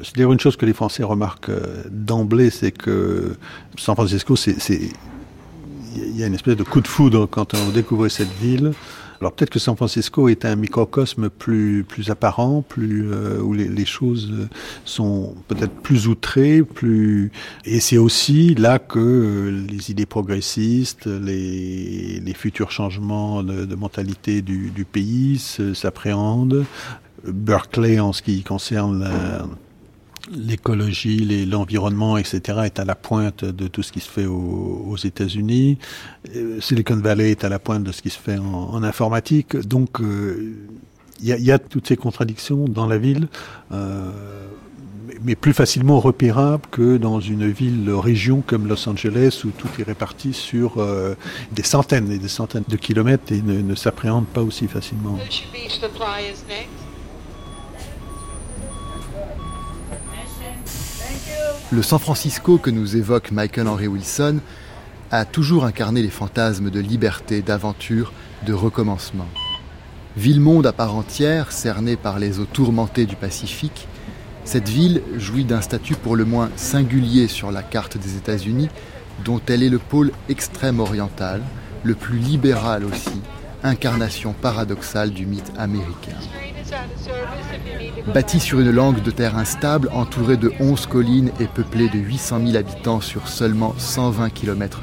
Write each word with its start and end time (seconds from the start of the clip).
C'est 0.00 0.16
dire 0.16 0.32
une 0.32 0.40
chose 0.40 0.56
que 0.56 0.64
les 0.64 0.72
Français 0.72 1.02
remarquent 1.02 1.50
euh, 1.50 1.82
d'emblée, 1.90 2.48
c'est 2.48 2.72
que 2.72 3.36
San 3.76 3.94
Francisco, 3.94 4.36
c'est, 4.36 4.56
il 5.94 6.16
y 6.16 6.24
a 6.24 6.26
une 6.26 6.34
espèce 6.34 6.56
de 6.56 6.62
coup 6.62 6.80
de 6.80 6.88
foudre 6.88 7.26
quand 7.26 7.52
on 7.52 7.68
découvre 7.68 8.08
cette 8.08 8.32
ville. 8.40 8.72
Alors 9.20 9.34
peut-être 9.34 9.50
que 9.50 9.58
San 9.58 9.76
Francisco 9.76 10.28
est 10.28 10.46
un 10.46 10.56
microcosme 10.56 11.28
plus 11.28 11.84
plus 11.86 12.10
apparent, 12.10 12.62
plus 12.62 13.12
euh, 13.12 13.40
où 13.40 13.52
les, 13.52 13.84
choses 13.84 14.32
sont 14.86 15.34
peut-être 15.46 15.74
plus 15.74 16.08
outrées, 16.08 16.62
plus 16.62 17.30
et 17.66 17.78
c'est 17.78 17.98
aussi 17.98 18.54
là 18.54 18.78
que 18.78 18.98
euh, 18.98 19.66
les 19.68 19.90
idées 19.90 20.06
progressistes, 20.06 21.06
les, 21.06 22.34
futurs 22.34 22.70
changements 22.70 23.42
de, 23.42 23.66
de 23.66 23.74
mentalité 23.74 24.40
du, 24.40 24.70
du 24.70 24.86
pays 24.86 25.38
s'appréhendent. 25.74 26.64
Berkeley 27.24 28.00
en 28.00 28.12
ce 28.12 28.22
qui 28.22 28.42
concerne 28.42 29.04
la, 29.04 29.46
l'écologie, 30.30 31.46
l'environnement, 31.46 32.16
etc., 32.16 32.60
est 32.64 32.78
à 32.78 32.84
la 32.84 32.94
pointe 32.94 33.44
de 33.44 33.66
tout 33.68 33.82
ce 33.82 33.92
qui 33.92 34.00
se 34.00 34.08
fait 34.08 34.26
aux, 34.26 34.96
États-Unis. 35.02 35.78
Euh, 36.36 36.60
Silicon 36.60 36.96
Valley 36.96 37.30
est 37.30 37.44
à 37.44 37.48
la 37.48 37.58
pointe 37.58 37.82
de 37.82 37.92
ce 37.92 38.02
qui 38.02 38.10
se 38.10 38.18
fait 38.18 38.38
en, 38.38 38.82
informatique. 38.82 39.56
Donc, 39.56 39.96
il 40.00 40.06
euh, 40.06 40.54
y, 41.22 41.32
a, 41.32 41.38
y, 41.38 41.50
a, 41.50 41.58
toutes 41.58 41.88
ces 41.88 41.96
contradictions 41.96 42.66
dans 42.66 42.86
la 42.86 42.98
ville. 42.98 43.28
Euh, 43.72 44.10
mais 45.24 45.36
plus 45.36 45.52
facilement 45.52 46.00
repérables 46.00 46.64
que 46.70 46.96
dans 46.96 47.20
une 47.20 47.48
ville 47.48 47.90
région 47.90 48.42
comme 48.44 48.66
Los 48.66 48.88
Angeles 48.88 49.42
où 49.44 49.50
tout 49.50 49.68
est 49.78 49.82
réparti 49.82 50.32
sur 50.32 50.84
des 51.52 51.62
centaines 51.62 52.10
et 52.10 52.18
des 52.18 52.28
centaines 52.28 52.64
de 52.66 52.76
kilomètres 52.76 53.30
et 53.30 53.42
ne 53.42 53.74
s'appréhende 53.74 54.26
pas 54.26 54.42
aussi 54.42 54.66
facilement. 54.66 55.18
Le 61.72 61.80
San 61.80 61.98
Francisco 61.98 62.58
que 62.58 62.68
nous 62.68 62.96
évoque 62.98 63.30
Michael 63.30 63.66
Henry 63.66 63.86
Wilson 63.86 64.40
a 65.10 65.24
toujours 65.24 65.64
incarné 65.64 66.02
les 66.02 66.10
fantasmes 66.10 66.68
de 66.68 66.80
liberté, 66.80 67.40
d'aventure, 67.40 68.12
de 68.44 68.52
recommencement. 68.52 69.28
Ville-monde 70.18 70.66
à 70.66 70.74
part 70.74 70.94
entière, 70.94 71.50
cernée 71.50 71.96
par 71.96 72.18
les 72.18 72.40
eaux 72.40 72.44
tourmentées 72.44 73.06
du 73.06 73.16
Pacifique, 73.16 73.88
cette 74.44 74.68
ville 74.68 75.00
jouit 75.16 75.46
d'un 75.46 75.62
statut 75.62 75.94
pour 75.94 76.14
le 76.14 76.26
moins 76.26 76.50
singulier 76.56 77.26
sur 77.26 77.50
la 77.50 77.62
carte 77.62 77.96
des 77.96 78.18
États-Unis, 78.18 78.68
dont 79.24 79.40
elle 79.46 79.62
est 79.62 79.70
le 79.70 79.78
pôle 79.78 80.12
extrême 80.28 80.78
oriental, 80.78 81.40
le 81.84 81.94
plus 81.94 82.18
libéral 82.18 82.84
aussi, 82.84 83.22
incarnation 83.64 84.32
paradoxale 84.32 85.10
du 85.10 85.26
mythe 85.26 85.52
américain. 85.56 86.16
Bâti 88.14 88.40
sur 88.40 88.60
une 88.60 88.70
langue 88.70 89.02
de 89.02 89.10
terre 89.10 89.36
instable, 89.36 89.88
entouré 89.92 90.36
de 90.36 90.52
11 90.60 90.86
collines 90.86 91.30
et 91.40 91.46
peuplé 91.46 91.88
de 91.88 91.98
800 91.98 92.46
000 92.46 92.56
habitants 92.56 93.00
sur 93.00 93.28
seulement 93.28 93.74
120 93.78 94.30
km, 94.30 94.80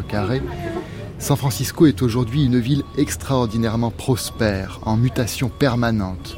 San 1.20 1.36
Francisco 1.36 1.86
est 1.86 2.02
aujourd'hui 2.02 2.46
une 2.46 2.60
ville 2.60 2.84
extraordinairement 2.98 3.92
prospère, 3.92 4.80
en 4.84 4.96
mutation 4.96 5.50
permanente, 5.50 6.38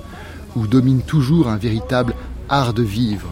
où 0.56 0.66
domine 0.66 1.02
toujours 1.02 1.48
un 1.48 1.58
véritable 1.58 2.16
art 2.50 2.74
de 2.74 2.82
vivre, 2.82 3.30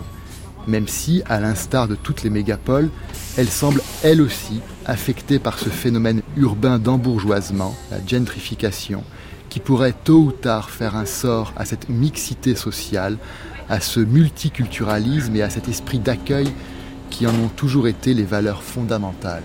même 0.67 0.87
si, 0.87 1.23
à 1.27 1.39
l'instar 1.39 1.87
de 1.87 1.95
toutes 1.95 2.21
les 2.21 2.29
mégapoles, 2.29 2.89
elle 3.35 3.49
semble 3.49 3.81
elle 4.03 4.21
aussi 4.21 4.61
affectée 4.89 5.37
par 5.37 5.59
ce 5.59 5.69
phénomène 5.69 6.21
urbain 6.35 6.79
d'embourgeoisement, 6.79 7.75
la 7.91 7.99
gentrification, 8.05 9.03
qui 9.49 9.59
pourrait 9.59 9.93
tôt 10.03 10.19
ou 10.19 10.31
tard 10.31 10.71
faire 10.71 10.95
un 10.95 11.05
sort 11.05 11.53
à 11.55 11.65
cette 11.65 11.89
mixité 11.89 12.55
sociale, 12.55 13.17
à 13.69 13.79
ce 13.79 13.99
multiculturalisme 13.99 15.35
et 15.35 15.43
à 15.43 15.49
cet 15.49 15.67
esprit 15.67 15.99
d'accueil 15.99 16.47
qui 17.11 17.27
en 17.27 17.35
ont 17.35 17.49
toujours 17.55 17.87
été 17.87 18.13
les 18.15 18.23
valeurs 18.23 18.63
fondamentales. 18.63 19.43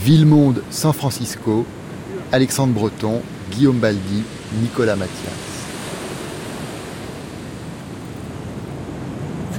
Ville-Monde 0.00 0.62
San 0.70 0.94
Francisco, 0.94 1.66
Alexandre 2.32 2.72
Breton, 2.72 3.20
Guillaume 3.50 3.78
Baldi, 3.78 4.22
Nicolas 4.62 4.96
Mathias. 4.96 5.51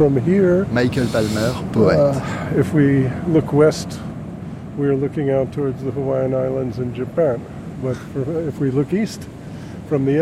From 0.04 0.18
here, 0.18 0.66
Michael 0.74 1.08
Palmer, 1.08 1.54
poète. 1.72 1.98
Uh, 1.98 2.60
if 2.60 2.74
we 2.74 3.08
look 3.30 3.54
west, 3.54 4.02
we 4.78 4.88
are 4.88 4.98
looking 4.98 5.30
out 5.30 5.50
towards 5.54 5.82
the 5.82 5.92
Hawaiian 5.92 6.34
Islands 6.34 6.78
and 6.78 6.94
Japan. 6.94 7.40
But 7.82 7.96
for, 8.12 8.50
if 8.50 8.60
we 8.60 8.70
look 8.70 8.92
east, 8.92 9.22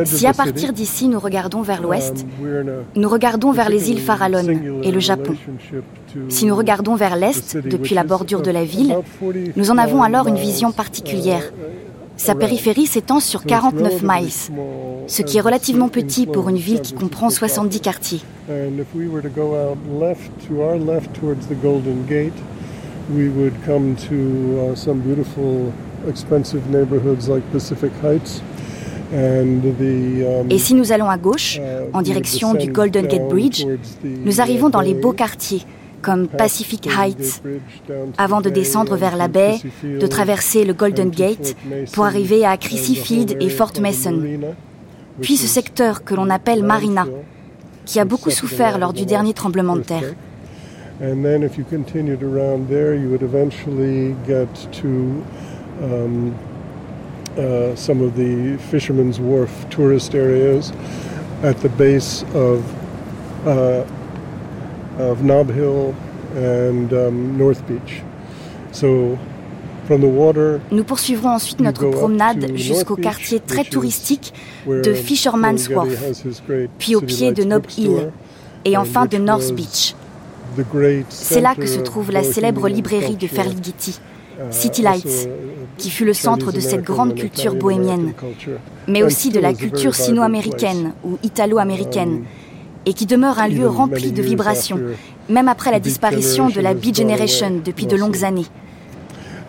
si 0.06 0.28
à 0.28 0.34
partir 0.34 0.74
d'ici 0.74 1.08
nous 1.08 1.20
regardons 1.20 1.62
vers 1.62 1.82
l'ouest, 1.82 2.26
nous 2.96 3.10
regardons 3.10 3.52
vers 3.52 3.70
les 3.70 3.90
îles 3.90 4.00
Farallon 4.00 4.46
et 4.84 4.92
le 4.92 5.00
Japon. 5.00 5.34
Si 6.30 6.46
nous 6.46 6.56
regardons 6.56 6.96
vers 6.96 7.16
l'est, 7.16 7.58
depuis 7.58 7.96
la 7.96 8.04
bordure 8.04 8.42
de 8.42 8.52
la 8.52 8.64
ville, 8.64 8.96
nous 9.56 9.72
en 9.72 9.78
avons 9.78 10.04
alors 10.04 10.28
une 10.28 10.36
vision 10.36 10.72
particulière. 10.72 11.44
Sa 12.22 12.36
périphérie 12.36 12.86
s'étend 12.86 13.20
sur 13.20 13.44
49 13.44 14.04
miles, 14.04 14.30
ce 15.08 15.22
qui 15.24 15.38
est 15.38 15.42
relativement 15.42 15.90
petit 15.90 16.28
pour 16.28 16.50
une 16.50 16.58
ville 16.58 16.82
qui 16.82 16.94
comprend 16.94 17.32
70 17.32 17.82
quartiers. 17.82 18.22
we 23.10 23.28
would 23.30 23.56
come 23.66 23.96
to 23.96 24.72
uh, 24.72 24.76
some 24.76 25.00
beautiful, 25.00 25.74
expensive 26.08 26.62
neighborhoods 26.70 27.28
like 27.28 27.44
Pacific 27.52 27.92
Heights. 28.04 28.42
Um, 29.14 29.62
Et 30.50 30.58
si 30.58 30.74
nous 30.74 30.94
allons 30.94 31.10
à 31.10 31.18
gauche, 31.18 31.58
uh, 31.58 31.90
en 31.92 32.02
direction 32.02 32.54
du 32.54 32.72
Golden 32.72 33.08
Gate 33.08 33.28
Bridge, 33.28 33.66
nous 34.04 34.40
arrivons 34.40 34.70
dans 34.70 34.80
les 34.80 34.94
beaux 34.94 35.12
quartiers, 35.12 35.64
comme 36.02 36.28
Pacific 36.28 36.88
Heights, 36.88 37.42
avant 38.18 38.42
de 38.42 38.50
descendre 38.50 38.96
vers 38.96 39.16
la 39.16 39.28
baie, 39.28 39.58
de 39.84 40.08
traverser 40.08 40.66
le 40.66 40.74
Golden 40.74 41.10
Gate 41.10 41.56
pour 41.94 42.06
arriver 42.06 42.46
à 42.46 42.58
Crissy 42.58 42.96
Field 42.96 43.38
et 43.40 43.50
Fort 43.50 43.74
Mason. 43.82 44.22
Puis 45.22 45.38
ce 45.38 45.48
secteur 45.48 46.04
que 46.04 46.16
l'on 46.16 46.30
appelle 46.30 46.64
Marina, 46.64 47.06
qui 47.86 48.00
a 48.00 48.06
beaucoup 48.06 48.32
souffert 48.32 48.80
lors 48.80 48.94
du 48.94 49.06
dernier 49.06 49.34
tremblement 49.34 49.76
de 49.76 49.82
terre. 49.82 50.16
Uh, 57.38 57.74
some 57.78 58.02
of 58.02 58.14
the 58.18 58.58
Fisherman's 58.70 59.18
Wharf 59.18 59.70
tourist 59.70 60.14
areas 60.16 60.74
at 61.44 61.62
the 61.62 61.70
base 61.70 62.24
of 62.36 62.62
uh, 63.48 63.86
of 65.02 65.24
Nob 65.24 65.50
Hill 65.52 65.94
and 66.38 66.94
um, 66.94 67.38
North 67.38 67.62
Beach. 67.68 68.04
So 68.72 69.18
Nous 70.72 70.84
poursuivrons 70.84 71.32
ensuite 71.32 71.60
notre 71.60 71.90
promenade 71.90 72.56
jusqu'au 72.56 72.96
quartier 72.96 73.40
très 73.40 73.64
touristique 73.64 74.34
de 74.68 74.94
Fisherman's 74.94 75.68
Wharf, 75.70 75.90
puis 76.78 76.96
au 76.96 77.02
pied 77.02 77.32
de 77.32 77.44
Nob 77.44 77.66
Hill, 77.78 78.12
et 78.64 78.78
enfin 78.78 79.06
de 79.06 79.18
North 79.18 79.54
Beach. 79.54 79.96
C'est 81.10 81.42
là 81.42 81.56
que 81.56 81.66
se 81.66 81.80
trouve 81.80 82.12
la 82.12 82.24
célèbre 82.24 82.68
librairie 82.70 83.16
de 83.16 83.28
Ferlighetti, 83.28 84.00
City 84.50 84.82
Lights, 84.82 85.30
qui 85.78 85.90
fut 85.90 86.06
le 86.06 86.14
centre 86.14 86.52
de 86.52 86.60
cette 86.60 86.84
grande 86.84 87.16
culture 87.16 87.56
bohémienne, 87.56 88.14
mais 88.88 89.04
aussi 89.04 89.30
de 89.30 89.40
la 89.40 89.54
culture 89.54 89.96
sino-américaine 89.96 90.94
ou 91.04 91.18
italo-américaine, 91.24 92.24
et 92.86 92.94
qui 92.94 93.06
demeure 93.06 93.40
un 93.40 93.48
lieu 93.48 93.68
rempli 93.68 94.12
de 94.12 94.22
vibrations, 94.22 94.80
même 95.30 95.48
après 95.48 95.72
la 95.72 95.80
disparition 95.80 96.50
de 96.50 96.62
la 96.62 96.74
B-Generation 96.74 97.62
depuis 97.64 97.86
de 97.86 97.96
longues 97.96 98.24
années. 98.24 98.48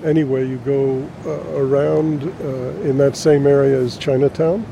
Anyway, 0.05 0.45
you 0.45 0.59
go 0.65 1.03
uh, 1.25 1.61
around 1.61 2.25
uh, 2.25 2.89
in 2.89 2.99
that 2.99 3.15
same 3.15 3.47
area 3.47 3.81
as 3.81 3.97
Chinatown. 3.97 4.65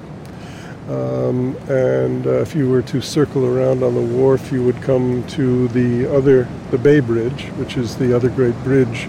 Um, 0.88 1.55
and 1.69 2.26
uh, 2.26 2.40
if 2.40 2.56
you 2.56 2.69
were 2.69 2.82
to 2.82 3.00
circle 3.00 3.44
around 3.46 3.84
on 3.84 3.94
the 3.94 4.00
wharf, 4.00 4.50
you 4.50 4.64
would 4.64 4.82
come 4.82 5.25
to 5.29 5.69
the 5.69 6.12
other, 6.12 6.49
the 6.73 6.79
Bay 6.79 6.99
Bridge, 6.99 7.44
which 7.58 7.76
is 7.76 7.96
the 7.96 8.12
other 8.12 8.29
great 8.29 8.56
bridge 8.64 9.08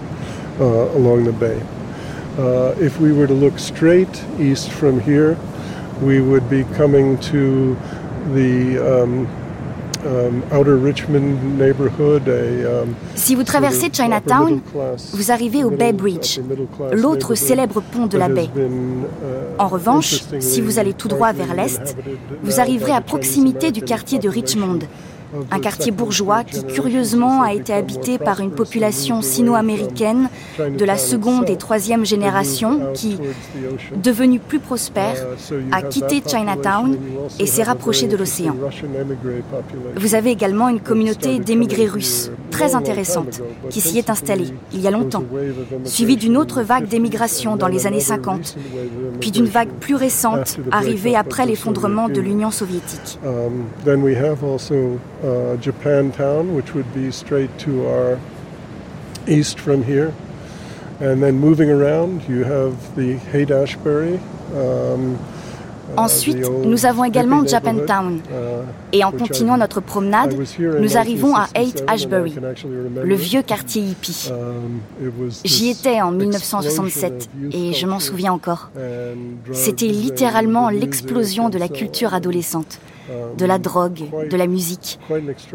uh, 0.60 0.64
along 0.64 1.24
the 1.24 1.32
bay. 1.32 1.60
Uh, 2.38 2.72
if 2.78 3.00
we 3.00 3.12
were 3.12 3.26
to 3.26 3.34
look 3.34 3.58
straight 3.58 4.24
east 4.38 4.70
from 4.70 5.00
here, 5.00 5.36
we 6.00 6.20
would 6.20 6.48
be 6.48 6.62
coming 6.76 7.18
to 7.18 7.76
the 8.32 8.78
um, 8.78 9.26
si 13.14 13.34
vous 13.34 13.44
traversez 13.44 13.88
Chinatown, 13.92 14.60
vous 15.12 15.30
arrivez 15.30 15.64
au 15.64 15.70
Bay 15.70 15.92
Bridge, 15.92 16.40
l'autre 16.92 17.34
célèbre 17.34 17.80
pont 17.80 18.06
de 18.06 18.18
la 18.18 18.28
baie. 18.28 18.48
Uh, 18.56 19.58
en 19.58 19.68
revanche, 19.68 20.22
si 20.40 20.60
vous 20.60 20.78
allez 20.78 20.92
tout 20.92 21.08
droit 21.08 21.32
vers 21.32 21.54
l'est, 21.54 21.96
vous 22.42 22.60
arriverez 22.60 22.92
à 22.92 23.00
proximité 23.00 23.70
du 23.70 23.82
quartier 23.82 24.18
de 24.18 24.28
Richmond, 24.28 24.80
un 25.50 25.58
quartier 25.60 25.92
bourgeois 25.92 26.44
qui 26.44 26.64
curieusement 26.64 27.42
a 27.42 27.52
été 27.52 27.72
habité 27.72 28.18
par 28.18 28.40
une 28.40 28.50
population 28.50 29.22
sino-américaine 29.22 30.28
de 30.58 30.84
la 30.84 30.98
seconde 30.98 31.48
et 31.48 31.56
troisième 31.56 32.04
génération 32.04 32.92
qui, 32.94 33.18
devenue 33.96 34.38
plus 34.38 34.58
prospère, 34.58 35.26
a 35.70 35.82
quitté 35.82 36.22
Chinatown 36.26 36.96
et 37.38 37.46
s'est 37.46 37.62
rapproché 37.62 38.06
de 38.08 38.16
l'océan. 38.16 38.56
Vous 39.96 40.14
avez 40.14 40.30
également 40.30 40.68
une 40.68 40.80
communauté 40.80 41.38
d'émigrés 41.38 41.86
russes 41.86 42.30
très 42.50 42.74
intéressante 42.74 43.40
qui 43.70 43.80
s'y 43.80 43.98
est 43.98 44.10
installée 44.10 44.52
il 44.72 44.80
y 44.80 44.88
a 44.88 44.90
longtemps, 44.90 45.24
suivie 45.84 46.16
d'une 46.16 46.36
autre 46.36 46.62
vague 46.62 46.86
d'émigration 46.86 47.56
dans 47.56 47.68
les 47.68 47.86
années 47.86 48.00
50, 48.00 48.56
puis 49.20 49.30
d'une 49.30 49.46
vague 49.46 49.70
plus 49.80 49.94
récente 49.94 50.58
arrivée 50.70 51.16
après 51.16 51.46
l'effondrement 51.46 52.08
de 52.08 52.20
l'Union 52.20 52.50
soviétique. 52.50 53.18
Uh, 55.22 55.56
Japantown, 55.56 56.54
which 56.54 56.74
would 56.74 56.92
be 56.94 57.10
straight 57.10 57.56
to 57.60 57.86
our 57.86 58.18
east 59.26 59.58
from 59.58 59.84
here. 59.84 60.12
And 61.00 61.22
then 61.22 61.38
moving 61.38 61.70
around, 61.70 62.28
you 62.28 62.44
have 62.44 62.94
the 62.94 63.14
Haight-Ashbury. 63.32 64.20
Um, 64.54 65.18
Ensuite, 65.96 66.48
nous 66.64 66.86
avons 66.86 67.04
également 67.04 67.46
Japantown. 67.46 68.20
Et 68.92 69.04
en 69.04 69.12
continuant 69.12 69.56
notre 69.56 69.80
promenade, 69.80 70.34
nous 70.80 70.96
arrivons 70.96 71.36
à 71.36 71.48
Haight 71.54 71.84
Ashbury, 71.86 72.34
le 73.02 73.14
vieux 73.14 73.42
quartier 73.42 73.82
hippie. 73.82 74.30
J'y 75.44 75.70
étais 75.70 76.00
en 76.00 76.10
1967 76.10 77.28
et 77.52 77.72
je 77.72 77.86
m'en 77.86 78.00
souviens 78.00 78.32
encore. 78.32 78.70
C'était 79.52 79.88
littéralement 79.88 80.70
l'explosion 80.70 81.48
de 81.48 81.58
la 81.58 81.68
culture 81.68 82.14
adolescente, 82.14 82.78
de 83.36 83.44
la 83.44 83.58
drogue, 83.58 84.04
de 84.30 84.36
la 84.36 84.46
musique. 84.46 84.98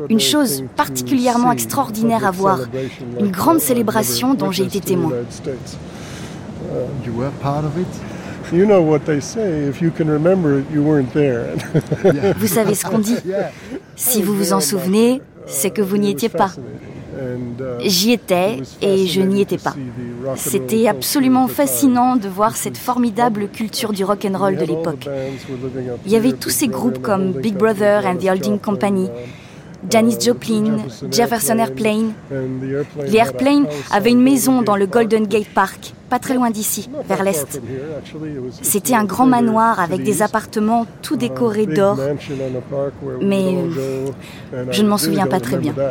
Une 0.09 0.19
chose 0.19 0.63
particulièrement 0.75 1.51
extraordinaire 1.51 2.25
à 2.25 2.31
voir, 2.31 2.59
une 3.19 3.31
grande 3.31 3.59
célébration 3.59 4.33
dont 4.33 4.51
j'ai 4.51 4.65
été 4.65 4.79
témoin. 4.79 5.11
Vous 12.37 12.47
savez 12.47 12.75
ce 12.75 12.85
qu'on 12.85 12.99
dit. 12.99 13.17
Si 13.95 14.21
vous 14.21 14.35
vous 14.35 14.53
en 14.53 14.59
souvenez, 14.59 15.21
c'est 15.45 15.69
que 15.71 15.81
vous 15.81 15.97
n'y 15.97 16.11
étiez 16.11 16.29
pas. 16.29 16.51
J'y 17.83 18.11
étais 18.11 18.59
et 18.81 19.07
je 19.07 19.21
n'y 19.21 19.41
étais 19.41 19.57
pas. 19.57 19.75
C'était 20.35 20.87
absolument 20.87 21.47
fascinant 21.47 22.15
de 22.15 22.27
voir 22.27 22.55
cette 22.55 22.77
formidable 22.77 23.49
culture 23.49 23.93
du 23.93 24.03
rock 24.03 24.25
and 24.25 24.37
roll 24.37 24.55
de 24.57 24.65
l'époque. 24.65 25.09
Il 26.05 26.11
y 26.11 26.15
avait 26.15 26.33
tous 26.33 26.49
ces 26.49 26.67
groupes 26.67 27.01
comme 27.01 27.31
Big 27.33 27.55
Brother 27.55 28.05
and 28.05 28.17
the 28.17 28.29
Holding 28.29 28.59
Company, 28.59 29.09
Janis 29.89 30.17
Joplin, 30.19 30.77
Jefferson 31.11 31.57
Airplane. 31.57 32.13
Les 33.07 33.17
Airplanes 33.17 33.67
avaient 33.91 34.11
une 34.11 34.21
maison 34.21 34.61
dans 34.61 34.75
le 34.75 34.85
Golden 34.85 35.25
Gate 35.27 35.49
Park, 35.53 35.93
pas 36.09 36.19
très 36.19 36.33
loin 36.33 36.49
d'ici, 36.49 36.89
vers 37.07 37.23
l'est. 37.23 37.61
C'était 38.61 38.95
un 38.95 39.05
grand 39.05 39.25
manoir 39.25 39.79
avec 39.79 40.03
des 40.03 40.21
appartements 40.21 40.85
tout 41.01 41.15
décorés 41.15 41.65
d'or, 41.65 41.97
mais 43.21 43.55
je 44.71 44.81
ne 44.81 44.87
m'en 44.87 44.97
souviens 44.97 45.27
pas 45.27 45.39
très 45.39 45.57
bien. 45.57 45.73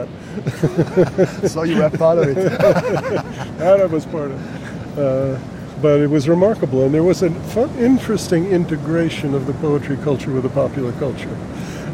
but 5.81 6.01
it 6.01 6.07
was 6.09 6.29
remarkable, 6.29 6.85
and 6.85 6.95
there 6.95 7.03
was 7.03 7.23
an 7.23 7.35
fun, 7.51 7.71
interesting 7.79 8.47
integration 8.47 9.35
of 9.35 9.47
the 9.47 9.53
poetry 9.55 9.97
culture 9.99 10.31
with 10.31 10.43
the 10.43 10.49
popular 10.49 10.93
culture. 10.93 11.37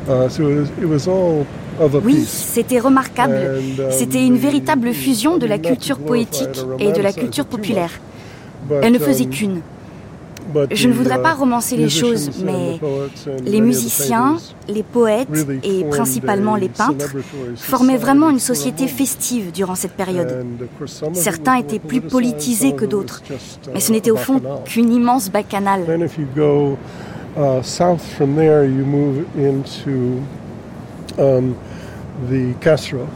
Uh, 0.09 0.29
so 0.29 0.49
it 0.49 0.55
was, 0.55 0.71
it 0.79 0.87
was 0.87 1.09
all 1.09 1.47
oui, 2.05 2.25
c'était 2.27 2.79
remarquable. 2.79 3.61
Um, 3.79 3.91
c'était 3.91 4.25
une 4.25 4.37
véritable 4.37 4.93
fusion 4.93 5.39
de 5.39 5.47
la 5.47 5.59
culture 5.59 5.99
poétique 5.99 6.65
et 6.79 6.93
de 6.93 7.01
la 7.01 7.13
culture 7.13 7.47
populaire. 7.47 7.91
Elle 8.83 8.93
ne 8.93 8.99
faisait 8.99 9.25
um, 9.25 9.31
qu'une. 9.31 9.61
Je 10.71 10.89
ne 10.89 10.93
voudrais 10.93 11.23
pas 11.23 11.35
uh, 11.35 11.39
romancer 11.39 11.77
les 11.77 11.89
choses, 11.89 12.31
mais 12.45 12.81
les 13.45 13.61
musiciens, 13.61 14.37
les 14.69 14.83
poètes 14.83 15.29
et 15.63 15.85
principalement 15.85 16.57
les 16.57 16.69
peintres 16.69 17.15
formaient 17.57 17.97
vraiment 17.97 18.29
une 18.29 18.41
société 18.41 18.87
festive 18.89 19.53
durant 19.53 19.77
cette 19.77 19.93
période. 19.93 20.45
Certains 21.13 21.57
étaient 21.57 21.79
plus 21.79 22.01
politisés 22.01 22.73
que 22.73 22.85
d'autres, 22.85 23.23
mais 23.73 23.81
ce 23.81 23.93
n'était 23.93 24.11
au 24.11 24.17
fond 24.17 24.41
qu'une 24.65 24.93
immense 24.93 25.31
bacchanale. 25.31 25.85
um, 31.19 31.55
the 32.29 32.55
Castro, 32.61 33.07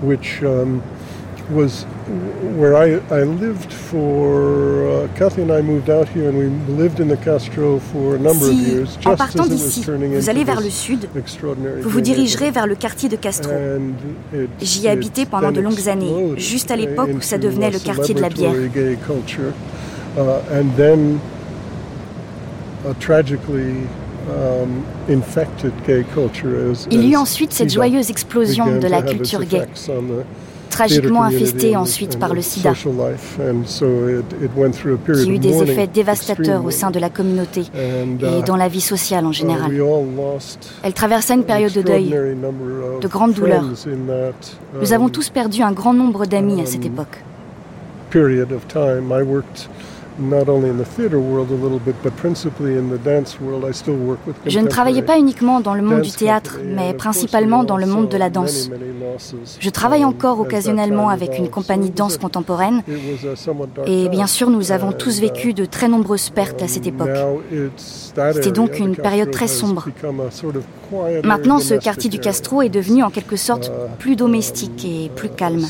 which 0.00 0.42
um, 0.42 0.82
was 1.50 1.84
where 2.56 2.76
I, 2.76 3.00
I 3.10 3.22
lived 3.24 3.72
for. 3.72 4.86
Uh, 4.88 5.08
Kathy 5.16 5.42
and 5.42 5.50
I 5.50 5.62
moved 5.62 5.90
out 5.90 6.08
here, 6.08 6.28
and 6.28 6.38
we 6.38 6.74
lived 6.74 7.00
in 7.00 7.08
the 7.08 7.16
Castro 7.16 7.78
for 7.78 8.16
a 8.16 8.18
number 8.18 8.46
si, 8.46 8.52
of 8.52 8.68
years. 8.68 8.96
Just 8.96 9.06
en 9.06 9.16
partant 9.16 9.46
d'ici, 9.46 9.84
vous 9.84 10.28
allez 10.28 10.44
vers 10.44 10.60
le 10.60 10.70
sud, 10.70 11.08
vous 11.82 11.90
vous 11.90 12.00
dirigerez 12.00 12.50
vers 12.50 12.66
le 12.66 12.74
quartier 12.74 13.08
de 13.08 13.16
Castro. 13.16 13.52
J'y 14.60 14.86
ai 14.86 14.90
habité 14.90 15.26
pendant 15.26 15.52
de 15.52 15.60
longues 15.60 15.88
années, 15.88 16.34
juste 16.36 16.70
à 16.70 16.76
l'époque 16.76 17.10
où 17.14 17.20
ça 17.20 17.38
devenait 17.38 17.70
le 17.70 17.78
quartier 17.78 18.14
de 18.14 18.20
la 18.20 18.28
bière. 18.28 18.52
Uh, 20.16 20.42
and 20.50 20.74
then, 20.76 21.20
uh, 22.84 22.92
tragically, 22.98 23.86
Il 26.90 27.04
y 27.04 27.12
eut 27.12 27.16
ensuite 27.16 27.52
cette 27.52 27.72
joyeuse 27.72 28.10
explosion 28.10 28.78
de 28.78 28.86
la 28.86 29.02
culture 29.02 29.44
gay, 29.44 29.66
tragiquement 30.70 31.22
infestée 31.22 31.76
ensuite 31.76 32.18
par 32.18 32.34
le 32.34 32.42
sida, 32.42 32.72
qui 35.12 35.30
eut 35.30 35.38
des 35.38 35.62
effets 35.62 35.86
dévastateurs 35.86 36.64
au 36.64 36.70
sein 36.70 36.90
de 36.90 36.98
la 36.98 37.10
communauté 37.10 37.64
et 37.74 38.42
dans 38.42 38.56
la 38.56 38.68
vie 38.68 38.80
sociale 38.80 39.26
en 39.26 39.32
général. 39.32 39.72
Elle 40.82 40.92
traversa 40.92 41.34
une 41.34 41.44
période 41.44 41.72
de 41.72 41.82
deuil, 41.82 42.14
de 43.00 43.08
grande 43.08 43.32
douleur. 43.32 43.64
Nous 44.80 44.92
avons 44.92 45.08
tous 45.08 45.30
perdu 45.30 45.62
un 45.62 45.72
grand 45.72 45.94
nombre 45.94 46.26
d'amis 46.26 46.60
à 46.60 46.66
cette 46.66 46.84
époque. 46.84 47.22
Je 54.46 54.58
ne 54.58 54.66
travaillais 54.66 55.02
pas 55.02 55.18
uniquement 55.18 55.60
dans 55.60 55.74
le 55.74 55.82
monde 55.82 56.00
du 56.02 56.10
théâtre, 56.10 56.58
mais 56.64 56.92
principalement 56.94 57.62
dans 57.62 57.76
le 57.76 57.86
monde 57.86 58.08
de 58.08 58.16
la 58.16 58.28
danse. 58.28 58.68
Je 59.60 59.70
travaille 59.70 60.04
encore 60.04 60.40
occasionnellement 60.40 61.08
avec 61.08 61.38
une 61.38 61.48
compagnie 61.48 61.90
de 61.90 61.94
danse 61.94 62.18
contemporaine 62.18 62.82
et 63.86 64.08
bien 64.08 64.26
sûr 64.26 64.50
nous 64.50 64.72
avons 64.72 64.92
tous 64.92 65.20
vécu 65.20 65.54
de 65.54 65.64
très 65.64 65.88
nombreuses 65.88 66.30
pertes 66.30 66.62
à 66.62 66.68
cette 66.68 66.86
époque. 66.86 67.16
C'était 67.76 68.50
donc 68.50 68.78
une 68.78 68.96
période 68.96 69.30
très 69.30 69.48
sombre. 69.48 69.86
Maintenant, 71.22 71.58
ce 71.58 71.74
quartier 71.74 72.10
du 72.10 72.18
Castro 72.18 72.62
est 72.62 72.68
devenu 72.68 73.02
en 73.02 73.10
quelque 73.10 73.36
sorte 73.36 73.70
plus 73.98 74.16
domestique 74.16 74.84
et 74.84 75.10
plus 75.14 75.28
calme. 75.28 75.66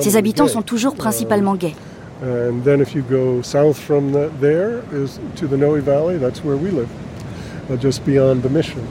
Ses 0.00 0.16
habitants 0.16 0.48
sont 0.48 0.62
toujours 0.62 0.94
principalement 0.94 1.54
gays. 1.54 1.74
And 2.22 2.62
then 2.64 2.80
if 2.80 2.94
you 2.94 3.02
go 3.02 3.42
south 3.42 3.78
from 3.78 4.12
the, 4.12 4.30
there 4.40 4.82
is 4.92 5.18
to 5.36 5.46
the 5.46 5.56
Noe 5.56 5.80
Valley, 5.80 6.16
that's 6.16 6.42
where 6.44 6.56
we 6.56 6.70
live, 6.70 6.88
uh, 7.70 7.76
just 7.76 8.04
beyond 8.04 8.42
the 8.42 8.50
mission. 8.50 8.82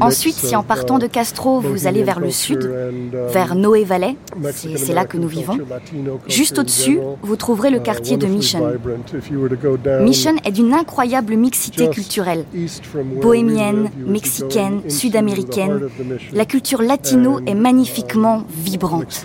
Ensuite, 0.00 0.34
si 0.34 0.56
en 0.56 0.62
partant 0.64 0.98
de 0.98 1.06
uh, 1.06 1.08
Castro, 1.08 1.60
vous 1.60 1.86
allez 1.86 2.02
vers 2.02 2.18
le 2.18 2.30
sud, 2.30 2.64
um, 2.64 3.10
vers 3.32 3.54
Noé 3.54 3.84
Valley, 3.84 4.16
c'est 4.52 4.92
là 4.92 5.04
que 5.04 5.16
nous 5.16 5.28
vivons, 5.28 5.56
juste 6.26 6.58
au-dessus, 6.58 6.98
vous 7.22 7.36
trouverez 7.36 7.70
le 7.70 7.78
uh, 7.78 7.82
quartier 7.82 8.16
de 8.16 8.26
Mission. 8.26 8.66
Mission 10.00 10.34
est 10.44 10.50
d'une 10.50 10.74
incroyable 10.74 11.36
mixité 11.36 11.88
culturelle. 11.88 12.44
Bohémienne, 13.22 13.90
mexicaine, 14.06 14.80
sud-américaine, 14.88 15.80
la 16.32 16.44
culture 16.44 16.82
latino 16.82 17.38
est 17.46 17.54
magnifiquement 17.54 18.42
vibrante. 18.50 19.24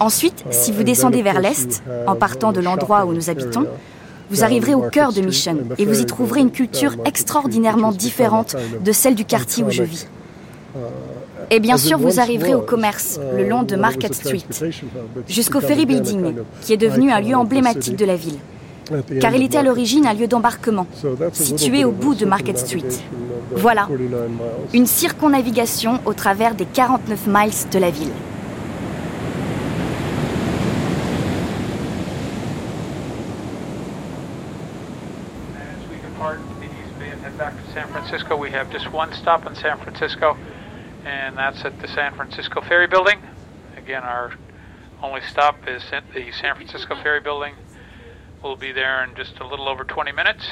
Ensuite, 0.00 0.44
si 0.50 0.72
vous 0.72 0.82
descendez 0.82 1.22
vers 1.22 1.40
l'est, 1.40 1.82
en 2.06 2.16
partant 2.16 2.52
de 2.52 2.60
l'endroit 2.60 3.06
où 3.06 3.12
nous 3.12 3.30
habitons, 3.30 3.66
vous 4.30 4.42
arriverez 4.42 4.74
au 4.74 4.82
cœur 4.82 5.12
de 5.12 5.20
Mission 5.20 5.56
et 5.78 5.84
vous 5.84 6.00
y 6.00 6.06
trouverez 6.06 6.40
une 6.40 6.50
culture 6.50 6.96
extraordinairement 7.04 7.92
différente 7.92 8.56
de 8.84 8.92
celle 8.92 9.14
du 9.14 9.24
quartier 9.24 9.64
où 9.64 9.70
je 9.70 9.82
vis. 9.82 10.08
Et 11.50 11.60
bien 11.60 11.76
sûr, 11.76 11.98
vous 11.98 12.20
arriverez 12.20 12.54
au 12.54 12.62
commerce 12.62 13.20
le 13.36 13.48
long 13.48 13.62
de 13.62 13.76
Market 13.76 14.14
Street, 14.14 14.44
jusqu'au 15.28 15.60
Ferry 15.60 15.86
Building, 15.86 16.34
qui 16.62 16.72
est 16.72 16.78
devenu 16.78 17.10
un 17.10 17.20
lieu 17.20 17.34
emblématique 17.34 17.96
de 17.96 18.04
la 18.04 18.16
ville 18.16 18.38
car 19.20 19.34
il 19.34 19.42
était 19.42 19.58
à 19.58 19.62
l'origine 19.62 20.06
un 20.06 20.14
lieu 20.14 20.26
d'embarquement, 20.26 20.86
situé 21.32 21.84
au 21.84 21.90
bout 21.90 22.14
de 22.14 22.24
Market 22.24 22.58
Street. 22.58 22.82
Voilà, 23.56 23.88
une 24.72 24.86
circonnavigation 24.86 26.00
au 26.06 26.14
travers 26.14 26.54
des 26.54 26.66
49 26.66 27.26
miles 27.26 27.70
de 27.70 27.78
la 27.78 27.90
ville. 27.90 28.12
head 37.34 37.38
back 37.38 37.56
to 37.56 37.72
San 37.72 37.88
Francisco. 37.88 38.36
We 38.36 38.50
have 38.50 38.70
just 38.70 38.92
one 38.92 39.12
stop 39.14 39.46
in 39.46 39.54
San 39.54 39.78
Francisco, 39.78 40.36
and 41.04 41.36
that's 41.36 41.64
at 41.64 41.80
the 41.80 41.88
San 41.88 42.14
Francisco 42.14 42.60
Ferry 42.60 42.86
Building. 42.86 43.18
Again, 43.76 44.02
our 44.02 44.32
only 45.02 45.20
stop 45.22 45.56
is 45.66 45.82
at 45.92 46.04
the 46.12 46.30
San 46.32 46.54
Francisco 46.54 46.96
Ferry 47.02 47.20
Building. 47.20 47.54
We'll 48.44 48.56
be 48.56 48.72
there 48.72 49.02
in 49.02 49.14
just 49.14 49.38
a 49.38 49.46
little 49.46 49.70
over 49.70 49.84
20 49.84 50.12
minutes. 50.12 50.46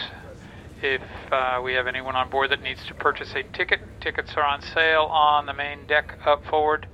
If 0.80 1.02
uh, 1.30 1.60
we 1.62 1.74
have 1.74 1.86
anyone 1.86 2.16
on 2.16 2.30
board 2.30 2.50
that 2.50 2.62
needs 2.62 2.80
to 2.86 2.94
purchase 2.94 3.34
a 3.34 3.42
ticket, 3.42 3.80
tickets 4.00 4.32
are 4.34 4.42
on 4.42 4.62
sale 4.62 5.02
on 5.02 5.44
the 5.44 5.52
main 5.52 5.86
deck 5.86 6.18
up 6.24 6.42
forward. 6.46 6.86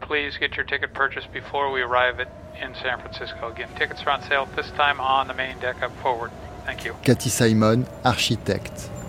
Please 0.00 0.36
get 0.38 0.56
your 0.56 0.64
ticket 0.64 0.92
purchased 0.92 1.32
before 1.32 1.70
we 1.70 1.82
arrive 1.82 2.18
at, 2.18 2.32
in 2.60 2.74
San 2.74 2.98
Francisco. 2.98 3.52
Again, 3.52 3.68
tickets 3.76 4.02
are 4.04 4.10
on 4.10 4.22
sale 4.24 4.48
this 4.56 4.72
time 4.72 5.00
on 5.00 5.28
the 5.28 5.34
main 5.34 5.56
deck 5.60 5.82
up 5.82 5.96
forward. 6.02 6.32
Thank 6.66 6.84
you. 6.84 6.96
Cathy 7.04 7.30
Simon, 7.30 7.86
architecte. 8.04 8.99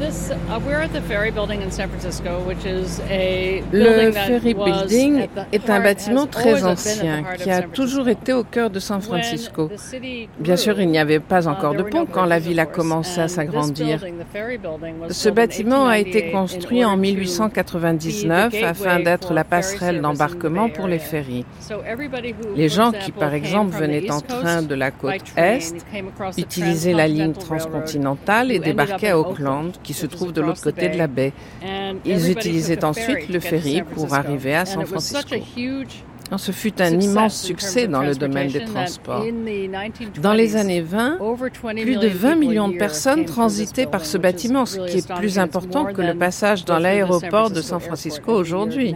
Uh, 0.00 0.04
le 3.72 4.12
Ferry 4.12 4.54
Building 4.54 5.26
est 5.52 5.68
un 5.68 5.80
bâtiment 5.80 6.26
très 6.26 6.64
ancien 6.64 7.22
qui 7.36 7.50
a 7.50 7.60
toujours 7.62 8.08
été 8.08 8.32
au 8.32 8.42
cœur 8.42 8.70
de 8.70 8.78
San 8.78 9.02
Francisco. 9.02 9.70
Bien 10.38 10.56
sûr, 10.56 10.80
il 10.80 10.88
n'y 10.88 10.98
avait 10.98 11.20
pas 11.20 11.44
uh, 11.44 11.48
encore 11.48 11.74
de 11.74 11.82
pont 11.82 12.06
quand 12.06 12.24
la 12.24 12.38
ville 12.38 12.60
a 12.60 12.66
commencé 12.66 13.20
à 13.20 13.28
s'agrandir. 13.28 14.02
Ce 15.10 15.28
bâtiment 15.28 15.86
a 15.86 15.98
été 15.98 16.30
construit 16.30 16.82
en 16.82 16.96
1899 16.96 18.54
afin 18.62 19.00
d'être 19.00 19.34
la 19.34 19.44
passerelle 19.44 20.00
d'embarquement 20.00 20.70
pour 20.70 20.88
les 20.88 20.98
ferries. 20.98 21.44
Les 22.56 22.70
gens 22.70 22.92
qui, 22.92 23.12
par 23.12 23.34
exemple, 23.34 23.76
venaient 23.76 24.10
en 24.10 24.22
train 24.22 24.62
de 24.62 24.74
la 24.74 24.90
côte 24.92 25.20
Est 25.36 25.76
utilisaient 26.38 26.94
la 26.94 27.06
ligne 27.06 27.34
transcontinentale 27.34 28.50
et 28.50 28.60
débarquaient 28.60 29.10
à 29.10 29.18
Auckland, 29.18 29.72
qui 29.90 29.94
se 29.94 30.06
trouve 30.06 30.32
de 30.32 30.40
l'autre 30.40 30.62
côté 30.62 30.88
de 30.88 30.96
la 30.96 31.08
baie. 31.08 31.32
Ils 32.04 32.30
utilisaient 32.30 32.84
ensuite 32.84 33.28
le 33.28 33.40
ferry 33.40 33.82
pour 33.82 34.14
arriver 34.14 34.54
à 34.54 34.64
San 34.64 34.86
Francisco. 34.86 35.34
Ce 36.36 36.52
fut 36.52 36.80
un 36.80 37.00
immense 37.00 37.42
succès 37.42 37.88
dans 37.88 38.02
le 38.02 38.14
domaine 38.14 38.52
des 38.52 38.64
transports. 38.64 39.24
Dans 40.22 40.32
les 40.32 40.54
années 40.54 40.80
20, 40.80 41.18
plus 41.82 41.96
de 41.96 42.06
20 42.06 42.36
millions 42.36 42.68
de 42.68 42.76
personnes 42.76 43.24
transitaient 43.24 43.86
par 43.86 44.04
ce 44.04 44.16
bâtiment, 44.16 44.64
ce 44.64 44.78
qui 44.86 44.98
est 44.98 45.12
plus 45.14 45.40
important 45.40 45.86
que 45.86 46.02
le 46.02 46.14
passage 46.14 46.64
dans 46.64 46.78
l'aéroport 46.78 47.50
de 47.50 47.60
San 47.60 47.80
Francisco 47.80 48.32
aujourd'hui. 48.32 48.94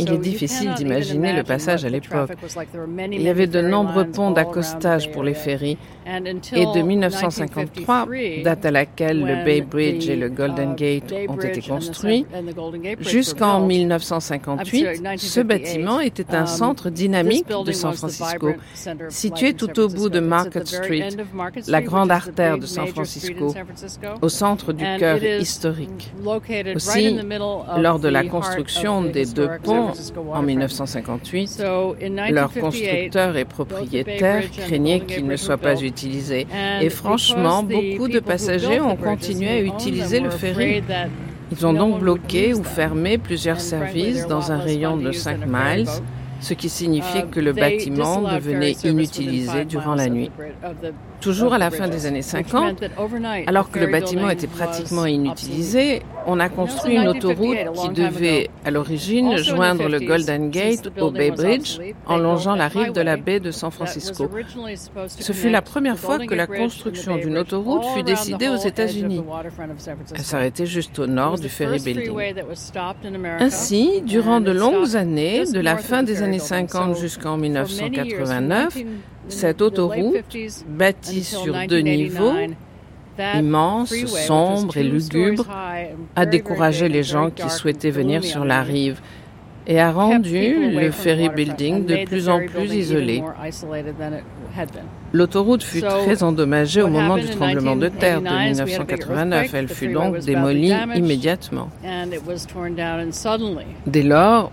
Il 0.00 0.12
est 0.12 0.18
difficile 0.18 0.74
d'imaginer 0.74 1.32
le 1.32 1.42
passage 1.42 1.84
à 1.84 1.88
l'époque. 1.88 2.30
Il 3.10 3.20
y 3.20 3.28
avait 3.28 3.48
de 3.48 3.60
nombreux 3.60 4.06
ponts 4.06 4.30
d'accostage 4.30 5.10
pour 5.10 5.24
les 5.24 5.34
ferries 5.34 5.76
et 6.52 6.64
de 6.64 6.82
1953, 6.82 8.06
date 8.42 8.64
à 8.64 8.70
laquelle 8.70 9.20
le 9.20 9.44
Bay 9.44 9.60
Bridge 9.60 10.08
et 10.08 10.16
le 10.16 10.28
Golden 10.28 10.72
uh, 10.72 10.76
Gate 10.76 11.14
ont 11.28 11.36
été 11.36 11.60
construits, 11.60 12.26
jusqu'en 13.00 13.66
1958, 13.66 15.18
ce 15.18 15.40
bâtiment 15.40 16.00
était 16.00 16.34
un 16.34 16.42
um, 16.42 16.46
centre 16.46 16.90
dynamique 16.90 17.46
de 17.48 17.72
San 17.72 17.92
Francisco, 17.92 18.54
situé 19.08 19.52
tout 19.54 19.78
au 19.78 19.88
bout 19.88 20.08
de 20.08 20.20
Market 20.20 20.66
Street, 20.66 21.08
la 21.66 21.82
grande 21.82 22.10
artère 22.10 22.58
de 22.58 22.66
San 22.66 22.86
Francisco, 22.86 23.54
au 24.22 24.28
centre 24.28 24.72
du 24.72 24.84
cœur 24.98 25.22
historique. 25.22 26.12
Aussi, 26.74 27.18
lors 27.78 27.98
de 27.98 28.08
la 28.08 28.24
construction 28.24 29.02
des 29.02 29.26
deux 29.26 29.50
ponts, 29.62 29.92
en 30.32 30.42
1958, 30.42 31.62
leur 32.30 32.52
constructeur 32.52 33.36
et 33.36 33.44
propriétaire 33.44 34.50
craignaient 34.50 35.00
qu'il 35.00 35.26
ne 35.26 35.36
soit 35.36 35.58
pas 35.58 35.74
utilisé. 35.98 36.46
Et 36.80 36.90
franchement, 36.90 37.62
beaucoup 37.62 38.08
de 38.08 38.20
passagers 38.20 38.80
ont 38.80 38.96
continué 38.96 39.48
à 39.48 39.62
utiliser 39.62 40.20
le 40.20 40.30
ferry. 40.30 40.82
Ils 41.50 41.66
ont 41.66 41.72
donc 41.72 42.00
bloqué 42.00 42.54
ou 42.54 42.62
fermé 42.62 43.18
plusieurs 43.18 43.60
services 43.60 44.26
dans 44.26 44.52
un 44.52 44.58
rayon 44.58 44.96
de 44.96 45.12
5 45.12 45.46
miles 45.46 45.88
ce 46.40 46.54
qui 46.54 46.68
signifiait 46.68 47.24
que 47.24 47.40
le 47.40 47.52
bâtiment 47.52 48.22
devenait 48.22 48.76
inutilisé 48.84 49.64
durant 49.64 49.94
la 49.94 50.08
nuit. 50.08 50.30
Toujours 51.20 51.52
à 51.52 51.58
la 51.58 51.70
fin 51.70 51.88
des 51.88 52.06
années 52.06 52.22
50, 52.22 52.84
alors 53.46 53.70
que 53.70 53.78
le 53.78 53.88
bâtiment 53.88 54.30
était 54.30 54.46
pratiquement 54.46 55.06
inutilisé, 55.06 56.02
on 56.26 56.38
a 56.38 56.48
construit 56.48 56.96
une 56.96 57.08
autoroute 57.08 57.56
qui 57.74 57.88
devait, 57.88 58.50
à 58.64 58.70
l'origine, 58.70 59.36
joindre 59.36 59.88
le 59.88 60.00
Golden 60.00 60.50
Gate 60.50 60.90
au 61.00 61.10
Bay 61.10 61.30
Bridge 61.30 61.78
en 62.06 62.18
longeant 62.18 62.54
la 62.54 62.68
rive 62.68 62.92
de 62.92 63.00
la 63.00 63.16
baie 63.16 63.40
de 63.40 63.50
San 63.50 63.70
Francisco. 63.70 64.30
Ce 65.06 65.32
fut 65.32 65.50
la 65.50 65.62
première 65.62 65.98
fois 65.98 66.18
que 66.18 66.34
la 66.34 66.46
construction 66.46 67.16
d'une 67.16 67.38
autoroute 67.38 67.84
fut 67.94 68.02
décidée 68.02 68.48
aux 68.48 68.56
États-Unis. 68.56 69.22
Elle 70.14 70.20
s'arrêtait 70.20 70.66
juste 70.66 70.98
au 70.98 71.06
nord 71.06 71.38
du 71.38 71.48
Ferry 71.48 71.80
Building. 71.80 72.16
Ainsi, 73.40 74.02
durant 74.02 74.40
de 74.40 74.52
longues 74.52 74.96
années, 74.96 75.44
de 75.46 75.60
la 75.60 75.76
fin 75.76 76.02
des 76.02 76.22
années 76.22 76.38
50 76.38 76.96
jusqu'en 76.96 77.36
1989, 77.36 78.76
cette 79.28 79.62
autoroute, 79.62 80.16
bâtie 80.68 81.24
sur 81.24 81.54
deux 81.68 81.80
niveaux, 81.80 82.34
immense, 83.34 83.94
sombre 84.06 84.76
et 84.76 84.82
lugubre, 84.82 85.46
a 86.16 86.26
découragé 86.26 86.88
les 86.88 87.02
gens 87.02 87.30
qui 87.30 87.48
souhaitaient 87.50 87.90
venir 87.90 88.24
sur 88.24 88.44
la 88.44 88.62
rive 88.62 89.00
et 89.66 89.80
a 89.80 89.92
rendu 89.92 90.70
le 90.70 90.90
ferry 90.90 91.28
building 91.28 91.84
de 91.84 92.04
plus 92.06 92.28
en 92.28 92.44
plus 92.46 92.74
isolé. 92.74 93.22
L'autoroute 95.12 95.62
fut 95.62 95.80
très 95.80 96.22
endommagée 96.22 96.82
au 96.82 96.88
moment 96.88 97.16
du 97.16 97.28
tremblement 97.28 97.76
de 97.76 97.88
terre 97.88 98.20
de 98.20 98.28
1989. 98.28 99.54
Elle 99.54 99.68
fut 99.68 99.88
donc 99.88 100.18
démolie 100.18 100.74
immédiatement. 100.94 101.70
Dès 103.86 104.02
lors, 104.02 104.52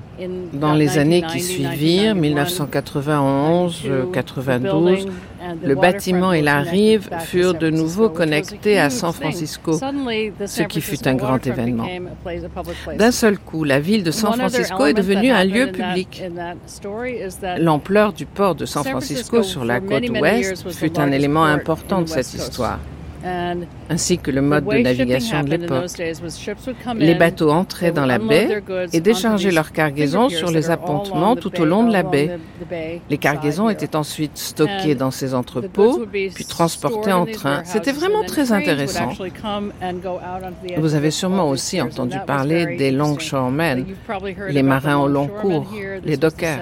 dans 0.53 0.73
les 0.73 0.97
années 0.97 1.23
qui 1.23 1.41
suivirent, 1.41 2.15
1991-92, 2.15 5.07
le 5.63 5.75
bâtiment 5.75 6.33
et 6.33 6.41
la 6.41 6.59
rive 6.59 7.09
furent 7.21 7.53
de 7.53 7.69
nouveau 7.69 8.09
connectés 8.09 8.79
à 8.79 8.89
San 8.89 9.13
Francisco, 9.13 9.79
ce 10.45 10.63
qui 10.63 10.81
fut 10.81 11.07
un 11.07 11.15
grand 11.15 11.45
événement. 11.45 11.87
D'un 12.97 13.11
seul 13.11 13.37
coup, 13.37 13.63
la 13.63 13.79
ville 13.79 14.03
de 14.03 14.11
San 14.11 14.33
Francisco 14.33 14.85
est 14.85 14.93
devenue 14.93 15.31
un 15.31 15.43
lieu 15.43 15.71
public. 15.71 16.23
L'ampleur 17.57 18.13
du 18.13 18.25
port 18.25 18.55
de 18.55 18.65
San 18.65 18.83
Francisco 18.83 19.43
sur 19.43 19.65
la 19.65 19.79
côte 19.79 20.09
ouest 20.09 20.71
fut 20.71 20.99
un 20.99 21.11
élément 21.11 21.45
important 21.45 22.01
de 22.01 22.07
cette 22.07 22.33
histoire 22.33 22.79
ainsi 23.89 24.17
que 24.17 24.31
le 24.31 24.41
mode 24.41 24.65
de 24.65 24.77
navigation 24.77 25.43
de 25.43 25.49
l'époque. 25.49 25.91
Les 26.97 27.15
bateaux 27.15 27.51
entraient 27.51 27.91
dans 27.91 28.05
la 28.05 28.19
baie 28.19 28.61
et 28.93 28.99
déchargeaient 28.99 29.51
leurs 29.51 29.71
cargaisons 29.71 30.29
sur 30.29 30.51
les 30.51 30.69
appontements 30.69 31.35
tout 31.35 31.59
au 31.61 31.65
long 31.65 31.83
de 31.83 31.93
la 31.93 32.03
baie. 32.03 32.39
Les 33.09 33.17
cargaisons 33.17 33.69
étaient 33.69 33.95
ensuite 33.95 34.37
stockées 34.37 34.95
dans 34.95 35.11
ces 35.11 35.33
entrepôts, 35.33 36.05
puis 36.11 36.45
transportées 36.45 37.13
en 37.13 37.25
train. 37.25 37.63
C'était 37.63 37.91
vraiment 37.91 38.23
très 38.23 38.51
intéressant. 38.51 39.09
Vous 40.77 40.95
avez 40.95 41.11
sûrement 41.11 41.49
aussi 41.49 41.81
entendu 41.81 42.17
parler 42.25 42.77
des 42.77 42.91
longshoremen, 42.91 43.85
les 44.49 44.63
marins 44.63 44.97
au 44.97 45.07
long 45.07 45.27
cours, 45.27 45.73
les 46.03 46.17
dockers. 46.17 46.59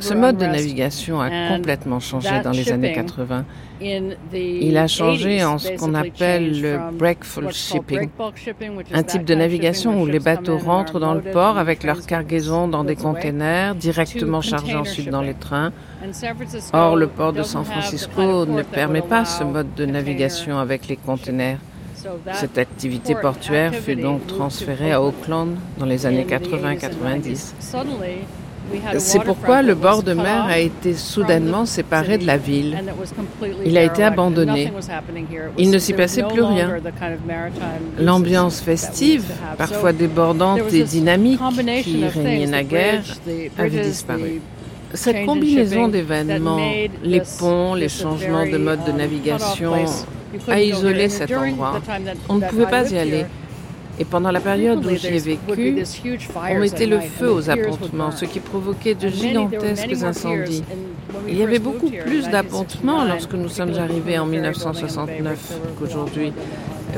Ce 0.00 0.14
mode 0.14 0.36
de 0.36 0.46
navigation 0.46 1.20
a 1.20 1.30
complètement 1.48 2.00
changé 2.00 2.40
dans 2.42 2.50
les 2.50 2.70
années 2.70 2.92
80. 2.92 3.44
Il 3.80 4.76
a 4.76 4.86
changé 4.86 5.42
en 5.44 5.58
ce 5.58 5.70
qu'on 5.72 5.94
appelle 5.94 6.60
le 6.60 6.78
breakful 6.92 7.50
shipping, 7.52 8.08
un 8.92 9.02
type 9.02 9.24
de 9.24 9.34
navigation 9.34 10.00
où 10.00 10.06
les 10.06 10.20
bateaux 10.20 10.58
rentrent 10.58 11.00
dans 11.00 11.14
le 11.14 11.22
port 11.22 11.58
avec 11.58 11.82
leur 11.82 12.04
cargaison 12.06 12.68
dans 12.68 12.84
des 12.84 12.96
containers 12.96 13.74
directement 13.74 14.40
chargés 14.40 14.76
ensuite 14.76 15.10
dans 15.10 15.22
les 15.22 15.34
trains. 15.34 15.72
Or, 16.72 16.96
le 16.96 17.08
port 17.08 17.32
de 17.32 17.42
San 17.42 17.64
Francisco 17.64 18.46
ne 18.46 18.62
permet 18.62 19.02
pas 19.02 19.24
ce 19.24 19.44
mode 19.44 19.74
de 19.74 19.86
navigation 19.86 20.58
avec 20.58 20.88
les 20.88 20.96
containers. 20.96 21.58
Cette 22.32 22.56
activité 22.56 23.14
portuaire 23.14 23.74
fut 23.74 23.96
donc 23.96 24.26
transférée 24.26 24.92
à 24.92 25.02
Auckland 25.02 25.56
dans 25.78 25.86
les 25.86 26.06
années 26.06 26.24
80-90. 26.24 27.52
C'est 28.98 29.22
pourquoi 29.22 29.62
le 29.62 29.74
bord 29.74 30.02
de 30.02 30.12
mer 30.12 30.44
a 30.44 30.58
été 30.58 30.94
soudainement 30.94 31.66
séparé 31.66 32.18
de 32.18 32.26
la 32.26 32.36
ville. 32.36 32.78
Il 33.64 33.76
a 33.76 33.84
été 33.84 34.02
abandonné. 34.02 34.72
Il 35.58 35.70
ne 35.70 35.78
s'y 35.78 35.92
passait 35.92 36.22
plus 36.22 36.42
rien. 36.42 36.76
L'ambiance 37.98 38.60
festive, 38.60 39.24
parfois 39.58 39.92
débordante 39.92 40.72
et 40.72 40.82
dynamique 40.84 41.40
qui 41.82 42.04
régnait 42.06 42.46
naguère, 42.46 43.02
avait 43.58 43.82
disparu. 43.82 44.40
Cette 44.92 45.24
combinaison 45.24 45.88
d'événements, 45.88 46.58
les 47.02 47.22
ponts, 47.38 47.74
les 47.74 47.88
changements 47.88 48.46
de 48.46 48.58
mode 48.58 48.84
de 48.84 48.92
navigation, 48.92 49.74
a 50.48 50.60
isolé 50.60 51.08
cet 51.08 51.32
endroit. 51.32 51.80
On 52.28 52.34
ne 52.34 52.46
pouvait 52.46 52.66
pas 52.66 52.90
y 52.90 52.98
aller. 52.98 53.26
Et 54.00 54.06
pendant 54.06 54.30
la 54.30 54.40
période 54.40 54.84
où 54.86 54.96
j'y 54.96 55.08
ai 55.08 55.18
vécu, 55.18 55.84
on 56.34 56.58
mettait 56.58 56.86
le 56.86 57.00
feu 57.00 57.30
aux 57.30 57.50
appontements, 57.50 58.10
ce 58.10 58.24
qui 58.24 58.40
provoquait 58.40 58.94
de 58.94 59.08
gigantesques 59.08 60.02
incendies. 60.02 60.64
Il 61.28 61.36
y 61.36 61.42
avait 61.42 61.58
beaucoup 61.58 61.90
plus 61.90 62.26
d'appontements 62.30 63.04
lorsque 63.04 63.34
nous 63.34 63.50
sommes 63.50 63.74
arrivés 63.74 64.18
en 64.18 64.24
1969 64.24 65.52
qu'aujourd'hui, 65.78 66.32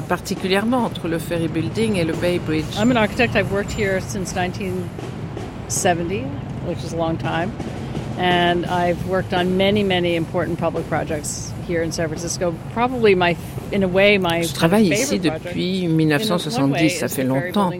particulièrement 0.08 0.84
entre 0.84 1.08
le 1.08 1.18
Ferry 1.18 1.48
Building 1.48 1.96
et 1.96 2.04
le 2.04 2.12
Bay 2.14 2.38
Bridge. 2.38 2.78
I'm 2.78 2.92
an 2.92 2.96
architect. 2.96 3.34
I've 3.34 3.52
worked 3.52 3.72
here 3.72 4.00
since 4.00 4.32
1970, 4.36 6.20
which 6.68 6.84
is 6.84 6.92
a 6.92 6.96
long 6.96 7.18
time. 7.18 7.50
And 8.16 8.64
I've 8.66 9.08
worked 9.08 9.34
on 9.34 9.56
many, 9.56 9.82
many 9.82 10.14
important 10.14 10.56
public 10.56 10.88
projects 10.88 11.51
here 11.68 11.82
in 11.82 11.92
San 11.92 12.08
Francisco. 12.08 12.54
Probably 12.72 13.14
my, 13.14 13.36
in 13.72 13.82
a 13.82 13.88
way, 13.88 14.18
my 14.18 14.42
Je 14.42 14.52
travaille 14.52 14.88
ici 14.88 15.18
depuis 15.18 15.86
1970, 15.86 16.90
ça 16.90 17.08
fait 17.08 17.24
longtemps. 17.24 17.70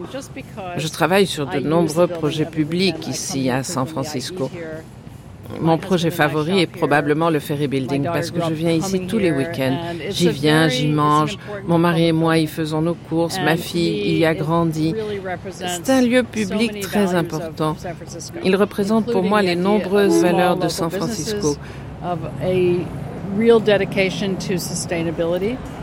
Je 0.77 0.87
travaille 0.87 1.27
sur 1.27 1.47
de 1.47 1.59
nombreux 1.59 2.07
projets 2.07 2.45
publics 2.45 3.07
ici 3.07 3.49
à 3.49 3.63
San 3.63 3.85
Francisco. 3.85 4.49
Mon 5.59 5.77
projet 5.77 6.09
favori 6.09 6.61
est 6.61 6.67
probablement 6.67 7.29
le 7.29 7.39
Ferry 7.39 7.67
Building 7.67 8.05
parce 8.05 8.31
que 8.31 8.39
je 8.47 8.53
viens 8.53 8.71
ici 8.71 9.05
tous 9.07 9.17
les 9.17 9.31
week-ends. 9.31 9.77
J'y 10.09 10.29
viens, 10.29 10.67
j'y 10.67 10.87
mange. 10.87 11.37
Mon 11.67 11.77
mari 11.77 12.07
et 12.07 12.11
moi 12.11 12.37
y 12.37 12.47
faisons 12.47 12.81
nos 12.81 12.95
courses. 12.95 13.39
Ma 13.43 13.57
fille 13.57 14.17
y 14.17 14.25
a 14.25 14.33
grandi. 14.33 14.95
C'est 15.57 15.89
un 15.89 16.01
lieu 16.01 16.23
public 16.23 16.79
très 16.81 17.13
important. 17.15 17.75
Il 18.43 18.55
représente 18.55 19.11
pour 19.11 19.23
moi 19.23 19.41
les 19.41 19.55
nombreuses 19.55 20.21
valeurs 20.21 20.57
de 20.57 20.67
San 20.67 20.89
Francisco. 20.89 21.55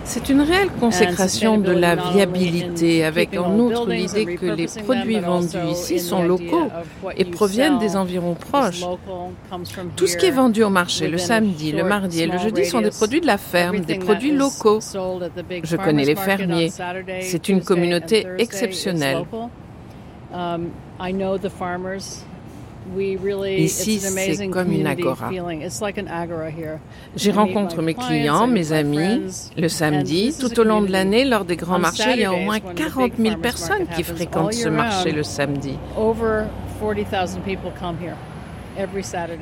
C'est 0.04 0.28
une 0.28 0.40
réelle 0.40 0.70
consécration 0.80 1.58
de 1.58 1.72
la 1.72 1.96
viabilité, 1.96 3.04
avec 3.04 3.36
en 3.36 3.58
outre 3.58 3.88
l'idée 3.88 4.36
que 4.36 4.46
les 4.46 4.66
produits 4.84 5.20
vendus 5.20 5.56
ici 5.70 5.98
sont 6.00 6.22
locaux 6.22 6.68
et 7.16 7.24
proviennent 7.24 7.78
des 7.78 7.96
environs 7.96 8.34
proches. 8.34 8.84
Tout 9.96 10.06
ce 10.06 10.16
qui 10.16 10.26
est 10.26 10.30
vendu 10.30 10.62
au 10.62 10.70
marché 10.70 11.08
le 11.08 11.18
samedi, 11.18 11.72
le 11.72 11.84
mardi 11.84 12.22
et 12.22 12.26
le 12.26 12.38
jeudi 12.38 12.64
sont 12.64 12.80
des 12.80 12.90
produits 12.90 13.20
de 13.20 13.26
la 13.26 13.38
ferme, 13.38 13.80
des 13.80 13.98
produits 13.98 14.32
locaux. 14.32 14.80
Je 14.80 15.76
connais 15.76 16.04
les 16.04 16.16
fermiers. 16.16 16.72
C'est 17.20 17.48
une 17.48 17.62
communauté 17.62 18.26
exceptionnelle. 18.38 19.24
Ici, 22.98 24.00
c'est 24.00 24.48
comme 24.48 24.72
une 24.72 24.86
agora. 24.86 25.30
J'y 27.16 27.30
rencontre 27.30 27.82
mes 27.82 27.94
clients, 27.94 28.46
mes 28.46 28.72
amis, 28.72 29.22
le 29.56 29.68
samedi. 29.68 30.34
Tout 30.38 30.58
au 30.60 30.64
long 30.64 30.82
de 30.82 30.90
l'année, 30.90 31.24
lors 31.24 31.44
des 31.44 31.56
grands 31.56 31.78
marchés, 31.78 32.12
il 32.14 32.20
y 32.20 32.24
a 32.24 32.32
au 32.32 32.38
moins 32.38 32.60
40 32.60 33.12
000 33.18 33.36
personnes 33.36 33.86
qui 33.94 34.02
fréquentent 34.02 34.54
ce 34.54 34.68
marché 34.68 35.12
le 35.12 35.22
samedi. 35.22 35.76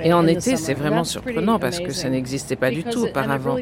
Et 0.02 0.12
en 0.12 0.26
été, 0.26 0.56
c'est 0.56 0.74
vraiment 0.74 1.04
surprenant 1.04 1.58
parce 1.58 1.78
que 1.78 1.92
ça 1.92 2.08
n'existait 2.08 2.56
pas 2.56 2.70
du 2.70 2.82
tout 2.84 3.04
auparavant. 3.04 3.56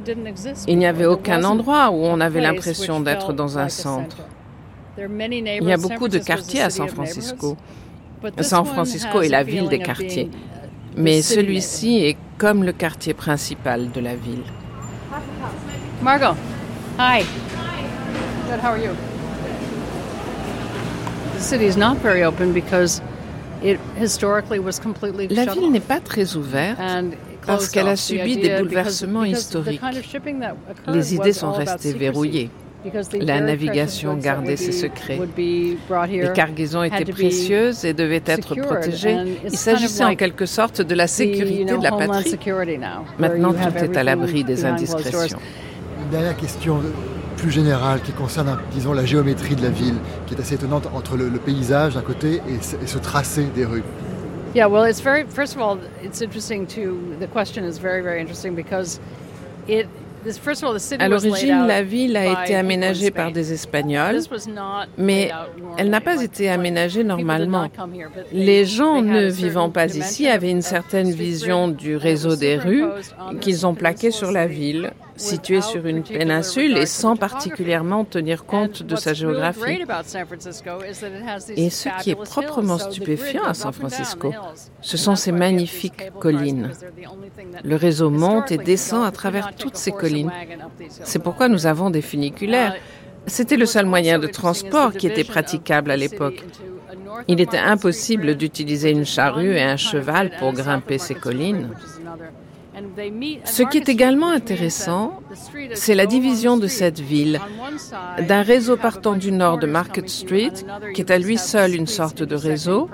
Il 0.66 0.78
n'y 0.78 0.86
avait 0.86 1.06
aucun 1.06 1.44
endroit 1.44 1.90
où 1.90 2.04
on 2.04 2.20
avait 2.20 2.40
l'impression 2.40 3.00
d'être 3.00 3.32
dans 3.32 3.58
un 3.58 3.68
centre. 3.68 4.16
Il 4.98 5.68
y 5.68 5.72
a 5.72 5.76
beaucoup 5.76 6.08
de 6.08 6.18
quartiers 6.18 6.62
à 6.62 6.70
San 6.70 6.88
Francisco. 6.88 7.56
San 8.40 8.64
Francisco 8.64 9.22
est 9.22 9.28
la 9.28 9.42
ville 9.42 9.68
des 9.68 9.78
quartiers, 9.78 10.30
mais 10.96 11.22
celui-ci 11.22 12.04
est 12.04 12.16
comme 12.38 12.64
le 12.64 12.72
quartier 12.72 13.14
principal 13.14 13.90
de 13.90 14.00
la 14.00 14.14
ville. 14.14 14.42
Margot, 16.02 16.36
hi. 16.98 17.24
Good, 18.48 18.60
how 18.60 18.68
are 18.68 18.78
you? 18.78 18.90
The 21.36 21.42
city 21.42 21.66
is 21.66 21.76
not 21.76 21.96
very 21.98 22.22
open 22.22 22.52
because 22.52 23.02
it 23.62 23.78
historically 23.98 24.58
was 24.58 24.78
completely 24.78 25.28
La 25.28 25.46
ville 25.46 25.70
n'est 25.70 25.80
pas 25.80 26.00
très 26.00 26.36
ouverte 26.36 26.78
parce 27.46 27.68
qu'elle 27.68 27.88
a 27.88 27.96
subi 27.96 28.36
des 28.36 28.56
bouleversements 28.58 29.24
historiques. 29.24 29.80
Les 30.88 31.14
idées 31.14 31.32
sont 31.32 31.52
restées 31.52 31.92
verrouillées. 31.92 32.50
La 33.20 33.40
navigation 33.40 34.14
gardait 34.14 34.56
ses 34.56 34.72
secrets. 34.72 35.18
Les 35.36 36.32
cargaisons 36.34 36.82
étaient 36.82 37.04
précieuses 37.04 37.84
et 37.84 37.94
devaient 37.94 38.22
être 38.26 38.54
protégées. 38.54 39.16
Il 39.44 39.56
s'agissait 39.56 40.04
en 40.04 40.14
quelque 40.14 40.46
sorte 40.46 40.82
de 40.82 40.94
la 40.94 41.06
sécurité 41.06 41.76
de 41.76 41.82
la 41.82 41.90
patrie. 41.90 42.38
Maintenant, 43.18 43.52
tout 43.52 43.78
est 43.78 43.96
à 43.96 44.04
l'abri 44.04 44.44
des 44.44 44.64
indiscrétions. 44.64 45.38
Une 46.04 46.10
dernière 46.10 46.36
question 46.36 46.80
plus 47.36 47.50
générale 47.50 48.00
qui 48.00 48.12
concerne, 48.12 48.58
disons, 48.72 48.92
la 48.92 49.04
géométrie 49.04 49.56
de 49.56 49.62
la 49.62 49.70
ville, 49.70 49.96
qui 50.26 50.34
est 50.34 50.40
assez 50.40 50.54
étonnante 50.54 50.88
entre 50.94 51.16
le, 51.16 51.30
paysage 51.30 51.94
d'un 51.94 52.00
côté 52.00 52.40
et, 52.48 52.86
ce 52.86 52.98
tracé 52.98 53.44
des 53.54 53.64
rues. 53.64 53.82
Yeah, 54.54 54.68
well, 54.68 54.88
it's 54.88 55.02
very. 55.02 55.24
First 55.28 55.54
of 55.54 55.60
all, 55.60 55.78
it's 56.02 56.22
interesting 56.22 56.66
to. 56.68 56.96
The 57.20 57.26
question 57.26 57.64
is 57.64 57.78
very, 57.78 58.00
very 58.02 58.20
interesting 58.20 58.54
because 58.54 59.00
it 59.68 59.86
à 60.98 61.08
l'origine, 61.08 61.66
la 61.66 61.82
ville 61.82 62.16
a 62.16 62.42
été 62.42 62.54
aménagée 62.54 63.10
par 63.10 63.32
des 63.32 63.52
Espagnols, 63.52 64.20
mais 64.98 65.30
elle 65.78 65.90
n'a 65.90 66.00
pas 66.00 66.22
été 66.22 66.48
aménagée 66.50 67.04
normalement. 67.04 67.68
Les 68.32 68.64
gens 68.64 69.02
ne 69.02 69.26
vivant 69.26 69.70
pas 69.70 69.86
ici 69.94 70.28
avaient 70.28 70.50
une 70.50 70.62
certaine 70.62 71.10
vision 71.10 71.68
du 71.68 71.96
réseau 71.96 72.36
des 72.36 72.56
rues 72.56 72.84
qu'ils 73.40 73.66
ont 73.66 73.74
plaqué 73.74 74.10
sur 74.10 74.32
la 74.32 74.46
ville 74.46 74.92
situé 75.16 75.60
sur 75.60 75.86
une 75.86 76.02
péninsule 76.02 76.76
et 76.76 76.86
sans 76.86 77.16
particulièrement 77.16 78.04
tenir 78.04 78.44
compte 78.44 78.82
de 78.82 78.96
sa 78.96 79.14
géographie. 79.14 79.82
Et 81.56 81.70
ce 81.70 81.88
qui 82.00 82.10
est 82.10 82.14
proprement 82.14 82.78
stupéfiant 82.78 83.44
à 83.44 83.54
San 83.54 83.72
Francisco, 83.72 84.32
ce 84.80 84.96
sont 84.96 85.16
ces 85.16 85.32
magnifiques 85.32 86.10
collines. 86.20 86.70
Le 87.64 87.76
réseau 87.76 88.10
monte 88.10 88.52
et 88.52 88.58
descend 88.58 89.06
à 89.06 89.10
travers 89.10 89.54
toutes 89.54 89.76
ces 89.76 89.92
collines. 89.92 90.32
C'est 90.88 91.22
pourquoi 91.22 91.48
nous 91.48 91.66
avons 91.66 91.90
des 91.90 92.02
funiculaires. 92.02 92.74
C'était 93.26 93.56
le 93.56 93.66
seul 93.66 93.86
moyen 93.86 94.18
de 94.18 94.28
transport 94.28 94.92
qui 94.92 95.06
était 95.08 95.24
praticable 95.24 95.90
à 95.90 95.96
l'époque. 95.96 96.44
Il 97.28 97.40
était 97.40 97.58
impossible 97.58 98.36
d'utiliser 98.36 98.90
une 98.90 99.04
charrue 99.04 99.54
et 99.56 99.62
un 99.62 99.76
cheval 99.76 100.30
pour 100.38 100.52
grimper 100.52 100.98
ces 100.98 101.14
collines. 101.14 101.70
Ce 103.44 103.62
qui 103.62 103.78
est 103.78 103.88
également 103.88 104.28
intéressant, 104.28 105.20
c'est 105.74 105.94
la 105.94 106.06
division 106.06 106.58
de 106.58 106.66
cette 106.66 107.00
ville 107.00 107.40
d'un 108.28 108.42
réseau 108.42 108.76
partant 108.76 109.14
du 109.14 109.32
nord 109.32 109.58
de 109.58 109.66
Market 109.66 110.08
Street, 110.08 110.52
qui 110.94 111.00
est 111.00 111.10
à 111.10 111.18
lui 111.18 111.38
seul 111.38 111.74
une 111.74 111.86
sorte 111.86 112.22
de 112.22 112.34
réseau, 112.34 112.90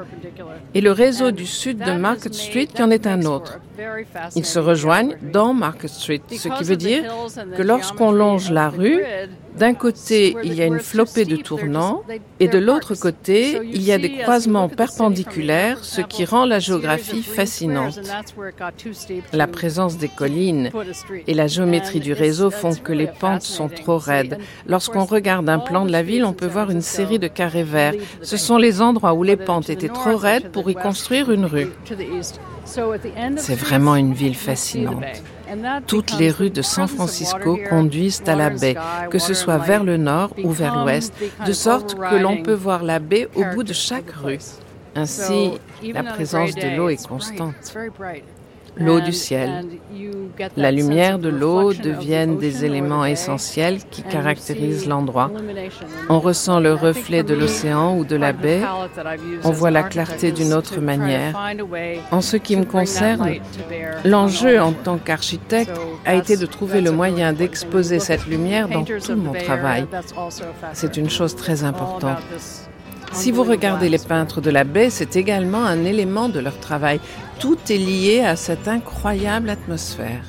et 0.74 0.80
le 0.80 0.92
réseau 0.92 1.32
du 1.32 1.46
sud 1.46 1.78
de 1.78 1.92
Market 1.92 2.34
Street 2.34 2.66
qui 2.66 2.82
en 2.82 2.90
est 2.90 3.06
un 3.06 3.22
autre. 3.22 3.58
Ils 4.36 4.44
se 4.44 4.58
rejoignent 4.58 5.16
dans 5.22 5.54
Market 5.54 5.90
Street, 5.90 6.22
ce 6.30 6.48
qui 6.48 6.64
veut 6.64 6.76
dire 6.76 7.04
que 7.56 7.62
lorsqu'on 7.62 8.12
longe 8.12 8.50
la 8.50 8.68
rue, 8.68 9.02
d'un 9.56 9.74
côté, 9.74 10.34
il 10.44 10.54
y 10.54 10.62
a 10.62 10.66
une 10.66 10.78
flopée 10.78 11.24
de 11.24 11.36
tournants 11.36 12.02
et 12.40 12.48
de 12.48 12.58
l'autre 12.58 12.94
côté, 12.94 13.60
il 13.64 13.82
y 13.82 13.92
a 13.92 13.98
des 13.98 14.18
croisements 14.18 14.68
perpendiculaires, 14.68 15.84
ce 15.84 16.00
qui 16.00 16.24
rend 16.24 16.46
la 16.46 16.58
géographie 16.58 17.22
fascinante. 17.22 18.00
La 19.32 19.46
présence 19.46 19.98
des 19.98 20.08
collines 20.08 20.70
et 21.26 21.34
la 21.34 21.46
géométrie 21.46 22.00
du 22.00 22.12
réseau 22.12 22.50
font 22.50 22.74
que 22.74 22.92
les 22.92 23.06
pentes 23.06 23.42
sont 23.42 23.68
trop 23.68 23.98
raides. 23.98 24.38
Lorsqu'on 24.66 25.04
regarde 25.04 25.48
un 25.48 25.58
plan 25.58 25.84
de 25.84 25.92
la 25.92 26.02
ville, 26.02 26.24
on 26.24 26.32
peut 26.32 26.46
voir 26.46 26.70
une 26.70 26.82
série 26.82 27.18
de 27.18 27.28
carrés 27.28 27.62
verts. 27.62 27.94
Ce 28.22 28.36
sont 28.36 28.56
les 28.56 28.80
endroits 28.80 29.14
où 29.14 29.22
les 29.22 29.36
pentes 29.36 29.68
étaient 29.68 29.88
trop 29.88 30.16
raides 30.16 30.50
pour 30.50 30.70
y 30.70 30.74
construire 30.74 31.30
une 31.30 31.44
rue. 31.44 31.68
C'est 32.64 33.54
vraiment 33.54 33.96
une 33.96 34.14
ville 34.14 34.36
fascinante. 34.36 35.04
Toutes 35.86 36.18
les 36.18 36.30
rues 36.30 36.50
de 36.50 36.62
San 36.62 36.88
Francisco 36.88 37.58
conduisent 37.68 38.22
à 38.26 38.34
la 38.34 38.50
baie, 38.50 38.76
que 39.10 39.18
ce 39.18 39.34
soit 39.34 39.58
vers 39.58 39.84
le 39.84 39.96
nord 39.96 40.32
ou 40.42 40.50
vers 40.50 40.82
l'ouest, 40.82 41.12
de 41.46 41.52
sorte 41.52 41.94
que 41.94 42.16
l'on 42.16 42.42
peut 42.42 42.54
voir 42.54 42.82
la 42.82 42.98
baie 42.98 43.28
au 43.34 43.44
bout 43.54 43.64
de 43.64 43.72
chaque 43.72 44.10
rue. 44.10 44.38
Ainsi, 44.94 45.52
la 45.82 46.02
présence 46.02 46.54
de 46.54 46.76
l'eau 46.76 46.88
est 46.88 47.06
constante 47.06 47.54
l'eau 48.76 49.00
du 49.00 49.12
ciel. 49.12 49.64
La 50.56 50.70
lumière 50.70 51.18
de 51.18 51.28
l'eau 51.28 51.72
deviennent 51.72 52.38
des 52.38 52.64
éléments 52.64 53.04
essentiels 53.04 53.78
qui 53.90 54.02
caractérisent 54.02 54.86
l'endroit. 54.86 55.30
On 56.08 56.20
ressent 56.20 56.58
le 56.58 56.72
reflet 56.72 57.22
de 57.22 57.34
l'océan 57.34 57.96
ou 57.96 58.04
de 58.04 58.16
la 58.16 58.32
baie. 58.32 58.62
On 59.44 59.50
voit 59.50 59.70
la 59.70 59.82
clarté 59.82 60.32
d'une 60.32 60.54
autre 60.54 60.80
manière. 60.80 61.38
En 62.10 62.20
ce 62.20 62.36
qui 62.36 62.56
me 62.56 62.64
concerne, 62.64 63.34
l'enjeu 64.04 64.60
en 64.60 64.72
tant 64.72 64.98
qu'architecte 64.98 65.78
a 66.04 66.14
été 66.14 66.36
de 66.36 66.46
trouver 66.46 66.80
le 66.80 66.92
moyen 66.92 67.32
d'exposer 67.32 67.98
cette 67.98 68.26
lumière 68.26 68.68
dans 68.68 68.84
tout 68.84 69.16
mon 69.16 69.32
travail. 69.32 69.86
C'est 70.72 70.96
une 70.96 71.10
chose 71.10 71.36
très 71.36 71.64
importante. 71.64 72.18
Si 73.12 73.30
vous 73.30 73.42
regardez 73.42 73.90
les 73.90 73.98
peintres 73.98 74.40
de 74.40 74.50
la 74.50 74.64
baie, 74.64 74.88
c'est 74.88 75.16
également 75.16 75.64
un 75.64 75.84
élément 75.84 76.30
de 76.30 76.40
leur 76.40 76.58
travail. 76.58 76.98
Tout 77.38 77.58
est 77.70 77.78
lié 77.78 78.20
à 78.20 78.36
cette 78.36 78.68
incroyable 78.68 79.50
atmosphère. 79.50 80.22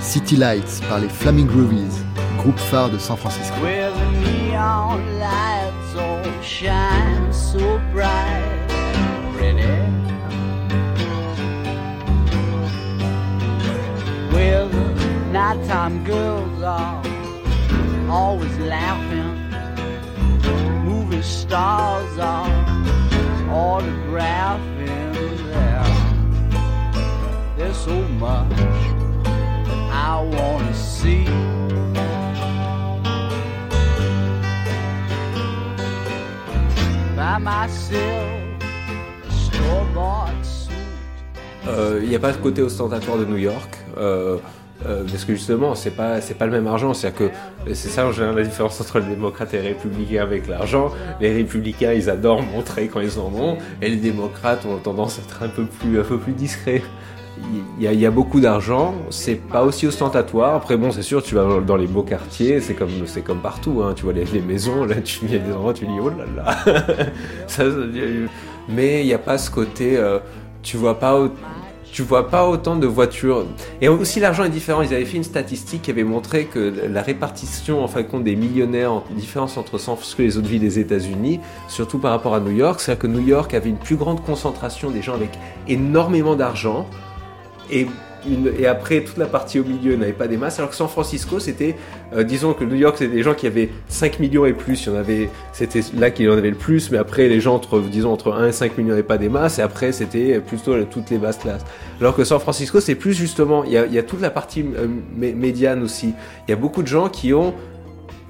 City 0.00 0.36
Lights 0.36 0.80
par 0.88 1.00
les 1.00 1.08
Flaming 1.08 1.46
Groovies, 1.46 2.04
groupe 2.38 2.58
phare 2.58 2.90
de 2.90 2.98
San 2.98 3.16
Francisco. 3.16 3.56
nighttime 15.36 16.04
girls 16.04 16.62
are 16.62 17.02
always 18.10 18.58
laughing. 18.58 19.45
Movie 21.16 21.28
stars 21.28 22.18
are 22.18 22.46
autographing 23.48 25.14
there. 25.48 25.84
There's 27.56 27.76
so 27.76 27.96
much 28.20 28.50
that 28.50 29.80
I 29.92 30.20
wanna 30.20 30.74
see. 30.74 31.24
By 37.16 37.38
myself, 37.38 38.62
store-bought. 39.30 40.46
Euh, 41.66 42.00
il 42.02 42.10
n'y 42.10 42.14
a 42.14 42.18
pas 42.18 42.34
ce 42.34 42.38
côté 42.38 42.60
ostentatoire 42.60 43.16
de 43.16 43.24
New 43.24 43.38
York. 43.38 43.78
Euh, 43.96 44.38
euh, 44.84 45.04
parce 45.10 45.24
que 45.24 45.34
justement, 45.34 45.74
c'est 45.74 45.90
pas 45.90 46.20
pas 46.20 46.46
le 46.46 46.52
même 46.52 46.66
argent. 46.66 46.92
C'est 46.92 47.14
que 47.14 47.30
c'est 47.72 47.88
ça 47.88 48.06
en 48.06 48.12
général 48.12 48.36
la 48.36 48.44
différence 48.44 48.80
entre 48.80 48.98
les 48.98 49.06
démocrates 49.06 49.54
et 49.54 49.62
les 49.62 49.68
républicains 49.68 50.22
avec 50.22 50.46
l'argent. 50.48 50.90
Les 51.20 51.32
républicains, 51.32 51.92
ils 51.92 52.10
adorent 52.10 52.42
montrer 52.42 52.88
quand 52.88 53.00
ils 53.00 53.18
en 53.18 53.32
ont, 53.34 53.58
et 53.80 53.88
les 53.88 53.96
démocrates 53.96 54.66
ont 54.66 54.76
tendance 54.78 55.18
à 55.18 55.22
être 55.22 55.42
un 55.42 55.48
peu 55.48 55.64
plus 55.64 55.98
un 55.98 56.04
discrets. 56.32 56.82
Il 57.78 58.00
y, 58.00 58.06
a, 58.06 58.10
beaucoup 58.10 58.40
d'argent, 58.40 58.94
c'est 59.10 59.34
pas 59.34 59.62
aussi 59.62 59.86
ostentatoire. 59.86 60.54
Après 60.54 60.78
bon, 60.78 60.90
c'est 60.90 61.02
sûr, 61.02 61.22
tu 61.22 61.34
vas 61.34 61.60
dans 61.60 61.76
les 61.76 61.86
beaux 61.86 62.02
quartiers, 62.02 62.60
c'est 62.62 62.72
comme 62.72 63.06
c'est 63.06 63.20
comme 63.20 63.40
partout. 63.40 63.82
Hein. 63.84 63.92
Tu 63.94 64.04
vois 64.04 64.14
les, 64.14 64.24
les, 64.24 64.40
maisons, 64.40 64.86
là, 64.86 64.94
tu 65.04 65.26
a 65.26 65.38
des 65.38 65.52
endroits, 65.52 65.74
tu 65.74 65.84
dis 65.84 65.92
oh 66.00 66.08
là 66.08 66.24
là. 66.34 67.06
ça, 67.46 67.64
mais 68.70 69.02
il 69.02 69.06
n'y 69.06 69.12
a 69.12 69.18
pas 69.18 69.36
ce 69.36 69.50
côté. 69.50 69.98
Euh, 69.98 70.18
tu 70.62 70.76
vois 70.76 70.98
pas 70.98 71.28
tu 71.96 72.02
vois 72.02 72.28
pas 72.28 72.46
autant 72.46 72.76
de 72.76 72.86
voitures. 72.86 73.46
Et 73.80 73.88
aussi 73.88 74.20
l'argent 74.20 74.44
est 74.44 74.50
différent. 74.50 74.82
Ils 74.82 74.92
avaient 74.92 75.06
fait 75.06 75.16
une 75.16 75.24
statistique 75.24 75.80
qui 75.80 75.90
avait 75.90 76.04
montré 76.04 76.44
que 76.44 76.74
la 76.92 77.00
répartition 77.00 77.82
en 77.82 77.88
fin 77.88 78.02
de 78.02 78.06
compte 78.06 78.22
des 78.22 78.36
millionnaires, 78.36 78.92
en 78.92 79.04
différence 79.12 79.56
entre 79.56 79.78
San 79.78 79.96
Francisco 79.96 80.20
et 80.20 80.26
les 80.26 80.36
autres 80.36 80.46
villes 80.46 80.60
des 80.60 80.78
États-Unis, 80.78 81.40
surtout 81.68 81.98
par 81.98 82.10
rapport 82.10 82.34
à 82.34 82.40
New 82.40 82.50
York, 82.50 82.80
c'est-à-dire 82.80 83.00
que 83.00 83.06
New 83.06 83.26
York 83.26 83.54
avait 83.54 83.70
une 83.70 83.78
plus 83.78 83.96
grande 83.96 84.22
concentration 84.22 84.90
des 84.90 85.00
gens 85.00 85.14
avec 85.14 85.30
énormément 85.68 86.36
d'argent 86.36 86.86
et 87.70 87.86
et 88.58 88.66
après 88.66 89.02
toute 89.02 89.16
la 89.16 89.26
partie 89.26 89.60
au 89.60 89.64
milieu 89.64 89.96
n'avait 89.96 90.12
pas 90.12 90.28
des 90.28 90.36
masses, 90.36 90.58
alors 90.58 90.70
que 90.70 90.76
San 90.76 90.88
Francisco 90.88 91.38
c'était, 91.40 91.76
euh, 92.14 92.22
disons 92.22 92.52
que 92.52 92.64
New 92.64 92.76
York 92.76 92.96
c'était 92.98 93.14
des 93.14 93.22
gens 93.22 93.34
qui 93.34 93.46
avaient 93.46 93.70
5 93.88 94.18
millions 94.20 94.46
et 94.46 94.52
plus, 94.52 94.86
il 94.86 94.92
y 94.92 94.92
en 94.92 94.98
avait, 94.98 95.30
c'était 95.52 95.80
là 95.96 96.10
qu'il 96.10 96.26
y 96.26 96.28
en 96.28 96.32
avait 96.32 96.50
le 96.50 96.56
plus, 96.56 96.90
mais 96.90 96.98
après 96.98 97.28
les 97.28 97.40
gens 97.40 97.54
entre, 97.54 97.80
disons 97.80 98.12
entre 98.12 98.32
1 98.32 98.48
et 98.48 98.52
5 98.52 98.78
millions 98.78 98.90
n'avaient 98.90 99.02
pas 99.02 99.18
des 99.18 99.28
masses, 99.28 99.58
et 99.58 99.62
après 99.62 99.92
c'était 99.92 100.40
plutôt 100.40 100.74
toutes 100.84 101.10
les 101.10 101.18
basses 101.18 101.38
classes. 101.38 101.64
Alors 102.00 102.14
que 102.14 102.24
San 102.24 102.40
Francisco 102.40 102.80
c'est 102.80 102.94
plus 102.94 103.14
justement, 103.14 103.64
il 103.64 103.72
y 103.72 103.98
a, 103.98 104.02
toute 104.02 104.20
la 104.20 104.30
partie 104.30 104.64
euh, 104.76 104.88
médiane 105.16 105.82
aussi, 105.82 106.14
il 106.46 106.50
y 106.50 106.54
a 106.54 106.56
beaucoup 106.56 106.82
de 106.82 106.88
gens 106.88 107.08
qui 107.08 107.32
ont 107.32 107.54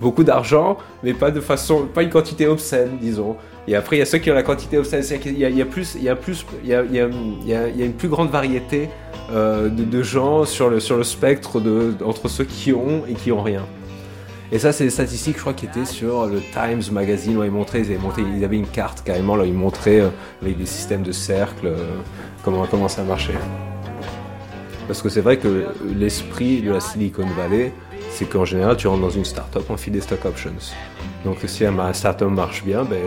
beaucoup 0.00 0.24
d'argent, 0.24 0.78
mais 1.02 1.14
pas 1.14 1.30
de 1.30 1.40
façon, 1.40 1.86
pas 1.86 2.02
une 2.02 2.10
quantité 2.10 2.46
obscène, 2.46 2.98
disons. 3.00 3.36
Et 3.68 3.74
après, 3.74 3.96
il 3.96 3.98
y 3.98 4.02
a 4.02 4.06
ceux 4.06 4.18
qui 4.18 4.30
ont 4.30 4.34
la 4.34 4.42
quantité 4.42 4.78
obscène. 4.78 5.02
Il 5.24 5.38
y 5.38 5.62
a, 5.62 5.66
plus, 5.66 5.96
il 5.96 6.04
y 6.04 6.08
a 6.08 6.16
plus, 6.16 6.46
il 6.62 6.70
y 6.70 6.74
a, 6.74 7.84
une 7.84 7.94
plus 7.94 8.08
grande 8.08 8.30
variété 8.30 8.88
euh, 9.32 9.68
de, 9.68 10.02
gens 10.02 10.44
sur 10.44 10.70
le, 10.70 10.78
sur 10.78 10.96
le 10.96 11.02
spectre 11.02 11.60
de, 11.60 11.94
entre 12.04 12.28
ceux 12.28 12.44
qui 12.44 12.72
ont 12.72 13.04
et 13.08 13.14
qui 13.14 13.32
ont 13.32 13.42
rien. 13.42 13.66
Et 14.52 14.60
ça, 14.60 14.70
c'est 14.70 14.84
des 14.84 14.90
statistiques, 14.90 15.34
je 15.34 15.40
crois, 15.40 15.54
qui 15.54 15.66
étaient 15.66 15.84
sur 15.84 16.26
le 16.26 16.40
Times 16.40 16.92
Magazine 16.92 17.36
où 17.36 17.42
ils 17.42 17.50
montraient, 17.50 17.80
ils 17.80 17.86
avaient, 17.86 17.98
montré, 17.98 18.22
ils 18.22 18.44
avaient 18.44 18.56
une 18.56 18.68
carte 18.68 19.02
carrément, 19.02 19.34
là, 19.34 19.44
ils 19.44 19.52
montraient 19.52 20.00
euh, 20.00 20.10
avec 20.40 20.56
des 20.56 20.66
systèmes 20.66 21.02
de 21.02 21.10
cercles 21.10 21.66
euh, 21.66 21.76
comment 22.44 22.88
ça 22.88 23.02
marchait. 23.02 23.34
Parce 24.86 25.02
que 25.02 25.08
c'est 25.08 25.20
vrai 25.20 25.36
que 25.36 25.66
l'esprit 25.96 26.62
de 26.62 26.70
la 26.70 26.78
Silicon 26.78 27.26
Valley, 27.36 27.72
c'est 28.10 28.26
qu'en 28.26 28.44
général, 28.44 28.76
tu 28.76 28.86
rentres 28.88 29.02
dans 29.02 29.10
une 29.10 29.24
startup, 29.24 29.62
on 29.68 29.76
file 29.76 29.92
des 29.92 30.00
stock 30.00 30.24
options. 30.24 30.50
Donc 31.24 31.38
si 31.46 31.64
un 31.64 31.92
startup 31.92 32.28
marche 32.28 32.64
bien, 32.64 32.84
ben, 32.84 32.98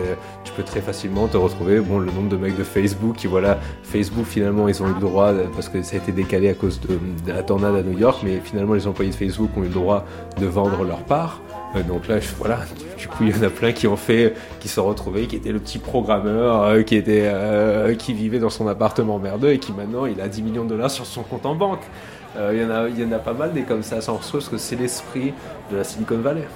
tu 0.44 0.52
peux 0.52 0.62
très 0.62 0.80
facilement 0.80 1.26
te 1.26 1.36
retrouver, 1.36 1.80
bon, 1.80 1.98
le 1.98 2.12
nombre 2.12 2.28
de 2.28 2.36
mecs 2.36 2.56
de 2.56 2.64
Facebook 2.64 3.16
qui, 3.16 3.26
voilà, 3.26 3.58
Facebook 3.82 4.26
finalement, 4.26 4.68
ils 4.68 4.82
ont 4.82 4.88
eu 4.88 4.94
le 4.94 5.00
droit, 5.00 5.32
parce 5.54 5.68
que 5.68 5.82
ça 5.82 5.96
a 5.96 5.98
été 5.98 6.12
décalé 6.12 6.50
à 6.50 6.54
cause 6.54 6.80
de, 6.80 6.98
la 7.26 7.42
tornade 7.42 7.76
à 7.76 7.82
New 7.82 7.98
York, 7.98 8.20
mais 8.24 8.40
finalement, 8.44 8.74
les 8.74 8.86
employés 8.86 9.10
de 9.10 9.16
Facebook 9.16 9.50
ont 9.56 9.62
eu 9.62 9.68
le 9.68 9.70
droit 9.70 10.04
de 10.38 10.46
vendre 10.46 10.84
leur 10.84 11.02
part. 11.04 11.40
Euh, 11.76 11.82
donc 11.82 12.08
là, 12.08 12.16
voilà, 12.38 12.60
du 12.98 13.08
coup, 13.08 13.24
il 13.24 13.36
y 13.36 13.38
en 13.38 13.42
a 13.42 13.50
plein 13.50 13.72
qui 13.72 13.86
ont 13.86 13.96
fait, 13.96 14.34
qui 14.58 14.68
se 14.68 14.74
sont 14.74 14.86
retrouvés, 14.86 15.26
qui 15.26 15.36
était 15.36 15.52
le 15.52 15.60
petit 15.60 15.78
programmeur, 15.78 16.62
euh, 16.62 16.82
qui 16.82 16.96
était, 16.96 17.22
euh, 17.24 17.94
qui 17.94 18.12
vivait 18.12 18.38
dans 18.38 18.50
son 18.50 18.66
appartement 18.68 19.18
merdeux 19.18 19.50
et 19.50 19.58
qui 19.58 19.72
maintenant, 19.72 20.06
il 20.06 20.20
a 20.20 20.28
10 20.28 20.42
millions 20.42 20.64
de 20.64 20.70
dollars 20.70 20.90
sur 20.90 21.06
son 21.06 21.22
compte 21.22 21.46
en 21.46 21.54
banque. 21.54 21.82
Euh, 22.36 22.50
il 22.54 22.62
y, 22.62 22.64
en 22.64 22.70
a, 22.70 22.88
y 22.88 23.04
en 23.04 23.12
a 23.12 23.18
pas 23.18 23.32
mal 23.32 23.52
des 23.52 23.62
comme 23.62 23.82
ça, 23.82 24.00
sans 24.00 24.18
parce 24.18 24.48
que 24.48 24.56
c'est 24.56 24.76
l'esprit 24.76 25.34
de 25.70 25.76
la 25.76 25.84
Silicon 25.84 26.18
Valley. 26.18 26.46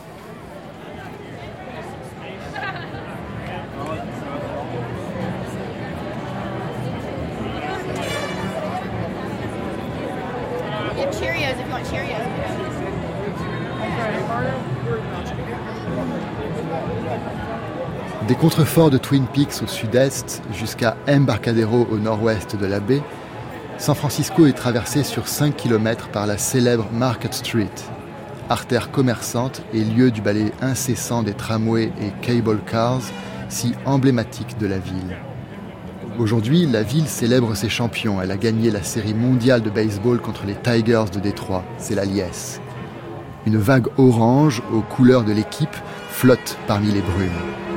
Des 18.28 18.34
contreforts 18.36 18.88
de 18.88 18.96
Twin 18.96 19.26
Peaks 19.26 19.62
au 19.62 19.66
sud-est 19.66 20.42
jusqu'à 20.54 20.96
Embarcadero 21.06 21.86
au 21.90 21.98
nord-ouest 21.98 22.56
de 22.56 22.64
la 22.64 22.80
baie, 22.80 23.02
San 23.78 23.94
Francisco 23.94 24.46
est 24.46 24.52
traversé 24.52 25.02
sur 25.02 25.28
5 25.28 25.56
km 25.56 26.08
par 26.08 26.26
la 26.26 26.38
célèbre 26.38 26.88
Market 26.92 27.34
Street, 27.34 27.68
artère 28.48 28.90
commerçante 28.90 29.62
et 29.72 29.84
lieu 29.84 30.10
du 30.10 30.22
balai 30.22 30.52
incessant 30.62 31.22
des 31.22 31.34
tramways 31.34 31.92
et 32.00 32.12
cable 32.22 32.60
cars, 32.60 33.02
si 33.48 33.74
emblématique 33.84 34.56
de 34.58 34.66
la 34.66 34.78
ville. 34.78 35.16
Aujourd'hui, 36.18 36.66
la 36.66 36.82
ville 36.84 37.08
célèbre 37.08 37.56
ses 37.56 37.68
champions. 37.68 38.22
Elle 38.22 38.30
a 38.30 38.36
gagné 38.36 38.70
la 38.70 38.84
série 38.84 39.14
mondiale 39.14 39.62
de 39.62 39.70
baseball 39.70 40.20
contre 40.20 40.46
les 40.46 40.54
Tigers 40.54 41.10
de 41.12 41.18
Détroit. 41.18 41.64
C'est 41.76 41.96
la 41.96 42.04
liesse. 42.04 42.60
Une 43.46 43.58
vague 43.58 43.88
orange 43.98 44.62
aux 44.72 44.82
couleurs 44.82 45.24
de 45.24 45.32
l'équipe 45.32 45.76
flotte 46.08 46.56
parmi 46.68 46.92
les 46.92 47.02
brumes. 47.02 47.73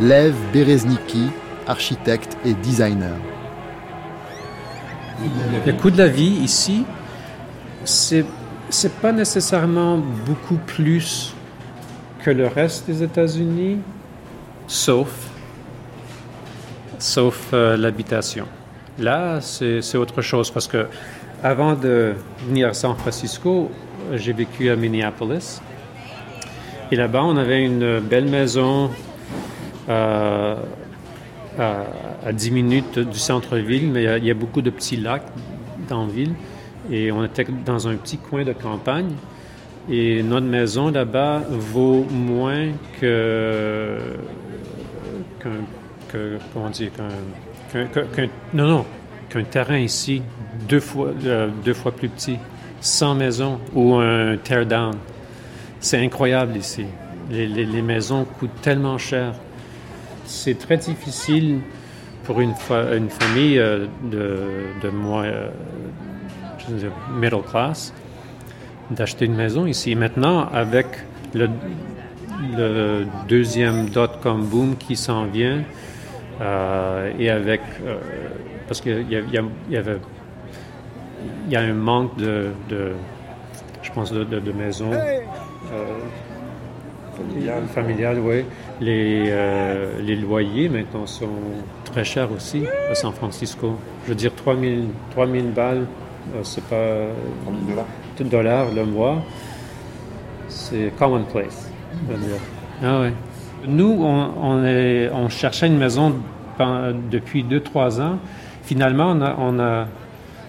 Lev 0.00 0.34
Bereznicki, 0.52 1.26
architecte 1.66 2.36
et 2.44 2.54
designer. 2.54 3.16
Le 5.66 5.72
coût 5.72 5.90
de 5.90 5.98
la 5.98 6.06
vie 6.06 6.38
ici, 6.42 6.84
c'est 7.84 8.24
c'est 8.70 8.92
pas 9.00 9.12
nécessairement 9.12 9.98
beaucoup 10.26 10.58
plus 10.66 11.34
que 12.22 12.30
le 12.30 12.46
reste 12.46 12.86
des 12.86 13.02
États-Unis, 13.02 13.78
sauf 14.66 15.08
sauf 16.98 17.50
euh, 17.52 17.76
l'habitation. 17.76 18.46
Là, 18.98 19.40
c'est 19.40 19.96
autre 19.96 20.22
chose 20.22 20.50
parce 20.50 20.66
que 20.66 20.86
avant 21.42 21.74
de 21.74 22.14
venir 22.46 22.68
à 22.68 22.74
San 22.74 22.96
Francisco, 22.96 23.70
j'ai 24.12 24.32
vécu 24.32 24.70
à 24.70 24.76
Minneapolis. 24.76 25.60
Et 26.90 26.96
là-bas, 26.96 27.22
on 27.22 27.36
avait 27.36 27.64
une 27.64 28.00
belle 28.00 28.28
maison 28.28 28.90
à, 29.88 30.56
à, 31.58 32.32
10 32.32 32.50
minutes 32.50 32.98
du 32.98 33.18
centre-ville, 33.18 33.90
mais 33.90 34.04
il 34.18 34.24
y, 34.24 34.30
a, 34.30 34.34
beaucoup 34.34 34.62
de 34.62 34.70
petits 34.70 34.96
lacs 34.96 35.26
dans 35.88 36.06
la 36.06 36.12
ville. 36.12 36.34
Et 36.90 37.12
on 37.12 37.24
était 37.24 37.46
dans 37.64 37.88
un 37.88 37.96
petit 37.96 38.18
coin 38.18 38.44
de 38.44 38.52
campagne. 38.52 39.12
Et 39.90 40.22
notre 40.22 40.46
maison 40.46 40.90
là-bas 40.90 41.42
vaut 41.48 42.04
moins 42.10 42.68
que. 43.00 43.98
qu'un. 45.40 45.50
Comment 46.52 46.70
dire 46.70 46.90
qu'un, 47.72 48.28
Non, 48.54 48.66
non, 48.66 48.84
qu'un 49.28 49.44
terrain 49.44 49.78
ici, 49.78 50.22
deux 50.68 50.80
fois, 50.80 51.10
euh, 51.24 51.48
deux 51.64 51.74
fois 51.74 51.92
plus 51.92 52.08
petit, 52.08 52.38
sans 52.80 53.14
maison 53.14 53.60
ou 53.74 53.94
un 53.96 54.36
tear-down. 54.38 54.94
C'est 55.80 55.98
incroyable 55.98 56.56
ici. 56.56 56.86
Les 57.30 57.82
maisons 57.82 58.24
coûtent 58.24 58.62
tellement 58.62 58.96
cher 58.96 59.34
c'est 60.28 60.58
très 60.58 60.76
difficile 60.76 61.60
pour 62.24 62.40
une, 62.40 62.54
une 62.70 63.08
famille 63.08 63.58
euh, 63.58 63.86
de, 64.02 64.40
de 64.82 64.90
moi, 64.90 65.22
euh, 65.22 65.48
middle 67.14 67.42
class 67.42 67.94
d'acheter 68.90 69.24
une 69.24 69.34
maison 69.34 69.66
ici. 69.66 69.94
Maintenant, 69.94 70.48
avec 70.52 70.86
le, 71.34 71.48
deuxième 73.28 73.88
dot-com 73.88 74.44
boom 74.44 74.76
qui 74.76 74.96
s'en 74.96 75.24
vient, 75.24 75.62
euh, 76.40 77.12
et 77.18 77.30
avec. 77.30 77.60
Parce 78.68 78.80
qu'il 78.80 79.06
y, 79.10 79.16
a 81.56 81.60
un 81.60 81.72
manque 81.72 82.16
de, 82.16 82.52
je 83.82 83.92
pense, 83.92 84.12
de, 84.12 84.52
maisons. 84.52 84.92
Euh, 87.20 88.14
oui. 88.20 88.44
Les, 88.80 90.02
les 90.02 90.16
loyers 90.16 90.68
maintenant 90.68 91.06
sont 91.06 91.28
très 91.84 92.04
chers 92.04 92.30
aussi 92.32 92.64
à 92.90 92.94
San 92.94 93.12
Francisco. 93.12 93.76
Je 94.04 94.10
veux 94.10 94.14
dire, 94.14 94.34
3000, 94.34 94.86
3000 95.10 95.52
balles, 95.52 95.86
c'est 96.42 96.64
pas. 96.64 97.06
3000 97.44 97.66
dollars 97.66 97.86
dollars 98.24 98.72
le 98.74 98.84
mois, 98.84 99.22
c'est 100.48 100.92
commonplace, 100.98 101.70
on 102.04 102.12
va 102.12 102.18
dire. 102.18 102.40
Ah 102.82 103.00
ouais. 103.00 103.12
Nous, 103.66 103.96
on, 104.00 104.30
on, 104.40 104.64
est, 104.64 105.10
on, 105.12 105.28
cherchait 105.28 105.66
une 105.66 105.78
maison 105.78 106.14
depuis 107.10 107.44
2-3 107.44 108.00
ans. 108.00 108.18
Finalement, 108.62 109.10
on 109.10 109.20
a, 109.20 109.36
on 109.38 109.58
a 109.58 109.86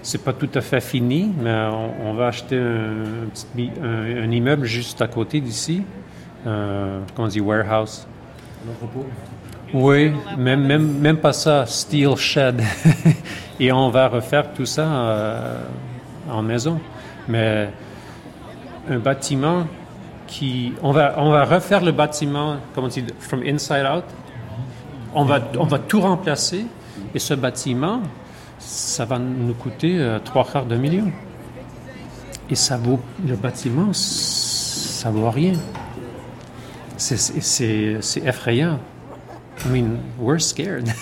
c'est 0.01 0.23
pas 0.23 0.33
tout 0.33 0.49
à 0.53 0.61
fait 0.61 0.81
fini, 0.81 1.31
mais 1.41 1.53
on, 2.05 2.13
va 2.13 2.27
acheter 2.27 2.57
un, 2.57 3.27
un, 3.83 4.31
immeuble 4.31 4.65
juste 4.65 5.01
à 5.01 5.07
côté 5.07 5.41
d'ici, 5.41 5.83
euh, 6.47 7.01
qu'on 7.15 7.27
dit 7.27 7.41
warehouse? 7.41 8.07
Oui, 9.73 10.11
même, 10.37 10.65
même, 10.65 10.99
même 10.99 11.17
pas 11.17 11.33
ça, 11.33 11.65
steel 11.65 12.15
shed. 12.15 12.61
Et 13.59 13.71
on 13.71 13.89
va 13.89 14.07
refaire 14.07 14.53
tout 14.53 14.65
ça 14.65 14.85
euh, 14.85 15.61
en 16.31 16.41
maison. 16.41 16.79
Mais 17.27 17.69
un 18.89 18.99
bâtiment 18.99 19.67
qui. 20.27 20.73
On 20.81 20.91
va, 20.91 21.15
on 21.17 21.31
va 21.31 21.45
refaire 21.45 21.83
le 21.83 21.91
bâtiment, 21.91 22.57
comme 22.73 22.85
on 22.85 22.87
dit, 22.87 23.05
from 23.19 23.43
inside 23.45 23.85
out. 23.85 24.05
On 25.13 25.25
va, 25.25 25.39
on 25.57 25.65
va 25.65 25.79
tout 25.79 26.01
remplacer. 26.01 26.65
Et 27.13 27.19
ce 27.19 27.33
bâtiment, 27.33 28.01
ça 28.59 29.05
va 29.05 29.19
nous 29.19 29.53
coûter 29.53 29.97
euh, 29.99 30.19
trois 30.19 30.45
quarts 30.45 30.65
de 30.65 30.75
million. 30.75 31.11
Et 32.49 32.55
ça 32.55 32.77
vaut. 32.77 32.99
Le 33.27 33.35
bâtiment, 33.35 33.89
ça 33.93 35.11
vaut 35.11 35.29
rien. 35.29 35.53
C'est 36.99 38.23
effrayant. 38.25 38.79
I 39.65 39.69
mean, 39.69 39.99
we're 40.17 40.39
scared. 40.39 40.87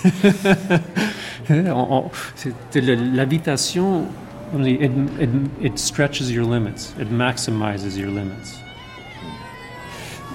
L'habitation 2.75 4.07
it, 4.55 4.91
it, 5.19 5.29
it 5.61 5.79
stretches 5.79 6.31
your 6.31 6.45
limits, 6.45 6.93
it 6.99 7.09
maximizes 7.11 7.97
your 7.97 8.09
limits. 8.09 8.59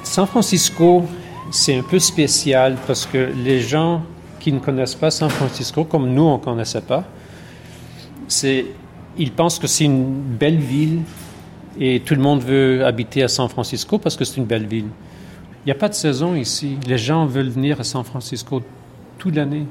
San 0.03 0.27
Francisco, 0.27 1.05
c'est 1.51 1.79
un 1.79 1.83
peu 1.83 1.99
spécial 1.99 2.77
parce 2.87 3.07
que 3.07 3.33
les 3.45 3.61
gens 3.61 4.03
qui 4.41 4.53
ne 4.53 4.59
connaissent 4.59 4.95
pas 4.95 5.11
San 5.11 5.31
Francisco, 5.31 5.85
comme 5.85 6.13
nous 6.13 6.23
on 6.23 6.39
ne 6.39 6.43
connaissait 6.43 6.83
pas, 6.83 7.05
ils 9.17 9.33
pensent 9.33 9.59
que 9.59 9.67
c'est 9.67 9.85
une 9.85 10.21
belle 10.21 10.59
ville 10.59 11.01
et 11.79 12.01
tout 12.01 12.15
le 12.15 12.21
monde 12.21 12.43
veut 12.43 12.85
habiter 12.85 13.23
à 13.23 13.29
San 13.29 13.49
Francisco 13.49 13.99
parce 13.99 14.17
que 14.17 14.25
c'est 14.25 14.37
une 14.37 14.45
belle 14.45 14.67
ville. 14.67 14.89
Il 15.65 15.67
n'y 15.67 15.73
a 15.73 15.77
pas 15.77 15.89
de 15.89 15.95
saison 15.95 16.35
ici. 16.35 16.79
Les 16.87 16.99
gens 16.99 17.27
veulent 17.27 17.49
venir 17.49 17.81
à 17.81 17.85
San 17.85 18.05
Francisco 18.05 18.63
toute 19.19 19.37
l'année 19.37 19.67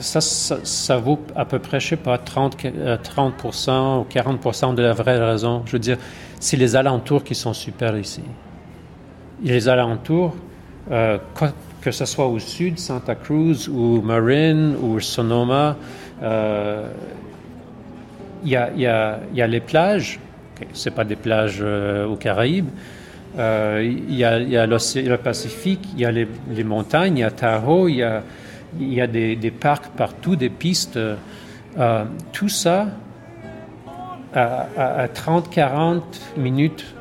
ça, 0.00 0.20
ça, 0.20 0.96
vaut 0.96 1.18
à 1.34 1.44
peu 1.44 1.58
près, 1.58 1.80
je 1.80 1.88
sais 1.88 1.96
pas, 1.96 2.18
30, 2.18 2.56
30 3.02 3.34
euh, 3.44 3.98
ou 3.98 4.06
40% 4.10 4.74
de 4.74 4.82
la 4.82 4.92
vraie 4.92 5.18
raison. 5.18 5.62
Je 5.66 5.72
veux 5.72 5.78
dire, 5.78 5.98
c'est 6.40 6.56
les 6.56 6.76
alentours 6.76 7.24
qui 7.24 7.34
sont 7.34 7.52
super 7.52 7.96
ici. 7.96 8.22
les 9.42 9.68
alentours, 9.68 10.36
euh, 10.90 11.18
que 11.80 11.90
ce 11.90 12.04
soit 12.04 12.26
au 12.26 12.38
sud, 12.38 12.78
Santa 12.78 13.14
Cruz, 13.14 13.68
ou 13.68 14.00
Marin, 14.02 14.74
ou 14.80 15.00
Sonoma, 15.00 15.76
euh, 16.22 16.88
il 18.44 18.50
y, 18.50 18.56
a, 18.86 19.18
les 19.32 19.60
plages, 19.60 20.20
ce 20.72 20.90
pas 20.90 21.04
des 21.04 21.16
plages 21.16 21.60
aux 21.60 22.16
Caraïbes, 22.16 22.70
il 23.36 24.14
y 24.14 24.24
a, 24.24 24.66
le 24.66 25.16
Pacifique, 25.16 25.88
il 25.94 26.00
y 26.00 26.04
a 26.04 26.10
les, 26.10 26.64
montagnes, 26.64 27.18
il 27.18 27.20
y 27.20 27.24
a 27.24 27.30
Tahoe, 27.30 27.88
il 27.88 27.96
y 27.96 28.02
a 28.02 28.22
il 28.78 28.92
y 28.92 29.00
a 29.00 29.06
des, 29.06 29.50
parcs 29.50 29.88
partout, 29.96 30.36
des 30.36 30.50
pistes. 30.50 30.98
Euh, 31.78 32.04
tout 32.32 32.48
ça 32.48 32.88
à, 34.34 35.06
30-40 35.06 36.02
minutes 36.36 36.94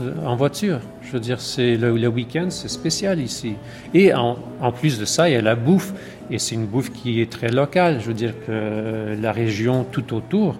euh, 0.00 0.12
en 0.24 0.36
voiture. 0.36 0.80
Je 1.02 1.12
veux 1.12 1.20
dire, 1.20 1.40
c'est 1.40 1.76
le, 1.76 2.08
week-end, 2.08 2.46
c'est 2.50 2.68
spécial 2.68 3.20
ici. 3.20 3.54
Et 3.92 4.14
en, 4.14 4.36
plus 4.72 4.98
de 4.98 5.04
ça, 5.04 5.28
il 5.28 5.32
y 5.32 5.36
a 5.36 5.42
la 5.42 5.54
bouffe. 5.54 5.92
Et 6.30 6.38
c'est 6.38 6.54
une 6.54 6.66
bouffe 6.66 6.90
qui 6.92 7.20
est 7.20 7.30
très 7.30 7.48
locale. 7.48 8.00
Je 8.00 8.06
veux 8.06 8.14
dire 8.14 8.34
que 8.46 9.16
la 9.20 9.32
région 9.32 9.84
tout 9.84 10.14
autour, 10.14 10.56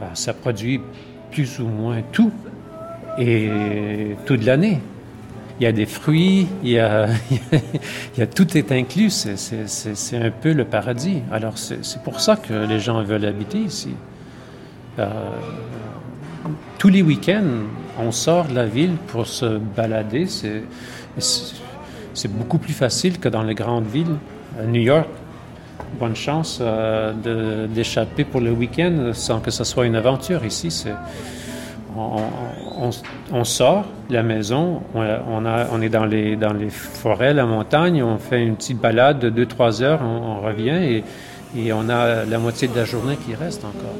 bah, 0.00 0.10
ça 0.14 0.34
produit 0.34 0.80
plus 1.30 1.60
ou 1.60 1.66
moins 1.66 2.02
tout. 2.12 2.32
Et 3.18 4.16
toute 4.26 4.44
l'année 4.44 4.80
il 5.60 5.64
y 5.64 5.66
a 5.66 5.72
des 5.72 5.84
fruits, 5.84 6.48
il 6.62 6.70
y 6.70 6.78
a, 6.78 7.06
il 7.52 8.18
y 8.18 8.22
a 8.22 8.26
tout 8.26 8.56
est 8.56 8.72
inclus. 8.72 9.10
C'est 9.10 10.16
un 10.16 10.30
peu 10.30 10.52
le 10.54 10.64
paradis. 10.64 11.20
Alors 11.30 11.58
c'est 11.58 12.02
pour 12.02 12.20
ça 12.20 12.36
que 12.36 12.66
les 12.66 12.80
gens 12.80 13.02
veulent 13.02 13.26
habiter 13.26 13.58
ici. 13.58 13.90
Euh, 14.98 15.06
tous 16.78 16.88
les 16.88 17.02
week-ends, 17.02 17.66
on 17.98 18.10
sort 18.10 18.46
de 18.46 18.54
la 18.54 18.64
ville 18.64 18.96
pour 19.08 19.26
se 19.26 19.58
balader. 19.58 20.26
C'est 21.18 22.32
beaucoup 22.32 22.58
plus 22.58 22.72
facile 22.72 23.18
que 23.18 23.28
dans 23.28 23.42
les 23.42 23.54
grandes 23.54 23.86
villes. 23.86 24.16
À 24.58 24.64
New 24.64 24.80
York, 24.80 25.08
bonne 25.98 26.16
chance 26.16 26.58
euh, 26.62 27.66
d'échapper 27.66 28.24
pour 28.24 28.40
le 28.40 28.50
week-end 28.50 29.10
sans 29.12 29.40
que 29.40 29.50
ce 29.50 29.62
soit 29.64 29.84
une 29.84 29.94
aventure. 29.94 30.42
Ici, 30.46 30.70
c'est 30.70 30.94
on, 31.96 33.44
sort 33.44 33.86
de 34.08 34.14
la 34.14 34.22
maison, 34.22 34.82
on, 34.94 35.82
est 35.82 35.88
dans 35.88 36.04
les, 36.04 36.36
dans 36.36 36.52
les 36.52 36.70
forêts, 36.70 37.34
la 37.34 37.46
montagne, 37.46 38.02
on 38.02 38.18
fait 38.18 38.44
une 38.44 38.56
petite 38.56 38.80
balade 38.80 39.18
de 39.18 39.44
2-3 39.44 39.82
heures, 39.82 40.00
on, 40.02 40.40
revient 40.40 41.02
et, 41.56 41.72
on 41.72 41.88
a 41.88 42.24
la 42.24 42.38
moitié 42.38 42.68
de 42.68 42.76
la 42.76 42.84
journée 42.84 43.16
qui 43.16 43.34
reste 43.34 43.64
encore. 43.64 43.96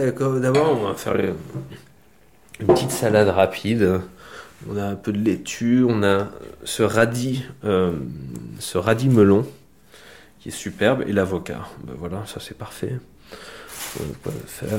Attaquer 0.00 0.40
d'abord, 0.40 0.78
on 0.80 0.88
va 0.88 0.94
faire 0.94 1.16
une 1.16 2.66
petite 2.66 2.90
salade 2.90 3.28
rapide. 3.28 4.00
On 4.70 4.76
a 4.76 4.84
un 4.84 4.94
peu 4.94 5.12
de 5.12 5.18
laitue, 5.18 5.84
on 5.86 6.02
a 6.02 6.28
ce 6.64 6.82
radis, 6.82 7.44
euh, 7.64 7.92
ce 8.60 8.78
radis 8.78 9.08
melon 9.08 9.46
qui 10.40 10.48
est 10.48 10.52
superbe 10.52 11.04
et 11.06 11.12
l'avocat. 11.12 11.68
Ben 11.82 11.94
voilà, 11.98 12.22
ça 12.26 12.40
c'est 12.40 12.56
parfait. 12.56 12.98
On 14.00 14.28
va 14.28 14.32
faire. 14.46 14.78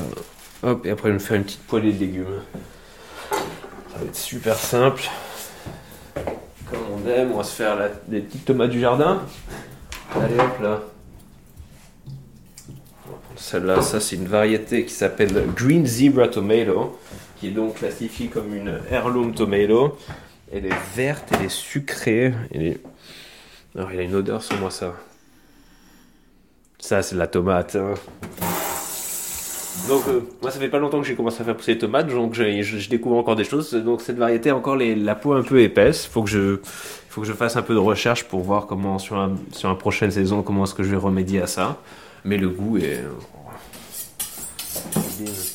Hop, 0.62 0.86
et 0.86 0.90
après, 0.90 1.10
je 1.10 1.14
vais 1.14 1.18
faire 1.18 1.36
une 1.36 1.44
petite 1.44 1.62
poêlée 1.62 1.92
de 1.92 2.00
légumes. 2.00 2.40
Ça 3.30 3.98
va 3.98 4.04
être 4.04 4.16
super 4.16 4.56
simple. 4.56 5.02
Comme 6.14 6.80
on 6.94 7.08
aime, 7.08 7.32
on 7.32 7.36
va 7.38 7.44
se 7.44 7.54
faire 7.54 7.76
des 8.08 8.20
petites 8.20 8.44
tomates 8.44 8.70
du 8.70 8.80
jardin. 8.80 9.22
Allez 10.14 10.38
hop 10.38 10.60
là. 10.60 10.80
Celle-là, 13.36 13.82
ça 13.82 14.00
c'est 14.00 14.16
une 14.16 14.26
variété 14.26 14.84
qui 14.84 14.92
s'appelle 14.92 15.44
Green 15.54 15.86
Zebra 15.86 16.28
Tomato, 16.28 16.98
qui 17.38 17.48
est 17.48 17.50
donc 17.50 17.76
classifiée 17.76 18.28
comme 18.28 18.54
une 18.54 18.80
heirloom 18.90 19.34
tomato. 19.34 19.96
Elle 20.52 20.66
est 20.66 20.96
verte, 20.96 21.28
elle 21.32 21.46
est 21.46 21.50
sucrée. 21.50 22.32
Alors, 23.74 23.92
il 23.92 23.98
a 23.98 24.02
une 24.02 24.14
odeur 24.14 24.42
sur 24.42 24.58
moi 24.58 24.70
ça. 24.70 24.94
Ça 26.78 27.02
c'est 27.02 27.16
la 27.16 27.26
tomate. 27.26 27.76
Hein. 27.76 27.94
Donc 29.88 30.08
euh, 30.08 30.20
moi 30.40 30.50
ça 30.50 30.58
fait 30.58 30.68
pas 30.68 30.78
longtemps 30.78 31.00
que 31.00 31.06
j'ai 31.06 31.14
commencé 31.14 31.42
à 31.42 31.44
faire 31.44 31.56
pousser 31.56 31.74
les 31.74 31.78
tomates, 31.78 32.08
donc 32.08 32.34
je, 32.34 32.88
découvre 32.88 33.16
encore 33.16 33.36
des 33.36 33.44
choses. 33.44 33.72
Donc 33.72 34.00
cette 34.00 34.16
variété 34.16 34.50
a 34.50 34.56
encore 34.56 34.76
la 34.76 35.14
peau 35.14 35.34
un 35.34 35.42
peu 35.42 35.60
épaisse. 35.60 36.06
Faut 36.06 36.22
que 36.22 36.30
je 36.30 36.58
faut 37.10 37.20
que 37.20 37.26
je 37.26 37.32
fasse 37.32 37.56
un 37.56 37.62
peu 37.62 37.74
de 37.74 37.78
recherche 37.78 38.24
pour 38.24 38.40
voir 38.40 38.66
comment 38.66 38.98
sur 38.98 39.16
un, 39.16 39.36
sur 39.52 39.70
une 39.70 39.78
prochaine 39.78 40.10
saison 40.10 40.42
comment 40.42 40.64
est-ce 40.64 40.74
que 40.74 40.82
je 40.82 40.90
vais 40.90 40.96
remédier 40.96 41.42
à 41.42 41.46
ça. 41.46 41.78
Mais 42.26 42.38
le 42.38 42.48
goût 42.48 42.76
est 42.76 43.04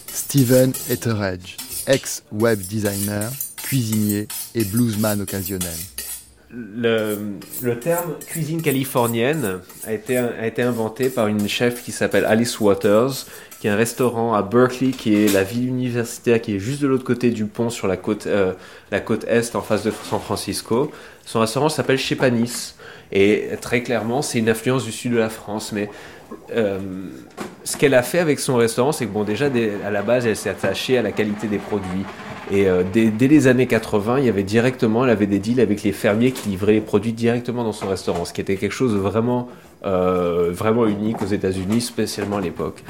Steven 0.08 0.72
Etheredge, 0.90 1.58
ex-web 1.86 2.60
designer, 2.62 3.30
cuisinier 3.62 4.30
et 4.56 4.64
bluesman 4.64 5.20
occasionnel. 5.20 5.76
Le, 6.50 7.18
le, 7.62 7.80
terme 7.80 8.16
cuisine 8.26 8.62
californienne 8.62 9.60
a 9.86 9.92
été, 9.92 10.18
a 10.18 10.48
été 10.48 10.62
inventé 10.62 11.10
par 11.10 11.28
une 11.28 11.48
chef 11.50 11.84
qui 11.84 11.92
s'appelle 11.92 12.24
Alice 12.24 12.58
Waters, 12.62 13.26
qui 13.60 13.68
a 13.68 13.74
un 13.74 13.78
restaurant 13.78 14.34
à 14.34 14.42
Berkeley, 14.42 14.92
qui 14.92 15.14
est 15.14 15.32
la 15.32 15.44
ville 15.44 15.68
universitaire 15.68 16.42
qui 16.42 16.56
est 16.56 16.60
juste 16.60 16.82
de 16.82 16.88
l'autre 16.88 17.04
côté 17.04 17.32
du 17.32 17.46
pont 17.46 17.70
sur 17.70 17.88
la 17.88 17.98
côte, 17.98 18.28
euh, 18.28 18.54
la 18.92 19.02
côte 19.02 19.26
est 19.26 19.56
en 19.58 19.62
face 19.62 19.84
de 19.84 19.92
San 20.10 20.22
Francisco. 20.22 20.90
Son 21.26 21.42
restaurant 21.42 21.68
s'appelle 21.68 21.98
Chez 21.98 22.16
Panis. 22.16 22.76
Et 23.12 23.50
très 23.62 23.84
clairement, 23.84 24.22
c'est 24.22 24.40
une 24.40 24.50
influence 24.50 24.86
du 24.86 24.92
sud 24.92 25.12
de 25.12 25.18
la 25.18 25.30
France. 25.30 25.74
Mais 25.74 25.90
euh, 26.56 26.80
ce 27.64 27.78
qu'elle 27.78 27.94
a 27.94 28.04
fait 28.04 28.20
avec 28.20 28.40
son 28.40 28.56
restaurant, 28.56 28.92
c'est 28.92 29.06
que 29.06 29.12
bon, 29.12 29.24
déjà 29.24 29.48
à 29.86 29.92
la 29.92 30.02
base, 30.02 30.26
elle 30.26 30.36
s'est 30.36 30.50
attachée 30.50 30.98
à 30.98 31.02
la 31.02 31.12
qualité 31.12 31.48
des 31.48 31.58
produits. 31.58 32.06
Et 32.52 32.68
euh, 32.68 32.84
dès, 32.92 33.28
les 33.28 33.48
années 33.48 33.68
80, 33.68 34.20
il 34.20 34.26
y 34.26 34.30
avait 34.30 34.44
directement, 34.44 35.06
elle 35.06 35.12
avait 35.12 35.28
des 35.28 35.40
deals 35.40 35.62
avec 35.62 35.84
les 35.84 35.92
fermiers 35.92 36.32
qui 36.32 36.50
livraient 36.50 36.74
les 36.74 36.82
produits 36.82 37.14
directement 37.14 37.64
dans 37.64 37.72
son 37.72 37.88
restaurant, 37.88 38.26
ce 38.26 38.34
qui 38.34 38.42
était 38.42 38.58
quelque 38.58 38.74
chose 38.74 38.94
de 38.94 38.98
vraiment, 38.98 39.48
euh, 39.86 40.50
vraiment 40.52 40.86
unique 40.86 41.22
aux 41.22 41.28
États-Unis, 41.28 41.82
spécialement 41.82 42.38
à 42.38 42.42
l'époque. 42.42 42.84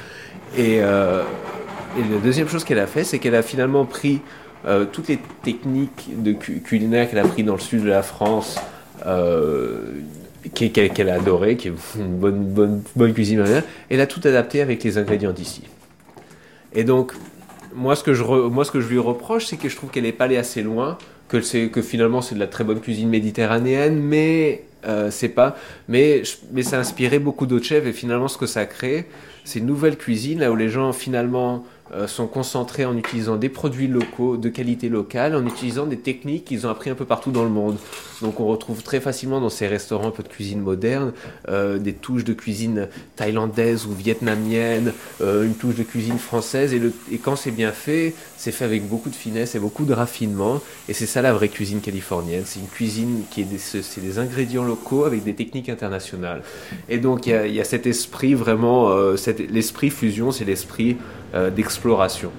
Et, 0.58 0.80
la 0.80 2.17
deuxième 2.23 2.47
chose 2.47 2.63
qu'elle 2.63 2.80
a 2.80 2.88
fait, 2.88 3.04
c'est 3.04 3.19
qu'elle 3.19 3.36
a 3.36 3.41
finalement 3.41 3.84
pris 3.84 4.21
toutes 4.93 5.10
les 5.10 5.19
techniques 5.43 6.10
de 6.23 6.32
culinaire 6.32 7.10
qu'elle 7.10 7.19
a 7.19 7.27
pris 7.27 7.43
dans 7.43 7.56
le 7.56 7.60
sud 7.60 7.84
de 7.84 7.89
la 7.89 8.01
France. 8.01 8.58
Qu'elle 10.49 11.10
a 11.10 11.15
adoré, 11.15 11.56
qui 11.56 11.69
est 11.69 11.73
une 11.97 12.17
bonne, 12.17 12.45
bonne, 12.45 12.84
bonne 12.95 13.13
cuisine 13.13 13.43
elle 13.89 14.01
a 14.01 14.08
tout 14.08 14.21
adapté 14.23 14.62
avec 14.62 14.84
les 14.84 14.97
ingrédients 14.97 15.32
d'ici. 15.32 15.63
Et 16.73 16.84
donc, 16.84 17.13
moi 17.75 17.95
ce, 17.95 18.04
que 18.04 18.13
je 18.13 18.23
moi, 18.23 18.65
ce 18.65 18.71
que 18.71 18.82
je 18.82 18.88
lui 18.88 18.99
reproche, 18.99 19.45
c'est 19.45 19.58
que 19.58 19.69
je 19.69 19.75
trouve 19.75 19.89
qu'elle 19.89 20.04
n'est 20.04 20.12
pas 20.12 20.25
allée 20.25 20.38
assez 20.38 20.62
loin, 20.62 20.97
que, 21.27 21.67
que 21.67 21.82
finalement 21.82 22.21
c'est 22.21 22.36
de 22.36 22.39
la 22.39 22.47
très 22.47 22.63
bonne 22.63 22.80
cuisine 22.80 23.10
méditerranéenne, 23.10 23.99
mais 23.99 24.63
euh, 24.86 25.12
c'est 25.12 25.30
pas. 25.30 25.56
Mais, 25.88 26.23
mais 26.51 26.63
ça 26.63 26.77
a 26.77 26.80
inspiré 26.80 27.19
beaucoup 27.19 27.45
d'autres 27.45 27.65
chefs, 27.65 27.86
et 27.86 27.93
finalement, 27.93 28.27
ce 28.27 28.38
que 28.38 28.45
ça 28.47 28.65
crée, 28.65 29.08
c'est 29.43 29.60
une 29.60 29.65
nouvelle 29.65 29.97
cuisine, 29.97 30.39
là 30.39 30.51
où 30.51 30.56
les 30.56 30.69
gens 30.69 30.93
finalement 30.93 31.65
sont 32.08 32.27
concentrés 32.27 32.86
en 32.86 32.95
utilisant 32.97 33.36
des 33.36 33.49
produits 33.49 33.88
locaux, 33.88 34.38
de 34.38 34.49
qualité 34.49 34.89
locale, 34.89 35.36
en 35.36 35.45
utilisant 35.45 35.86
des 35.86 35.97
techniques 35.97 36.45
qu'ils 36.45 36.65
ont 36.65 36.69
appris 36.69 36.89
un 36.89 36.95
peu 36.95 37.06
partout 37.06 37.32
dans 37.32 37.43
le 37.43 37.49
monde. 37.49 37.77
Donc 38.21 38.39
on 38.39 38.45
retrouve 38.45 38.84
très 38.84 38.99
facilement 38.99 39.41
dans 39.41 39.49
ces 39.49 39.67
restaurants 39.67 40.08
un 40.08 40.12
peu 40.12 40.23
de 40.23 40.27
cuisine 40.27 40.62
moderne, 40.62 41.12
euh, 41.49 41.80
des 41.80 41.93
touches 41.93 42.23
de 42.23 42.34
cuisine 42.34 42.88
thaïlandaise 43.15 43.86
ou 43.88 43.93
vietnamienne, 43.93 44.93
euh, 45.21 45.43
une 45.43 45.56
touche 45.56 45.75
de 45.75 45.84
cuisine 45.84 46.19
française, 46.19 46.73
et, 46.73 47.17
quand 47.17 47.36
c'est 47.36 47.51
bien 47.51 47.71
fait, 47.71 48.13
c'est 48.38 48.51
fait 48.51 48.65
avec 48.65 48.88
beaucoup 48.88 49.10
de 49.10 49.15
finesse 49.15 49.56
et 49.56 49.60
beaucoup 49.60 49.86
de 49.86 49.93
raffinement, 49.93 50.62
et 50.88 50.93
c'est 50.93 51.06
ça 51.06 51.21
la 51.21 51.34
vraie 51.34 51.49
cuisine 51.49 51.82
californienne. 51.82 52.43
C'est 52.45 52.60
une 52.60 52.67
cuisine 52.67 53.23
qui 53.32 53.41
est 53.41 53.45
des, 53.45 53.58
c'est 53.58 54.01
des 54.01 54.19
ingrédients 54.19 54.63
locaux 54.63 55.06
avec 55.06 55.23
des 55.23 55.34
techniques 55.34 55.69
internationales. 55.69 56.43
Et 56.89 56.99
donc 56.99 57.27
il 57.27 57.54
y, 57.54 57.60
a, 57.60 57.63
cet 57.63 57.88
esprit 57.88 58.34
vraiment, 58.34 58.91
l'esprit 59.49 59.89
fusion, 59.89 60.32
c'est 60.32 60.45
l'esprit 60.45 60.91
euh, 60.91 61.21
d'exploration. 61.56 62.32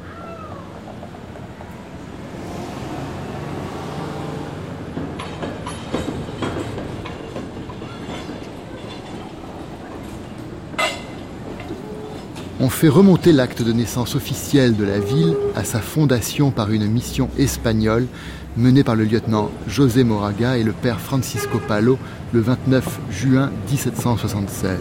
On 12.64 12.68
fait 12.68 12.88
remonter 12.88 13.32
l'acte 13.32 13.60
de 13.60 13.72
naissance 13.72 14.14
officiel 14.14 14.76
de 14.76 14.84
la 14.84 15.00
ville 15.00 15.34
à 15.56 15.64
sa 15.64 15.80
fondation 15.80 16.52
par 16.52 16.70
une 16.70 16.86
mission 16.86 17.28
espagnole 17.36 18.06
menée 18.56 18.84
par 18.84 18.94
le 18.94 19.02
lieutenant 19.02 19.50
José 19.66 20.04
Moraga 20.04 20.56
et 20.56 20.62
le 20.62 20.70
père 20.70 21.00
Francisco 21.00 21.60
Palo 21.66 21.98
le 22.32 22.40
29 22.40 23.00
juin 23.10 23.50
1776. 23.68 24.78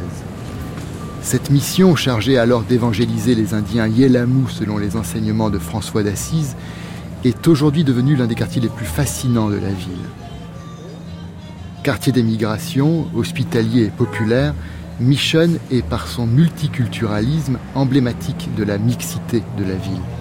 Cette 1.21 1.51
mission, 1.51 1.95
chargée 1.95 2.38
alors 2.38 2.63
d'évangéliser 2.63 3.36
les 3.36 3.53
Indiens 3.53 3.88
Yelamou 3.88 4.49
selon 4.49 4.77
les 4.77 4.95
enseignements 4.95 5.49
de 5.49 5.60
François 5.60 6.03
d'Assise, 6.03 6.55
est 7.23 7.47
aujourd'hui 7.47 7.84
devenue 7.84 8.15
l'un 8.15 8.27
des 8.27 8.36
quartiers 8.36 8.62
les 8.62 8.69
plus 8.69 8.86
fascinants 8.86 9.49
de 9.49 9.55
la 9.55 9.69
ville. 9.69 10.10
Quartier 11.84 12.12
d'émigration, 12.12 13.07
hospitalier 13.15 13.84
et 13.84 13.89
populaire, 13.89 14.53
Mission 14.99 15.49
est 15.71 15.84
par 15.84 16.07
son 16.07 16.27
multiculturalisme 16.27 17.57
emblématique 17.73 18.49
de 18.55 18.63
la 18.63 18.77
mixité 18.77 19.41
de 19.57 19.63
la 19.63 19.75
ville. 19.75 20.20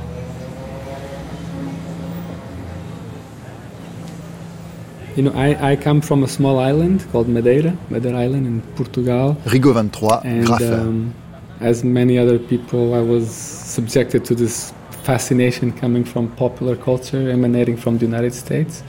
You 5.21 5.27
know, 5.27 5.39
I, 5.39 5.73
I 5.73 5.77
come 5.77 6.01
from 6.01 6.23
a 6.23 6.27
small 6.27 6.59
island 6.59 7.07
called 7.13 7.29
Madeira, 7.29 7.77
Madeira 7.91 8.21
Island 8.21 8.47
in 8.47 8.63
Portugal. 8.75 9.37
Rigo 9.45 9.71
23, 9.75 10.09
and, 10.25 10.63
um, 10.63 11.15
as 11.61 11.85
many 11.85 12.17
other 12.17 12.39
people, 12.39 12.95
I 12.95 13.01
was 13.01 13.31
subjected 13.31 14.25
to 14.25 14.35
this 14.35 14.73
fascination 15.05 15.73
coming 15.73 16.05
from 16.05 16.35
popular 16.37 16.75
culture 16.75 17.29
emanating 17.29 17.77
from 17.77 17.99
the 17.99 18.07
United 18.07 18.33
States. 18.33 18.83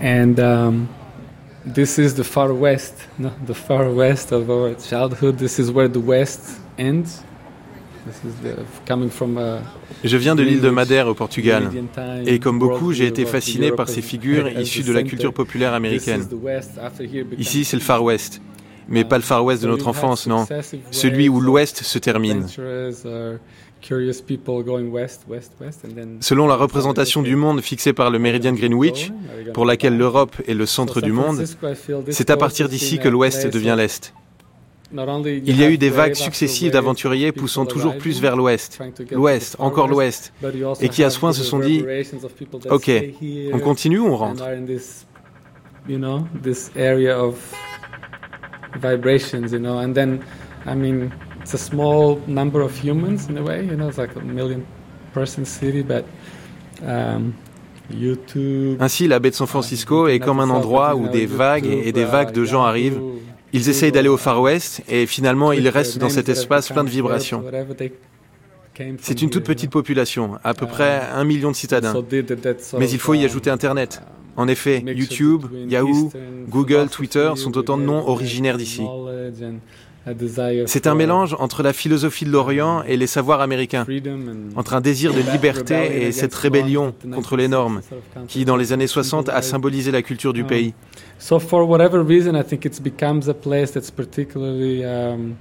And 0.00 0.40
um, 0.40 0.88
this 1.64 2.00
is 2.00 2.16
the 2.16 2.24
far 2.24 2.52
west, 2.52 2.96
no, 3.18 3.32
the 3.46 3.54
far 3.54 3.88
west 3.92 4.32
of 4.32 4.50
our 4.50 4.74
childhood. 4.74 5.38
This 5.38 5.60
is 5.60 5.70
where 5.70 5.86
the 5.86 6.00
west 6.00 6.58
ends. 6.78 7.22
Je 10.04 10.16
viens 10.16 10.34
de 10.34 10.42
l'île 10.42 10.60
de 10.60 10.70
Madère 10.70 11.08
au 11.08 11.14
Portugal 11.14 11.70
et 12.26 12.38
comme 12.38 12.58
beaucoup, 12.58 12.92
j'ai 12.92 13.06
été 13.06 13.24
fasciné 13.24 13.72
par 13.72 13.88
ces 13.88 14.02
figures 14.02 14.48
issues 14.58 14.82
de 14.82 14.92
la 14.92 15.02
culture 15.02 15.32
populaire 15.32 15.74
américaine. 15.74 16.26
Ici, 17.38 17.64
c'est 17.64 17.76
le 17.76 17.82
Far 17.82 18.02
West, 18.02 18.40
mais 18.88 19.04
pas 19.04 19.16
le 19.16 19.22
Far 19.22 19.44
West 19.44 19.62
de 19.62 19.68
notre 19.68 19.88
enfance, 19.88 20.26
non, 20.26 20.46
celui 20.90 21.28
où 21.28 21.40
l'Ouest 21.40 21.82
se 21.82 21.98
termine. 21.98 22.46
Selon 26.20 26.46
la 26.46 26.56
représentation 26.56 27.22
du 27.22 27.36
monde 27.36 27.60
fixée 27.60 27.92
par 27.92 28.10
le 28.10 28.18
méridien 28.18 28.52
Greenwich, 28.52 29.12
pour 29.52 29.66
laquelle 29.66 29.96
l'Europe 29.96 30.36
est 30.46 30.54
le 30.54 30.66
centre 30.66 31.00
du 31.00 31.12
monde, 31.12 31.44
c'est 32.08 32.30
à 32.30 32.36
partir 32.36 32.68
d'ici 32.68 32.98
que 32.98 33.08
l'Ouest 33.08 33.46
devient 33.46 33.74
l'Est. 33.76 34.14
Il 34.96 35.58
y 35.58 35.64
a 35.64 35.70
eu 35.70 35.78
des 35.78 35.90
vagues 35.90 36.14
successives 36.14 36.72
d'aventuriers 36.72 37.32
poussant 37.32 37.66
toujours 37.66 37.96
plus 37.96 38.20
vers 38.20 38.36
l'ouest, 38.36 38.80
l'ouest, 39.10 39.56
encore 39.58 39.88
l'ouest, 39.88 40.32
et 40.80 40.88
qui 40.88 41.02
à 41.02 41.10
point 41.10 41.32
se 41.32 41.42
sont 41.42 41.58
dit, 41.58 41.84
ok, 42.70 42.90
on 43.52 43.58
continue 43.58 43.98
ou 43.98 44.06
on 44.06 44.16
rentre 44.16 44.44
vibrations, 48.80 49.52
you 49.52 49.58
know, 49.58 49.78
and 49.78 49.94
then, 49.94 50.20
I 50.66 50.74
mean, 50.74 51.12
it's 51.40 51.54
a 51.54 51.58
small 51.58 52.20
number 52.26 52.60
of 52.60 52.76
humans 52.76 53.28
in 53.28 53.36
a 53.38 53.42
way, 53.42 53.64
you 53.64 53.76
know, 53.76 53.88
it's 53.88 53.98
like 53.98 54.14
a 54.16 54.20
million 54.20 54.66
person 55.12 55.44
city, 55.44 55.82
but 55.82 56.04
um, 56.82 57.34
YouTube, 57.90 58.80
Ainsi, 58.80 59.06
la 59.06 59.18
baie 59.18 59.30
de 59.30 59.36
San 59.36 59.46
Francisco 59.46 60.08
est 60.08 60.18
comme 60.18 60.40
un 60.40 60.50
endroit 60.50 60.96
où 60.96 61.08
des 61.08 61.26
vagues 61.26 61.66
et 61.66 61.92
des 61.92 62.04
vagues 62.04 62.32
de 62.32 62.44
gens 62.44 62.64
arrivent 62.64 63.00
ils 63.54 63.68
essayent 63.68 63.92
d'aller 63.92 64.08
au 64.08 64.16
Far 64.16 64.42
West 64.42 64.82
et 64.88 65.06
finalement 65.06 65.52
ils 65.52 65.68
restent 65.68 65.98
dans 65.98 66.08
cet 66.08 66.28
espace 66.28 66.70
plein 66.70 66.84
de 66.84 66.90
vibrations. 66.90 67.44
C'est 69.00 69.22
une 69.22 69.30
toute 69.30 69.44
petite 69.44 69.70
population, 69.70 70.38
à 70.42 70.54
peu 70.54 70.66
près 70.66 71.02
un 71.14 71.22
million 71.24 71.52
de 71.52 71.56
citadins. 71.56 71.94
Mais 72.76 72.90
il 72.90 72.98
faut 72.98 73.14
y 73.14 73.24
ajouter 73.24 73.50
Internet. 73.50 74.02
En 74.36 74.48
effet, 74.48 74.82
YouTube, 74.84 75.46
Yahoo, 75.68 76.10
Google, 76.48 76.88
Twitter 76.88 77.30
sont 77.36 77.56
autant 77.56 77.78
de 77.78 77.84
noms 77.84 78.08
originaires 78.08 78.58
d'ici. 78.58 78.82
C'est 80.66 80.86
un 80.88 80.96
mélange 80.96 81.36
entre 81.38 81.62
la 81.62 81.72
philosophie 81.72 82.24
de 82.24 82.30
l'Orient 82.30 82.82
et 82.82 82.96
les 82.96 83.06
savoirs 83.06 83.40
américains, 83.40 83.86
entre 84.56 84.74
un 84.74 84.80
désir 84.80 85.14
de 85.14 85.20
liberté 85.32 86.04
et 86.06 86.12
cette 86.12 86.34
rébellion 86.34 86.92
contre 87.12 87.36
les 87.36 87.46
normes, 87.46 87.80
qui 88.26 88.44
dans 88.44 88.56
les 88.56 88.72
années 88.72 88.88
60 88.88 89.28
a 89.28 89.40
symbolisé 89.42 89.92
la 89.92 90.02
culture 90.02 90.32
du 90.32 90.42
pays. 90.42 90.74
So 91.24 91.38
for 91.38 91.66
whatever 91.66 92.04
reason, 92.04 92.36
I 92.36 92.42
think 92.42 92.66
it 92.66 92.82
becomes 92.82 93.28
a 93.28 93.32
place 93.32 93.72
that's 93.72 93.90
particularly 93.90 94.84
um, 94.84 95.38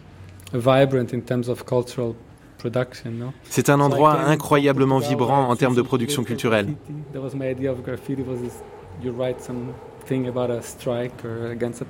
vibrant 0.53 1.11
in 1.11 1.21
terms 1.23 1.49
of 1.49 1.65
cultural 1.65 2.15
production. 2.57 3.11
No? 3.19 3.33
C'est 3.49 3.69
un 3.69 3.81
endroit 3.81 4.17
incroyablement 4.29 4.99
vibrant 4.99 5.49
en 5.49 5.55
termes 5.57 5.75
de 5.75 5.81
production 5.81 6.23
culturelle. 6.23 6.73
That 7.11 7.19
was 7.19 7.33
my 7.35 7.51
idea 7.51 7.69
of 7.69 7.83
graffiti 7.83 8.21
was 8.21 8.39
this, 8.39 8.63
you 9.03 9.11
write 9.11 9.41
something 9.41 10.29
about 10.29 10.49
a 10.51 10.61
strike 10.61 11.25
or 11.25 11.51
against 11.51 11.81
a 11.81 11.85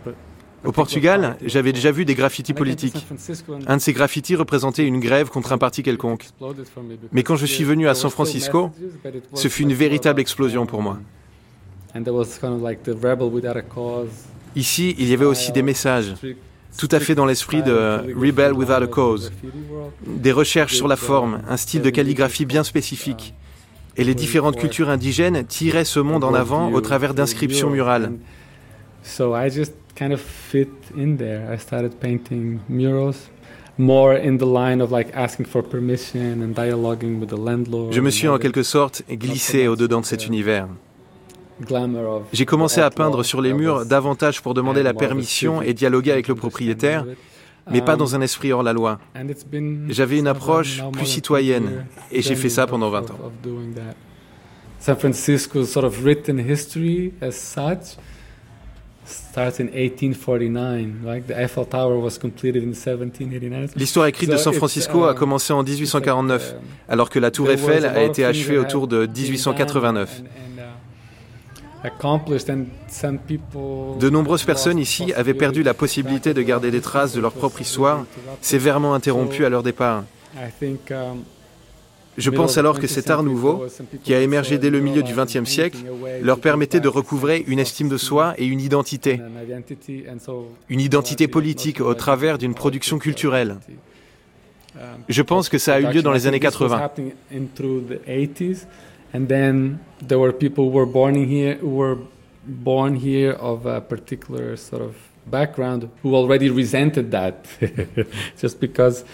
Au 0.66 0.72
Portugal, 0.72 1.38
j'avais 1.46 1.72
déjà 1.72 1.92
vu 1.92 2.04
des 2.04 2.16
graffitis 2.16 2.54
politiques. 2.54 3.06
Un 3.68 3.78
de 3.78 3.82
ces 3.82 3.94
graffitis 3.94 4.36
représentait 4.36 4.88
une 4.88 5.02
grève 5.02 5.30
contre 5.30 5.52
un 5.54 5.60
parti 5.60 5.84
quelconque. 5.84 6.30
Mais 7.12 7.22
quand 7.22 7.36
je 7.36 7.46
suis 7.46 7.64
venu 7.64 7.88
à 7.88 7.94
San 7.94 8.10
Francisco, 8.10 8.72
ce 9.36 9.50
fut 9.50 9.64
une 9.64 9.74
véritable 9.74 10.20
explosion 10.20 10.66
pour 10.66 10.82
moi. 10.82 10.98
Ici, 14.56 14.96
il 14.98 15.10
y 15.10 15.14
avait 15.14 15.26
aussi 15.26 15.52
des 15.52 15.62
messages, 15.62 16.14
tout 16.78 16.90
à 16.92 17.00
fait 17.00 17.16
dans 17.16 17.26
l'esprit 17.26 17.62
de 17.64 18.14
Rebel 18.16 18.54
Without 18.54 18.84
a 18.84 18.88
Cause, 18.88 19.32
des 20.08 20.32
recherches 20.32 20.76
sur 20.76 20.88
la 20.88 20.96
forme, 20.96 21.42
un 21.48 21.58
style 21.58 21.82
de 21.82 21.90
calligraphie 21.90 22.46
bien 22.46 22.64
spécifique. 22.64 23.34
Et 23.96 24.04
les 24.04 24.16
différentes 24.16 24.58
cultures 24.58 24.90
indigènes 24.90 25.46
tiraient 25.46 25.86
ce 25.86 26.00
monde 26.00 26.24
en 26.24 26.34
avant 26.34 26.72
au 26.72 26.82
travers 26.82 27.14
d'inscriptions 27.14 27.70
murales. 27.70 28.12
Je 37.92 38.02
me 38.02 38.10
suis 38.10 38.28
en 38.28 38.38
quelque 38.38 38.64
sorte 38.64 39.04
glissé 39.12 39.68
au-dedans 39.68 40.02
de 40.02 40.06
cet 40.06 40.28
univers. 40.28 40.68
J'ai 42.32 42.46
commencé 42.46 42.82
à 42.82 42.90
peindre 42.90 43.24
sur 43.24 43.42
les 43.42 43.54
murs 43.54 43.86
davantage 43.86 44.42
pour 44.42 44.54
demander 44.54 44.84
la 44.84 44.94
permission 44.94 45.62
et 45.62 45.74
dialoguer 45.74 46.12
avec 46.12 46.28
le 46.28 46.36
propriétaire, 46.36 47.06
mais 47.72 47.82
pas 47.82 47.96
dans 47.96 48.16
un 48.16 48.22
esprit 48.22 48.52
hors 48.52 48.64
la 48.64 48.74
loi. 48.74 49.00
J'avais 49.90 50.20
une 50.20 50.28
approche 50.28 50.82
plus 50.92 51.06
citoyenne 51.06 51.86
et 52.12 52.22
j'ai 52.22 52.36
fait 52.36 52.50
ça 52.50 52.68
pendant 52.68 52.90
20 52.90 53.12
ans. 53.12 53.20
San 54.80 54.98
Francisco's 54.98 55.72
sort 55.72 55.86
of 55.86 56.04
written 56.04 56.38
history 56.38 57.14
as 57.22 57.32
such 57.32 57.96
starts 59.06 59.60
in 59.60 59.68
1849. 59.68 61.06
Like 61.06 61.28
the 61.28 61.38
Eiffel 61.38 61.66
Tower 61.66 61.98
was 61.98 62.18
completed 62.20 62.64
in 62.64 62.74
1789. 62.74 63.76
L'histoire 63.78 64.08
écrite 64.08 64.30
de 64.30 64.38
San 64.38 64.54
Francisco 64.54 65.06
a 65.06 65.14
commencé 65.14 65.54
en 65.54 65.64
1849, 65.64 66.56
alors 66.90 67.10
que 67.10 67.20
la 67.20 67.32
Tour 67.32 67.50
Eiffel 67.50 67.86
a 67.86 68.04
été 68.04 68.26
achevée 68.26 68.58
autour 68.58 68.88
de 68.88 69.06
1889. 69.08 70.24
De 74.00 74.10
nombreuses 74.10 74.44
personnes 74.44 74.80
ici 74.80 75.12
avaient 75.14 75.34
perdu 75.34 75.64
la 75.64 75.74
possibilité 75.74 76.34
de 76.34 76.42
garder 76.42 76.72
des 76.72 76.82
traces 76.82 77.14
de 77.14 77.20
leur 77.20 77.34
propre 77.34 77.62
histoire, 77.62 78.06
sévèrement 78.42 78.94
interrompues 78.94 79.46
à 79.46 79.50
leur 79.50 79.64
départ. 79.64 80.04
Je 82.18 82.30
pense 82.30 82.58
alors 82.58 82.80
que 82.80 82.88
cet 82.88 83.10
art 83.10 83.24
nouveau, 83.24 83.66
qui 84.04 84.14
a 84.14 84.22
émergé 84.22 84.58
dès 84.58 84.70
le 84.70 84.80
milieu 84.80 85.04
du 85.04 85.14
XXe 85.14 85.50
siècle, 85.50 85.78
leur 86.22 86.40
permettait 86.40 86.80
de 86.80 86.88
recouvrer 86.88 87.44
une 87.48 87.60
estime 87.60 87.90
de 87.90 87.98
soi 87.98 88.34
et 88.38 88.46
une 88.46 88.62
identité, 88.62 89.20
une 90.70 90.80
identité 90.80 91.28
politique 91.28 91.82
au 91.82 91.94
travers 91.96 92.38
d'une 92.38 92.54
production 92.54 92.98
culturelle. 92.98 93.58
Je 95.10 95.22
pense 95.22 95.50
que 95.50 95.58
ça 95.58 95.76
a 95.76 95.80
eu 95.80 95.92
lieu 95.92 96.02
dans 96.02 96.12
les 96.12 96.28
années 96.28 96.40
80. 96.40 96.92
And 99.14 99.30
then 99.30 99.80
there 100.02 100.20
were 100.20 100.34
people 100.34 100.66
who 100.66 100.72
were 100.72 100.86
born 100.86 101.16
here 101.16 101.56
who 101.56 101.70
were 101.70 101.98
born 102.46 102.96
here 102.96 103.32
of 103.34 103.66
a 103.66 103.80
particular 103.80 104.58
sort 104.58 104.82
of 104.82 104.96
background 105.26 105.90
who 106.02 106.16
already 106.16 106.50
resented 106.50 107.12
that 107.12 107.46
just 108.38 108.60
because 108.60 109.06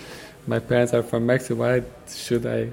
my 0.47 0.59
parents 0.59 0.93
are 0.93 1.03
from 1.03 1.25
Mexico 1.25 1.55
why 1.55 1.83
should 2.07 2.45
I 2.45 2.69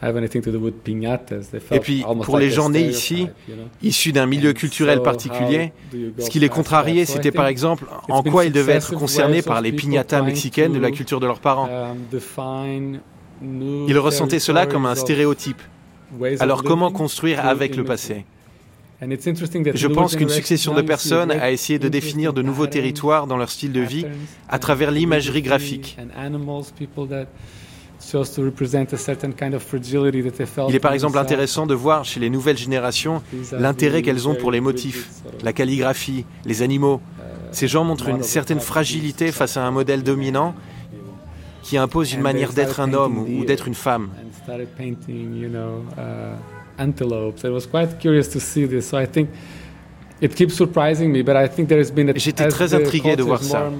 have 0.00 0.16
anything 0.16 0.42
to 0.42 0.52
do 0.52 0.60
with 0.60 0.84
piñatas? 0.84 1.50
Et 1.72 1.80
puis 1.80 2.04
pour 2.22 2.38
les 2.38 2.50
gens 2.50 2.68
nés 2.68 2.82
ici, 2.82 3.28
issus 3.82 4.12
d'un 4.12 4.26
milieu 4.26 4.52
culturel 4.52 5.02
particulier, 5.02 5.72
ce 6.18 6.30
qui 6.30 6.38
les 6.38 6.48
contrariait, 6.48 7.04
c'était 7.04 7.32
par 7.32 7.46
exemple 7.46 7.86
en 8.08 8.22
quoi 8.22 8.44
ils 8.44 8.52
devaient 8.52 8.74
être 8.74 8.94
concernés 8.94 9.42
par 9.42 9.60
les 9.60 9.72
piñatas 9.72 10.22
mexicaines 10.22 10.72
de 10.72 10.78
la 10.78 10.90
culture 10.90 11.20
de 11.20 11.26
leurs 11.26 11.40
parents. 11.40 11.68
Um, 11.68 12.98
ils 13.88 13.98
ressentaient 13.98 14.40
cela 14.40 14.66
comme 14.66 14.86
un 14.86 14.94
stéréotype. 14.94 15.62
Alors 16.40 16.62
comment 16.62 16.90
construire 16.90 17.44
avec 17.46 17.76
le 17.76 17.84
passé 17.84 18.24
je 19.00 19.86
pense 19.86 20.16
qu'une 20.16 20.28
succession 20.28 20.74
de 20.74 20.82
personnes 20.82 21.30
a 21.30 21.52
essayé 21.52 21.78
de 21.78 21.88
définir 21.88 22.32
de 22.32 22.42
nouveaux 22.42 22.66
territoires 22.66 23.26
dans 23.26 23.36
leur 23.36 23.50
style 23.50 23.72
de 23.72 23.80
vie 23.80 24.06
à 24.48 24.58
travers 24.58 24.90
l'imagerie 24.90 25.42
graphique. 25.42 25.96
Il 30.68 30.74
est 30.74 30.80
par 30.80 30.92
exemple 30.92 31.18
intéressant 31.18 31.66
de 31.66 31.74
voir 31.74 32.04
chez 32.04 32.20
les 32.20 32.30
nouvelles 32.30 32.58
générations 32.58 33.22
l'intérêt 33.52 34.02
qu'elles 34.02 34.28
ont 34.28 34.34
pour 34.34 34.50
les 34.50 34.60
motifs, 34.60 35.10
la 35.42 35.52
calligraphie, 35.52 36.24
les 36.44 36.62
animaux. 36.62 37.00
Uh, 37.00 37.22
Ces 37.52 37.68
gens 37.68 37.84
montrent 37.84 38.08
une 38.08 38.22
certaine 38.22 38.60
fragilité 38.60 39.32
face 39.32 39.56
à 39.56 39.64
un 39.64 39.70
modèle 39.70 40.02
dominant 40.02 40.54
qui 41.62 41.76
impose 41.76 42.12
une 42.12 42.20
manière 42.20 42.52
d'être 42.52 42.80
un 42.80 42.94
homme 42.94 43.18
ou 43.18 43.44
d'être 43.44 43.68
une 43.68 43.74
femme. 43.74 44.10
J'étais 52.16 52.48
très 52.48 52.74
intrigué 52.74 53.16
de 53.16 53.22
voir 53.22 53.42
ça. 53.42 53.70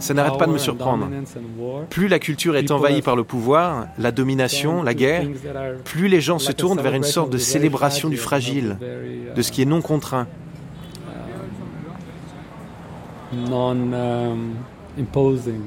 Ça 0.00 0.14
n'arrête 0.14 0.38
pas 0.38 0.46
de 0.46 0.52
me 0.52 0.58
surprendre. 0.58 1.08
Plus 1.90 2.08
la 2.08 2.18
culture 2.18 2.56
est 2.56 2.70
envahie 2.70 3.02
par 3.02 3.16
le 3.16 3.24
pouvoir, 3.24 3.88
la 3.98 4.12
domination, 4.12 4.82
la 4.82 4.94
guerre, 4.94 5.26
plus 5.84 6.08
les 6.08 6.20
gens 6.20 6.38
se 6.38 6.52
tournent 6.52 6.80
vers 6.80 6.94
une 6.94 7.02
sorte 7.02 7.30
de 7.30 7.38
célébration 7.38 8.08
du 8.08 8.16
fragile, 8.16 8.78
de 9.34 9.42
ce 9.42 9.52
qui 9.52 9.62
est 9.62 9.66
non 9.66 9.82
contraint. 9.82 10.26
Non 13.48 13.70
um, 13.70 14.56
imposing 14.98 15.62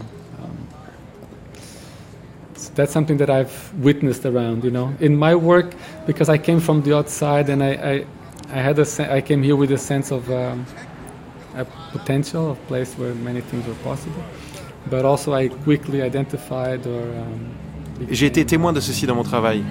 that's 2.75 2.91
something 2.91 3.17
that 3.17 3.29
I've 3.29 3.73
witnessed 3.79 4.25
around, 4.25 4.63
you 4.63 4.71
know. 4.71 4.93
In 4.99 5.15
my 5.17 5.33
work, 5.35 5.73
because 6.05 6.29
I 6.29 6.37
came 6.37 6.59
from 6.59 6.81
the 6.83 6.95
outside 6.95 7.49
and 7.49 7.63
I, 7.63 7.71
I, 7.71 8.05
I 8.49 8.61
had 8.61 8.77
a, 8.79 9.13
I 9.13 9.21
came 9.21 9.41
here 9.41 9.55
with 9.55 9.71
a 9.71 9.77
sense 9.77 10.11
of 10.11 10.29
um, 10.29 10.65
a 11.55 11.65
potential, 11.91 12.51
a 12.51 12.55
place 12.67 12.93
where 12.97 13.13
many 13.15 13.41
things 13.41 13.65
were 13.65 13.79
possible, 13.83 14.23
but 14.89 15.05
also 15.05 15.33
I 15.33 15.47
quickly 15.47 16.01
identified 16.01 16.85
or. 16.85 17.01
Um, 17.01 17.55
J'ai 18.11 18.25
été 18.25 18.43
témoin 18.45 18.73
de 18.73 18.81
ceci 18.81 19.05
dans 19.07 19.15
mon 19.15 19.23
travail. 19.23 19.63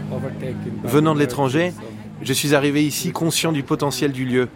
Venant 0.82 1.14
de 1.14 1.18
l'étranger, 1.18 1.74
je 2.22 2.32
suis 2.32 2.54
arrivé 2.54 2.82
ici 2.82 3.12
conscient 3.12 3.52
du 3.52 3.62
potentiel 3.62 4.12
du 4.12 4.24
lieu, 4.24 4.48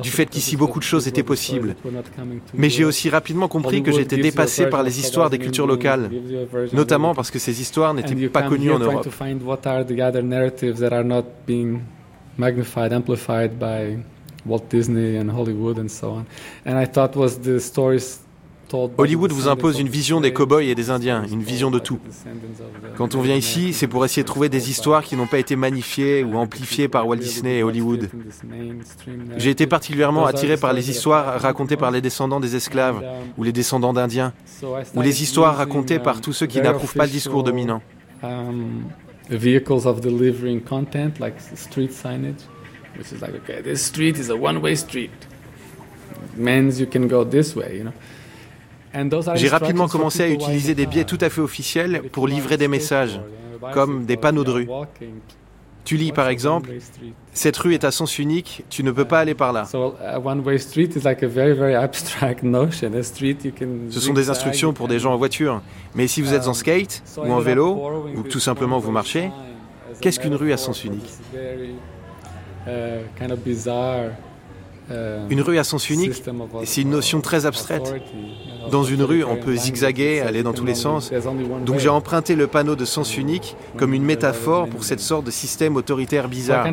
du 0.00 0.10
fait 0.10 0.26
qu'ici 0.26 0.56
beaucoup 0.56 0.78
de 0.78 0.84
choses 0.84 1.08
étaient 1.08 1.22
possibles. 1.22 1.76
Mais 2.54 2.70
j'ai 2.70 2.84
aussi 2.84 3.10
rapidement 3.10 3.48
compris 3.48 3.82
que 3.82 3.92
j'étais 3.92 4.16
dépassé 4.16 4.66
par 4.66 4.82
les 4.82 4.98
histoires 5.00 5.30
des 5.30 5.38
cultures 5.38 5.66
locales, 5.66 6.10
notamment 6.72 7.14
parce 7.14 7.30
que 7.30 7.38
ces 7.38 7.60
histoires 7.60 7.94
n'étaient 7.94 8.28
pas 8.28 8.42
connues 8.42 8.72
en 8.72 8.78
Europe. 8.78 9.06
Walt 14.44 14.68
Disney 14.68 15.18
and 15.18 15.30
Hollywood 15.30 15.78
and 15.78 15.88
so 15.88 16.10
on. 16.10 16.26
And 16.66 16.76
I 16.76 16.84
thought 16.84 17.16
was 17.16 17.38
the 17.38 17.60
stories 17.60 18.18
Hollywood 18.98 19.32
vous 19.32 19.48
impose 19.48 19.78
une 19.78 19.88
vision 19.88 20.20
des 20.20 20.32
cow-boys 20.32 20.64
et 20.64 20.74
des 20.74 20.90
Indiens, 20.90 21.24
une 21.30 21.42
vision 21.42 21.70
de 21.70 21.78
tout. 21.78 21.98
Quand 22.96 23.14
on 23.14 23.20
vient 23.20 23.36
ici, 23.36 23.72
c'est 23.72 23.86
pour 23.86 24.04
essayer 24.04 24.22
de 24.22 24.26
trouver 24.26 24.48
des 24.48 24.70
histoires 24.70 25.02
qui 25.02 25.16
n'ont 25.16 25.26
pas 25.26 25.38
été 25.38 25.56
magnifiées 25.56 26.24
ou 26.24 26.36
amplifiées 26.36 26.88
par 26.88 27.06
Walt 27.06 27.16
Disney 27.16 27.58
et 27.58 27.62
Hollywood. 27.62 28.08
J'ai 29.36 29.50
été 29.50 29.66
particulièrement 29.66 30.26
attiré 30.26 30.56
par 30.56 30.72
les 30.72 30.90
histoires 30.90 31.40
racontées 31.40 31.76
par 31.76 31.90
les 31.90 32.00
descendants 32.00 32.40
des 32.40 32.56
esclaves 32.56 33.02
ou 33.38 33.44
les 33.44 33.52
descendants 33.52 33.92
d'Indiens, 33.92 34.32
ou 34.94 35.00
les 35.02 35.22
histoires 35.22 35.56
racontées 35.56 35.98
par 35.98 36.20
tous 36.20 36.32
ceux 36.32 36.46
qui 36.46 36.60
n'approuvent 36.60 36.94
pas 36.94 37.06
le 37.06 37.12
discours 37.12 37.42
dominant. 37.42 37.82
vehicles 39.28 39.86
of 39.86 40.00
delivering 40.00 40.60
content 40.60 41.18
like 41.20 41.34
street 41.40 41.92
signage, 41.92 42.42
which 42.96 43.12
is 43.12 43.20
like, 43.20 43.34
okay, 43.34 43.62
this 43.62 43.82
street 43.82 44.18
is 44.18 44.30
a 44.30 44.36
one-way 44.36 44.74
street. 44.74 45.10
Means 46.36 46.80
you 46.80 46.86
can 46.86 47.08
go 47.08 47.24
this 47.24 47.54
way, 47.54 47.76
you 47.78 47.84
know. 47.84 47.92
J'ai 49.34 49.48
rapidement 49.48 49.88
commencé 49.88 50.22
à 50.22 50.28
utiliser 50.28 50.74
des 50.74 50.86
biais 50.86 51.04
tout 51.04 51.18
à 51.20 51.30
fait 51.30 51.40
officiels 51.40 52.02
pour 52.12 52.26
livrer 52.26 52.56
des 52.56 52.68
messages, 52.68 53.20
comme 53.72 54.04
des 54.04 54.16
panneaux 54.16 54.44
de 54.44 54.50
rue. 54.50 54.68
Tu 55.84 55.96
lis 55.96 56.12
par 56.12 56.28
exemple, 56.28 56.70
cette 57.32 57.56
rue 57.56 57.74
est 57.74 57.82
à 57.82 57.90
sens 57.90 58.20
unique, 58.20 58.64
tu 58.70 58.84
ne 58.84 58.92
peux 58.92 59.04
pas 59.04 59.18
aller 59.18 59.34
par 59.34 59.52
là. 59.52 59.64
Ce 63.90 64.00
sont 64.00 64.12
des 64.12 64.30
instructions 64.30 64.72
pour 64.72 64.86
des 64.86 65.00
gens 65.00 65.12
en 65.12 65.16
voiture. 65.16 65.60
Mais 65.94 66.06
si 66.06 66.22
vous 66.22 66.34
êtes 66.34 66.46
en 66.46 66.54
skate 66.54 67.02
ou 67.16 67.32
en 67.32 67.40
vélo, 67.40 68.04
ou 68.16 68.22
tout 68.22 68.38
simplement 68.38 68.78
vous 68.78 68.92
marchez, 68.92 69.30
qu'est-ce 70.00 70.20
qu'une 70.20 70.36
rue 70.36 70.52
à 70.52 70.56
sens 70.56 70.84
unique 70.84 71.10
Une 75.30 75.40
rue 75.40 75.58
à 75.58 75.64
sens 75.64 75.90
unique, 75.90 76.22
c'est 76.64 76.82
une 76.82 76.90
notion 76.90 77.20
très 77.20 77.44
abstraite. 77.46 77.92
Dans 78.70 78.84
une 78.84 79.02
rue, 79.02 79.24
on 79.24 79.36
peut 79.36 79.56
zigzaguer, 79.56 80.20
aller 80.20 80.42
dans 80.42 80.52
tous 80.52 80.64
les 80.64 80.74
sens. 80.74 81.10
Donc 81.64 81.78
j'ai 81.78 81.88
emprunté 81.88 82.34
le 82.34 82.46
panneau 82.46 82.76
de 82.76 82.84
sens 82.84 83.16
unique 83.16 83.56
comme 83.76 83.94
une 83.94 84.04
métaphore 84.04 84.68
pour 84.68 84.84
cette 84.84 85.00
sorte 85.00 85.24
de 85.26 85.30
système 85.30 85.76
autoritaire 85.76 86.28
bizarre. 86.28 86.66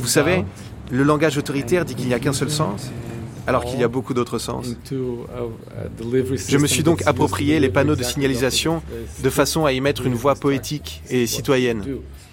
Vous 0.00 0.06
savez, 0.06 0.44
le 0.90 1.02
langage 1.02 1.38
autoritaire 1.38 1.84
dit 1.84 1.94
qu'il 1.94 2.06
n'y 2.08 2.14
a 2.14 2.18
qu'un 2.18 2.32
seul 2.32 2.50
sens, 2.50 2.90
alors 3.46 3.64
qu'il 3.64 3.78
y 3.78 3.84
a 3.84 3.88
beaucoup 3.88 4.14
d'autres 4.14 4.38
sens. 4.38 4.74
Je 4.90 6.58
me 6.58 6.66
suis 6.66 6.82
donc 6.82 7.02
approprié 7.06 7.60
les 7.60 7.68
panneaux 7.68 7.96
de 7.96 8.02
signalisation 8.02 8.82
de 9.22 9.30
façon 9.30 9.64
à 9.64 9.72
y 9.72 9.80
mettre 9.80 10.06
une 10.06 10.14
voix 10.14 10.34
poétique 10.34 11.02
et 11.10 11.26
citoyenne 11.26 11.84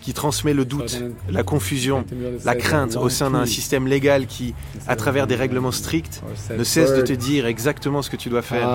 qui 0.01 0.13
transmet 0.13 0.53
le 0.53 0.65
doute, 0.65 1.01
la 1.29 1.43
confusion, 1.43 2.03
la 2.43 2.55
crainte 2.55 2.95
au 2.95 3.09
sein 3.09 3.31
d'un 3.31 3.45
système 3.45 3.87
légal 3.87 4.25
qui, 4.25 4.53
à 4.87 4.95
travers 4.95 5.27
des 5.27 5.35
règlements 5.35 5.71
stricts, 5.71 6.21
ne 6.57 6.63
cesse 6.63 6.93
de 6.93 7.01
te 7.01 7.13
dire 7.13 7.45
exactement 7.45 8.01
ce 8.01 8.09
que 8.09 8.17
tu 8.17 8.29
dois 8.29 8.41
faire. 8.41 8.67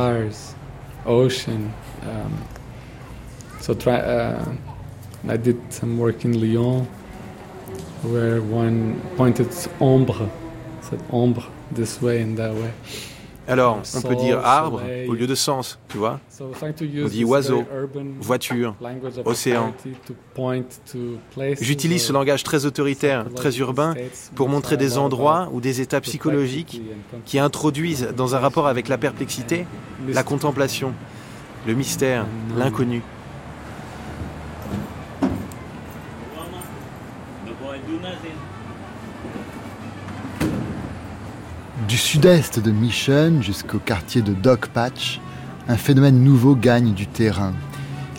Ocean. 1.06 1.70
So 3.60 3.74
try, 3.74 3.98
I 5.28 5.36
did 5.36 5.56
some 5.70 5.98
work 5.98 6.24
in 6.24 6.32
Lyon 6.32 6.86
where 8.02 8.40
one 8.40 8.94
pointed 9.16 9.48
ombre, 9.80 10.28
said 10.82 11.00
ombre 11.10 11.42
this 11.74 12.00
way 12.00 12.22
and 12.22 12.36
that 12.36 12.54
way. 12.54 12.70
Alors, 13.48 13.80
on 13.94 14.00
peut 14.02 14.16
dire 14.16 14.40
arbre 14.44 14.82
au 15.08 15.14
lieu 15.14 15.26
de 15.26 15.34
sens, 15.34 15.78
tu 15.88 15.98
vois. 15.98 16.20
On 16.40 17.08
dit 17.08 17.24
oiseau, 17.24 17.64
voiture, 18.20 18.74
océan. 19.24 19.72
J'utilise 21.60 22.04
ce 22.04 22.12
langage 22.12 22.42
très 22.42 22.66
autoritaire, 22.66 23.26
très 23.34 23.56
urbain, 23.58 23.94
pour 24.34 24.48
montrer 24.48 24.76
des 24.76 24.98
endroits 24.98 25.48
ou 25.52 25.60
des 25.60 25.80
états 25.80 26.00
psychologiques 26.00 26.82
qui 27.24 27.38
introduisent 27.38 28.08
dans 28.16 28.34
un 28.34 28.38
rapport 28.38 28.66
avec 28.66 28.88
la 28.88 28.98
perplexité, 28.98 29.66
la 30.08 30.22
contemplation, 30.22 30.92
le 31.66 31.74
mystère, 31.74 32.26
l'inconnu. 32.56 33.02
Du 41.88 41.98
sud-est 41.98 42.58
de 42.58 42.72
Mission 42.72 43.40
jusqu'au 43.40 43.78
quartier 43.78 44.20
de 44.20 44.32
Dog 44.32 44.66
Patch, 44.66 45.20
un 45.68 45.76
phénomène 45.76 46.20
nouveau 46.20 46.56
gagne 46.56 46.94
du 46.94 47.06
terrain. 47.06 47.52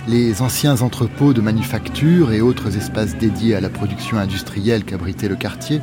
Les 0.08 0.42
anciens 0.42 0.82
entrepôts 0.82 1.34
de 1.34 1.42
manufacture 1.42 2.32
et 2.32 2.40
autres 2.40 2.78
espaces 2.78 3.18
dédiés 3.18 3.56
à 3.56 3.60
la 3.60 3.68
production 3.68 4.18
industrielle 4.18 4.86
qu'abritait 4.86 5.28
le 5.28 5.36
quartier 5.36 5.82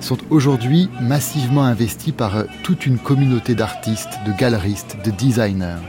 sont 0.00 0.18
aujourd'hui 0.28 0.90
massivement 1.00 1.64
investis 1.64 2.12
par 2.12 2.44
toute 2.62 2.84
une 2.84 2.98
communauté 2.98 3.54
d'artistes, 3.54 4.18
de 4.26 4.32
galeristes, 4.32 4.98
de 5.02 5.10
designers. 5.10 5.80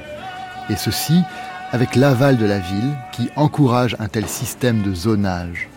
Et 0.69 0.77
ceci 0.77 1.19
avec 1.73 1.97
l'aval 1.97 2.37
de 2.37 2.45
la 2.45 2.59
ville 2.59 2.95
qui 3.11 3.27
encourage 3.35 3.97
un 3.99 4.07
tel 4.07 4.27
système 4.27 4.83
de 4.83 4.93
zonage. 4.93 5.67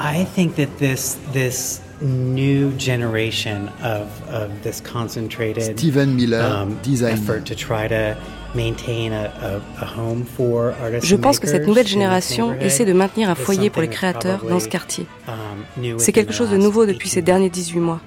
I 0.00 0.24
think 0.34 0.56
that 0.56 0.68
this 0.78 1.81
new 2.02 2.72
generation 2.78 3.68
of, 3.82 4.08
of 4.28 4.50
this 4.62 4.80
concentrated 4.80 5.78
Steven 5.78 6.16
Miller, 6.16 6.42
um, 6.42 6.78
effort 7.04 7.46
to 7.46 7.54
try 7.54 7.88
to 7.88 8.16
maintain 8.54 9.12
a, 9.12 9.32
a, 9.40 9.82
a 9.82 9.86
home 9.86 10.24
for 10.24 10.74
artists 10.82 11.08
Je 11.08 11.16
pense 11.16 11.38
que 11.38 11.46
cette 11.46 11.66
nouvelle 11.66 11.86
génération 11.86 12.54
essaie 12.60 12.84
de 12.84 12.92
maintenir 12.92 13.30
un 13.30 13.34
foyer 13.34 13.70
pour 13.70 13.82
les 13.82 13.88
créateurs 13.88 14.44
dans 14.44 14.60
ce 14.60 14.68
quartier. 14.68 15.06
Um, 15.26 15.98
C'est 15.98 16.12
quelque 16.12 16.32
chose 16.32 16.50
de 16.50 16.56
nouveau 16.56 16.86
depuis 16.86 17.08
ces 17.08 17.22
derniers 17.22 17.50
18 17.50 17.80
mois. 17.80 18.00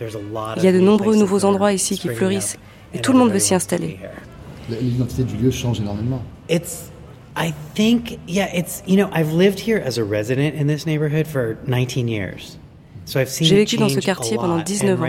Il 0.00 0.64
y 0.64 0.68
a 0.68 0.72
de 0.72 0.80
nombreux 0.80 1.16
nouveaux 1.16 1.44
endroits 1.44 1.72
ici 1.72 1.98
qui 1.98 2.08
fleurissent 2.08 2.58
et 2.92 3.00
tout 3.00 3.12
le 3.12 3.18
monde 3.18 3.30
veut 3.30 3.38
s'y 3.38 3.54
installer. 3.54 3.98
L'identité 4.68 5.24
du 5.24 5.36
lieu 5.36 5.50
change 5.50 5.80
énormément. 5.80 6.22
It's 6.48 6.90
I 7.36 7.52
think 7.74 8.18
yeah, 8.26 8.48
it's 8.54 8.82
you 8.86 8.96
know, 8.96 9.08
I've 9.12 9.32
lived 9.32 9.60
here 9.60 9.82
as 9.84 9.98
a 9.98 10.04
resident 10.04 10.54
in 10.54 10.66
this 10.66 10.86
neighborhood 10.86 11.26
for 11.26 11.56
19 11.66 12.08
years. 12.08 12.58
J'ai 13.06 13.56
vécu 13.56 13.76
dans 13.76 13.88
ce 13.88 14.00
quartier 14.00 14.36
pendant 14.36 14.58
19 14.58 15.02
ans. 15.02 15.06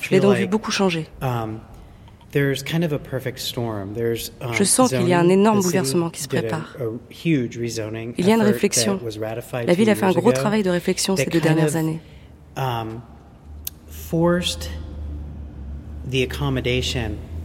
Je 0.00 0.10
l'ai 0.10 0.20
donc 0.20 0.36
vu 0.36 0.46
beaucoup 0.46 0.70
changer. 0.70 1.06
Um, 1.20 1.58
Je 2.34 4.64
sens 4.64 4.90
qu'il 4.90 5.08
y 5.08 5.12
a 5.12 5.20
un 5.20 5.28
énorme 5.28 5.60
bouleversement 5.60 6.10
qui 6.10 6.22
se 6.22 6.28
prépare. 6.28 6.76
Il 7.24 8.26
y 8.26 8.32
a 8.32 8.34
une 8.34 8.42
réflexion. 8.42 8.98
La 9.66 9.74
ville 9.74 9.90
a 9.90 9.94
fait 9.94 10.06
un 10.06 10.12
gros 10.12 10.32
travail 10.32 10.62
de 10.62 10.70
réflexion 10.70 11.16
ces 11.16 11.26
deux 11.26 11.40
dernières 11.40 11.76
années. 11.76 12.00
Um, 12.56 13.00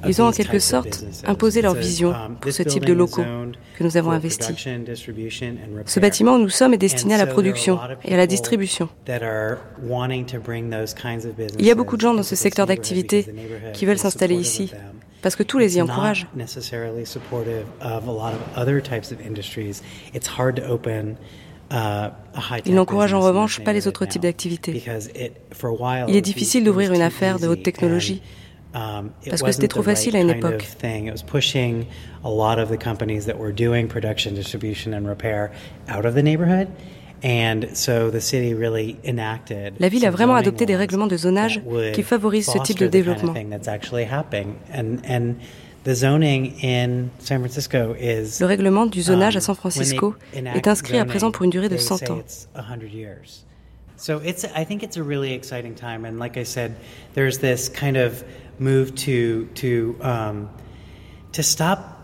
ils 0.05 0.21
ont 0.21 0.27
en 0.27 0.31
quelque 0.31 0.59
sorte 0.59 1.03
imposé 1.25 1.61
leur 1.61 1.73
vision 1.73 2.13
pour 2.41 2.51
ce 2.51 2.63
type 2.63 2.85
de 2.85 2.93
locaux 2.93 3.23
que 3.77 3.83
nous 3.83 3.97
avons 3.97 4.11
investis. 4.11 4.55
Ce 5.85 5.99
bâtiment 5.99 6.35
où 6.35 6.39
nous 6.39 6.49
sommes 6.49 6.73
est 6.73 6.77
destiné 6.77 7.15
à 7.15 7.17
la 7.17 7.27
production 7.27 7.79
et 8.03 8.13
à 8.13 8.17
la 8.17 8.27
distribution. 8.27 8.89
Il 11.59 11.65
y 11.65 11.71
a 11.71 11.75
beaucoup 11.75 11.95
de 11.95 12.01
gens 12.01 12.13
dans 12.13 12.23
ce 12.23 12.35
secteur 12.35 12.65
d'activité 12.65 13.25
qui 13.73 13.85
veulent 13.85 13.97
s'installer 13.97 14.35
ici 14.35 14.71
parce 15.21 15.35
que 15.35 15.43
tous 15.43 15.57
les 15.57 15.77
y 15.77 15.81
encouragent. 15.81 16.27
Ils 22.65 22.75
n'encouragent 22.75 23.13
en 23.13 23.19
revanche 23.19 23.59
pas 23.61 23.73
les 23.73 23.87
autres 23.87 24.05
types 24.05 24.21
d'activités. 24.21 24.83
Il 26.07 26.15
est 26.15 26.21
difficile 26.21 26.63
d'ouvrir 26.63 26.93
une 26.93 27.01
affaire 27.01 27.39
de 27.39 27.47
haute 27.47 27.63
technologie 27.63 28.21
Parce 28.73 29.41
que 29.41 29.51
c'était 29.51 29.67
trop 29.67 29.83
facile 29.83 30.15
à 30.15 30.19
une 30.19 30.29
époque. 30.29 30.67
La 39.79 39.89
ville 39.89 40.05
a 40.05 40.11
vraiment 40.11 40.35
adopté 40.35 40.65
des 40.65 40.75
règlements 40.75 41.07
de 41.07 41.17
zonage 41.17 41.61
qui 41.93 42.03
favorisent 42.03 42.51
ce 42.51 42.59
type 42.59 42.79
de 42.79 42.87
développement. 42.87 43.33
Le 48.39 48.45
règlement 48.45 48.85
du 48.85 49.01
zonage 49.01 49.35
à 49.35 49.39
um, 49.39 49.41
San 49.41 49.55
Francisco 49.55 50.15
est 50.33 50.67
inscrit 50.67 50.99
à 50.99 51.05
présent 51.05 51.31
pour 51.31 51.45
une 51.45 51.49
durée 51.49 51.69
de 51.69 51.77
100 51.77 52.09
ans. 52.11 52.19
So 53.99 54.21
it's, 54.23 54.45
I 54.55 54.63
think 54.63 54.83
it's 54.83 54.95
a 54.95 55.01
really 55.01 55.33
exciting 55.33 55.73
time, 55.73 56.05
and 56.05 56.19
like 56.19 56.37
I 56.37 56.43
said, 56.43 56.73
there's 57.15 57.39
this 57.39 57.67
kind 57.67 57.97
of 57.97 58.23
um. 60.03 60.47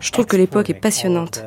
Je 0.00 0.12
trouve 0.12 0.26
que 0.26 0.36
l'époque 0.36 0.70
est 0.70 0.74
passionnante. 0.74 1.42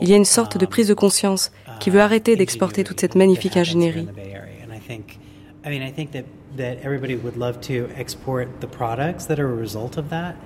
Il 0.00 0.08
y 0.08 0.14
a 0.14 0.16
une 0.16 0.24
sorte 0.24 0.56
de 0.56 0.64
prise 0.66 0.88
de 0.88 0.94
conscience 0.94 1.52
qui 1.78 1.90
veut 1.90 2.00
arrêter 2.00 2.36
d'exporter 2.36 2.82
toute 2.84 3.00
cette 3.00 3.14
magnifique 3.14 3.56
ingénierie. 3.56 4.08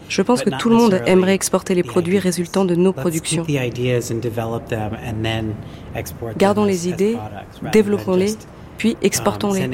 Je 0.09 0.23
pense 0.23 0.43
que 0.43 0.51
tout 0.51 0.69
le 0.69 0.77
monde 0.77 1.01
aimerait 1.07 1.35
exporter 1.35 1.75
les 1.75 1.85
produits 1.85 2.19
résultant 2.19 2.65
de 2.65 2.75
nos 2.75 2.93
productions. 2.93 3.47
Gardons 6.37 6.65
les 6.65 6.89
idées, 6.89 7.17
développons-les 7.73 8.37
puis 8.77 8.97
exportons-les. 9.03 9.69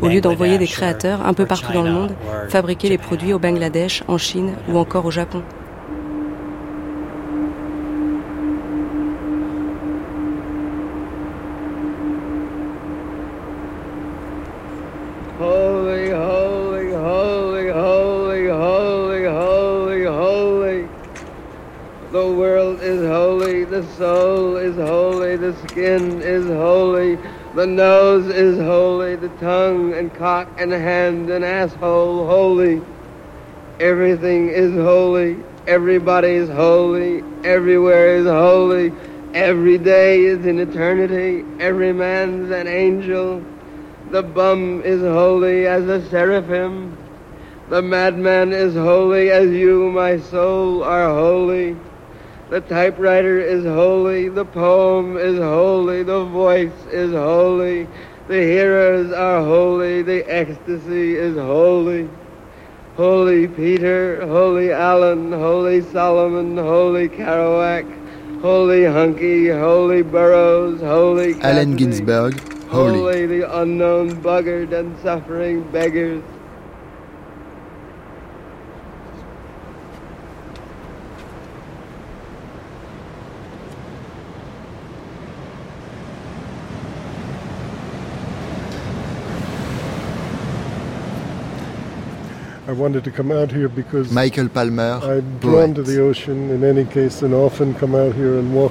Au 0.00 0.08
lieu 0.08 0.20
d'envoyer 0.20 0.58
des 0.58 0.66
créateurs 0.66 1.26
un 1.26 1.34
peu 1.34 1.46
partout 1.46 1.72
dans 1.72 1.82
le 1.82 1.90
monde, 1.90 2.12
fabriquer 2.48 2.88
les 2.88 2.98
produits 2.98 3.32
au 3.32 3.38
Bangladesh, 3.38 4.02
en 4.08 4.18
Chine 4.18 4.54
ou 4.68 4.78
encore 4.78 5.06
au 5.06 5.10
Japon. 5.10 5.42
The 27.58 27.66
nose 27.66 28.26
is 28.28 28.56
holy, 28.56 29.16
the 29.16 29.30
tongue 29.40 29.92
and 29.92 30.14
cock 30.14 30.48
and 30.58 30.70
hand 30.70 31.28
and 31.28 31.44
asshole 31.44 32.24
holy. 32.24 32.80
Everything 33.80 34.48
is 34.48 34.72
holy, 34.74 35.42
everybody's 35.66 36.48
holy, 36.48 37.20
everywhere 37.42 38.14
is 38.14 38.26
holy, 38.26 38.92
every 39.34 39.76
day 39.76 40.20
is 40.20 40.46
in 40.46 40.60
eternity, 40.60 41.44
every 41.58 41.92
man's 41.92 42.52
an 42.52 42.68
angel. 42.68 43.44
The 44.12 44.22
bum 44.22 44.80
is 44.84 45.00
holy 45.00 45.66
as 45.66 45.88
a 45.88 46.08
seraphim. 46.10 46.96
The 47.70 47.82
madman 47.82 48.52
is 48.52 48.74
holy 48.74 49.32
as 49.32 49.50
you, 49.50 49.90
my 49.90 50.20
soul, 50.20 50.84
are 50.84 51.08
holy. 51.08 51.76
The 52.50 52.62
typewriter 52.62 53.38
is 53.38 53.64
holy, 53.64 54.30
the 54.30 54.46
poem 54.46 55.18
is 55.18 55.38
holy, 55.38 56.02
the 56.02 56.24
voice 56.24 56.72
is 56.90 57.12
holy, 57.12 57.86
the 58.26 58.40
hearers 58.40 59.12
are 59.12 59.44
holy, 59.44 60.00
the 60.00 60.24
ecstasy 60.32 61.16
is 61.16 61.36
holy. 61.36 62.08
Holy 62.96 63.48
Peter, 63.48 64.26
Holy 64.26 64.72
Allen, 64.72 65.30
Holy 65.30 65.82
Solomon, 65.82 66.56
Holy 66.56 67.10
Kerouac, 67.10 67.84
Holy 68.40 68.84
Hunky, 68.84 69.48
Holy 69.48 70.02
Burroughs, 70.02 70.80
Holy 70.80 71.38
Allen 71.42 71.76
Ginsberg, 71.76 72.40
Holy. 72.68 72.98
Holy 72.98 73.26
the 73.26 73.60
unknown 73.60 74.22
buggard 74.22 74.72
and 74.72 74.98
suffering 75.00 75.70
beggars. 75.70 76.24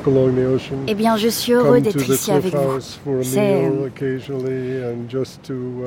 Along 0.08 0.34
the 0.34 0.46
ocean. 0.48 0.78
Eh 0.88 0.94
bien, 0.94 1.18
je 1.18 1.28
suis 1.28 1.54
heureux 1.54 1.82
d'être 1.82 2.08
ici 2.10 2.32
avec 2.32 2.54
vous. 2.54 2.80
C'est 3.24 3.72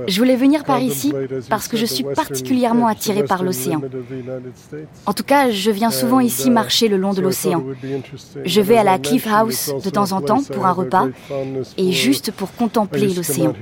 Je 0.09 0.19
voulais 0.19 0.37
venir 0.37 0.65
par 0.65 0.81
ici 0.81 1.13
parce 1.49 1.69
que 1.69 1.77
je 1.77 1.87
suis 1.87 2.05
particulièrement 2.05 2.89
attiré 2.89 3.23
par 3.25 3.43
l'océan. 3.43 3.81
En 5.07 5.13
tout 5.13 5.23
cas, 5.25 5.51
je 5.51 5.71
viens 5.71 5.91
souvent 5.91 6.21
ici 6.21 6.49
uh, 6.49 6.51
marcher 6.51 6.89
le 6.89 6.97
long 6.97 7.13
de 7.13 7.21
l'océan. 7.21 7.63
Je 8.45 8.61
vais 8.61 8.77
à 8.77 8.85
la 8.85 8.99
Cliff 8.99 9.27
House 9.27 9.73
de 9.85 9.91
temps 9.91 10.13
en 10.13 10.21
temps 10.21 10.43
pour 10.43 10.67
un 10.67 10.73
repas 10.73 11.07
et 11.79 11.93
juste 11.93 12.33
pour 12.33 12.53
contempler 12.53 13.09
l'océan. 13.15 13.55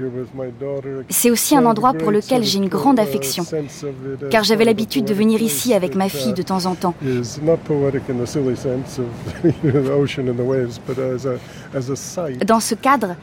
C'est 1.08 1.30
aussi 1.30 1.54
un 1.56 1.66
endroit 1.66 1.92
pour 1.92 2.10
lequel 2.10 2.44
j'ai 2.44 2.58
une 2.58 2.68
grande 2.68 2.98
affection 2.98 3.44
car 4.30 4.37
j'avais 4.44 4.64
l'habitude 4.64 5.04
de 5.04 5.14
venir 5.14 5.42
ici 5.42 5.74
avec 5.74 5.94
ma 5.94 6.08
fille 6.08 6.32
de 6.32 6.42
temps 6.42 6.66
en 6.66 6.74
temps. 6.74 6.94
Dans 12.46 12.60
ce 12.60 12.74
cadre, 12.74 13.16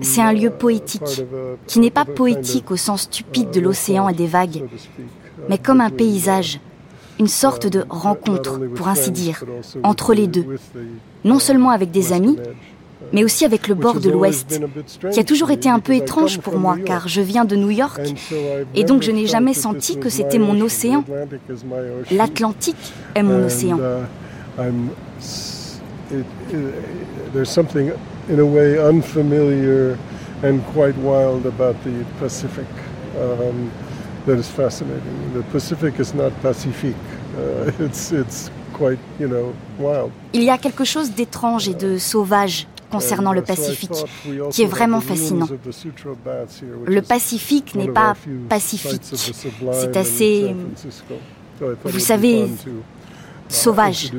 c'est 0.00 0.20
un 0.20 0.32
lieu 0.32 0.50
poétique, 0.50 1.24
qui 1.66 1.80
n'est 1.80 1.90
pas 1.90 2.04
poétique 2.04 2.70
au 2.70 2.76
sens 2.76 3.02
stupide 3.02 3.50
de 3.50 3.60
l'océan 3.60 4.08
et 4.08 4.14
des 4.14 4.26
vagues, 4.26 4.64
mais 5.48 5.58
comme 5.58 5.80
un 5.80 5.90
paysage, 5.90 6.60
une 7.18 7.28
sorte 7.28 7.66
de 7.66 7.84
rencontre, 7.88 8.58
pour 8.74 8.88
ainsi 8.88 9.10
dire, 9.10 9.44
entre 9.82 10.14
les 10.14 10.26
deux, 10.26 10.56
non 11.24 11.38
seulement 11.38 11.70
avec 11.70 11.90
des 11.90 12.12
amis, 12.12 12.36
mais 13.12 13.24
aussi 13.24 13.44
avec 13.44 13.68
le 13.68 13.74
bord 13.74 14.00
de 14.00 14.10
l'Ouest, 14.10 14.60
qui 15.10 15.20
a 15.20 15.24
toujours 15.24 15.50
été 15.50 15.68
un 15.68 15.80
peu 15.80 15.94
étrange 15.94 16.38
pour 16.38 16.58
moi, 16.58 16.76
car 16.84 17.08
je 17.08 17.20
viens 17.20 17.44
de 17.44 17.56
New 17.56 17.70
York, 17.70 18.00
et 18.74 18.84
donc 18.84 19.02
je 19.02 19.10
n'ai 19.10 19.26
jamais 19.26 19.54
senti 19.54 19.98
que 19.98 20.08
c'était 20.08 20.38
mon 20.38 20.60
océan. 20.60 21.04
L'Atlantique 22.10 22.92
est 23.14 23.22
mon 23.22 23.44
océan. 23.44 23.78
There's 27.32 27.48
something 27.48 27.90
in 28.28 28.38
a 28.38 28.44
way 28.44 28.78
unfamiliar 28.78 29.96
and 30.44 30.60
quite 30.74 30.94
wild 30.98 31.46
about 31.46 31.76
the 31.84 32.04
Pacific 32.20 32.66
that 34.26 34.36
is 34.36 34.48
fascinating. 34.48 35.32
The 35.34 35.42
Pacific 35.50 35.98
is 35.98 36.14
not 36.14 36.30
pacifique. 36.42 36.94
Uh, 37.36 37.70
it's, 37.80 38.12
it's 38.12 38.50
quite, 38.74 38.98
you 39.18 39.26
know, 39.26 39.54
wild. 39.78 40.12
Il 40.34 40.44
y 40.44 40.50
a 40.50 40.58
quelque 40.58 40.84
chose 40.84 41.12
d'étrange 41.12 41.68
et 41.68 41.74
de 41.74 41.96
sauvage 41.98 42.66
concernant 42.92 43.32
le 43.32 43.42
Pacifique, 43.42 43.90
qui 44.50 44.62
est 44.62 44.66
vraiment 44.66 45.00
fascinant. 45.00 45.48
Le 46.86 47.00
Pacifique 47.00 47.74
n'est 47.74 47.88
pas 47.88 48.14
pacifique, 48.48 49.02
c'est 49.72 49.96
assez, 49.96 50.54
vous 51.84 51.98
savez, 51.98 52.46
sauvage. 53.48 54.12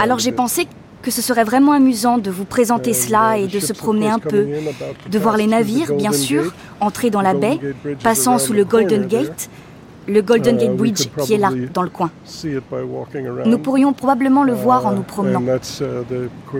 Alors 0.00 0.18
j'ai 0.18 0.32
pensé 0.32 0.66
que 1.02 1.10
ce 1.10 1.22
serait 1.22 1.44
vraiment 1.44 1.72
amusant 1.72 2.18
de 2.18 2.30
vous 2.30 2.44
présenter 2.44 2.92
cela 2.92 3.38
et 3.38 3.46
de 3.46 3.60
se 3.60 3.72
promener 3.72 4.08
un 4.08 4.18
peu, 4.18 4.46
de 5.08 5.18
voir 5.18 5.36
les 5.36 5.46
navires, 5.46 5.92
bien 5.94 6.12
sûr, 6.12 6.54
entrer 6.80 7.10
dans 7.10 7.22
la 7.22 7.34
baie, 7.34 7.60
passant 8.02 8.38
sous 8.38 8.52
le 8.52 8.64
Golden 8.64 9.06
Gate, 9.06 9.48
le 10.08 10.22
Golden 10.22 10.56
Gate 10.56 10.76
Bridge 10.76 11.08
qui 11.18 11.34
est 11.34 11.38
là, 11.38 11.50
dans 11.72 11.82
le 11.82 11.90
coin. 11.90 12.10
Nous 13.44 13.58
pourrions 13.58 13.92
probablement 13.92 14.44
le 14.44 14.52
voir 14.52 14.86
en 14.86 14.92
nous 14.92 15.02
promenant. 15.02 15.42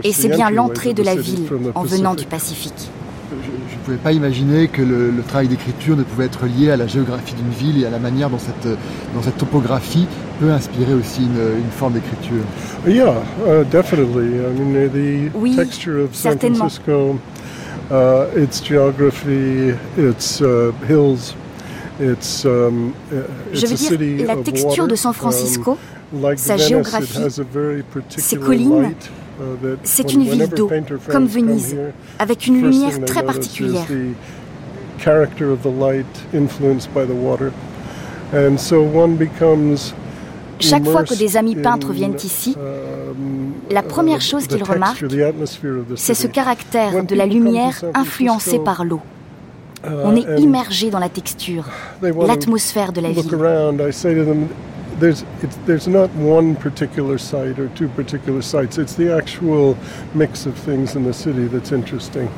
Et 0.04 0.12
c'est 0.12 0.28
bien 0.28 0.50
l'entrée 0.50 0.94
de 0.94 1.02
la 1.02 1.16
ville 1.16 1.46
en 1.74 1.82
venant 1.82 2.14
du 2.14 2.24
Pacifique. 2.24 2.90
Je 3.28 3.74
ne 3.74 3.84
pouvais 3.84 3.96
pas 3.96 4.12
imaginer 4.12 4.68
que 4.68 4.82
le, 4.82 5.12
travail 5.26 5.48
d'écriture 5.48 5.96
ne 5.96 6.02
pouvait 6.02 6.26
être 6.26 6.46
lié 6.46 6.70
à 6.70 6.76
la 6.76 6.86
géographie 6.86 7.34
d'une 7.34 7.50
ville 7.50 7.82
et 7.82 7.86
à 7.86 7.90
la 7.90 7.98
manière 7.98 8.30
dont 8.30 8.38
cette, 8.38 9.36
topographie 9.36 10.06
peut 10.40 10.50
inspirer 10.50 10.94
aussi 10.94 11.22
une, 11.22 11.58
une 11.58 11.70
forme 11.70 11.94
d'écriture. 11.94 12.44
Yeah, 12.86 13.14
uh, 13.46 13.64
definitely. 13.64 14.38
I 14.38 14.52
mean, 14.58 14.88
the 14.90 15.30
oui, 15.34 15.56
texture 15.56 16.04
of 16.04 16.14
San 16.14 16.32
certainement. 16.32 16.68
Francisco, 16.68 17.18
uh, 17.90 18.26
its 18.36 18.62
geography, 18.62 19.74
its 19.98 20.40
uh, 20.40 20.72
hills, 20.88 21.34
Je 21.98 23.66
veux 23.66 23.96
dire, 23.96 24.26
la 24.26 24.36
texture 24.36 24.86
de 24.86 24.94
San 24.94 25.12
Francisco, 25.12 25.78
um, 26.12 26.36
sa 26.36 26.56
géographie, 26.56 27.18
ses 28.16 28.36
collines, 28.36 28.94
uh, 29.40 29.44
c'est 29.82 30.12
une 30.12 30.22
ville 30.24 30.48
d'eau, 30.48 30.70
comme 31.10 31.26
Venise, 31.26 31.76
avec 32.18 32.46
une 32.46 32.60
lumière 32.60 33.04
très 33.04 33.22
particulière. 33.22 33.86
Chaque 40.58 40.84
fois 40.86 41.04
que 41.04 41.18
des 41.18 41.36
amis 41.36 41.56
peintres 41.56 41.92
viennent 41.92 42.16
ici, 42.16 42.56
um, 42.56 43.52
la 43.70 43.82
première 43.82 44.20
chose 44.20 44.46
qu'ils 44.46 44.64
remarquent, 44.64 45.04
c'est 45.96 46.14
ce 46.14 46.26
caractère 46.26 47.04
de 47.04 47.14
la 47.14 47.26
lumière 47.26 47.82
influencée 47.94 48.58
par 48.58 48.84
l'eau. 48.84 49.00
On 49.84 50.16
est 50.16 50.40
immergé 50.40 50.90
dans 50.90 50.98
la 50.98 51.08
texture, 51.08 51.64
l'atmosphère 52.02 52.92
de 52.92 53.00
la 53.00 53.10
ville. 53.10 53.24
There's, 54.98 55.26
it's, 55.42 55.58
there's 55.66 55.86
not 55.86 56.08
one 56.16 56.56
particular 56.56 57.18
site 57.18 57.58
or 57.58 57.68
two 57.74 57.86
particular 57.88 58.40
sites. 58.40 58.78
It's 58.78 58.94
the 58.94 59.14
actual 59.14 59.76
mix 60.14 60.46
of 60.46 60.54
things 60.54 60.96
in 60.96 61.04
the 61.04 61.12
city 61.12 61.48
that's 61.48 61.70
interesting. 61.70 62.30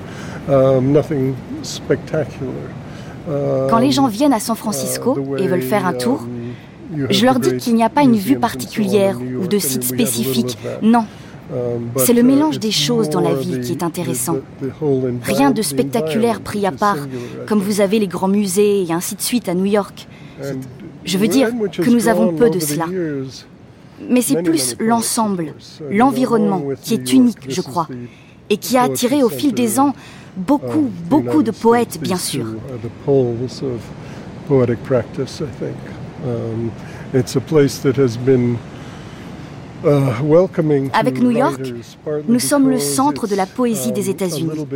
Um, 0.49 0.93
nothing 0.93 1.37
spectacular. 1.63 2.69
Quand 3.69 3.79
les 3.79 3.93
gens 3.93 4.09
viennent 4.09 4.33
à 4.33 4.41
San 4.41 4.57
Francisco 4.57 5.37
et 5.39 5.47
veulent 5.47 5.63
faire 5.63 5.87
un 5.87 5.93
tour, 5.93 6.27
je 7.11 7.25
leur 7.25 7.39
dis 7.39 7.57
qu'il 7.59 7.75
n'y 7.75 7.85
a 7.85 7.91
pas 7.91 8.03
une 8.03 8.17
vue 8.17 8.39
particulière 8.39 9.19
ou 9.21 9.47
de 9.47 9.59
site 9.59 9.85
spécifique. 9.85 10.59
Non, 10.83 11.05
c'est 11.97 12.13
le 12.13 12.23
mélange 12.23 12.59
des 12.59 12.71
choses 12.71 13.09
dans 13.09 13.21
la 13.21 13.35
ville 13.35 13.61
qui 13.61 13.73
est 13.73 13.83
intéressant. 13.83 14.37
Rien 15.23 15.51
de 15.51 15.63
spectaculaire 15.63 16.41
pris 16.41 16.67
à 16.67 16.73
part, 16.73 16.99
comme 17.47 17.61
vous 17.61 17.81
avez 17.81 17.99
les 17.99 18.07
grands 18.07 18.29
musées 18.29 18.83
et 18.83 18.93
ainsi 18.93 19.15
de 19.15 19.23
suite 19.23 19.49
à 19.49 19.55
New 19.55 19.65
York. 19.65 20.07
Je 21.05 21.19
veux 21.19 21.29
dire 21.29 21.51
que 21.73 21.91
nous 21.91 22.09
avons 22.09 22.33
peu 22.35 22.51
de 22.51 22.59
cela. 22.59 22.87
Mais 24.09 24.21
c'est 24.21 24.43
plus 24.43 24.77
l'ensemble, 24.79 25.55
l'environnement 25.91 26.63
qui 26.83 26.95
est 26.95 27.13
unique, 27.13 27.39
je 27.49 27.61
crois, 27.61 27.89
et 28.51 28.57
qui 28.57 28.77
a 28.77 28.83
attiré 28.83 29.23
au 29.23 29.29
fil 29.29 29.53
des 29.53 29.81
ans 29.81 29.95
beaucoup, 30.37 30.91
beaucoup 31.09 31.43
de 31.43 31.51
poètes, 31.51 31.99
bien 32.01 32.17
sûr. 32.17 32.47
Uh, 39.85 40.91
Avec 40.93 41.23
New 41.23 41.31
York, 41.31 41.61
nous 42.27 42.41
sommes 42.41 42.69
le 42.69 42.79
centre 42.79 43.29
de 43.29 43.37
la 43.37 43.47
poésie 43.47 43.93
des 43.93 44.07
um, 44.07 44.11
États-Unis. 44.11 44.67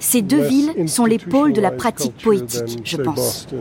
Ces 0.00 0.22
deux 0.22 0.40
villes 0.40 0.88
sont 0.88 1.04
les 1.04 1.18
pôles 1.18 1.52
de 1.52 1.60
la 1.60 1.70
pratique 1.70 2.14
poétique, 2.22 2.80
je 2.84 2.96
pense. 2.96 3.46
Uh, 3.52 3.56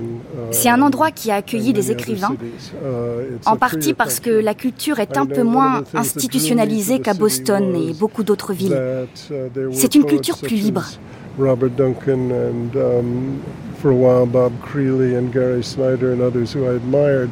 C'est 0.52 0.70
un 0.70 0.82
endroit 0.82 1.12
qui 1.12 1.30
a 1.30 1.36
accueilli 1.36 1.74
des 1.74 1.92
écrivains, 1.92 2.36
uh, 2.36 3.38
en 3.46 3.58
partie 3.58 3.94
parce 3.94 4.22
que 4.22 4.30
la 4.30 4.54
culture 4.54 5.00
est 5.00 5.18
un 5.18 5.26
peu 5.26 5.44
moins 5.44 5.84
institutionnalisée 5.94 7.00
qu'à 7.00 7.14
Boston 7.14 7.76
et 7.76 7.94
beaucoup 7.94 8.24
d'autres 8.24 8.54
villes. 8.54 8.80
C'est 9.72 9.96
une 9.96 10.06
culture 10.06 10.38
plus 10.38 10.56
libre. 10.56 10.86
Robert 11.38 11.70
Duncan 11.70 12.32
and 12.32 12.76
um, 12.76 13.40
for 13.80 13.92
a 13.92 13.94
while 13.94 14.26
Bob 14.26 14.54
Creeley 14.64 15.16
and 15.16 15.32
Gary 15.32 15.64
Snyder 15.64 16.12
and 16.12 16.20
others 16.20 16.56
who 16.56 16.64
I 16.64 16.76
admired, 16.76 17.30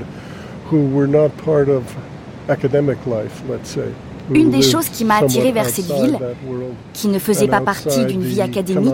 who 0.69 0.87
were 0.93 1.07
not 1.07 1.31
part 1.43 1.69
of 1.69 1.81
une 4.33 4.49
des 4.49 4.61
choses 4.61 4.89
qui 4.89 5.05
m'a 5.05 5.17
attiré 5.17 5.51
vers 5.51 5.69
cette 5.69 5.85
ville, 5.85 6.17
qui 6.93 7.07
ne 7.07 7.19
faisait 7.19 7.47
pas 7.47 7.61
partie 7.61 8.05
d'une 8.05 8.23
vie 8.23 8.41
académique, 8.41 8.93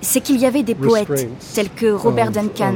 c'est 0.00 0.20
qu'il 0.20 0.38
y 0.38 0.46
avait 0.46 0.62
des 0.62 0.74
poètes 0.74 1.28
tels 1.54 1.70
que 1.70 1.86
Robert 1.86 2.30
Duncan, 2.30 2.74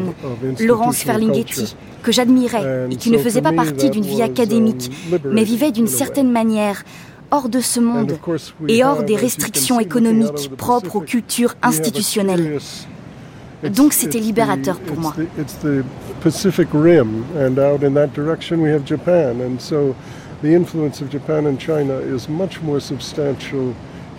Laurence 0.61 0.99
Ferlinghetti, 0.99 1.77
que 2.03 2.13
j'admirais 2.13 2.89
et 2.91 2.97
qui 2.97 3.11
ne 3.11 3.19
faisaient 3.19 3.43
pas 3.43 3.53
partie 3.53 3.91
d'une 3.91 4.05
vie 4.05 4.23
académique, 4.23 4.91
mais 5.25 5.45
vivaient 5.45 5.73
d'une 5.73 5.87
certaine 5.87 6.31
manière 6.31 6.85
hors 7.31 7.49
de 7.49 7.61
ce 7.61 7.81
monde 7.81 8.19
et 8.69 8.85
hors 8.85 9.03
des 9.05 9.17
restrictions 9.17 9.81
économiques 9.81 10.51
propres 10.57 10.97
aux 10.97 11.01
cultures 11.01 11.55
institutionnelles. 11.63 12.59
Donc 13.71 13.93
c'était 13.93 14.19
libérateur 14.19 14.79
pour 14.81 14.99
moi. 14.99 15.15
It's 15.39 15.59
the 15.63 15.85
Pacific 16.23 16.69
Rim, 16.73 17.25
and 17.37 17.59
out 17.59 17.83
in 17.85 17.95
that 17.95 18.09
direction 18.09 18.61
we 18.61 18.73
have 18.73 18.85
Japan, 18.85 19.41
and 19.41 19.61
so 19.61 19.95
the 20.43 20.49
influence 20.49 21.01
of 21.01 21.11
Japan 21.11 21.47
and 21.47 21.57
China 21.59 21.95
is 22.01 22.29
much 22.29 22.61
more 22.63 22.81
substantial 22.81 23.73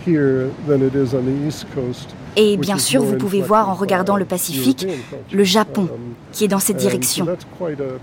here 0.06 0.50
than 0.66 0.82
it 0.82 0.94
is 0.94 1.14
on 1.14 1.24
the 1.24 1.46
East 1.46 1.66
Coast. 1.74 2.14
Et 2.36 2.56
bien 2.56 2.78
sûr, 2.78 3.02
vous 3.02 3.16
pouvez 3.16 3.42
voir 3.42 3.68
en 3.68 3.74
regardant 3.74 4.16
le 4.16 4.24
Pacifique 4.24 4.86
le 5.32 5.44
Japon 5.44 5.88
qui 6.32 6.44
est 6.44 6.48
dans 6.48 6.58
cette 6.58 6.78
direction. 6.78 7.26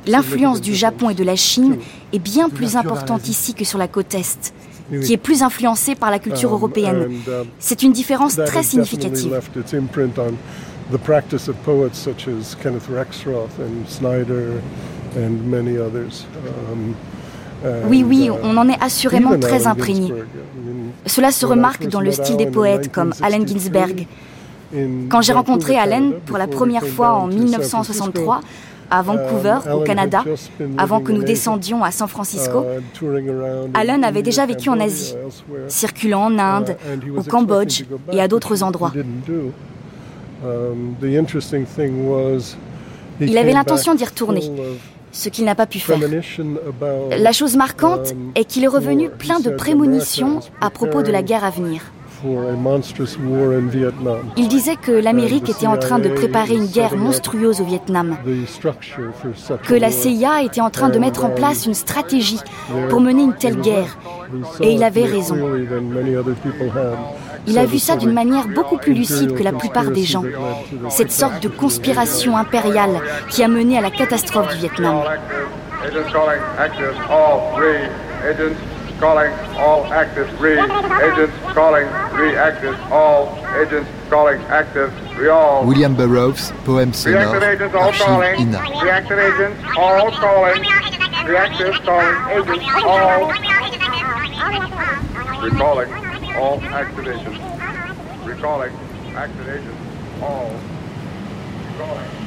L'influence 0.08 0.62
du 0.62 0.74
Japon 0.74 1.10
et 1.10 1.14
de 1.14 1.24
la 1.24 1.36
Chine 1.36 1.78
est 2.14 2.20
bien 2.20 2.50
plus 2.50 2.78
importante 2.78 3.28
ici 3.28 3.54
que 3.54 3.66
sur 3.66 3.78
la 3.78 3.90
côte 3.90 4.16
Est, 4.16 4.54
qui 5.04 5.14
est 5.14 5.18
plus 5.18 5.44
influencée 5.44 5.96
par 5.96 6.12
la 6.12 6.20
culture 6.20 6.54
européenne. 6.54 7.10
C'est 7.60 7.84
une 7.84 7.92
différence 7.92 8.38
très 8.38 8.64
significative. 8.64 9.38
Oui, 17.88 18.04
oui, 18.08 18.30
on 18.44 18.58
en 18.58 18.68
est 18.70 18.82
assurément 18.82 19.38
très 19.40 19.68
imprégné. 19.68 20.14
Cela 21.06 21.32
se 21.32 21.46
remarque 21.46 21.88
dans 21.88 22.02
le 22.02 22.12
style 22.12 22.38
des 22.38 22.48
poètes 22.48 22.92
comme 22.92 23.14
Allen 23.22 23.48
Ginsberg. 23.48 24.08
Quand 25.10 25.22
j'ai 25.22 25.34
rencontré 25.34 25.78
Allen 25.78 26.14
pour 26.26 26.38
la 26.38 26.48
première 26.48 26.86
fois 26.86 27.14
en 27.14 27.28
1963, 27.28 28.42
à 28.90 29.02
Vancouver, 29.02 29.60
au 29.74 29.80
Canada, 29.82 30.24
avant 30.78 31.00
que 31.00 31.12
nous 31.12 31.24
descendions 31.24 31.84
à 31.84 31.92
San 31.92 32.08
Francisco, 32.08 32.66
Allen 33.74 34.04
avait 34.04 34.22
déjà 34.22 34.46
vécu 34.46 34.70
en 34.70 34.80
Asie, 34.80 35.16
circulant 35.68 36.26
en 36.26 36.38
Inde, 36.40 36.76
au 37.16 37.24
Cambodge 37.24 37.84
et 38.12 38.22
à 38.22 38.28
d'autres 38.28 38.64
endroits. 38.64 38.92
Il 43.20 43.38
avait 43.38 43.54
l'intention 43.54 43.94
d'y 43.96 44.06
retourner, 44.06 44.52
ce 45.12 45.30
qu'il 45.30 45.46
n'a 45.46 45.56
pas 45.56 45.68
pu 45.68 45.80
faire. 45.80 46.00
La 47.18 47.32
chose 47.32 47.56
marquante 47.56 48.14
est 48.36 48.46
qu'il 48.46 48.64
est 48.64 48.68
revenu 48.68 49.10
plein 49.10 49.40
de 49.40 49.50
prémonitions 49.52 50.40
à 50.60 50.70
propos 50.70 51.04
de 51.04 51.12
la 51.12 51.22
guerre 51.22 51.44
à 51.44 51.50
venir. 51.50 51.82
Il 54.38 54.48
disait 54.48 54.76
que 54.76 54.92
l'Amérique 54.92 55.50
était 55.50 55.66
en 55.66 55.78
train 55.78 55.98
de 55.98 56.10
préparer 56.10 56.56
une 56.56 56.68
guerre 56.68 56.96
monstrueuse 56.96 57.62
au 57.62 57.66
Vietnam, 57.66 58.16
que 59.64 59.74
la 59.74 59.90
CIA 59.92 60.44
était 60.44 60.62
en 60.62 60.70
train 60.70 60.90
de 60.90 61.00
mettre 61.00 61.26
en 61.26 61.30
place 61.30 61.66
une 61.66 61.74
stratégie 61.74 62.40
pour 62.90 63.02
mener 63.02 63.24
une 63.24 63.34
telle 63.34 63.60
guerre, 63.60 63.98
et 64.62 64.72
il 64.74 64.84
avait 64.84 65.06
raison. 65.06 65.36
Il 67.48 67.58
a 67.58 67.66
vu 67.66 67.80
ça 67.80 67.96
d'une 67.96 68.14
manière 68.14 68.48
beaucoup 68.48 68.78
plus 68.78 68.94
lucide 68.94 69.36
que 69.36 69.44
la 69.44 69.52
plupart 69.52 69.92
des 69.92 70.04
gens, 70.04 70.24
cette 70.90 71.12
sorte 71.12 71.42
de 71.42 71.48
conspiration 71.48 72.38
impériale 72.38 73.02
qui 73.30 73.44
a 73.44 73.48
mené 73.48 73.78
à 73.78 73.82
la 73.82 73.92
catastrophe 73.92 74.54
du 74.54 74.60
Vietnam. 74.60 75.02
William 85.64 85.94
Burroughs 85.96 86.54
poème 86.66 86.94
sonore 86.94 87.34
reactive 87.34 89.18
agents 89.18 89.56
all 89.76 90.12
calling 90.12 90.64
INA. 91.26 91.82
recalling 95.42 96.11
all 96.36 96.62
active 96.62 97.08
agents 97.08 97.40
recalling. 98.26 98.74
Active 99.16 99.50
agents 99.50 100.22
all. 100.22 100.52
Recalling. 101.72 102.22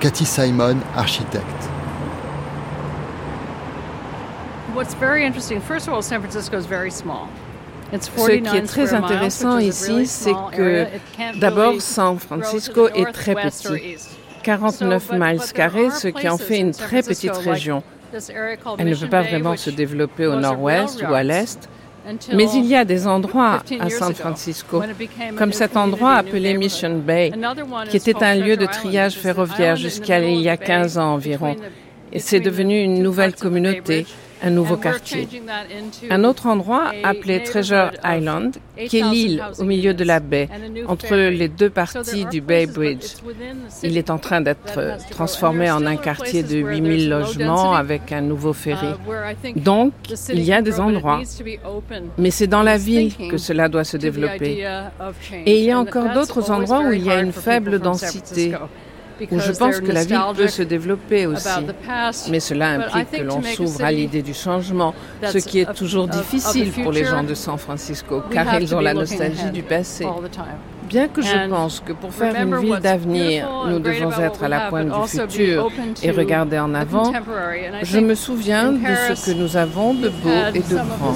Cathy 0.00 0.24
Simon, 0.24 0.82
architect. 0.94 1.64
What's 4.72 4.94
very 4.94 5.24
interesting, 5.24 5.60
first 5.60 5.88
of 5.88 5.94
all, 5.94 6.02
San 6.02 6.20
Francisco 6.20 6.56
is 6.56 6.66
very 6.66 6.90
small. 6.90 7.28
Ce 7.92 8.30
qui 8.30 8.56
est 8.56 8.62
très 8.62 8.94
intéressant 8.94 9.58
ici, 9.58 10.06
c'est 10.06 10.34
que 10.56 10.86
d'abord, 11.38 11.80
San 11.80 12.18
Francisco 12.18 12.88
est 12.88 13.12
très 13.12 13.34
petit. 13.34 13.96
49 14.42 15.12
miles 15.12 15.40
carrés, 15.52 15.90
ce 15.90 16.08
qui 16.08 16.28
en 16.28 16.38
fait 16.38 16.60
une 16.60 16.72
très 16.72 17.02
petite 17.02 17.36
région. 17.36 17.82
Elle 18.78 18.90
ne 18.90 18.94
peut 18.94 19.08
pas 19.08 19.22
vraiment 19.22 19.56
se 19.56 19.70
développer 19.70 20.26
au 20.26 20.36
nord-ouest 20.36 21.02
ou 21.02 21.12
à 21.12 21.22
l'est. 21.22 21.68
Mais 22.32 22.48
il 22.54 22.64
y 22.66 22.76
a 22.76 22.84
des 22.84 23.08
endroits 23.08 23.62
à 23.80 23.90
San 23.90 24.14
Francisco, 24.14 24.80
comme 25.36 25.52
cet 25.52 25.76
endroit 25.76 26.14
appelé 26.14 26.54
Mission 26.54 26.98
Bay, 26.98 27.32
qui 27.90 27.96
était 27.96 28.22
un 28.22 28.36
lieu 28.36 28.56
de 28.56 28.66
triage 28.66 29.14
ferroviaire 29.14 29.74
jusqu'à 29.74 30.20
il 30.20 30.40
y 30.40 30.48
a 30.48 30.56
15 30.56 30.98
ans 30.98 31.14
environ. 31.14 31.56
Et 32.12 32.20
c'est 32.20 32.38
devenu 32.38 32.80
une 32.80 33.02
nouvelle 33.02 33.34
communauté 33.34 34.06
un 34.42 34.50
nouveau 34.50 34.76
quartier. 34.76 35.28
Un 36.10 36.24
autre 36.24 36.46
endroit 36.46 36.92
appelé 37.02 37.42
Treasure 37.42 37.92
Island, 38.04 38.56
qui 38.88 38.98
est 38.98 39.02
l'île 39.02 39.42
au 39.58 39.64
milieu 39.64 39.94
de 39.94 40.04
la 40.04 40.20
baie, 40.20 40.48
entre 40.86 41.16
les 41.16 41.48
deux 41.48 41.70
parties 41.70 42.26
du 42.26 42.40
Bay 42.40 42.66
Bridge. 42.66 43.14
Il 43.82 43.96
est 43.96 44.10
en 44.10 44.18
train 44.18 44.40
d'être 44.40 44.98
transformé 45.10 45.70
en 45.70 45.84
un 45.86 45.96
quartier 45.96 46.42
de 46.42 46.56
8000 46.58 47.08
logements 47.08 47.74
avec 47.74 48.12
un 48.12 48.20
nouveau 48.20 48.52
ferry. 48.52 48.94
Donc, 49.56 49.92
il 50.32 50.42
y 50.42 50.52
a 50.52 50.62
des 50.62 50.80
endroits, 50.80 51.20
mais 52.18 52.30
c'est 52.30 52.46
dans 52.46 52.62
la 52.62 52.76
ville 52.76 53.14
que 53.30 53.38
cela 53.38 53.68
doit 53.68 53.84
se 53.84 53.96
développer. 53.96 54.66
Et 55.44 55.58
il 55.58 55.64
y 55.64 55.70
a 55.70 55.78
encore 55.78 56.12
d'autres 56.12 56.50
endroits 56.50 56.80
où 56.80 56.92
il 56.92 57.04
y 57.04 57.10
a 57.10 57.20
une 57.20 57.32
faible 57.32 57.78
densité 57.78 58.54
où 59.30 59.40
je 59.40 59.52
pense 59.52 59.80
que 59.80 59.92
la 59.92 60.04
ville 60.04 60.20
peut 60.36 60.48
se 60.48 60.62
développer 60.62 61.26
aussi. 61.26 61.48
Mais 62.30 62.40
cela 62.40 62.70
implique 62.70 63.10
que 63.10 63.22
l'on 63.22 63.42
s'ouvre 63.42 63.84
à 63.84 63.92
l'idée 63.92 64.22
du 64.22 64.34
changement, 64.34 64.94
ce 65.22 65.38
qui 65.38 65.60
est 65.60 65.74
toujours 65.74 66.08
difficile 66.08 66.72
pour 66.72 66.92
les 66.92 67.04
gens 67.04 67.22
de 67.22 67.34
San 67.34 67.58
Francisco, 67.58 68.22
car 68.30 68.60
ils 68.60 68.74
ont 68.74 68.80
la 68.80 68.94
nostalgie 68.94 69.50
du 69.50 69.62
passé. 69.62 70.06
Bien 70.88 71.08
que 71.08 71.22
je 71.22 71.48
pense 71.48 71.80
que 71.80 71.92
pour 71.92 72.12
faire 72.12 72.34
une 72.40 72.56
ville 72.56 72.78
d'avenir, 72.80 73.48
nous 73.68 73.78
devons 73.78 74.12
être 74.12 74.44
à 74.44 74.48
la 74.48 74.68
pointe 74.68 74.88
du 74.88 75.08
futur 75.08 75.70
et 76.02 76.10
regarder 76.10 76.58
en 76.58 76.74
avant, 76.74 77.12
je 77.82 77.98
me 77.98 78.14
souviens 78.14 78.72
de 78.72 79.14
ce 79.14 79.30
que 79.30 79.36
nous 79.36 79.56
avons 79.56 79.94
de 79.94 80.08
beau 80.08 80.30
et 80.54 80.60
de 80.60 80.74
grand. 80.74 81.14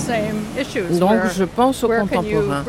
Donc 0.99 1.21
je 1.35 1.45
pense 1.45 1.85
aux 1.85 1.89
contemporains. 1.89 2.65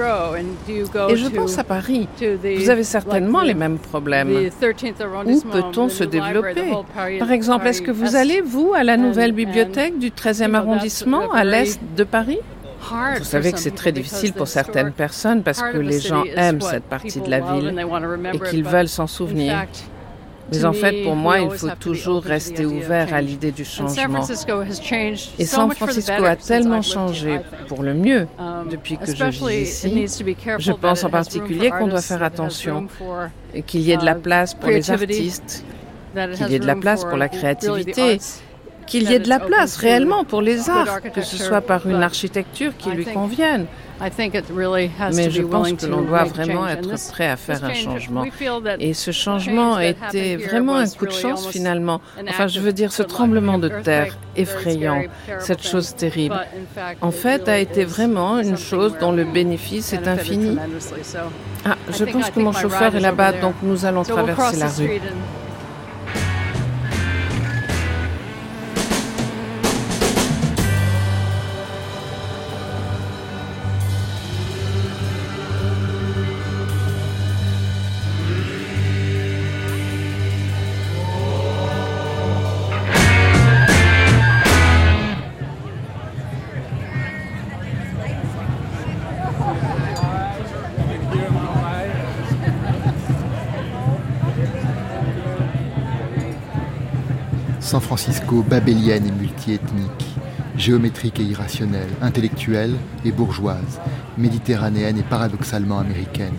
Et 1.10 1.16
je 1.16 1.28
pense 1.28 1.58
à 1.58 1.64
Paris. 1.64 2.08
Vous 2.22 2.70
avez 2.70 2.84
certainement 2.84 3.42
les 3.42 3.54
mêmes 3.54 3.80
problèmes. 3.80 4.30
Où 4.32 5.42
peut-on 5.42 5.90
se 5.90 6.04
développer? 6.04 6.72
Par 7.20 7.32
exemple, 7.32 7.68
est-ce 7.68 7.82
que 7.82 7.92
vous 7.92 8.16
allez, 8.16 8.42
vous, 8.42 8.74
à 8.76 8.84
la 8.84 8.98
nouvelle 8.98 9.32
bibliothèque 9.32 9.98
du 10.00 10.10
13e 10.10 10.54
arrondissement 10.54 11.32
à 11.32 11.44
l'est 11.44 11.80
de 11.96 12.04
Paris? 12.04 12.40
Vous 13.18 13.24
savez 13.24 13.52
que 13.52 13.60
c'est 13.60 13.76
très 13.76 13.92
difficile 13.92 14.34
pour 14.34 14.48
certaines 14.48 14.92
personnes 14.92 15.44
parce 15.44 15.62
que 15.62 15.78
les 15.78 16.00
gens 16.00 16.24
aiment 16.36 16.62
cette 16.62 16.84
partie 16.86 17.22
de 17.22 17.30
la 17.30 17.40
ville 17.40 17.86
et 18.34 18.40
qu'ils 18.50 18.64
veulent 18.64 18.90
s'en 18.90 19.08
souvenir. 19.08 19.66
Mais 20.52 20.66
en 20.66 20.74
fait, 20.74 21.04
pour 21.04 21.16
moi, 21.16 21.40
il 21.40 21.50
faut 21.52 21.70
toujours 21.80 22.24
rester 22.24 22.66
ouvert 22.66 23.14
à 23.14 23.22
l'idée 23.22 23.52
du 23.52 23.64
changement. 23.64 24.26
Et 25.40 25.46
San 25.46 25.72
Francisco 25.72 26.26
a 26.26 26.36
tellement 26.36 26.82
changé 26.82 27.40
pour 27.68 27.84
le 27.84 27.94
mieux 27.94 28.28
um, 28.38 28.68
depuis 28.70 28.98
que 28.98 29.16
je 29.16 29.24
vis 29.26 29.62
ici. 29.62 30.24
Je 30.60 30.72
pense 30.74 31.04
en 31.04 31.10
particulier 31.10 31.70
qu'on 31.70 31.88
doit 31.88 32.02
faire 32.02 32.24
attention, 32.24 32.88
qu'il 33.66 33.82
y 33.82 33.92
ait 33.92 33.98
de 33.98 34.06
la 34.06 34.18
uh, 34.18 34.22
place 34.22 34.54
pour 34.54 34.70
les 34.70 34.92
artistes, 34.92 35.64
qu'il 36.36 36.50
y 36.50 36.56
ait 36.56 36.60
de 36.60 36.68
la 36.68 36.76
place 36.76 37.06
pour 37.06 37.18
la 37.18 37.30
créativité 37.30 38.20
qu'il 38.92 39.10
y 39.10 39.14
ait 39.14 39.20
de 39.20 39.30
la 39.30 39.40
place 39.40 39.78
réellement 39.78 40.26
pour 40.26 40.42
les 40.42 40.70
arts, 40.70 41.02
que 41.16 41.22
ce 41.22 41.38
soit 41.38 41.62
par 41.62 41.88
une 41.88 42.04
architecture 42.04 42.74
qui 42.78 42.92
lui 42.92 43.06
convienne. 43.06 43.66
Mais 45.14 45.30
je 45.30 45.44
pense 45.44 45.72
que 45.74 45.86
l'on 45.86 46.02
doit 46.02 46.26
vraiment 46.26 46.68
être 46.68 46.90
prêt 47.12 47.30
à 47.30 47.38
faire 47.38 47.64
un 47.64 47.74
changement. 47.74 48.26
Et 48.80 48.94
ce 48.94 49.12
changement 49.12 49.76
a 49.76 49.86
été 49.86 50.36
vraiment 50.36 50.76
un 50.76 50.90
coup 50.90 51.06
de 51.06 51.12
chance 51.12 51.48
finalement. 51.48 52.02
Enfin, 52.28 52.48
je 52.48 52.60
veux 52.60 52.74
dire, 52.74 52.92
ce 52.92 53.04
tremblement 53.04 53.60
de 53.60 53.70
terre 53.70 54.18
effrayant, 54.36 55.04
cette 55.40 55.64
chose 55.64 55.96
terrible, 55.96 56.40
en 57.02 57.12
fait, 57.12 57.48
a 57.48 57.60
été 57.60 57.86
vraiment 57.86 58.40
une 58.40 58.58
chose 58.58 58.96
dont 59.00 59.14
le 59.14 59.24
bénéfice 59.24 59.94
est 59.94 60.08
infini. 60.08 60.58
Ah, 61.64 61.78
je 61.98 62.04
pense 62.06 62.30
que 62.32 62.40
mon 62.40 62.52
chauffeur 62.52 62.94
est 62.96 63.00
là-bas, 63.00 63.34
donc 63.34 63.56
nous 63.64 63.86
allons 63.86 64.04
traverser 64.04 64.58
la 64.58 64.68
rue. 64.68 65.00
San 97.72 97.80
Francisco 97.80 98.44
babélienne 98.44 99.08
et 99.08 99.12
multiethnique, 99.14 100.18
géométrique 100.58 101.22
et 101.22 101.24
irrationnelle, 101.24 101.88
intellectuelle 102.02 102.76
et 103.06 103.14
bourgeoise, 103.14 103.80
méditerranéenne 104.18 104.98
et 104.98 105.04
paradoxalement 105.04 105.80
américaine. 105.80 106.34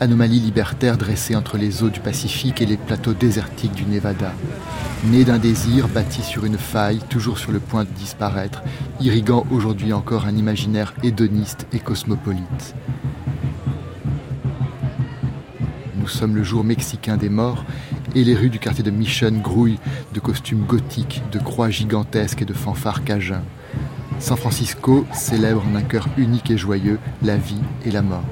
Anomalie 0.00 0.40
libertaire 0.40 0.98
dressée 0.98 1.36
entre 1.36 1.58
les 1.58 1.84
eaux 1.84 1.90
du 1.90 2.00
Pacifique 2.00 2.60
et 2.60 2.66
les 2.66 2.76
plateaux 2.76 3.12
désertiques 3.12 3.74
du 3.74 3.84
Nevada. 3.84 4.32
Née 5.04 5.22
d'un 5.22 5.38
désir 5.38 5.86
bâti 5.86 6.22
sur 6.22 6.44
une 6.44 6.58
faille, 6.58 6.98
toujours 7.08 7.38
sur 7.38 7.52
le 7.52 7.60
point 7.60 7.84
de 7.84 7.90
disparaître, 7.90 8.64
irriguant 9.00 9.46
aujourd'hui 9.52 9.92
encore 9.92 10.26
un 10.26 10.36
imaginaire 10.36 10.92
hédoniste 11.04 11.68
et 11.72 11.78
cosmopolite. 11.78 12.74
Nous 16.00 16.08
sommes 16.08 16.34
le 16.34 16.42
jour 16.42 16.64
mexicain 16.64 17.16
des 17.16 17.28
morts 17.28 17.64
et 18.14 18.24
les 18.24 18.34
rues 18.34 18.50
du 18.50 18.58
quartier 18.58 18.84
de 18.84 18.90
Mission 18.90 19.32
grouillent 19.32 19.80
de 20.14 20.20
costumes 20.20 20.64
gothiques, 20.64 21.22
de 21.32 21.38
croix 21.38 21.70
gigantesques 21.70 22.42
et 22.42 22.46
de 22.46 22.52
fanfares 22.52 23.04
cajuns. 23.04 23.44
San 24.20 24.36
Francisco 24.36 25.06
célèbre 25.12 25.64
en 25.70 25.76
un 25.76 25.82
cœur 25.82 26.08
unique 26.16 26.50
et 26.50 26.58
joyeux 26.58 26.98
la 27.22 27.36
vie 27.36 27.60
et 27.84 27.90
la 27.90 28.02
mort. 28.02 28.24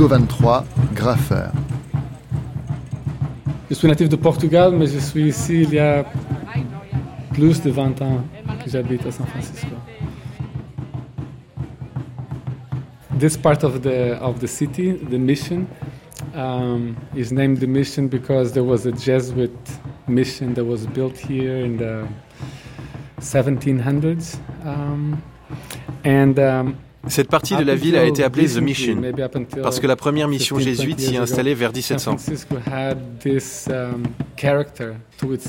Rigo 0.00 0.08
23, 0.08 0.64
graffeur. 0.94 1.52
Je 3.68 3.74
suis 3.74 3.86
natif 3.86 4.08
de 4.08 4.16
Portugal, 4.16 4.72
mais 4.72 4.86
je 4.86 4.98
suis 4.98 5.28
ici 5.28 5.64
il 5.64 5.74
y 5.74 5.78
a 5.78 6.06
plus 7.34 7.60
de 7.60 7.70
20 7.70 8.00
ans 8.00 8.24
que 8.64 8.70
j'habite 8.70 9.04
à 9.04 9.12
San 9.12 9.26
Francisco. 9.26 9.76
This 13.18 13.36
part 13.36 13.62
of 13.62 13.82
the 13.82 14.16
of 14.22 14.38
the 14.40 14.46
city, 14.46 14.94
the 14.94 15.18
mission, 15.18 15.66
um, 16.34 16.96
is 17.14 17.30
named 17.30 17.58
the 17.58 17.66
mission 17.66 18.08
because 18.08 18.52
there 18.52 18.64
was 18.64 18.86
a 18.86 18.92
Jesuit 18.92 19.52
mission 20.08 20.54
that 20.54 20.64
was 20.64 20.86
built 20.86 21.18
here 21.18 21.62
in 21.62 21.76
the 21.76 22.08
1700s, 23.20 24.38
um, 24.64 25.22
and 26.04 26.38
um, 26.38 26.76
Cette 27.08 27.28
partie 27.28 27.56
de 27.56 27.62
la 27.62 27.74
ville 27.74 27.96
a 27.96 28.04
été 28.04 28.22
appelée 28.22 28.46
The 28.46 28.58
Mission, 28.58 29.02
parce 29.62 29.80
que 29.80 29.86
la 29.86 29.96
première 29.96 30.28
mission 30.28 30.58
jésuite 30.58 31.00
s'y 31.00 31.14
est 31.14 31.18
installée 31.18 31.54
vers 31.54 31.72
1700. 31.72 32.16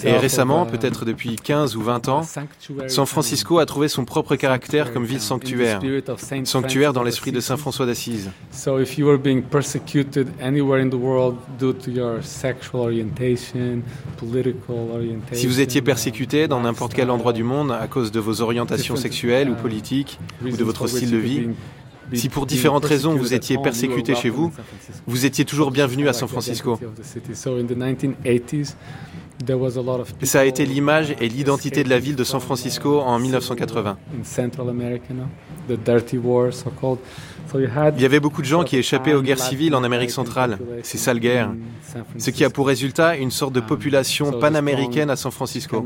Et 0.04 0.18
récemment, 0.18 0.66
peut-être 0.66 1.06
depuis 1.06 1.36
15 1.36 1.76
ou 1.76 1.82
20 1.82 2.10
ans, 2.10 2.22
San 2.88 3.06
Francisco 3.06 3.60
a 3.60 3.66
trouvé 3.66 3.88
son 3.88 4.06
propre 4.06 4.36
caractère 4.36 4.94
comme 4.94 5.06
ville 5.06 5.22
sanctuaire, 5.22 5.80
sanctuaire 6.44 6.94
dans 6.94 7.04
l'esprit 7.04 7.32
de 7.32 7.40
Saint 7.40 7.58
François 7.58 7.86
d'Assise. 7.86 8.32
Si 15.32 15.48
vous 15.48 15.60
étiez 15.60 15.82
persécuté 15.82 16.48
dans 16.48 16.62
n'importe 16.62 16.94
quel 16.94 17.10
endroit 17.10 17.34
du 17.34 17.44
monde 17.44 17.72
à 17.72 17.88
cause 17.88 18.12
de 18.12 18.20
vos 18.20 18.42
orientations 18.42 18.96
sexuelles 18.96 19.50
ou 19.50 19.56
politiques, 19.56 20.20
ou 20.46 20.56
de 20.56 20.64
votre 20.64 20.88
style 20.88 21.12
de 21.12 21.18
vie, 21.18 21.41
si 22.14 22.30
pour 22.30 22.46
différentes 22.46 22.86
raisons 22.86 23.16
vous 23.16 23.34
étiez 23.34 23.58
persécuté 23.58 24.16
chez 24.16 24.30
vous, 24.30 24.52
vous 25.08 25.26
étiez 25.26 25.46
toujours 25.46 25.72
bienvenu 25.72 26.08
à 26.08 26.14
San 26.14 26.28
Francisco. 26.28 26.80
Ça 30.24 30.40
a 30.40 30.46
été 30.46 30.66
l'image 30.66 31.16
et 31.20 31.28
l'identité 31.28 31.84
de 31.84 31.90
la 31.90 32.00
ville 32.00 32.16
de 32.16 32.24
San 32.24 32.40
Francisco 32.40 33.00
en 33.00 33.18
1980. 33.20 33.98
Il 37.56 38.02
y 38.02 38.06
avait 38.06 38.20
beaucoup 38.20 38.42
de 38.42 38.48
gens 38.48 38.64
qui 38.64 38.78
échappaient 38.78 39.14
aux 39.14 39.22
guerres 39.22 39.40
civiles 39.40 39.76
en 39.76 39.84
Amérique 39.84 40.12
centrale, 40.12 40.60
ces 40.84 40.98
sales 40.98 41.20
guerres, 41.20 41.52
ce 42.18 42.30
qui 42.30 42.46
a 42.46 42.50
pour 42.50 42.68
résultat 42.68 43.18
une 43.18 43.32
sorte 43.32 43.54
de 43.54 43.62
population 43.62 44.32
panaméricaine 44.32 45.10
à 45.10 45.16
San 45.16 45.32
Francisco. 45.32 45.84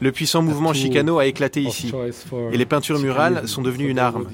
Le 0.00 0.12
puissant 0.12 0.42
mouvement 0.42 0.74
Chicano 0.74 1.18
a 1.18 1.26
éclaté 1.26 1.62
ici, 1.62 1.90
et 2.52 2.56
les 2.56 2.66
peintures 2.66 2.98
murales 2.98 3.48
sont 3.48 3.62
devenues 3.62 3.88
une 3.88 3.98
arme, 3.98 4.26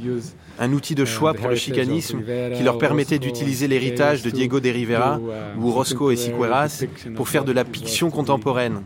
un 0.58 0.72
outil 0.72 0.94
de 0.94 1.04
choix 1.04 1.34
pour 1.34 1.48
le 1.48 1.54
chicanisme 1.54 2.22
qui 2.56 2.62
leur 2.62 2.78
permettait 2.78 3.18
d'utiliser 3.18 3.68
l'héritage 3.68 4.22
de 4.22 4.30
Diego 4.30 4.58
de 4.60 4.68
Rivera 4.68 5.20
ou 5.58 5.70
Roscoe 5.70 6.10
et 6.10 6.16
Siqueiras 6.16 6.84
pour 7.14 7.28
faire 7.28 7.44
de 7.44 7.52
la 7.52 7.64
fiction 7.64 8.10
contemporaine, 8.10 8.82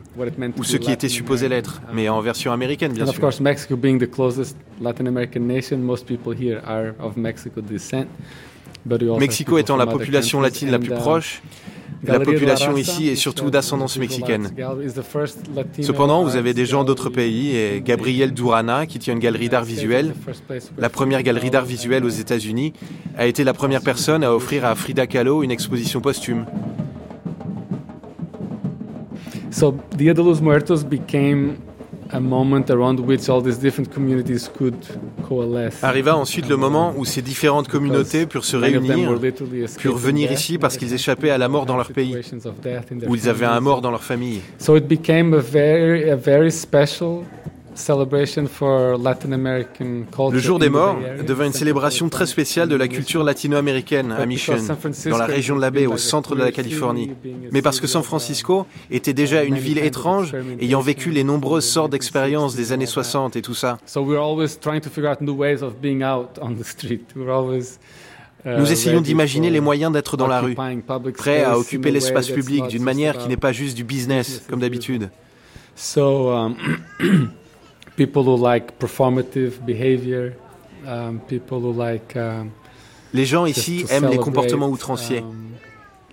ou 0.58 0.64
ce 0.64 0.76
qui 0.76 0.92
était 0.92 1.08
supposé 1.08 1.48
l'être, 1.48 1.80
mais 1.94 2.08
en 2.08 2.20
version 2.20 2.52
américaine 2.52 2.92
bien 2.92 3.06
sûr. 3.06 3.30
Mexico 9.18 9.58
étant 9.58 9.76
la 9.76 9.86
population 9.86 10.40
latine 10.40 10.70
la 10.70 10.78
plus 10.78 10.90
proche, 10.90 11.42
la 12.04 12.20
population 12.20 12.76
ici 12.76 13.08
est 13.08 13.16
surtout 13.16 13.50
d'ascendance 13.50 13.98
mexicaine. 13.98 14.50
Cependant, 15.80 16.24
vous 16.24 16.36
avez 16.36 16.54
des 16.54 16.66
gens 16.66 16.84
d'autres 16.84 17.10
pays 17.10 17.56
et 17.56 17.82
Gabriel 17.84 18.32
Durana, 18.32 18.86
qui 18.86 18.98
tient 18.98 19.14
une 19.14 19.20
galerie 19.20 19.48
d'art 19.48 19.64
visuel, 19.64 20.14
la 20.78 20.88
première 20.88 21.22
galerie 21.22 21.50
d'art 21.50 21.64
visuel 21.64 22.04
aux 22.04 22.10
États-Unis, 22.10 22.72
a 23.16 23.26
été 23.26 23.44
la 23.44 23.54
première 23.54 23.82
personne 23.82 24.24
à 24.24 24.34
offrir 24.34 24.64
à 24.64 24.74
Frida 24.74 25.06
Kahlo 25.06 25.42
une 25.42 25.50
exposition 25.50 26.00
posthume. 26.00 26.46
So 29.50 29.74
Dia 29.96 30.12
de 30.12 30.22
los 30.22 30.42
Muertos 30.42 30.84
became 30.84 31.56
Arriva 35.82 36.16
ensuite 36.16 36.48
le 36.48 36.56
moment 36.56 36.94
où 36.96 37.04
ces 37.04 37.22
différentes 37.22 37.68
communautés 37.68 38.26
purent 38.26 38.44
se 38.44 38.56
réunir, 38.56 39.18
purent 39.78 39.96
venir 39.96 40.32
ici 40.32 40.58
parce 40.58 40.76
qu'ils 40.76 40.94
échappaient 40.94 41.30
à 41.30 41.38
la 41.38 41.48
mort 41.48 41.66
dans 41.66 41.76
leur 41.76 41.90
pays, 41.90 42.16
où 43.06 43.14
ils 43.14 43.28
avaient 43.28 43.46
un 43.46 43.60
mort 43.60 43.80
dans 43.80 43.90
leur 43.90 44.02
famille. 44.02 44.40
So 44.58 44.76
it 44.76 44.86
became 44.86 45.34
a 45.34 45.40
very, 45.40 46.10
a 46.10 46.16
very 46.16 46.50
special 46.50 47.22
le 50.32 50.38
jour 50.38 50.58
des 50.58 50.68
morts 50.68 50.96
devint 51.26 51.46
une 51.46 51.52
célébration 51.52 52.08
très 52.08 52.26
spéciale 52.26 52.68
de 52.68 52.76
la 52.76 52.88
culture 52.88 53.22
latino-américaine 53.22 54.12
à 54.12 54.26
Mission, 54.26 54.56
dans 55.10 55.18
la 55.18 55.26
région 55.26 55.56
de 55.56 55.60
la 55.60 55.70
baie, 55.70 55.86
au 55.86 55.96
centre 55.96 56.34
de 56.34 56.40
la 56.40 56.52
Californie. 56.52 57.12
Mais 57.52 57.62
parce 57.62 57.80
que 57.80 57.86
San 57.86 58.02
Francisco 58.02 58.66
était 58.90 59.12
déjà 59.12 59.42
une 59.44 59.58
ville 59.58 59.78
étrange, 59.78 60.34
ayant 60.60 60.80
vécu 60.80 61.10
les 61.10 61.24
nombreuses 61.24 61.66
sortes 61.66 61.92
d'expériences 61.92 62.56
des 62.56 62.72
années 62.72 62.86
60 62.86 63.36
et 63.36 63.42
tout 63.42 63.54
ça. 63.54 63.78
Nous 68.46 68.70
essayons 68.72 69.00
d'imaginer 69.00 69.50
les 69.50 69.60
moyens 69.60 69.92
d'être 69.92 70.16
dans 70.16 70.28
la 70.28 70.40
rue, 70.40 70.56
prêts 71.16 71.42
à 71.42 71.58
occuper 71.58 71.90
l'espace 71.90 72.28
public 72.28 72.68
d'une 72.68 72.84
manière 72.84 73.18
qui 73.18 73.28
n'est 73.28 73.36
pas 73.36 73.52
juste 73.52 73.76
du 73.76 73.84
business, 73.84 74.44
comme 74.48 74.60
d'habitude. 74.60 75.10
Um, 77.96 78.06
people 78.06 78.22
who 78.22 78.36
like 78.36 78.78
performative 78.78 79.64
behavior, 79.64 80.34
um, 80.86 81.20
people 81.26 81.58
who 81.58 81.72
like, 81.72 82.16
um, 82.16 82.50
les 83.12 83.24
gens 83.24 83.46
ici 83.46 83.84
aiment 83.90 84.10
les 84.10 84.18
comportements 84.18 84.68
outranciers. 84.68 85.20
Um, 85.20 85.46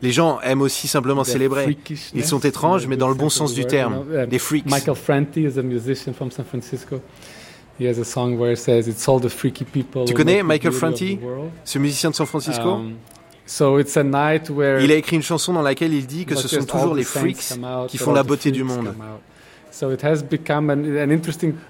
les 0.02 0.12
gens 0.12 0.42
aiment 0.42 0.62
aussi 0.62 0.88
simplement 0.88 1.24
célébrer. 1.24 1.78
Ils 2.14 2.26
sont 2.26 2.40
étranges, 2.40 2.88
mais 2.88 2.98
dans 2.98 3.08
le 3.08 3.16
bon 3.16 3.30
sens 3.30 3.54
du 3.54 3.66
terme. 3.66 4.06
Des 4.30 4.40
freaks. 4.40 4.70
Michael 4.70 4.96
Franti 4.96 5.44
is 5.46 5.58
a 5.58 5.64
musician 5.64 6.14
from 6.14 6.30
San 6.30 6.46
Francisco. 6.46 7.02
He 7.80 7.88
has 7.88 8.00
a 8.00 8.04
song 8.04 8.38
where 8.38 8.52
it 8.52 8.58
says, 8.58 8.88
"It's 8.88 9.08
all 9.08 9.20
the 9.20 9.30
freaky 9.30 9.66
people." 9.66 10.06
Tu 10.06 10.14
connais 10.14 10.44
Michael 10.44 10.74
Franti, 10.74 11.20
ce 11.64 11.80
musicien 11.80 12.12
de 12.12 12.16
San 12.16 12.28
Francisco? 12.28 12.76
Um, 12.76 12.94
so 13.46 13.80
it's 13.80 13.98
a 13.98 14.04
night 14.04 14.50
where 14.50 14.80
il 14.84 14.92
a 14.92 14.96
écrit 14.96 15.16
une 15.16 15.24
chanson 15.24 15.54
dans 15.54 15.64
laquelle 15.64 15.94
il 15.94 16.06
dit 16.06 16.26
que 16.26 16.36
ce 16.36 16.48
sont 16.48 16.66
toujours 16.66 16.94
les 16.96 17.04
freaks 17.04 17.54
qui 17.88 17.98
font 17.98 18.14
la 18.14 18.24
beauté 18.24 18.52
du 18.52 18.64
monde. 18.64 18.94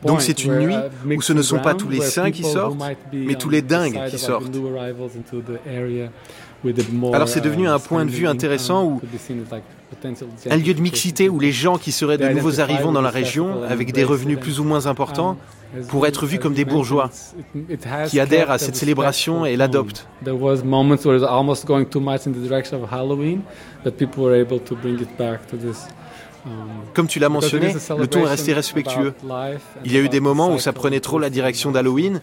Donc 0.06 0.22
c'est 0.22 0.43
une 0.43 0.60
nuit 0.60 0.76
uh, 0.76 1.16
où 1.16 1.22
ce 1.22 1.34
ne 1.34 1.41
sont 1.41 1.60
pas 1.60 1.74
tous 1.74 1.89
les 1.89 2.01
saints 2.01 2.32
qui 2.32 2.43
sortent, 2.43 2.78
mais 3.14 3.36
tous 3.36 3.49
les 3.49 3.62
dingues 3.62 3.99
qui 4.10 4.20
sortent. 4.20 4.51
Alors 7.14 7.28
c'est 7.28 7.41
devenu 7.41 7.68
un 7.68 7.80
point 7.80 8.06
de 8.06 8.12
vue 8.12 8.28
intéressant 8.28 8.86
où 8.86 9.01
un 10.49 10.58
lieu 10.58 10.74
de 10.74 10.82
mixité 10.82 11.30
où 11.30 11.39
les 11.39 11.51
gens 11.51 11.78
qui 11.78 11.91
seraient 11.91 12.18
de 12.18 12.28
nouveaux 12.30 12.60
arrivants 12.60 12.91
dans 12.91 13.01
la 13.01 13.10
région, 13.10 13.64
avec 13.64 13.93
des 13.93 14.04
revenus 14.04 14.39
plus 14.39 14.60
ou 14.60 14.64
moins 14.64 14.88
importants, 14.88 15.38
um, 15.76 15.86
pourraient 15.86 16.10
être 16.10 16.26
vus 16.26 16.39
comme 16.39 16.54
des 16.54 16.66
bourgeois 16.66 17.10
qui 18.08 18.20
adhèrent 18.20 18.51
à 18.51 18.58
cette 18.58 18.76
célébration 18.76 19.45
et 19.45 19.56
l'adoptent. 19.56 20.08
Comme 26.94 27.08
tu 27.08 27.20
l'as 27.20 27.30
mentionné, 27.30 27.74
le 27.98 28.08
ton 28.08 28.26
est 28.26 28.30
resté 28.30 28.54
respectueux. 28.54 29.14
Il 29.86 29.94
y 29.94 29.98
a 29.98 30.02
eu 30.02 30.10
des 30.10 30.20
moments 30.20 30.52
où 30.54 30.60
ça 30.60 30.74
prenait 30.74 31.00
trop 31.00 31.20
la 31.20 31.30
direction 31.30 31.72
d'Halloween, 31.72 32.22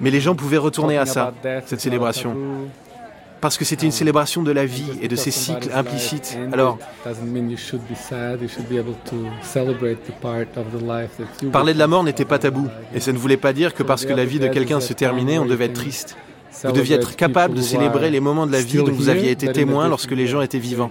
mais 0.00 0.10
les 0.10 0.20
gens 0.20 0.34
pouvaient 0.34 0.56
retourner 0.56 0.98
à 0.98 1.06
ça, 1.06 1.32
cette 1.66 1.80
célébration. 1.80 2.36
Parce 3.40 3.58
que 3.58 3.64
c'était 3.66 3.84
une 3.84 3.92
célébration 3.92 4.42
de 4.42 4.50
la 4.50 4.64
vie 4.64 4.90
et 5.02 5.08
de 5.08 5.16
ses 5.16 5.30
cycles 5.30 5.70
implicites. 5.74 6.38
Alors, 6.52 6.78
parler 11.52 11.74
de 11.74 11.78
la 11.78 11.86
mort 11.86 12.02
n'était 12.02 12.24
pas 12.24 12.38
tabou. 12.38 12.66
Et 12.94 13.00
ça 13.00 13.12
ne 13.12 13.18
voulait 13.18 13.36
pas 13.36 13.52
dire 13.52 13.74
que 13.74 13.82
parce 13.82 14.06
que 14.06 14.12
la 14.12 14.24
vie 14.24 14.38
de 14.38 14.48
quelqu'un 14.48 14.80
se 14.80 14.94
terminait, 14.94 15.38
on 15.38 15.44
devait 15.44 15.66
être 15.66 15.74
triste. 15.74 16.16
Vous 16.64 16.72
deviez 16.72 16.96
être 16.96 17.16
capable 17.16 17.54
de 17.54 17.60
célébrer 17.60 18.10
les 18.10 18.20
moments 18.20 18.46
de 18.46 18.52
la 18.52 18.62
vie 18.62 18.78
dont 18.78 18.90
vous 18.90 19.08
aviez 19.08 19.30
été 19.30 19.50
témoin 19.52 19.88
lorsque 19.88 20.12
les 20.12 20.26
gens 20.26 20.40
étaient 20.40 20.58
vivants. 20.58 20.90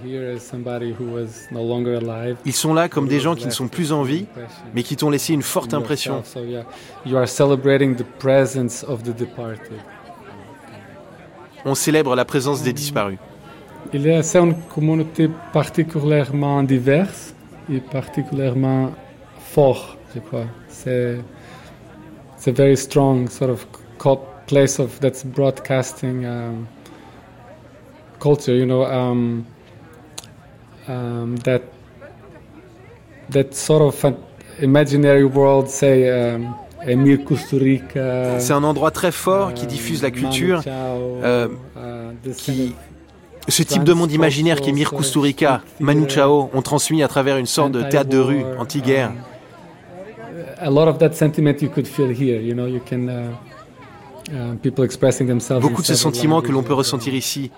Ils 2.45 2.53
sont 2.53 2.73
là 2.73 2.89
comme 2.89 3.07
des 3.07 3.19
gens 3.19 3.35
qui 3.35 3.45
ne 3.45 3.51
sont 3.51 3.67
plus 3.67 3.91
en 3.91 4.03
vie, 4.03 4.25
mais 4.73 4.83
qui 4.83 4.95
t'ont 4.95 5.09
laissé 5.09 5.33
une 5.33 5.41
forte 5.41 5.73
impression. 5.73 6.23
On 11.65 11.75
célèbre 11.75 12.15
la 12.15 12.25
présence 12.25 12.61
des 12.61 12.73
disparus. 12.73 13.17
Il 13.93 14.07
est 14.07 14.35
une 14.35 14.55
communauté 14.73 15.29
particulièrement 15.53 16.63
diverse 16.63 17.33
et 17.71 17.79
particulièrement 17.79 18.91
fort, 19.39 19.97
je 20.13 20.19
crois. 20.19 20.45
C'est 20.67 22.51
very 22.51 22.77
strong 22.77 23.29
sort 23.29 23.49
of 23.49 23.65
place 24.47 24.79
of 24.79 24.99
that's 24.99 25.23
broadcasting 25.23 26.25
um, 26.25 26.67
culture. 28.19 28.55
You 28.55 28.65
know 28.65 28.85
um, 28.85 29.45
um, 30.87 31.37
that 31.43 31.63
that 33.29 33.53
sort 33.53 33.81
of 33.81 34.15
imaginary 34.59 35.25
world, 35.25 35.69
say. 35.69 36.09
Um, 36.09 36.55
Emir 36.87 37.23
Kusturica. 37.25 38.39
C'est 38.39 38.53
un 38.53 38.63
endroit 38.63 38.91
très 38.91 39.11
fort 39.11 39.55
qui 39.55 39.65
diffuse 39.65 40.03
la 40.03 40.11
culture, 40.11 40.61
euh, 40.67 41.47
qui, 42.37 42.75
ce 43.47 43.63
type 43.63 43.83
de 43.83 43.93
monde 43.93 44.11
imaginaire 44.11 44.57
qui 44.57 44.67
qu'Emir 44.67 44.91
Kusturica, 44.91 45.61
Manu 45.79 46.07
Chao 46.07 46.49
ont 46.53 46.61
transmis 46.61 47.03
à 47.03 47.07
travers 47.07 47.37
une 47.37 47.45
sorte 47.45 47.71
de 47.71 47.83
théâtre 47.83 48.09
de 48.09 48.17
rue 48.17 48.43
anti-guerre. 48.59 49.11
A 50.57 50.69
lot 50.69 50.87
of 50.87 50.97
that 50.99 51.13
sentiment 51.13 51.61
you 51.61 51.69
could 51.69 51.87
feel 51.87 52.09
here. 52.09 52.39
You 52.39 52.53
know, 52.53 52.67
you 52.67 52.79
can. 52.79 53.09
Uh, 54.31 54.55
Uh, 54.57 55.59
Beaucoup 55.59 55.81
de 55.81 55.87
ce 55.87 55.95
sentiment 55.95 56.41
que 56.41 56.51
l'on 56.51 56.63
peut 56.63 56.73
ressentir 56.73 57.13
ici. 57.13 57.51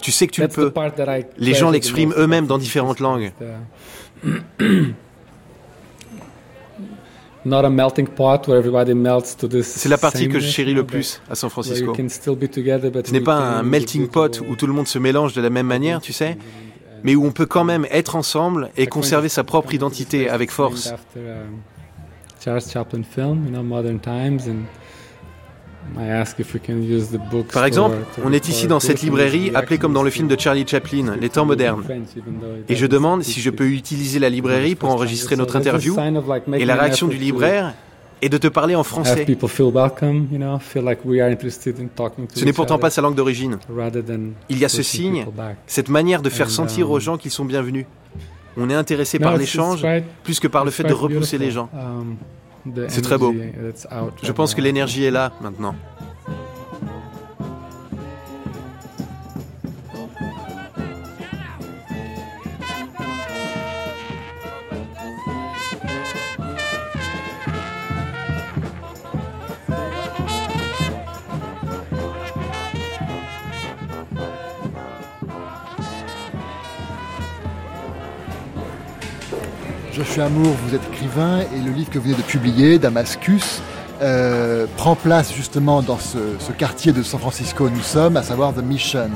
Tu 0.00 0.12
sais 0.12 0.26
que 0.26 0.32
tu 0.32 0.40
le 0.40 0.48
peux. 0.48 0.72
Les 1.36 1.54
gens 1.54 1.70
l'expriment 1.70 2.14
eux-mêmes 2.16 2.46
dans 2.46 2.58
différentes 2.58 3.00
langues. 3.00 3.32
C'est 9.62 9.88
la 9.88 9.98
partie 9.98 10.28
que 10.28 10.40
je 10.40 10.46
chéris 10.46 10.74
le 10.74 10.84
plus 10.84 11.22
à 11.30 11.34
San 11.34 11.48
Francisco. 11.48 11.94
Ce 11.94 13.12
n'est 13.12 13.20
pas 13.20 13.36
un 13.36 13.62
melting 13.62 14.08
pot 14.08 14.42
où 14.46 14.56
tout 14.56 14.66
le 14.66 14.74
monde 14.74 14.86
se 14.86 14.98
mélange 14.98 15.32
de 15.32 15.40
la 15.40 15.48
même 15.48 15.66
manière, 15.66 16.02
tu 16.02 16.12
sais, 16.12 16.36
mais 17.02 17.14
où 17.14 17.24
on 17.24 17.32
peut 17.32 17.46
quand 17.46 17.64
même 17.64 17.86
être 17.90 18.14
ensemble 18.14 18.70
et 18.76 18.86
conserver 18.86 19.30
sa 19.30 19.42
propre 19.42 19.72
identité 19.72 20.28
avec 20.28 20.50
force. 20.50 20.92
Charles 22.42 22.62
Chaplin 22.62 23.02
film, 23.02 23.44
you 23.44 23.50
know, 23.50 23.62
Modern 23.62 24.00
Times, 24.00 24.48
and 24.48 24.64
par 27.52 27.64
exemple, 27.64 27.96
on 28.24 28.32
est 28.32 28.48
ici 28.48 28.66
dans 28.66 28.80
cette 28.80 29.02
librairie 29.02 29.50
appelée 29.54 29.78
comme 29.78 29.92
dans 29.92 30.02
le 30.02 30.10
film 30.10 30.28
de 30.28 30.38
Charlie 30.38 30.66
Chaplin, 30.66 31.16
Les 31.20 31.28
temps 31.28 31.44
modernes. 31.44 31.84
Et 32.68 32.76
je 32.76 32.86
demande 32.86 33.22
si 33.22 33.40
je 33.40 33.50
peux 33.50 33.66
utiliser 33.66 34.18
la 34.18 34.28
librairie 34.28 34.74
pour 34.74 34.90
enregistrer 34.90 35.36
notre 35.36 35.56
interview. 35.56 35.96
Et 36.54 36.64
la 36.64 36.76
réaction 36.76 37.08
du 37.08 37.16
libraire 37.16 37.74
est 38.22 38.28
de 38.28 38.38
te 38.38 38.48
parler 38.48 38.74
en 38.74 38.84
français. 38.84 39.26
Ce 42.34 42.44
n'est 42.44 42.52
pourtant 42.52 42.78
pas 42.78 42.90
sa 42.90 43.00
langue 43.00 43.14
d'origine. 43.14 43.58
Il 44.48 44.58
y 44.58 44.64
a 44.64 44.68
ce 44.68 44.82
signe, 44.82 45.26
cette 45.66 45.88
manière 45.88 46.22
de 46.22 46.30
faire 46.30 46.50
sentir 46.50 46.90
aux 46.90 46.96
um, 46.96 47.00
gens 47.00 47.16
qu'ils 47.16 47.30
sont 47.30 47.44
bienvenus. 47.44 47.86
On 48.56 48.68
est 48.68 48.74
intéressé 48.74 49.18
par 49.18 49.36
l'échange 49.36 49.86
plus 50.22 50.40
que 50.40 50.48
par 50.48 50.64
le 50.64 50.70
fait 50.70 50.84
de 50.84 50.92
repousser 50.92 51.38
les 51.38 51.50
gens. 51.50 51.68
C'est 52.88 53.02
très 53.02 53.18
beau. 53.18 53.34
Je 54.22 54.32
pense 54.32 54.54
que 54.54 54.60
l'énergie 54.60 55.04
est 55.04 55.10
là 55.10 55.32
maintenant. 55.40 55.74
Joshua 80.10 80.24
Amour, 80.24 80.56
vous 80.66 80.74
êtes 80.74 80.82
écrivain 80.92 81.38
et 81.54 81.60
le 81.64 81.70
livre 81.70 81.88
que 81.88 82.00
vous 82.00 82.06
venez 82.06 82.16
de 82.16 82.22
publier, 82.22 82.80
Damascus, 82.80 83.62
euh, 84.02 84.66
prend 84.76 84.96
place 84.96 85.32
justement 85.32 85.82
dans 85.82 86.00
ce, 86.00 86.18
quartier 86.58 86.90
de 86.90 87.00
San 87.04 87.20
Francisco 87.20 87.66
où 87.66 87.70
nous 87.70 87.80
sommes, 87.80 88.16
à 88.16 88.24
savoir 88.24 88.52
The 88.52 88.64
Mission. 88.64 89.08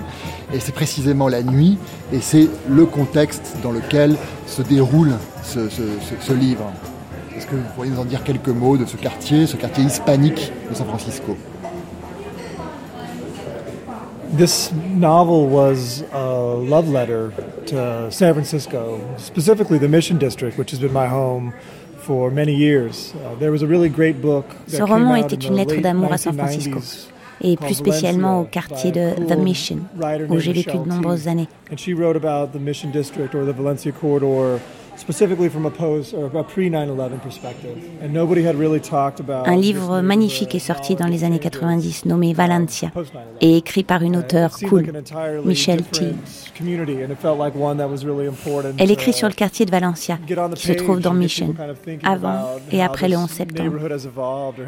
Et 0.52 0.60
c'est 0.60 0.70
précisément 0.70 1.26
la 1.26 1.42
nuit 1.42 1.78
et 2.12 2.20
c'est 2.20 2.48
le 2.68 2.86
contexte 2.86 3.56
dans 3.64 3.72
lequel 3.72 4.14
se 4.46 4.62
déroule 4.62 5.14
ce 5.42 6.32
livre. 6.32 6.72
Est-ce 7.36 7.46
que 7.48 7.56
vous 7.56 7.68
pourriez 7.74 7.90
nous 7.90 7.98
en 8.00 8.04
dire 8.04 8.22
quelques 8.22 8.46
mots 8.46 8.76
de 8.76 8.86
ce 8.86 8.96
quartier, 8.96 9.48
ce 9.48 9.56
quartier 9.56 9.82
hispanique 9.82 10.52
de 10.70 10.76
San 10.76 10.86
Francisco? 10.86 11.36
This 14.36 14.72
novel 14.72 15.46
was 15.46 16.02
a 16.12 16.28
love 16.28 16.88
letter 16.88 17.32
to 17.66 18.10
San 18.10 18.34
Francisco, 18.34 19.00
specifically 19.18 19.78
the 19.78 19.88
Mission 19.88 20.18
District, 20.18 20.58
which 20.58 20.70
has 20.70 20.80
been 20.80 20.92
my 20.92 21.06
home 21.06 21.54
for 21.98 22.30
many 22.30 22.54
years. 22.54 23.14
Uh, 23.14 23.34
there 23.36 23.50
was 23.50 23.62
a 23.62 23.66
really 23.66 23.88
great 23.88 24.20
book. 24.20 24.46
Ce 24.66 24.82
roman 24.82 25.16
était 25.16 25.46
une 25.46 25.54
lettre 25.54 25.80
d'amour 25.80 26.12
à 26.12 26.18
San 26.18 26.34
Francisco 26.34 26.80
et 27.40 27.56
plus 27.56 27.74
spécialement 27.74 28.40
au 28.40 28.44
quartier 28.44 28.92
de 28.92 29.10
The 29.28 29.36
Mission, 29.36 29.80
où 30.28 30.38
j'ai 30.38 30.52
vécu 30.52 30.78
de 30.78 30.88
nombreuses 30.88 31.28
années. 31.28 31.48
And 31.70 31.76
she 31.76 31.94
wrote 31.94 32.16
about 32.16 32.52
the 32.56 32.60
Mission 32.60 32.90
District 32.90 33.34
or 33.34 33.44
the 33.44 33.52
Valencia 33.52 33.92
Corridor 33.92 34.60
un 39.46 39.56
livre 39.56 40.00
magnifique 40.00 40.54
est 40.54 40.58
sorti 40.58 40.94
dans 40.94 41.06
les 41.06 41.24
années 41.24 41.38
90 41.38 42.06
nommé 42.06 42.32
Valencia 42.32 42.90
et 43.40 43.56
écrit 43.56 43.82
par 43.84 44.02
une 44.02 44.16
auteure 44.16 44.56
cool, 44.68 44.92
Michelle 45.44 45.82
T. 45.82 46.12
Elle 48.78 48.90
écrit 48.90 49.12
sur 49.12 49.28
le 49.28 49.34
quartier 49.34 49.66
de 49.66 49.70
Valencia 49.70 50.18
qui 50.54 50.66
se 50.66 50.72
trouve 50.72 51.00
dans 51.00 51.14
Mission 51.14 51.54
avant 52.04 52.46
et 52.70 52.82
après 52.82 53.08
le 53.08 53.16
11 53.16 53.28
septembre. 53.28 53.78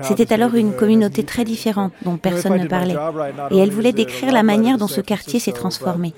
C'était 0.02 0.32
alors 0.32 0.54
une 0.54 0.72
communauté 0.72 1.22
très 1.24 1.44
différente 1.44 1.92
dont 2.02 2.16
personne 2.16 2.60
ne 2.60 2.66
parlait 2.66 2.96
et 3.50 3.58
elle 3.58 3.70
voulait 3.70 3.92
décrire 3.92 4.32
la 4.32 4.42
manière 4.42 4.78
dont 4.78 4.88
ce 4.88 5.00
quartier 5.00 5.38
s'est 5.40 5.52
transformé. 5.52 6.12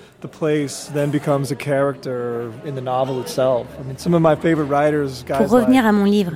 Pour 3.98 5.50
revenir 5.50 5.84
à 5.86 5.92
mon 5.92 6.04
livre, 6.04 6.32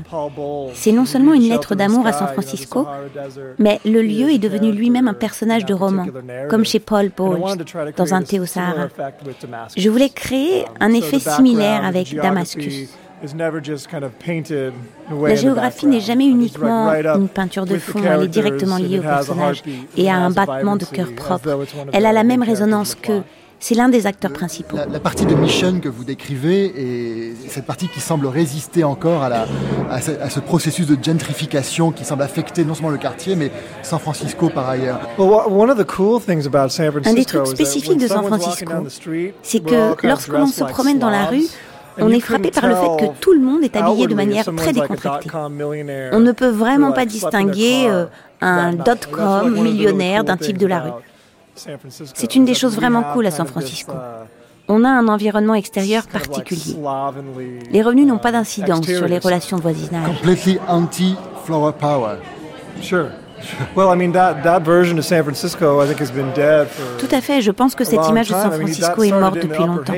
c'est 0.75 0.93
non 0.93 1.05
seulement 1.05 1.33
une 1.35 1.49
lettre 1.49 1.75
d'amour 1.75 2.07
à 2.07 2.13
San 2.13 2.29
Francisco, 2.29 2.87
mais 3.59 3.81
le 3.85 4.03
lieu 4.03 4.31
est 4.31 4.39
devenu 4.39 4.73
lui-même 4.73 5.09
un 5.09 5.15
personnage 5.15 5.65
de 5.65 5.75
roman, 5.75 6.07
comme 6.51 6.65
chez 6.65 6.81
Paul 6.81 7.11
Bowles 7.17 7.41
dans 7.97 8.15
Un 8.15 8.23
thé 8.23 8.41
au 8.41 8.47
Sahara. 8.47 8.89
Je 9.77 9.89
voulais 9.89 10.11
créer 10.11 10.65
un 10.81 10.93
effet 10.93 11.19
similaire 11.19 11.85
avec 11.85 12.15
Damascus. 12.15 12.89
La 15.25 15.35
géographie 15.37 15.87
n'est 15.87 16.01
jamais 16.01 16.27
uniquement 16.27 16.93
une 16.93 17.29
peinture 17.29 17.67
de 17.67 17.79
fond, 17.79 18.01
elle 18.05 18.25
est 18.25 18.29
directement 18.29 18.79
liée 18.79 18.99
au 18.99 19.03
personnage 19.03 19.63
et 19.97 20.11
à 20.11 20.17
un 20.17 20.31
battement 20.31 20.77
de 20.77 20.85
cœur 20.85 21.15
propre. 21.15 21.65
Elle 21.93 22.07
a 22.07 22.13
la 22.13 22.25
même 22.25 22.43
résonance 22.43 22.97
que 22.97 23.23
c'est 23.63 23.77
l'un 23.77 23.89
des 23.89 24.09
acteurs 24.09 24.33
principaux. 24.33 24.77
La, 24.77 24.99
partie 24.99 25.25
de 25.25 25.37
Mission 25.37 25.79
que 25.79 25.89
vous 25.89 26.03
décrivez 26.03 26.65
est 26.65 27.49
cette 27.49 27.65
partie 27.65 27.87
qui 27.87 28.01
semble 28.01 28.27
résister 28.27 28.83
encore 28.83 29.23
à, 29.23 29.29
la, 29.29 29.47
à, 29.89 30.01
ce, 30.01 30.41
processus 30.41 30.85
de 30.89 30.99
gentrification 31.01 31.93
qui 31.93 32.05
semble 32.05 32.23
affecter 32.23 32.65
non 32.65 32.75
seulement 32.75 32.91
le 32.91 32.99
quartier, 32.99 33.37
mais 33.37 33.53
San 33.85 34.01
Francisco 34.01 34.51
par 34.51 34.69
ailleurs. 34.69 34.99
Un 35.17 37.15
des 37.15 37.25
trucs 37.25 37.47
spécifiques 37.47 37.99
de 37.99 38.09
San 38.09 38.25
Francisco, 38.25 38.73
c'est 39.43 39.61
que 39.65 40.07
lorsque 40.07 40.33
l'on 40.33 40.49
se 40.49 40.65
promène 40.65 40.99
dans 40.99 41.11
la 41.11 41.27
rue, 41.27 41.45
on 41.99 42.09
est 42.09 42.21
frappé 42.21 42.51
par 42.51 42.67
le 42.67 42.75
fait 42.75 43.07
que 43.07 43.13
tout 43.21 43.33
le 43.33 43.41
monde 43.41 43.63
est 43.63 43.77
habillé 43.77 44.09
de 44.09 44.15
manière 44.15 44.45
très 44.57 44.73
décontractée. 44.73 45.31
On 45.33 46.21
ne 46.21 46.33
peut 46.33 46.51
vraiment 46.51 46.91
pas 46.91 47.05
distinguer 47.05 47.87
euh, 47.89 48.07
un 48.41 48.73
dot-com 48.73 49.53
millionnaire 49.63 50.25
d'un 50.25 50.37
type 50.37 50.59
de 50.59 50.67
la 50.67 50.81
rue. 50.81 50.91
C'est 51.55 52.35
une 52.35 52.45
des 52.45 52.55
choses 52.55 52.77
vraiment 52.77 53.03
cool 53.13 53.27
à 53.27 53.31
San 53.31 53.47
Francisco. 53.47 53.93
on 54.69 54.85
a 54.85 54.89
un 54.89 55.09
environnement 55.09 55.55
extérieur 55.55 56.07
particulier. 56.07 56.77
Les 57.71 57.83
revenus 57.83 58.07
n'ont 58.07 58.19
pas 58.19 58.33
d'incidence 58.33 58.87
sur 58.87 59.07
les 59.07 59.19
relations 59.19 59.57
de 59.59 59.63
voisinage. 59.63 60.07
Completely 60.07 60.59
anti-flower 60.69 61.73
power. 61.73 62.17
Sure. 62.81 63.09
Well, 63.77 63.89
I 63.93 63.97
mean 63.97 64.13
that 64.13 64.43
that 64.45 64.61
version 64.61 64.99
of 64.99 65.05
San 65.05 65.23
Francisco, 65.25 65.83
I 65.83 65.87
think, 65.87 66.01
has 66.01 66.13
been 66.13 66.33
dead 66.35 66.69
for 66.69 66.97
Tout 66.99 67.13
à 67.13 67.21
fait. 67.21 67.41
Je 67.43 67.51
pense 67.51 67.75
que 67.75 67.85
cette 67.85 68.07
image 68.09 68.29
de 68.29 68.35
San 68.35 68.53
Francisco 68.53 69.03
est 69.03 69.13
morte 69.13 69.35
depuis 69.35 69.65
longtemps. 69.65 69.95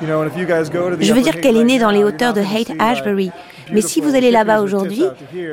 Je 0.00 1.12
veux 1.12 1.22
dire 1.22 1.40
qu'elle 1.40 1.56
est 1.56 1.64
née 1.64 1.78
dans 1.78 1.90
les 1.90 2.04
hauteurs 2.04 2.34
de 2.34 2.40
Haight 2.40 2.72
Ashbury. 2.78 3.30
Mais 3.72 3.80
si 3.80 4.00
vous 4.00 4.14
allez 4.14 4.30
là-bas 4.30 4.60
aujourd'hui, 4.60 5.04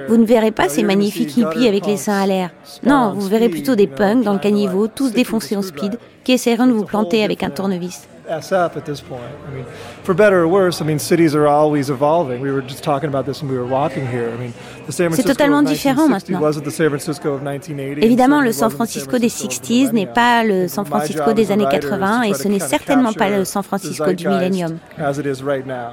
vous 0.08 0.18
ne 0.18 0.26
verrez 0.26 0.52
pas 0.52 0.70
ces 0.70 0.84
magnifiques 0.84 1.38
hippies 1.38 1.68
avec 1.68 1.86
les 1.86 1.98
seins 1.98 2.22
à 2.22 2.28
l'air. 2.28 2.50
Non, 2.84 3.14
vous 3.16 3.28
verrez 3.28 3.50
plutôt 3.50 3.76
des 3.76 3.88
punks 3.88 4.24
dans 4.24 4.34
le 4.34 4.40
caniveau, 4.40 4.88
tous 4.88 5.12
défoncés 5.12 5.56
en 5.56 5.62
speed, 5.62 5.98
qui 6.24 6.34
essaieront 6.34 6.68
de 6.68 6.72
vous 6.72 6.86
planter 6.86 7.24
avec 7.24 7.44
un 7.44 7.50
tournevis. 7.50 8.08
For 10.04 10.16
better 10.16 10.42
or 10.42 10.48
worse, 10.48 10.82
I 10.82 10.86
mean, 10.86 10.98
cities 10.98 11.36
are 11.36 11.48
always 11.48 11.92
evolving. 11.92 12.42
We 12.42 12.52
were 12.52 12.64
just 12.64 12.84
talking 12.84 13.08
about 13.08 13.26
this 13.28 13.44
when 13.44 13.52
we 13.52 13.58
were 13.58 13.68
walking 13.68 14.08
here. 14.08 14.32
I 14.34 14.38
mean, 14.38 14.54
the 14.88 14.92
San 14.92 15.10
Francisco 15.10 15.30
C'est 15.30 15.36
totalement 15.36 15.62
différent 15.62 16.08
maintenant. 16.08 16.42
wasn't 16.42 16.66
the 16.66 16.72
San 16.72 16.90
Francisco 16.90 17.34
of 17.34 17.44
1980. 17.44 18.04
Évidemment, 18.04 18.42
le 18.42 18.52
San 18.52 18.72
Francisco 18.72 19.20
des 19.20 19.30
60s 19.30 19.94
n'est 19.94 20.08
pas 20.08 20.44
le 20.44 20.68
San 20.68 20.86
Francisco 20.86 21.34
des 21.34 21.52
années 21.52 21.68
80 21.70 22.24
et 22.24 22.34
ce 22.34 22.48
n'est 22.48 22.60
certainement 22.60 23.14
pas 23.14 23.30
le 23.30 23.46
San 23.46 23.62
Francisco 23.62 24.12
du 24.14 24.28
millénium. 24.28 24.80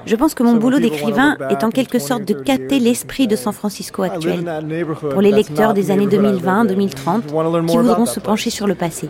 Je 0.05 0.15
pense 0.15 0.33
que 0.33 0.43
mon 0.43 0.55
boulot 0.55 0.79
d'écrivain 0.79 1.37
est 1.51 1.63
en 1.63 1.69
quelque 1.69 1.99
sorte 1.99 2.25
de 2.25 2.33
capter 2.33 2.79
l'esprit 2.79 3.27
de 3.27 3.35
San 3.35 3.53
Francisco 3.53 4.01
actuel 4.01 4.43
pour 5.11 5.21
les 5.21 5.31
lecteurs 5.31 5.75
des 5.75 5.91
années 5.91 6.07
2020-2030 6.07 7.21
qui 7.67 7.77
voudront 7.77 8.05
se 8.07 8.19
pencher 8.19 8.49
sur 8.49 8.65
le 8.65 8.73
passé. 8.73 9.09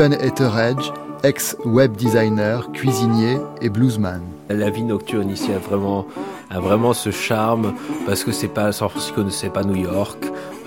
Steven 0.00 0.18
Etheredge, 0.26 0.92
ex-web 1.24 1.94
designer, 1.94 2.72
cuisinier 2.72 3.36
et 3.60 3.68
bluesman. 3.68 4.22
La 4.48 4.70
vie 4.70 4.82
nocturne 4.82 5.28
ici 5.28 5.52
a 5.52 5.58
vraiment, 5.58 6.06
a 6.48 6.58
vraiment 6.58 6.94
ce 6.94 7.10
charme 7.10 7.74
parce 8.06 8.24
que 8.24 8.32
c'est 8.32 8.48
pas 8.48 8.72
San 8.72 8.88
Francisco, 8.88 9.28
c'est 9.28 9.52
pas 9.52 9.62
New 9.62 9.76
York, 9.76 10.16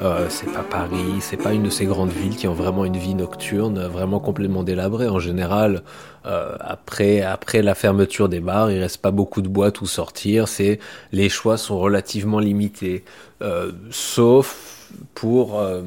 euh, 0.02 0.28
c'est 0.30 0.52
pas 0.54 0.62
Paris, 0.62 1.16
c'est 1.20 1.38
pas 1.38 1.52
une 1.52 1.64
de 1.64 1.72
ces 1.72 1.86
grandes 1.86 2.12
villes 2.12 2.36
qui 2.36 2.48
ont 2.48 2.54
vraiment 2.54 2.86
une 2.86 2.98
vie 2.98 3.16
nocturne 3.16 3.88
vraiment 3.88 4.20
complètement 4.20 4.62
délabrée. 4.62 5.08
En 5.08 5.18
général, 5.18 5.82
euh, 6.28 6.56
après 6.60 7.22
après 7.22 7.64
la 7.64 7.74
fermeture 7.74 8.30
des 8.30 8.40
bars, 8.40 8.70
il 8.70 8.78
reste 8.78 9.02
pas 9.02 9.10
beaucoup 9.10 9.42
de 9.42 9.50
boîtes 9.50 9.82
où 9.82 9.88
sortir. 9.88 10.48
C'est 10.48 10.80
les 11.12 11.30
choix 11.30 11.58
sont 11.58 11.80
relativement 11.80 12.38
limités, 12.38 13.04
euh, 13.42 13.72
sauf 13.90 14.90
pour 15.16 15.60
euh, 15.60 15.82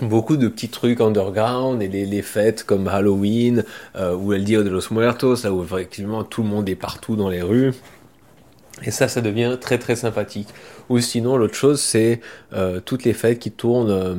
beaucoup 0.00 0.36
de 0.36 0.48
petits 0.48 0.68
trucs 0.68 1.00
underground 1.00 1.82
et 1.82 1.88
les, 1.88 2.22
fêtes 2.22 2.64
comme 2.64 2.88
Halloween 2.88 3.64
ou 4.16 4.32
El 4.32 4.44
Dia 4.44 4.62
de 4.62 4.70
los 4.70 4.90
Muertos, 4.90 5.44
là 5.44 5.52
où 5.52 5.62
effectivement 5.62 6.24
tout 6.24 6.42
le 6.42 6.48
monde 6.48 6.68
est 6.68 6.76
partout 6.76 7.14
dans 7.14 7.28
les 7.28 7.42
rues. 7.42 7.72
Et 8.84 8.90
ça, 8.90 9.08
ça 9.08 9.20
devient 9.20 9.56
très 9.60 9.78
très 9.78 9.96
sympathique. 9.96 10.48
Ou 10.88 10.98
sinon, 10.98 11.36
l'autre 11.36 11.54
chose, 11.54 11.80
c'est 11.80 12.20
euh, 12.52 12.80
toutes 12.84 13.04
les 13.04 13.12
fêtes 13.12 13.38
qui 13.38 13.50
tournent, 13.50 13.90
euh, 13.90 14.14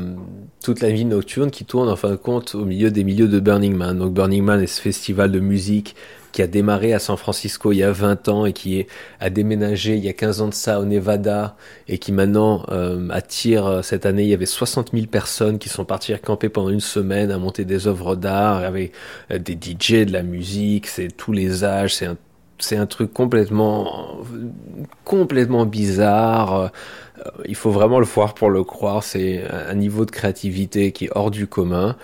toute 0.64 0.80
la 0.80 0.90
vie 0.90 1.06
nocturne 1.06 1.52
qui 1.52 1.66
tourne 1.66 1.90
en 1.90 1.96
fin 1.96 2.12
de 2.12 2.16
compte 2.16 2.56
au 2.56 2.66
milieu 2.66 2.92
des 2.92 3.04
milieux 3.04 3.28
de 3.28 3.40
Burning 3.40 3.76
Man. 3.76 3.98
Donc 3.98 4.14
Burning 4.14 4.44
Man 4.44 4.62
est 4.62 4.68
ce 4.68 4.82
festival 4.82 5.32
de 5.32 5.40
musique 5.40 5.96
qui 6.34 6.42
a 6.42 6.48
démarré 6.48 6.94
à 6.94 7.00
San 7.00 7.16
Francisco 7.16 7.72
il 7.72 7.78
y 7.78 7.84
a 7.84 7.92
20 7.92 8.28
ans 8.28 8.46
et 8.46 8.52
qui 8.52 8.80
est, 8.80 8.88
a 9.22 9.30
déménagé 9.30 9.96
il 9.96 10.04
y 10.04 10.10
a 10.10 10.14
15 10.14 10.42
ans 10.42 10.48
de 10.50 10.54
ça 10.54 10.82
au 10.82 10.86
Nevada 10.86 11.56
et 11.88 12.00
qui 12.00 12.12
maintenant 12.12 12.66
euh, 12.70 13.08
attire, 13.12 13.66
euh, 13.68 13.82
cette 13.84 14.06
année 14.06 14.24
il 14.24 14.30
y 14.30 14.34
avait 14.34 14.46
60 14.46 14.92
000 14.94 15.06
personnes 15.06 15.60
qui 15.60 15.70
sont 15.70 15.86
parties 15.86 16.14
camper 16.20 16.50
pendant 16.50 16.70
une 16.70 16.80
semaine 16.80 17.32
à 17.32 17.38
monter 17.38 17.66
des 17.66 17.88
œuvres 17.88 18.16
d'art 18.16 18.58
avec 18.58 18.94
euh, 19.32 19.38
des 19.38 19.54
DJ, 19.54 20.06
de 20.06 20.12
la 20.12 20.24
musique, 20.24 20.88
c'est 20.88 21.16
tous 21.16 21.32
les 21.32 21.64
âges, 21.64 21.96
c'est 21.96 22.08
un 22.08 22.18
c'est 22.60 22.78
un 22.78 22.86
truc 22.86 23.12
complètement 23.12 24.20
complètement 25.04 25.66
bizarre. 25.66 26.72
Il 27.46 27.56
faut 27.56 27.72
vraiment 27.72 28.00
le 28.00 28.06
voir 28.06 28.36
pour 28.36 28.50
le 28.50 28.64
croire 28.64 29.04
c'est 29.04 29.44
un 29.50 29.74
niveau 29.74 30.06
de 30.06 30.12
créativité 30.12 30.92
qui 30.92 31.06
est 31.06 31.10
hors 31.14 31.32
du 31.32 31.48
commun 31.48 31.98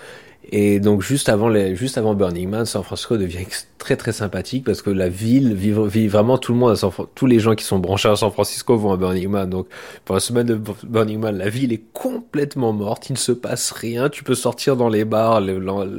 et 0.52 0.80
donc 0.80 1.00
juste 1.00 1.28
avant, 1.28 1.48
les, 1.48 1.76
juste 1.76 1.96
avant 1.96 2.14
Burning 2.14 2.48
Man, 2.48 2.66
San 2.66 2.82
Francisco 2.82 3.16
devient 3.16 3.46
très 3.78 3.96
très 3.96 4.12
sympathique 4.12 4.64
parce 4.64 4.82
que 4.82 4.90
la 4.90 5.08
ville 5.08 5.54
vit, 5.54 6.08
vraiment 6.08 6.38
tout 6.38 6.52
le 6.52 6.58
monde 6.58 6.72
à 6.72 6.76
San 6.76 6.90
tous 7.14 7.26
les 7.26 7.38
gens 7.38 7.54
qui 7.54 7.64
sont 7.64 7.78
branchés 7.78 8.08
à 8.08 8.16
San 8.16 8.32
Francisco 8.32 8.76
vont 8.76 8.92
à 8.92 8.96
Burning 8.96 9.28
Man. 9.28 9.48
Donc 9.48 9.68
pour 10.04 10.16
la 10.16 10.20
semaine 10.20 10.46
de 10.46 10.60
Burning 10.82 11.20
Man, 11.20 11.38
la 11.38 11.48
ville 11.48 11.72
est 11.72 11.84
complètement 11.92 12.72
morte, 12.72 13.10
il 13.10 13.12
ne 13.12 13.18
se 13.18 13.30
passe 13.30 13.70
rien, 13.70 14.08
tu 14.08 14.24
peux 14.24 14.34
sortir 14.34 14.74
dans 14.74 14.88
les 14.88 15.04
bars, 15.04 15.40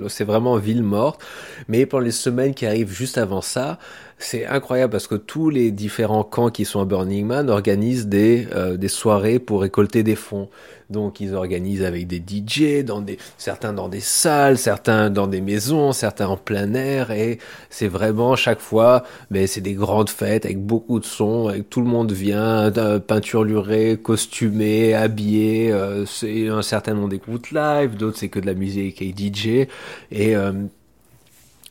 c'est 0.10 0.26
vraiment 0.26 0.58
ville 0.58 0.84
morte. 0.84 1.22
Mais 1.70 1.86
pour 1.86 2.02
les 2.02 2.12
semaines 2.12 2.54
qui 2.54 2.66
arrivent 2.66 2.92
juste 2.92 3.18
avant 3.18 3.42
ça, 3.42 3.80
c'est 4.24 4.46
incroyable 4.46 4.92
parce 4.92 5.08
que 5.08 5.16
tous 5.16 5.50
les 5.50 5.72
différents 5.72 6.24
camps 6.24 6.50
qui 6.50 6.66
sont 6.66 6.82
à 6.82 6.86
Burning 6.86 7.26
Man 7.26 7.50
organisent 7.50 8.08
des, 8.08 8.48
euh, 8.54 8.78
des 8.78 8.88
soirées 8.88 9.40
pour 9.40 9.62
récolter 9.62 10.04
des 10.04 10.16
fonds. 10.16 10.50
Donc 10.90 11.22
ils 11.22 11.34
organisent 11.34 11.84
avec 11.84 12.08
des 12.08 12.18
DJ, 12.18 12.84
dans 12.84 13.02
des, 13.02 13.18
certains 13.38 13.74
dans 13.74 13.88
des 13.88 14.02
salles, 14.02 14.58
certains 14.58 15.10
dans 15.10 15.28
des 15.28 15.40
maisons, 15.40 15.94
certains 15.94 16.28
en 16.28 16.38
plein 16.38 16.74
air. 16.74 17.12
Et 17.12 17.40
c'est 17.70 17.88
vraiment 17.88 18.36
chaque 18.36 18.60
fois, 18.60 19.04
mais 19.30 19.48
c'est 19.48 19.62
des 19.62 19.74
grandes 19.74 20.10
fêtes 20.10 20.46
avec 20.46 20.62
beaucoup 20.62 21.00
de 21.00 21.06
sons, 21.06 21.48
avec 21.48 21.70
tout 21.70 21.82
le 21.82 21.88
monde 21.88 22.12
vient, 22.12 22.72
euh, 22.78 23.00
peinturluré, 23.00 23.98
costumé, 24.02 24.94
habillé. 24.94 25.72
Euh, 25.72 26.06
c'est 26.06 26.50
un 26.50 26.62
certain 26.62 26.94
nombre 26.94 27.10
d'écoutes 27.10 27.52
live, 27.52 27.96
d'autres 27.96 28.18
c'est 28.18 28.30
que 28.30 28.40
de 28.40 28.46
la 28.46 28.54
musique 28.54 29.02
et 29.02 29.14
DJ. 29.18 29.68
Et 30.12 30.36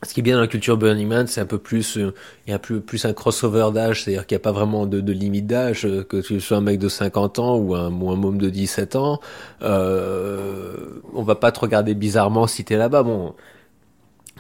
ce 0.03 0.15
qui 0.15 0.21
est 0.21 0.23
bien 0.23 0.37
dans 0.37 0.41
la 0.41 0.47
culture 0.47 0.79
Burning 0.79 1.09
Man, 1.09 1.27
c'est 1.27 1.41
un 1.41 1.47
peu 1.47 1.59
plus, 1.59 1.99
euh, 1.99 2.15
il 2.47 2.51
y 2.51 2.55
a 2.55 2.59
plus, 2.59 3.05
un 3.05 3.13
crossover 3.13 3.69
d'âge, 3.75 4.05
c'est-à-dire 4.05 4.27
qu'il 4.27 4.35
n'y 4.35 4.41
a 4.41 4.43
pas 4.43 4.53
vraiment 4.53 4.87
de, 4.87 5.13
limite 5.13 5.47
d'âge, 5.47 5.85
euh, 5.85 6.05
que 6.05 6.19
tu 6.19 6.41
sois 6.41 6.57
un 6.57 6.63
mec 6.63 6.79
de 6.79 6.89
50 6.89 7.39
ans 7.39 7.57
ou 7.59 7.75
un, 7.75 7.93
ou 7.93 8.11
un 8.11 8.17
môme 8.17 8.39
de 8.39 8.49
17 8.49 8.97
ans, 8.97 9.21
euh, 9.63 11.01
on 11.13 11.23
va 11.23 11.35
pas 11.35 11.53
te 11.53 11.61
regarder 11.61 11.95
bizarrement 11.95 12.47
si 12.47 12.65
t'es 12.65 12.77
là-bas. 12.77 13.03
Bon, 13.03 13.35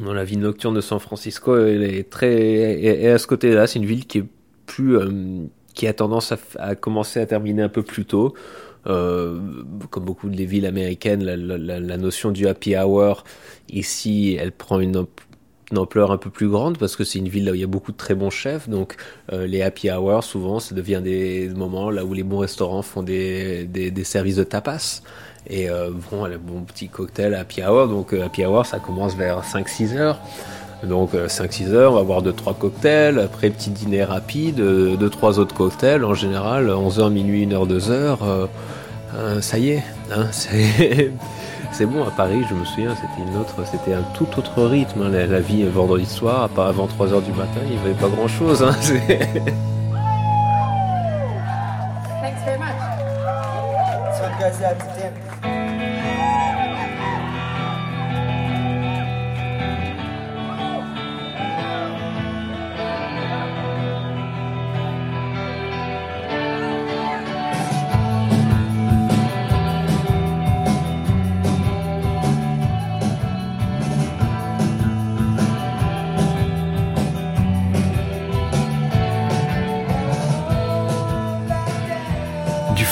dans 0.00 0.14
la 0.14 0.24
vie 0.24 0.38
nocturne 0.38 0.74
de 0.74 0.80
San 0.80 0.98
Francisco, 0.98 1.58
elle 1.58 1.82
est 1.82 2.08
très, 2.08 2.32
et, 2.82 3.08
à 3.08 3.18
ce 3.18 3.26
côté-là, 3.26 3.66
c'est 3.66 3.78
une 3.78 3.86
ville 3.86 4.06
qui 4.06 4.18
est 4.18 4.26
plus, 4.64 4.96
euh, 4.96 5.44
qui 5.74 5.86
a 5.86 5.92
tendance 5.92 6.32
à, 6.58 6.74
commencer 6.74 7.20
à 7.20 7.26
terminer 7.26 7.62
un 7.62 7.68
peu 7.68 7.82
plus 7.82 8.06
tôt. 8.06 8.34
Comme 8.84 10.04
beaucoup 10.06 10.30
de 10.30 10.36
les 10.36 10.46
villes 10.46 10.64
américaines, 10.64 11.22
la, 11.22 11.96
notion 11.98 12.30
du 12.30 12.48
happy 12.48 12.76
hour 12.78 13.24
ici, 13.68 14.38
elle 14.40 14.52
prend 14.52 14.80
une 14.80 15.04
une 15.70 15.78
ampleur 15.78 16.10
un 16.10 16.18
peu 16.18 16.30
plus 16.30 16.48
grande 16.48 16.78
parce 16.78 16.96
que 16.96 17.04
c'est 17.04 17.18
une 17.18 17.28
ville 17.28 17.44
là 17.44 17.52
où 17.52 17.54
il 17.54 17.60
y 17.60 17.64
a 17.64 17.68
beaucoup 17.68 17.92
de 17.92 17.96
très 17.96 18.14
bons 18.14 18.30
chefs. 18.30 18.68
Donc 18.68 18.96
euh, 19.32 19.46
les 19.46 19.62
happy 19.62 19.90
hours, 19.90 20.24
souvent, 20.24 20.60
ça 20.60 20.74
devient 20.74 21.00
des 21.02 21.48
moments 21.48 21.90
là 21.90 22.04
où 22.04 22.12
les 22.14 22.22
bons 22.22 22.38
restaurants 22.38 22.82
font 22.82 23.02
des, 23.02 23.64
des, 23.64 23.90
des 23.90 24.04
services 24.04 24.36
de 24.36 24.44
tapas. 24.44 25.02
Et 25.48 25.70
euh, 25.70 25.90
bon, 26.10 26.26
les 26.26 26.36
bons 26.36 26.62
petits 26.62 26.88
cocktails 26.88 27.34
happy 27.34 27.62
hour. 27.62 27.88
Donc 27.88 28.12
euh, 28.12 28.24
happy 28.24 28.44
hour, 28.44 28.66
ça 28.66 28.78
commence 28.78 29.14
vers 29.16 29.42
5-6 29.42 29.96
heures. 29.96 30.18
Donc 30.82 31.12
5-6 31.14 31.68
euh, 31.68 31.74
heures, 31.74 31.92
on 31.92 31.96
va 31.96 32.02
boire 32.04 32.22
2-3 32.22 32.56
cocktails, 32.56 33.18
après 33.18 33.50
petit 33.50 33.68
dîner 33.68 34.02
rapide, 34.02 34.60
2-3 34.60 35.38
autres 35.38 35.54
cocktails, 35.54 36.04
en 36.04 36.14
général 36.14 36.68
11h, 36.68 37.10
minuit, 37.10 37.46
1h, 37.46 37.68
2h, 37.68 39.42
ça 39.42 39.58
y 39.58 39.72
est, 39.72 39.82
hein, 40.10 40.26
c'est 40.32 41.12
c'est 41.80 41.86
bon, 41.86 42.06
à 42.06 42.10
Paris, 42.10 42.44
je 42.46 42.54
me 42.54 42.62
souviens, 42.66 42.94
c'était 42.94 43.26
une 43.26 43.38
autre, 43.38 43.54
c'était 43.64 43.94
un 43.94 44.02
tout 44.12 44.28
autre 44.36 44.64
rythme. 44.64 45.00
Hein, 45.00 45.08
la, 45.08 45.40
vie 45.40 45.64
vendredi 45.64 46.04
soir, 46.04 46.42
à 46.42 46.48
part 46.50 46.66
avant 46.66 46.86
3h 46.86 47.24
du 47.24 47.32
matin, 47.32 47.60
il 47.64 47.70
n'y 47.70 47.78
avait 47.78 47.94
pas 47.94 48.10
grand 48.10 48.28
chose. 48.28 48.62
Hein, 48.62 48.76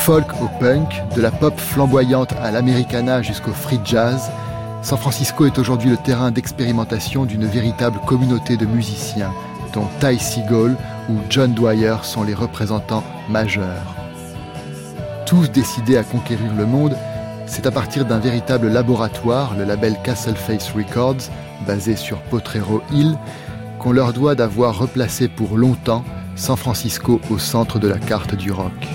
folk 0.09 0.41
au 0.41 0.49
punk, 0.59 1.03
de 1.15 1.21
la 1.21 1.31
pop 1.31 1.53
flamboyante 1.61 2.33
à 2.41 2.51
l'americana 2.51 3.21
jusqu'au 3.21 3.53
free 3.53 3.79
jazz, 3.85 4.31
San 4.81 4.97
Francisco 4.97 5.45
est 5.45 5.59
aujourd'hui 5.59 5.91
le 5.91 5.99
terrain 5.99 6.31
d'expérimentation 6.31 7.27
d'une 7.27 7.45
véritable 7.45 8.01
communauté 8.07 8.57
de 8.57 8.65
musiciens, 8.65 9.35
dont 9.75 9.87
Ty 10.01 10.19
Seagull 10.19 10.77
ou 11.11 11.17
John 11.29 11.53
Dwyer 11.53 11.97
sont 12.05 12.23
les 12.23 12.33
représentants 12.33 13.05
majeurs. 13.29 13.95
Tous 15.27 15.51
décidés 15.51 15.99
à 15.99 16.05
conquérir 16.05 16.55
le 16.57 16.65
monde, 16.65 16.97
c'est 17.45 17.67
à 17.67 17.71
partir 17.71 18.07
d'un 18.07 18.19
véritable 18.19 18.69
laboratoire, 18.69 19.55
le 19.59 19.65
label 19.65 19.95
Castle 20.03 20.37
Face 20.37 20.73
Records, 20.73 21.29
basé 21.67 21.97
sur 21.97 22.17
Potrero 22.31 22.81
Hill, 22.91 23.19
qu'on 23.79 23.93
leur 23.93 24.15
doit 24.15 24.35
d'avoir 24.35 24.79
replacé 24.79 25.29
pour 25.29 25.59
longtemps 25.59 26.03
San 26.35 26.57
Francisco 26.57 27.21
au 27.31 27.37
centre 27.37 27.79
de 27.79 27.89
la 27.89 27.99
carte 27.99 28.35
du 28.35 28.51
rock. 28.51 28.89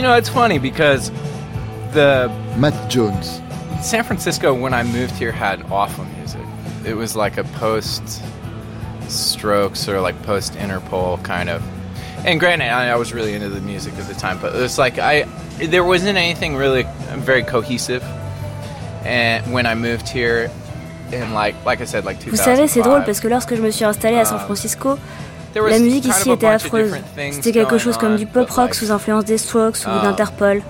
You 0.00 0.06
know, 0.06 0.14
it's 0.14 0.30
funny 0.30 0.58
because 0.58 1.10
the 1.92 2.34
Matt 2.56 2.90
Jones. 2.90 3.42
San 3.82 4.02
Francisco, 4.02 4.54
when 4.54 4.72
I 4.72 4.82
moved 4.82 5.12
here, 5.12 5.30
had 5.30 5.60
awful 5.70 6.06
music. 6.16 6.40
It 6.86 6.94
was 6.94 7.16
like 7.16 7.36
a 7.36 7.44
post 7.44 8.22
Strokes 9.08 9.90
or 9.90 10.00
like 10.00 10.16
post 10.22 10.54
Interpol 10.54 11.22
kind 11.22 11.50
of. 11.50 11.62
And 12.24 12.40
granted, 12.40 12.70
I, 12.70 12.92
I 12.92 12.96
was 12.96 13.12
really 13.12 13.34
into 13.34 13.50
the 13.50 13.60
music 13.60 13.92
at 13.98 14.08
the 14.08 14.14
time, 14.14 14.38
but 14.40 14.56
it's 14.56 14.78
like 14.78 14.98
I 14.98 15.24
there 15.58 15.84
wasn't 15.84 16.16
anything 16.16 16.56
really 16.56 16.86
very 17.16 17.42
cohesive. 17.42 18.02
And 19.04 19.52
when 19.52 19.66
I 19.66 19.74
moved 19.74 20.08
here, 20.08 20.50
and 21.12 21.34
like 21.34 21.62
like 21.66 21.82
I 21.82 21.84
said, 21.84 22.06
like 22.06 22.22
Vous 22.22 22.36
savez, 22.36 22.68
c'est 22.68 22.80
drôle 22.80 23.04
parce 23.04 23.20
que 23.20 23.28
lorsque 23.28 23.54
je 23.54 23.60
me 23.60 23.70
suis 23.70 23.84
installé 23.84 24.16
à 24.16 24.24
San 24.24 24.38
um, 24.38 24.46
Francisco, 24.46 24.98
La 25.54 25.78
musique 25.78 26.06
ici 26.06 26.30
était 26.30 26.46
affreuse. 26.46 26.94
C'était 27.32 27.52
quelque 27.52 27.78
chose 27.78 27.96
comme 27.96 28.16
du 28.16 28.26
pop 28.26 28.48
rock 28.50 28.74
sous 28.74 28.90
influence 28.90 29.24
des 29.24 29.38
Strokes 29.38 29.78
ou 29.86 29.90
um, 29.90 30.02
d'Interpol. 30.02 30.62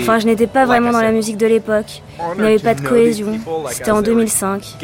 Enfin, 0.00 0.18
je 0.20 0.26
n'étais 0.26 0.46
pas 0.46 0.64
vraiment 0.64 0.92
dans 0.92 1.00
la 1.02 1.10
musique 1.10 1.36
de 1.36 1.46
l'époque. 1.46 2.02
Il 2.36 2.40
n'y 2.40 2.46
avait 2.46 2.58
pas 2.58 2.74
de 2.74 2.86
cohésion. 2.86 3.38
C'était 3.70 3.90
en 3.90 4.02
2005. 4.02 4.76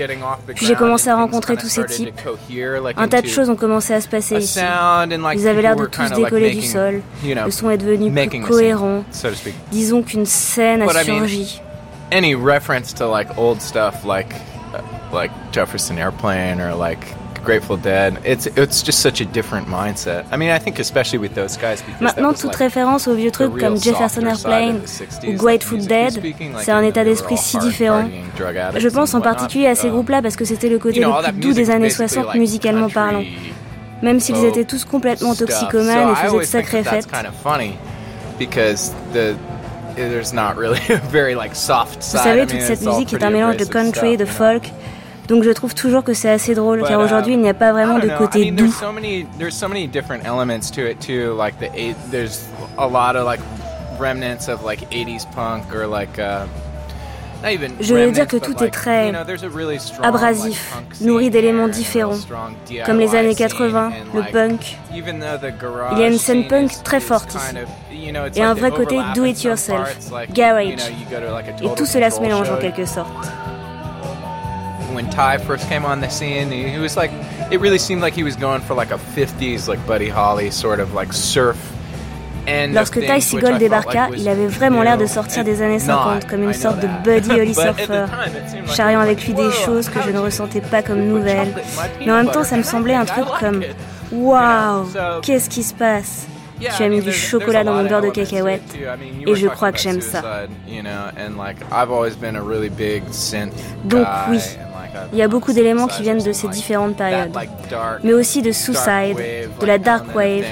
Puis 0.54 0.66
j'ai 0.66 0.74
commencé 0.74 1.08
à 1.08 1.16
rencontrer 1.16 1.56
tous 1.56 1.68
ces 1.68 1.84
types. 1.84 2.14
Un 2.96 3.08
tas 3.08 3.22
de 3.22 3.28
choses 3.28 3.48
ont 3.50 3.56
commencé 3.56 3.92
à 3.92 4.00
se 4.00 4.08
passer 4.08 4.36
ici. 4.38 4.60
Ils 4.60 5.48
avaient 5.48 5.62
l'air 5.62 5.76
de 5.76 5.86
tous 5.86 6.10
décoller 6.12 6.54
du 6.54 6.62
sol. 6.62 7.00
Le 7.24 7.50
son 7.50 7.70
est 7.70 7.78
devenu 7.78 8.10
plus 8.10 8.40
cohérent. 8.40 9.04
Disons 9.70 10.02
qu'une 10.02 10.26
scène 10.26 10.82
a 10.82 11.04
surgi. 11.04 11.60
Like 15.14 15.30
Jefferson 15.52 15.96
Airplane 15.96 16.60
or 16.60 16.74
like 16.74 17.14
Grateful 17.44 17.76
Dead. 17.76 18.18
It's 18.24 18.46
it's 18.56 18.82
just 18.82 19.00
such 19.00 19.20
a 19.20 19.24
different 19.24 19.68
mindset. 19.68 20.24
I 20.32 20.36
mean, 20.36 20.50
I 20.50 20.58
think 20.58 20.78
especially 20.78 21.18
with 21.18 21.34
those 21.34 21.56
guys. 21.56 21.84
Maintenant, 22.00 22.32
toute 22.32 22.46
like 22.46 22.56
référence 22.56 23.06
aux 23.06 23.14
vieux 23.14 23.30
trucs 23.30 23.56
comme 23.58 23.76
Jefferson 23.76 24.26
Airplane 24.26 24.80
ou 25.28 25.32
Grateful 25.34 25.86
Dead, 25.86 26.20
c'est 26.58 26.72
un 26.72 26.82
état 26.82 27.04
d'esprit 27.04 27.36
si 27.36 27.58
différent. 27.58 28.08
Je 28.76 28.88
pense 28.88 29.14
en 29.14 29.20
particulier 29.20 29.68
à 29.68 29.74
ces 29.74 29.90
groupes-là 29.90 30.22
parce 30.22 30.36
que 30.36 30.44
c'était 30.44 30.68
le 30.68 30.78
côté 30.78 31.00
le 31.00 31.32
plus 31.32 31.40
doux 31.40 31.52
des 31.52 31.70
années 31.70 31.90
60 31.90 32.34
musicalement 32.34 32.88
parlant. 32.88 33.22
Même 34.02 34.20
s'ils 34.20 34.44
étaient 34.44 34.64
tous 34.64 34.84
complètement 34.84 35.34
toxicomanes 35.34 36.10
et 36.10 36.14
faisaient 36.16 36.38
de 36.38 36.44
sacrées 36.44 36.82
fêtes. 36.82 37.08
Vous 39.96 40.06
savez, 42.18 42.46
toute 42.46 42.60
cette 42.60 42.82
musique 42.82 43.12
est 43.12 43.22
un 43.22 43.30
mélange 43.30 43.58
de 43.58 43.64
country, 43.64 44.16
de 44.16 44.24
folk, 44.24 44.72
donc 45.28 45.42
je 45.44 45.50
trouve 45.50 45.74
toujours 45.74 46.04
que 46.04 46.14
c'est 46.14 46.30
assez 46.30 46.54
drôle, 46.54 46.82
car 46.82 47.00
aujourd'hui 47.00 47.34
il 47.34 47.40
n'y 47.40 47.48
a 47.48 47.54
pas 47.54 47.72
vraiment 47.72 47.98
de 47.98 48.08
côté 48.18 48.50
doux. 48.50 48.72
There's 49.38 49.54
so 49.54 49.68
many 49.68 49.86
different 49.86 50.24
elements 50.24 50.70
to 50.74 50.82
it 50.82 51.00
too, 51.00 51.34
like 51.36 51.58
the 51.58 51.70
there's 52.10 52.46
a 52.78 52.86
lot 52.86 53.16
of 53.16 53.24
like 53.24 53.40
remnants 53.98 54.48
of 54.48 54.64
like 54.64 54.88
80s 54.90 55.26
punk 55.34 55.74
or 55.74 55.86
like 55.86 56.18
uh, 56.18 56.46
je 57.80 57.94
veux 57.94 58.10
dire 58.10 58.26
que 58.26 58.38
tout 58.38 58.62
est 58.62 58.70
très 58.70 59.12
abrasif, 60.02 60.74
nourri 61.00 61.30
d'éléments 61.30 61.68
différents, 61.68 62.18
comme 62.86 62.98
les 62.98 63.14
années 63.14 63.34
80, 63.34 63.92
le 64.14 64.32
punk. 64.32 64.78
Il 64.94 65.98
y 65.98 66.02
a 66.02 66.06
une 66.08 66.18
scène 66.18 66.46
punk 66.46 66.82
très 66.82 67.00
forte 67.00 67.34
ici, 67.34 68.10
et 68.34 68.42
un 68.42 68.54
vrai 68.54 68.70
côté 68.70 68.98
do-it-yourself, 69.14 70.10
garage, 70.32 70.90
et 71.62 71.74
tout 71.76 71.86
cela 71.86 72.10
se 72.10 72.20
mélange 72.20 72.50
en 72.50 72.56
quelque 72.56 72.86
sorte. 72.86 73.10
When 74.94 75.10
Ty 75.10 75.38
first 75.38 75.68
came 75.68 75.84
on 75.84 76.00
the 76.00 76.08
scene, 76.08 76.50
he 76.50 76.78
was 76.78 76.96
like, 76.96 77.10
it 77.50 77.60
really 77.60 77.78
seemed 77.78 78.02
like 78.02 78.14
he 78.14 78.22
was 78.22 78.36
going 78.36 78.60
for 78.60 78.74
like 78.74 78.90
a 78.90 78.98
50s, 78.98 79.68
like 79.68 79.84
Buddy 79.86 80.08
Holly 80.08 80.50
sort 80.50 80.80
of 80.80 80.94
like 80.94 81.12
surf. 81.12 81.56
Lorsque 82.46 83.00
Ty 83.00 83.20
Seagull 83.20 83.58
débarqua, 83.58 84.08
il 84.16 84.28
avait 84.28 84.46
vraiment 84.46 84.82
l'air 84.82 84.98
de 84.98 85.06
sortir 85.06 85.44
des 85.44 85.62
années 85.62 85.78
50, 85.78 86.26
comme 86.26 86.42
une 86.42 86.52
sorte 86.52 86.80
de 86.80 86.88
Buddy 87.02 87.30
Holly 87.40 87.54
surfer, 87.54 88.04
charriant 88.74 89.00
avec 89.00 89.24
lui 89.24 89.32
des 89.32 89.50
choses 89.50 89.88
que 89.88 90.00
je 90.02 90.10
ne 90.10 90.18
ressentais 90.28 90.60
pas 90.60 90.82
comme 90.82 91.00
nouvelles. 91.00 91.54
Mais 92.00 92.12
en 92.12 92.16
même 92.16 92.30
temps, 92.30 92.44
ça 92.44 92.56
me 92.56 92.62
semblait 92.62 92.94
un 92.94 93.04
truc 93.04 93.24
comme 93.40 93.62
Waouh, 94.12 94.86
qu'est-ce 95.22 95.48
qui 95.48 95.62
se 95.62 95.74
passe? 95.74 96.26
Tu 96.76 96.82
as 96.82 96.88
mis 96.88 97.00
du 97.00 97.12
chocolat 97.12 97.64
dans 97.64 97.74
mon 97.74 97.84
beurre 97.84 98.02
de 98.02 98.10
cacahuète. 98.10 98.62
et 99.26 99.34
je 99.34 99.48
crois 99.48 99.72
que 99.72 99.78
j'aime 99.78 100.00
ça. 100.00 100.22
Donc 103.84 104.06
oui, 104.30 104.38
il 105.12 105.18
y 105.18 105.22
a 105.22 105.28
beaucoup 105.28 105.52
d'éléments 105.52 105.86
qui 105.86 106.02
viennent 106.02 106.22
de 106.22 106.32
ces 106.32 106.48
différentes 106.48 106.96
périodes, 106.96 107.36
mais 108.02 108.12
aussi 108.12 108.42
de 108.42 108.52
Suicide, 108.52 109.16
de 109.60 109.66
la 109.66 109.78
Dark 109.78 110.14
Wave, 110.14 110.44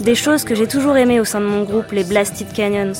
des 0.00 0.14
choses 0.14 0.44
que 0.44 0.54
j'ai 0.54 0.66
toujours 0.66 0.96
aimées 0.96 1.20
au 1.20 1.24
sein 1.24 1.40
de 1.40 1.46
mon 1.46 1.62
groupe, 1.64 1.92
les 1.92 2.04
Blasted 2.04 2.52
Canyons. 2.54 2.92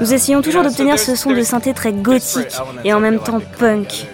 Nous 0.00 0.14
essayons 0.14 0.42
toujours 0.42 0.62
d'obtenir 0.62 0.98
ce 0.98 1.14
son 1.16 1.32
de 1.32 1.42
synthé 1.42 1.74
très 1.74 1.92
gothique 1.92 2.54
et 2.84 2.92
en 2.92 3.00
même 3.00 3.18
temps 3.18 3.40
punk. 3.58 4.06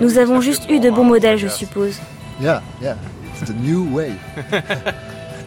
Nous 0.00 0.18
avons 0.18 0.40
juste 0.40 0.68
eu 0.70 0.80
de 0.80 0.90
bons 0.90 1.04
modèles, 1.04 1.38
je 1.38 1.48
suppose. 1.48 1.98
Yeah, 2.40 2.62
yeah. 2.80 2.96
It's 3.34 3.50
the 3.50 3.54
new 3.54 3.84
wave. 3.94 4.16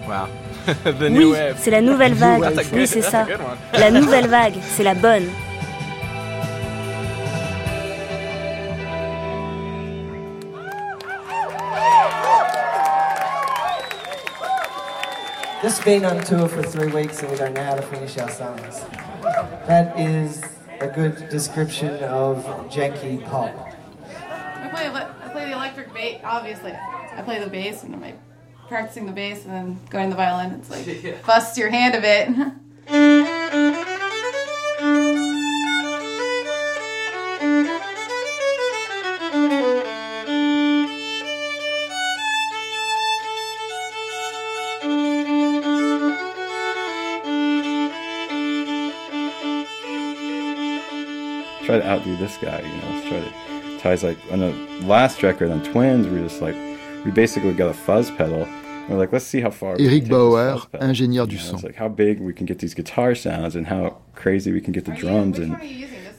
wow. 0.07 0.27
oui, 0.99 1.33
c'est 1.57 1.71
la 1.71 1.81
nouvelle 1.81 2.13
vague. 2.13 2.43
Oui, 2.73 2.87
c'est 2.87 3.01
ça. 3.01 3.25
La 3.73 3.91
nouvelle 3.91 4.27
vague, 4.27 4.55
c'est 4.75 4.83
la 4.83 4.93
bonne. 4.93 5.27
Just 15.63 15.85
been 15.85 16.03
on 16.03 16.19
tour 16.25 16.49
for 16.49 16.61
three 16.61 16.91
weeks 16.91 17.21
and 17.23 17.31
we 17.31 17.37
don't 17.37 17.53
know 17.53 17.63
how 17.63 17.75
to 17.75 17.81
finish 17.81 18.17
our 18.17 18.29
songs. 18.29 18.83
That 19.65 19.97
is 19.97 20.43
a 20.79 20.87
good 20.87 21.29
description 21.29 21.95
of 22.03 22.43
janky 22.69 23.23
pop. 23.25 23.53
I 24.05 24.69
play, 24.69 24.87
I 24.87 25.29
play 25.29 25.45
the 25.45 25.53
electric 25.53 25.93
bass, 25.93 26.21
obviously. 26.23 26.71
I 26.71 27.21
play 27.23 27.39
the 27.39 27.49
bass 27.49 27.83
and 27.83 27.95
I'm 27.95 28.19
practicing 28.67 29.05
the 29.05 29.11
bass 29.11 29.45
and 29.45 29.53
then 29.53 29.79
going 29.89 30.09
to 30.09 30.09
the 30.11 30.17
violin. 30.17 30.51
It's 30.51 30.69
like 30.69 31.25
bust 31.25 31.57
your 31.57 31.69
hand 31.69 31.95
a 31.95 32.01
bit. 32.01 32.29
outdo 51.93 52.15
this 52.17 52.37
guy, 52.41 52.59
you 52.61 52.67
know, 52.67 52.95
let's 52.95 53.07
try 53.07 53.19
to. 53.19 53.79
Ty's 53.81 54.03
like, 54.03 54.17
on 54.31 54.39
the 54.39 54.53
last 54.87 55.21
record 55.23 55.51
on 55.51 55.61
Twins, 55.61 56.07
we 56.07 56.19
are 56.19 56.23
just 56.23 56.41
like, 56.41 56.55
we 57.05 57.11
basically 57.11 57.53
got 57.53 57.69
a 57.69 57.73
fuzz 57.73 58.11
pedal. 58.11 58.47
Eric 59.79 60.09
Bauer, 60.09 60.69
ingénieur 60.81 61.25
du 61.25 61.37
son. 61.37 61.55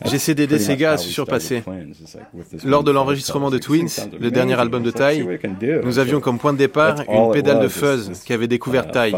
J'essaie 0.06 0.34
d'aider 0.34 0.58
ces 0.58 0.76
gars 0.76 0.92
à 0.92 0.96
se 0.96 1.08
surpasser. 1.08 1.62
Lors 2.64 2.82
de 2.82 2.90
l'enregistrement 2.90 3.50
de 3.50 3.58
Twins, 3.58 4.08
le 4.18 4.30
dernier 4.30 4.58
album 4.58 4.82
de 4.82 4.90
Ty, 4.90 5.24
nous 5.84 5.98
avions 5.98 6.20
comme 6.20 6.38
point 6.38 6.54
de 6.54 6.58
départ 6.58 7.04
une 7.06 7.32
pédale 7.32 7.60
de 7.60 7.68
fuzz 7.68 8.22
qu'avait 8.24 8.48
découvert 8.48 8.90
Ty. 8.90 9.12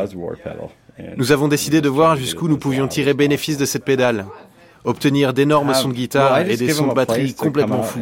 Nous 1.16 1.30
avons 1.30 1.46
décidé 1.46 1.80
de 1.80 1.88
voir 1.88 2.16
jusqu'où 2.16 2.48
nous 2.48 2.58
pouvions 2.58 2.88
tirer 2.88 3.14
bénéfice 3.14 3.58
de 3.58 3.64
cette 3.64 3.84
pédale, 3.84 4.24
obtenir 4.86 5.34
d'énormes 5.34 5.74
sons 5.74 5.88
de 5.88 5.94
guitare 5.94 6.40
et 6.40 6.56
des 6.56 6.72
sons 6.72 6.86
de 6.86 6.94
batterie 6.94 7.34
complètement 7.34 7.82
fous. 7.82 8.00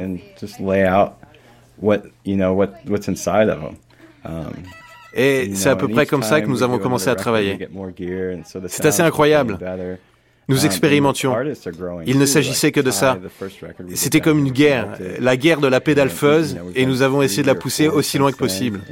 Et 5.16 5.50
c'est 5.54 5.68
à 5.68 5.76
peu 5.76 5.88
près 5.88 6.06
comme 6.06 6.22
ça 6.22 6.40
que 6.40 6.46
nous 6.46 6.62
avons 6.62 6.78
commencé 6.78 7.08
à 7.08 7.16
travailler. 7.16 7.68
C'est 8.68 8.86
assez 8.86 9.02
incroyable. 9.02 9.58
Nous 10.46 10.60
um, 10.60 10.66
expérimentions. 10.66 11.34
Il 12.04 12.18
ne 12.18 12.26
s'agissait 12.26 12.70
que 12.70 12.80
de 12.80 12.90
ça. 12.90 13.18
C'était 13.94 14.20
comme 14.20 14.40
une 14.40 14.52
guerre, 14.52 14.88
la 15.18 15.38
guerre 15.38 15.60
de 15.60 15.68
la 15.68 15.80
pédale 15.80 16.10
fuzz, 16.10 16.58
et 16.74 16.84
nous 16.84 17.00
avons 17.00 17.22
essayé 17.22 17.42
de 17.42 17.46
la 17.46 17.54
pousser 17.54 17.88
aussi 17.88 18.18
loin 18.18 18.30
que 18.30 18.36
possible. 18.36 18.82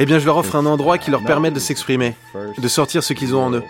Eh 0.00 0.06
bien, 0.06 0.18
je 0.18 0.26
leur 0.26 0.36
offre 0.36 0.56
un 0.56 0.66
endroit 0.66 0.98
qui 0.98 1.12
leur 1.12 1.22
permet 1.22 1.52
de 1.52 1.60
s'exprimer, 1.60 2.14
de 2.58 2.68
sortir 2.68 3.04
ce 3.04 3.12
qu'ils 3.12 3.36
ont 3.36 3.44
en 3.44 3.52
eux. 3.52 3.62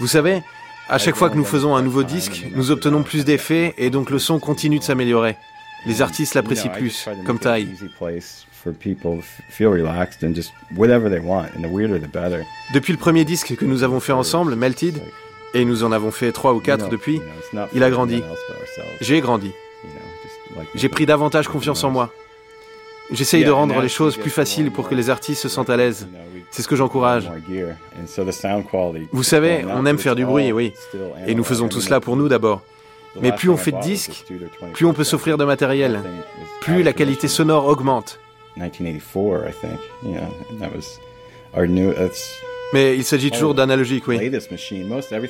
Vous 0.00 0.06
savez, 0.06 0.42
à 0.88 0.98
chaque 0.98 1.16
fois 1.16 1.30
que 1.30 1.36
nous 1.36 1.44
faisons 1.44 1.74
un 1.76 1.82
nouveau 1.82 2.02
disque, 2.02 2.46
nous 2.54 2.70
obtenons 2.70 3.02
plus 3.02 3.24
d'effets 3.24 3.74
et 3.78 3.90
donc 3.90 4.10
le 4.10 4.18
son 4.18 4.38
continue 4.38 4.78
de 4.78 4.84
s'améliorer. 4.84 5.36
Les 5.86 6.02
artistes 6.02 6.34
l'apprécient 6.34 6.70
plus, 6.70 7.08
comme 7.24 7.38
Ty. 7.38 7.68
Depuis 12.74 12.92
le 12.92 12.98
premier 12.98 13.24
disque 13.24 13.56
que 13.56 13.64
nous 13.64 13.82
avons 13.82 14.00
fait 14.00 14.12
ensemble, 14.12 14.56
Melted, 14.56 15.00
et 15.54 15.64
nous 15.64 15.84
en 15.84 15.92
avons 15.92 16.10
fait 16.10 16.32
trois 16.32 16.54
ou 16.54 16.60
quatre 16.60 16.88
depuis, 16.88 17.20
il 17.74 17.82
a 17.82 17.90
grandi. 17.90 18.22
J'ai 19.00 19.20
grandi. 19.20 19.52
J'ai 20.74 20.88
pris 20.88 21.06
davantage 21.06 21.48
confiance 21.48 21.84
en 21.84 21.90
moi. 21.90 22.12
J'essaye 23.10 23.44
de 23.44 23.50
rendre 23.50 23.80
les 23.80 23.88
choses 23.88 24.16
plus 24.16 24.30
faciles 24.30 24.70
pour 24.70 24.88
que 24.88 24.94
les 24.94 25.10
artistes 25.10 25.42
se 25.42 25.48
sentent 25.48 25.70
à 25.70 25.76
l'aise. 25.76 26.08
C'est 26.50 26.62
ce 26.62 26.68
que 26.68 26.76
j'encourage. 26.76 27.30
Vous 29.12 29.22
savez, 29.22 29.64
on 29.68 29.86
aime 29.86 29.98
faire 29.98 30.16
du 30.16 30.24
bruit, 30.24 30.52
oui. 30.52 30.72
Et 31.26 31.34
nous 31.34 31.44
faisons 31.44 31.68
tout 31.68 31.80
cela 31.80 32.00
pour 32.00 32.16
nous 32.16 32.28
d'abord. 32.28 32.62
Mais 33.22 33.32
plus 33.32 33.48
on 33.48 33.56
fait 33.56 33.72
de 33.72 33.80
disques, 33.80 34.24
plus 34.74 34.84
on 34.86 34.92
peut 34.92 35.04
s'offrir 35.04 35.38
de 35.38 35.44
matériel, 35.44 36.02
plus 36.60 36.82
la 36.82 36.92
qualité 36.92 37.28
sonore 37.28 37.66
augmente. 37.66 38.18
Mais 42.72 42.96
il 42.96 43.04
s'agit 43.04 43.30
toujours 43.30 43.54
d'analogique, 43.54 44.08
oui. 44.08 44.30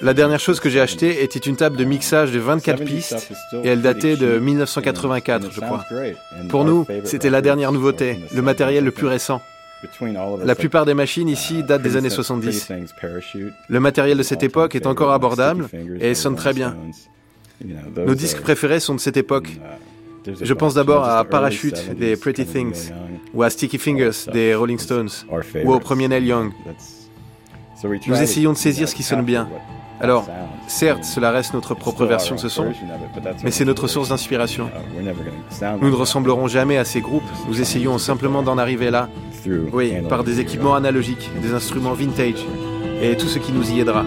La 0.03 0.15
dernière 0.15 0.41
chose 0.41 0.61
que 0.61 0.71
j'ai 0.71 0.81
achetée 0.81 1.23
était 1.23 1.39
une 1.39 1.57
table 1.57 1.77
de 1.77 1.85
mixage 1.85 2.33
de 2.33 2.39
24 2.39 2.85
pistes 2.85 3.31
et 3.63 3.69
elle 3.69 3.83
datait 3.83 4.17
de 4.17 4.39
1984, 4.39 5.51
je 5.53 5.61
crois. 5.61 5.85
Pour 6.49 6.65
nous, 6.65 6.87
c'était 7.05 7.31
la 7.31 7.43
dernière 7.43 7.73
nouveauté, 7.73 8.19
le 8.35 8.43
matériel 8.43 8.85
le 8.85 8.91
plus 8.91 9.07
récent. 9.07 9.41
La 10.45 10.55
plupart 10.55 10.87
des 10.87 10.95
machines 10.95 11.29
ici 11.29 11.59
uh, 11.59 11.63
datent 11.63 11.83
des 11.83 11.97
années 11.97 12.11
70. 12.11 12.73
Le 13.69 13.81
matériel 13.81 14.17
de 14.17 14.23
cette 14.23 14.43
époque 14.43 14.75
est 14.75 14.87
encore 14.87 15.13
abordable 15.13 15.69
et 16.01 16.15
sonne 16.15 16.37
très 16.37 16.55
bien. 16.55 16.77
Nos 17.63 18.15
disques 18.15 18.41
préférés 18.41 18.81
sont 18.81 18.95
de 18.95 19.01
cette 19.01 19.17
époque. 19.17 19.49
Uh, 20.27 20.33
Je 20.43 20.55
pense 20.55 20.75
d'abord 20.75 21.05
à 21.05 21.25
Parachute 21.25 21.97
des 21.97 22.17
Pretty 22.17 22.47
Things, 22.47 22.91
ou 23.33 23.43
à 23.43 23.51
Sticky 23.51 23.79
Fingers 23.79 24.31
des 24.33 24.55
Rolling 24.55 24.79
Stones, 24.79 25.11
ou 25.65 25.73
au 25.73 25.79
premier 25.79 26.09
Neil 26.09 26.25
Young. 26.25 26.53
Nous 28.07 28.23
essayons 28.23 28.53
de 28.53 28.59
saisir 28.59 28.89
ce 28.89 28.95
qui 28.95 29.03
sonne 29.03 29.23
bien. 29.23 29.49
Alors, 29.99 30.29
certes, 30.67 31.05
cela 31.05 31.31
reste 31.31 31.55
notre 31.55 31.75
propre 31.75 32.05
version 32.05 32.35
de 32.35 32.41
ce 32.41 32.49
son, 32.49 32.67
mais 33.43 33.51
c'est 33.51 33.65
notre 33.65 33.87
source 33.89 34.11
d'inspiration. 34.11 34.71
Nous 35.81 35.91
ne 35.91 35.95
ressemblerons 35.95 36.49
jamais 36.49 36.77
à 36.77 36.85
ces 36.85 37.01
groupes, 37.01 37.23
nous 37.49 37.61
essayons 37.61 37.97
simplement 37.99 38.43
d'en 38.43 38.59
arriver 38.59 38.91
là, 38.91 39.09
oui, 39.73 39.95
par 40.09 40.25
des 40.25 40.41
équipements 40.41 40.75
analogiques, 40.75 41.31
des 41.41 41.55
instruments 41.55 41.95
vintage, 41.95 42.45
et 43.01 43.17
tout 43.17 43.29
ce 43.29 43.39
qui 43.39 43.53
nous 43.53 43.71
y 43.71 43.81
aidera. 43.81 44.05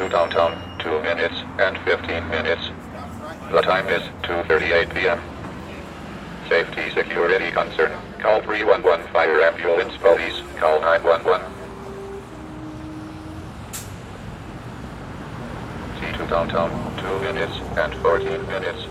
T2 0.00 0.10
downtown, 0.10 0.78
2 0.78 1.02
minutes 1.02 1.34
and 1.58 1.76
15 1.84 2.28
minutes. 2.30 2.70
The 3.52 3.60
time 3.60 3.86
is 3.88 4.00
2.38 4.22 4.94
p.m. 4.94 5.20
Safety 6.48 6.88
security 6.94 7.50
concern. 7.50 7.92
Call 8.18 8.40
311 8.40 9.06
fire 9.12 9.42
ambulance 9.42 9.94
police. 9.98 10.40
Call 10.56 10.80
911. 10.80 11.52
to 16.00 16.26
downtown, 16.26 16.70
2 16.96 17.20
minutes 17.20 17.60
and 17.76 17.94
14 17.96 18.46
minutes. 18.46 18.86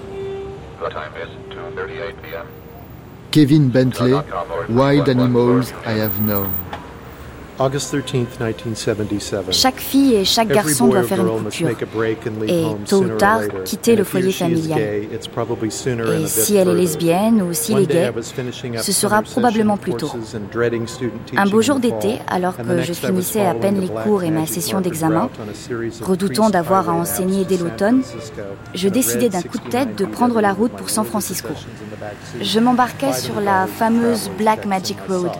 The 0.80 0.90
time 0.90 1.16
is 1.18 1.30
2.38 1.50 2.22
p.m. 2.22 2.48
Kevin 3.32 3.70
Bentley, 3.72 4.14
Wild 4.70 5.10
Animals 5.10 5.74
I 5.86 5.94
Have 5.94 6.22
Known. 6.22 6.54
Chaque 9.52 9.80
fille 9.80 10.16
et 10.16 10.26
chaque 10.26 10.48
garçon 10.48 10.88
doit 10.88 11.04
faire 11.04 11.20
une 11.20 11.44
coupure. 11.44 11.70
et 12.48 12.66
tôt 12.88 13.04
ou 13.04 13.10
tard 13.18 13.42
quitter 13.66 13.96
le 13.96 14.04
foyer 14.04 14.32
familial. 14.32 14.80
Et 14.80 16.28
si 16.28 16.56
elle 16.56 16.70
est 16.70 16.74
lesbienne 16.74 17.42
ou 17.42 17.54
s'il 17.54 17.80
est 17.80 17.86
gay, 17.88 18.14
ce 18.82 18.92
sera 18.92 19.22
probablement 19.22 19.78
plus 19.78 19.94
tôt. 19.94 20.10
Un 21.36 21.46
beau 21.48 21.62
jour 21.62 21.80
d'été, 21.80 22.20
alors 22.28 22.56
que 22.56 22.82
je 22.82 22.94
finissais 22.94 23.46
à 23.46 23.54
peine 23.54 23.82
les 23.82 23.90
cours 23.90 24.24
et 24.24 24.32
ma 24.32 24.46
session 24.46 24.80
d'examen, 24.82 25.30
redoutant 26.02 26.50
d'avoir 26.50 26.90
à 26.90 26.94
enseigner 26.94 27.44
dès 27.46 27.58
l'automne, 27.58 28.04
je 28.74 28.88
décidai 28.88 29.30
d'un 29.30 29.42
coup 29.42 29.58
de 29.58 29.70
tête 29.70 29.98
de 29.98 30.06
prendre 30.06 30.40
la 30.40 30.54
route 30.54 30.72
pour 30.72 30.90
San 30.90 31.06
Francisco. 31.06 31.50
Je 32.42 32.60
m'embarquais 32.60 33.14
sur 33.14 33.42
la 33.42 33.68
fameuse 33.68 34.30
Black 34.38 34.66
Magic 34.66 34.98
Road 35.10 35.32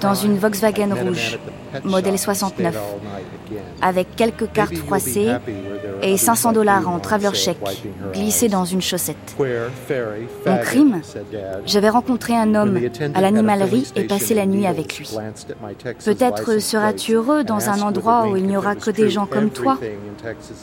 dans 0.00 0.14
une 0.14 0.36
Volkswagen 0.38 0.94
rouge, 0.94 1.38
modèle 1.84 2.18
69, 2.18 2.76
avec 3.82 4.16
quelques 4.16 4.50
cartes 4.52 4.76
froissées 4.76 5.32
et 6.02 6.16
500 6.16 6.52
dollars 6.52 6.88
en 6.88 6.98
traveler 6.98 7.34
chèque 7.34 7.58
glissés 8.12 8.48
dans 8.48 8.64
une 8.64 8.80
chaussette. 8.80 9.36
Mon 10.46 10.58
crime 10.58 11.00
J'avais 11.66 11.88
rencontré 11.88 12.36
un 12.36 12.54
homme 12.54 12.78
à 13.14 13.20
l'animalerie 13.20 13.90
et 13.96 14.04
passé 14.04 14.34
la 14.34 14.46
nuit 14.46 14.66
avec 14.66 14.98
lui. 14.98 15.08
Peut-être 16.04 16.58
seras-tu 16.60 17.12
heureux 17.14 17.44
dans 17.44 17.68
un 17.68 17.80
endroit 17.82 18.28
où 18.28 18.36
il 18.36 18.46
n'y 18.46 18.56
aura 18.56 18.74
que 18.74 18.90
des 18.90 19.10
gens 19.10 19.26
comme 19.26 19.50
toi 19.50 19.78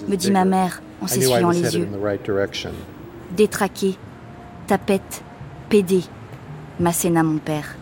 me 0.07 0.15
dit 0.15 0.31
ma 0.31 0.45
mère 0.45 0.81
en 1.02 1.07
s'essuyant 1.07 1.52
les 1.52 1.77
yeux. 1.77 1.88
Détraqué, 3.35 3.95
tapette, 4.68 5.22
pédé, 5.69 6.02
m'asséna 6.80 7.23
mon 7.23 7.38
père. 7.38 7.76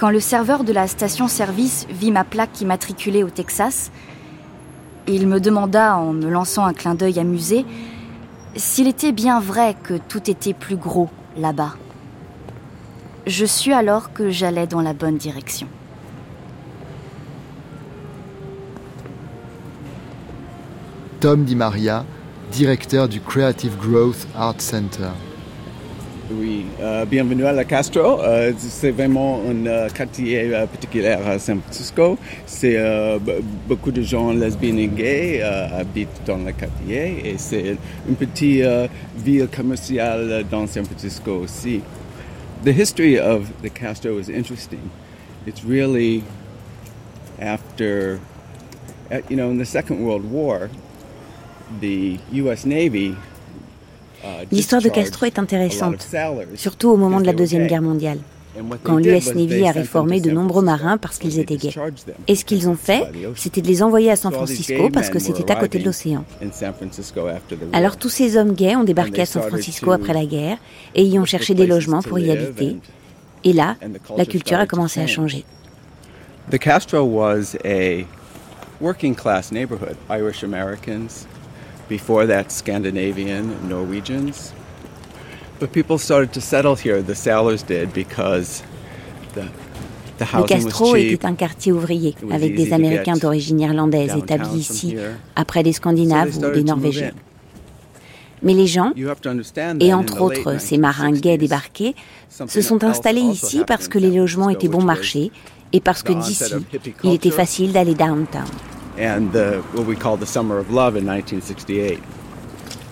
Quand 0.00 0.08
le 0.08 0.18
serveur 0.18 0.64
de 0.64 0.72
la 0.72 0.88
station-service 0.88 1.86
vit 1.90 2.10
ma 2.10 2.24
plaque 2.24 2.62
immatriculée 2.62 3.22
au 3.22 3.28
Texas, 3.28 3.90
il 5.06 5.26
me 5.28 5.40
demanda, 5.40 5.98
en 5.98 6.14
me 6.14 6.30
lançant 6.30 6.64
un 6.64 6.72
clin 6.72 6.94
d'œil 6.94 7.20
amusé, 7.20 7.66
s'il 8.56 8.88
était 8.88 9.12
bien 9.12 9.40
vrai 9.40 9.76
que 9.82 9.98
tout 10.08 10.30
était 10.30 10.54
plus 10.54 10.76
gros 10.76 11.10
là-bas. 11.36 11.74
Je 13.26 13.44
sus 13.44 13.74
alors 13.74 14.14
que 14.14 14.30
j'allais 14.30 14.66
dans 14.66 14.80
la 14.80 14.94
bonne 14.94 15.18
direction. 15.18 15.68
Tom 21.20 21.44
Di 21.44 21.56
Maria, 21.56 22.06
directeur 22.50 23.06
du 23.06 23.20
Creative 23.20 23.76
Growth 23.76 24.26
Art 24.34 24.62
Center. 24.62 25.10
Oui, 26.32 26.64
euh, 26.80 27.04
bienvenue 27.06 27.44
à 27.44 27.52
la 27.52 27.64
Castro. 27.64 28.20
Euh, 28.20 28.52
c'est 28.56 28.92
vraiment 28.92 29.40
un 29.48 29.66
euh, 29.66 29.88
quartier 29.88 30.48
particulier 30.70 31.08
à 31.08 31.40
San 31.40 31.60
Francisco. 31.60 32.16
C'est 32.46 32.78
beaucoup 33.66 33.90
de 33.90 34.00
gens 34.02 34.32
lesbiennes 34.32 34.78
et 34.78 34.86
gays 34.86 35.42
habitent 35.42 36.22
dans 36.24 36.36
le 36.36 36.52
quartier 36.52 37.16
et 37.24 37.36
c'est 37.36 37.76
une 38.08 38.14
petite 38.14 38.64
ville 39.16 39.48
commerciale 39.48 40.44
dans 40.48 40.68
San 40.68 40.84
Francisco 40.84 41.32
aussi. 41.32 41.80
The 42.64 42.78
history 42.78 43.18
of 43.18 43.50
the 43.62 43.70
Castro 43.70 44.18
is 44.18 44.28
interesting. 44.28 44.90
It's 45.48 45.64
really 45.64 46.22
after, 47.40 48.20
you 49.28 49.36
know, 49.36 49.50
in 49.50 49.58
the 49.58 49.66
Second 49.66 50.04
World 50.04 50.30
War, 50.30 50.70
the 51.80 52.18
U.S. 52.32 52.64
Navy 52.64 53.16
Uh, 53.16 53.29
L'histoire 54.52 54.82
de 54.82 54.88
Castro 54.88 55.26
est 55.26 55.38
intéressante, 55.38 56.08
surtout 56.54 56.90
au 56.90 56.96
moment 56.96 57.20
de 57.20 57.26
la 57.26 57.32
Deuxième 57.32 57.66
Guerre 57.66 57.82
mondiale, 57.82 58.18
quand 58.82 58.96
l'US 58.96 59.34
Navy 59.34 59.66
a 59.66 59.72
réformé 59.72 60.20
de 60.20 60.30
nombreux 60.30 60.62
marins 60.62 60.98
parce 60.98 61.18
qu'ils 61.18 61.38
étaient 61.38 61.56
gays. 61.56 61.74
Et 62.26 62.34
ce 62.34 62.44
qu'ils 62.44 62.68
ont 62.68 62.74
fait, 62.74 63.04
c'était 63.36 63.62
de 63.62 63.66
les 63.66 63.82
envoyer 63.82 64.10
à 64.10 64.16
San 64.16 64.32
Francisco 64.32 64.90
parce 64.92 65.10
que 65.10 65.18
c'était 65.18 65.50
à 65.50 65.56
côté 65.56 65.78
de 65.78 65.84
l'océan. 65.84 66.24
Alors 67.72 67.96
tous 67.96 68.08
ces 68.08 68.36
hommes 68.36 68.52
gays 68.52 68.76
ont 68.76 68.84
débarqué 68.84 69.22
à 69.22 69.26
San 69.26 69.42
Francisco 69.42 69.92
après 69.92 70.14
la 70.14 70.24
guerre 70.24 70.58
et 70.94 71.04
y 71.04 71.18
ont 71.18 71.24
cherché 71.24 71.54
des 71.54 71.66
logements 71.66 72.02
pour 72.02 72.18
y 72.18 72.30
habiter. 72.30 72.76
Et 73.44 73.52
là, 73.52 73.76
la 74.16 74.26
culture 74.26 74.58
a 74.58 74.66
commencé 74.66 75.00
à 75.00 75.06
changer. 75.06 75.44
Castro 76.60 77.04
was 77.04 77.56
a 77.64 78.04
working 78.80 79.14
class 79.14 79.52
neighborhood, 79.52 79.96
Irish 80.10 80.42
Americans, 80.42 81.26
before 81.90 82.26
that 82.26 82.50
Scandinavian 82.50 83.68
Norwegians. 83.68 84.54
But 85.58 85.72
people 85.72 85.98
started 85.98 86.32
to 86.32 86.40
settle 86.40 86.76
here, 86.76 87.02
the 87.02 87.14
sailors 87.14 87.62
did, 87.62 87.92
because 87.92 88.62
the 89.34 89.44
Le 90.34 90.44
Castro 90.44 90.96
était 90.96 91.24
un 91.24 91.34
quartier 91.34 91.72
ouvrier 91.72 92.14
avec 92.30 92.54
des 92.54 92.74
Américains 92.74 93.16
d'origine 93.16 93.58
irlandaise 93.58 94.12
établis 94.16 94.58
ici 94.58 94.94
après 95.34 95.62
des 95.62 95.72
Scandinaves 95.72 96.36
ou 96.36 96.50
des 96.52 96.62
Norvégiens. 96.62 97.12
Mais 98.42 98.52
les 98.52 98.66
gens, 98.66 98.92
et 99.80 99.94
entre 99.94 100.20
autres 100.20 100.60
ces 100.60 100.76
marins 100.76 101.12
gays 101.12 101.38
débarqués, 101.38 101.94
se 102.28 102.60
sont 102.60 102.84
installés 102.84 103.20
ici 103.22 103.62
parce 103.66 103.88
que 103.88 103.98
les 103.98 104.10
logements 104.10 104.50
étaient 104.50 104.68
bon 104.68 104.82
marché 104.82 105.30
et 105.72 105.80
parce 105.80 106.02
que 106.02 106.12
d'ici, 106.12 106.52
il 107.02 107.14
était 107.14 107.30
facile 107.30 107.72
d'aller 107.72 107.94
downtown 107.94 108.44
and 109.00 109.32
the, 109.32 109.62
what 109.72 109.86
we 109.86 109.96
call 109.96 110.16
the 110.16 110.26
Summer 110.26 110.58
of 110.58 110.70
Love 110.70 110.96
in 110.96 111.06
1968. 111.06 111.98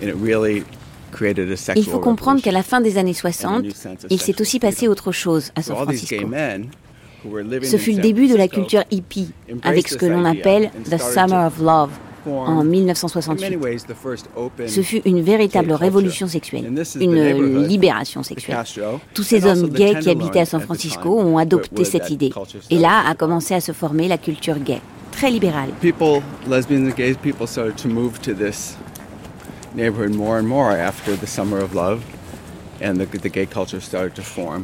And 0.01 0.09
it 0.09 0.15
really 0.15 0.63
created 1.11 1.51
a 1.51 1.57
sexual 1.57 1.85
Il 1.85 1.91
faut 1.91 1.99
comprendre 1.99 2.41
qu'à 2.41 2.51
la 2.51 2.63
fin 2.63 2.81
des 2.81 2.97
années 2.97 3.13
60, 3.13 3.65
il 4.09 4.19
s'est 4.19 4.41
aussi 4.41 4.59
passé 4.59 4.87
autre 4.87 5.11
chose 5.11 5.51
à 5.55 5.61
San 5.61 5.75
Francisco. 5.75 6.15
Ce 7.63 7.77
fut 7.77 7.91
le 7.91 8.01
début 8.01 8.27
de 8.27 8.35
la 8.35 8.47
culture 8.47 8.83
hippie, 8.91 9.31
avec 9.63 9.87
ce 9.87 9.97
que 9.97 10.05
l'on 10.05 10.25
appelle 10.25 10.71
The 10.89 10.97
Summer 10.97 11.47
of 11.47 11.59
Love, 11.59 11.89
en 12.25 12.63
1968. 12.63 13.59
Ce 14.67 14.81
fut 14.81 15.01
une 15.05 15.21
véritable 15.21 15.73
révolution 15.73 16.27
sexuelle, 16.27 16.71
une 16.99 17.67
libération 17.67 18.23
sexuelle. 18.23 18.63
Tous 19.13 19.23
ces 19.23 19.45
hommes 19.45 19.69
gays 19.69 19.99
qui 19.99 20.09
habitaient 20.09 20.41
à 20.41 20.45
San 20.45 20.61
Francisco 20.61 21.19
ont 21.19 21.37
adopté 21.37 21.83
cette 21.83 22.09
idée. 22.09 22.31
Et 22.69 22.77
là 22.77 23.03
a 23.05 23.15
commencé 23.15 23.53
à 23.53 23.59
se 23.59 23.73
former 23.73 24.07
la 24.07 24.17
culture 24.17 24.57
gay 24.59 24.79
très 25.19 25.31
libéral. 25.31 25.69
People, 25.81 26.21
lesbians 26.47 26.87
and 26.87 26.95
gays 26.95 27.17
people 27.17 27.45
started 27.45 27.75
to 27.75 27.89
move 27.89 28.19
to 28.21 28.33
this 28.33 28.77
neighborhood 29.75 30.15
more 30.15 30.37
and 30.37 30.47
more 30.47 30.71
after 30.71 31.15
the 31.17 31.27
summer 31.27 31.61
of 31.61 31.73
love. 31.73 31.99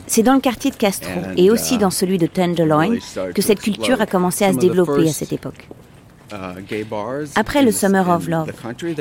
C'est 0.08 0.24
dans 0.24 0.36
le 0.36 0.40
quartier 0.40 0.72
de 0.72 0.76
Castro 0.78 1.12
and, 1.12 1.34
et 1.36 1.52
aussi 1.52 1.76
uh, 1.76 1.78
dans 1.80 1.90
celui 1.90 2.18
de 2.18 2.28
Tenderloin 2.28 2.96
que 3.34 3.42
cette 3.42 3.60
culture 3.60 4.00
a 4.00 4.06
commencé 4.06 4.46
à 4.46 4.54
se 4.54 4.58
développer 4.58 5.10
à 5.10 5.12
cette 5.12 5.34
époque. 5.34 5.68
Uh, 6.32 6.86
Après 7.36 7.62
le 7.62 7.74
Summer 7.74 8.10
of 8.10 8.30
Love, 8.30 8.54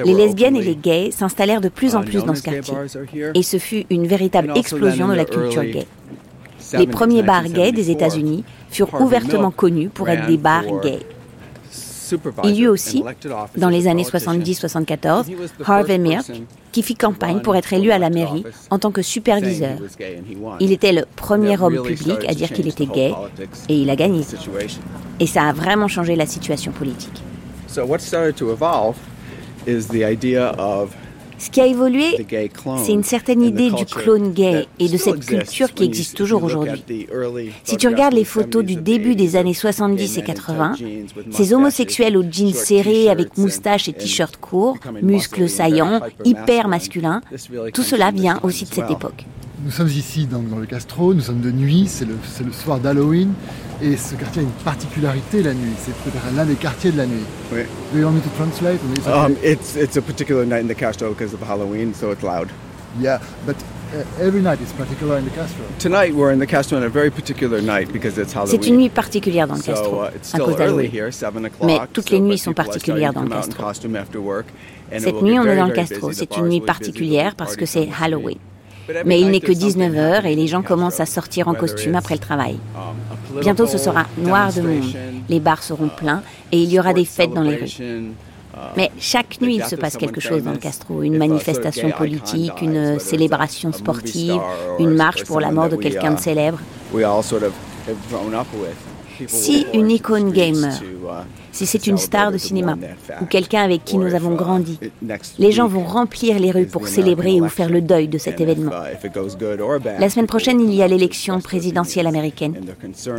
les 0.04 0.14
lesbiennes 0.14 0.56
et 0.56 0.62
les 0.62 0.74
gays 0.74 1.12
s'installèrent 1.12 1.60
de 1.60 1.68
plus 1.68 1.94
en 1.94 2.02
plus 2.02 2.24
dans 2.24 2.34
ce 2.34 2.42
quartier. 2.42 2.74
Et 3.34 3.44
ce 3.44 3.58
fut 3.58 3.86
une 3.88 4.08
véritable 4.08 4.50
explosion 4.56 5.06
de 5.06 5.14
la 5.14 5.24
culture 5.24 5.62
gay. 5.62 5.86
Les 6.72 6.88
premiers 6.88 7.22
bars 7.22 7.44
gays 7.44 7.70
des 7.70 7.92
États-Unis 7.92 8.42
furent 8.68 9.00
ouvertement 9.00 9.52
connus 9.52 9.90
pour 9.90 10.08
être 10.08 10.26
des 10.26 10.38
bars 10.38 10.64
gays. 10.82 11.06
Il 12.44 12.54
y 12.56 12.62
eut 12.62 12.68
aussi, 12.68 13.02
dans 13.56 13.68
les 13.68 13.86
années 13.86 14.02
70-74, 14.02 15.26
Harvey 15.64 15.98
Milk, 15.98 16.24
qui 16.72 16.82
fit 16.82 16.94
campagne 16.94 17.40
pour 17.40 17.56
être 17.56 17.72
élu 17.72 17.90
à 17.90 17.98
la 17.98 18.10
mairie 18.10 18.44
en 18.70 18.78
tant 18.78 18.90
que 18.90 19.02
superviseur. 19.02 19.78
Il 20.60 20.72
était 20.72 20.92
le 20.92 21.04
premier 21.16 21.60
homme 21.60 21.82
public 21.82 22.24
à 22.28 22.34
dire 22.34 22.52
qu'il 22.52 22.68
était 22.68 22.86
gay 22.86 23.12
et 23.68 23.76
il 23.76 23.90
a 23.90 23.96
gagné. 23.96 24.22
Et 25.20 25.26
ça 25.26 25.44
a 25.44 25.52
vraiment 25.52 25.88
changé 25.88 26.16
la 26.16 26.26
situation 26.26 26.72
politique. 26.72 27.22
Ce 31.38 31.50
qui 31.50 31.60
a 31.60 31.66
évolué, 31.66 32.26
c'est 32.84 32.92
une 32.92 33.02
certaine 33.02 33.42
idée 33.42 33.70
du 33.70 33.84
clone 33.84 34.32
gay 34.32 34.66
et 34.78 34.88
de 34.88 34.96
cette 34.96 35.24
culture 35.24 35.72
qui 35.72 35.84
existe 35.84 36.16
toujours 36.16 36.42
aujourd'hui. 36.44 36.84
Si 37.64 37.76
tu 37.76 37.88
regardes 37.88 38.14
les 38.14 38.24
photos 38.24 38.64
du 38.64 38.76
début 38.76 39.14
des 39.14 39.36
années 39.36 39.54
70 39.54 40.18
et 40.18 40.22
80, 40.22 40.74
ces 41.30 41.52
homosexuels 41.52 42.16
aux 42.16 42.24
jeans 42.28 42.52
serrés 42.52 43.08
avec 43.10 43.36
moustaches 43.36 43.88
et 43.88 43.92
t-shirts 43.92 44.36
courts, 44.36 44.78
muscles 45.02 45.48
saillants, 45.48 46.00
hyper 46.24 46.68
masculins, 46.68 47.20
tout 47.72 47.82
cela 47.82 48.10
vient 48.10 48.38
aussi 48.42 48.64
de 48.64 48.74
cette 48.74 48.90
époque. 48.90 49.24
Nous 49.64 49.70
sommes 49.70 49.88
ici 49.88 50.26
dans, 50.26 50.42
le 50.58 50.66
Castro, 50.66 51.14
nous 51.14 51.22
sommes 51.22 51.40
de 51.40 51.50
nuit, 51.50 51.86
c'est 51.88 52.04
le, 52.04 52.18
le, 52.44 52.52
soir 52.52 52.78
d'Halloween, 52.78 53.32
et 53.80 53.96
ce 53.96 54.14
quartier 54.14 54.42
a 54.42 54.44
une 54.44 54.50
particularité 54.62 55.42
la 55.42 55.54
nuit, 55.54 55.72
c'est 55.78 55.94
peut-être 55.94 56.22
l'un 56.36 56.44
des 56.44 56.56
quartiers 56.56 56.92
de 56.92 56.98
la 56.98 57.06
nuit. 57.06 57.24
Oui. 57.50 57.62
Do 57.90 57.98
you 57.98 58.04
want 58.04 58.12
me 58.12 58.20
to 58.20 58.28
translate? 58.36 58.78
Um, 59.06 59.36
it's, 59.42 59.74
it's 59.74 59.96
a 59.96 60.02
particular 60.02 60.44
night 60.44 60.60
in 60.60 60.68
the 60.68 60.78
Castro 60.78 61.14
because 61.14 61.32
of 61.32 61.40
Halloween, 61.40 61.94
so 61.94 62.10
it's 62.10 62.22
loud. 62.22 62.50
Yeah, 63.00 63.20
but 63.46 63.56
uh, 63.94 64.04
every 64.20 64.42
night 64.42 64.60
is 64.60 64.70
particular 64.74 65.16
in 65.16 65.24
the 65.24 65.30
Castro. 65.30 65.64
Tonight 65.78 66.14
we're 66.14 66.30
in 66.30 66.40
the 66.40 66.46
Castro 66.46 66.76
on 66.76 66.84
a 66.84 66.90
very 66.90 67.10
particular 67.10 67.62
night 67.62 67.90
because 67.90 68.18
it's 68.18 68.34
Halloween. 68.34 68.60
C'est 68.60 68.68
une 68.68 68.76
nuit 68.76 68.90
particulière 68.90 69.46
dans 69.46 69.56
le 69.56 69.62
Castro, 69.62 69.90
so, 69.90 70.04
uh, 70.04 70.14
it's 70.14 70.34
à 70.34 70.40
cause 70.40 70.56
d'Halloween. 70.56 70.90
Mais 71.62 71.78
toutes 71.90 72.10
les 72.10 72.20
nuits 72.20 72.36
sont 72.36 72.52
particulières 72.52 73.14
dans 73.14 73.22
le 73.22 73.30
Castro. 73.30 73.64
Cette 73.72 75.22
nuit, 75.22 75.38
on 75.38 75.46
est 75.46 75.56
dans 75.56 75.66
le 75.68 75.72
Castro. 75.72 76.12
C'est 76.12 76.36
une 76.36 76.48
nuit 76.48 76.60
particulière 76.60 77.34
parce 77.34 77.56
que 77.56 77.64
c'est 77.64 77.88
Halloween. 77.98 78.36
Mais 79.04 79.20
il 79.20 79.30
n'est 79.30 79.40
que 79.40 79.52
19h 79.52 80.26
et 80.26 80.34
les 80.34 80.46
gens 80.46 80.62
commencent 80.62 81.00
à 81.00 81.06
sortir 81.06 81.48
en 81.48 81.54
costume 81.54 81.94
après 81.94 82.14
le 82.14 82.20
travail. 82.20 82.58
Bientôt 83.40 83.66
ce 83.66 83.78
sera 83.78 84.06
noir 84.18 84.52
de 84.52 84.62
monde, 84.62 84.94
les 85.28 85.40
bars 85.40 85.62
seront 85.62 85.88
pleins 85.88 86.22
et 86.52 86.62
il 86.62 86.70
y 86.70 86.78
aura 86.78 86.92
des 86.92 87.04
fêtes 87.04 87.32
dans 87.32 87.42
les 87.42 87.56
rues. 87.56 88.12
Mais 88.76 88.90
chaque 88.98 89.40
nuit, 89.40 89.56
il 89.56 89.64
se 89.64 89.74
passe 89.74 89.96
quelque 89.96 90.20
chose 90.20 90.42
dans 90.44 90.52
le 90.52 90.58
Castro, 90.58 91.02
une 91.02 91.18
manifestation 91.18 91.90
politique, 91.90 92.62
une 92.62 92.98
célébration 92.98 93.72
sportive, 93.72 94.40
une 94.78 94.94
marche 94.94 95.24
pour 95.24 95.40
la 95.40 95.50
mort 95.50 95.68
de 95.68 95.76
quelqu'un 95.76 96.12
de 96.12 96.20
célèbre. 96.20 96.60
Si 99.26 99.66
une 99.74 99.90
icône 99.90 100.32
gamer, 100.32 100.80
si 101.54 101.66
c'est 101.66 101.86
une 101.86 101.98
star 101.98 102.32
de 102.32 102.38
cinéma 102.38 102.76
ou 103.22 103.26
quelqu'un 103.26 103.62
avec 103.62 103.84
qui 103.84 103.96
nous 103.96 104.12
avons 104.14 104.34
grandi, 104.34 104.78
les 105.38 105.52
gens 105.52 105.68
vont 105.68 105.84
remplir 105.84 106.38
les 106.38 106.50
rues 106.50 106.66
pour 106.66 106.88
célébrer 106.88 107.40
ou 107.40 107.48
faire 107.48 107.70
le 107.70 107.80
deuil 107.80 108.08
de 108.08 108.18
cet 108.18 108.40
événement. 108.40 108.72
La 109.98 110.10
semaine 110.10 110.26
prochaine, 110.26 110.60
il 110.60 110.74
y 110.74 110.82
a 110.82 110.88
l'élection 110.88 111.40
présidentielle 111.40 112.08
américaine. 112.08 112.54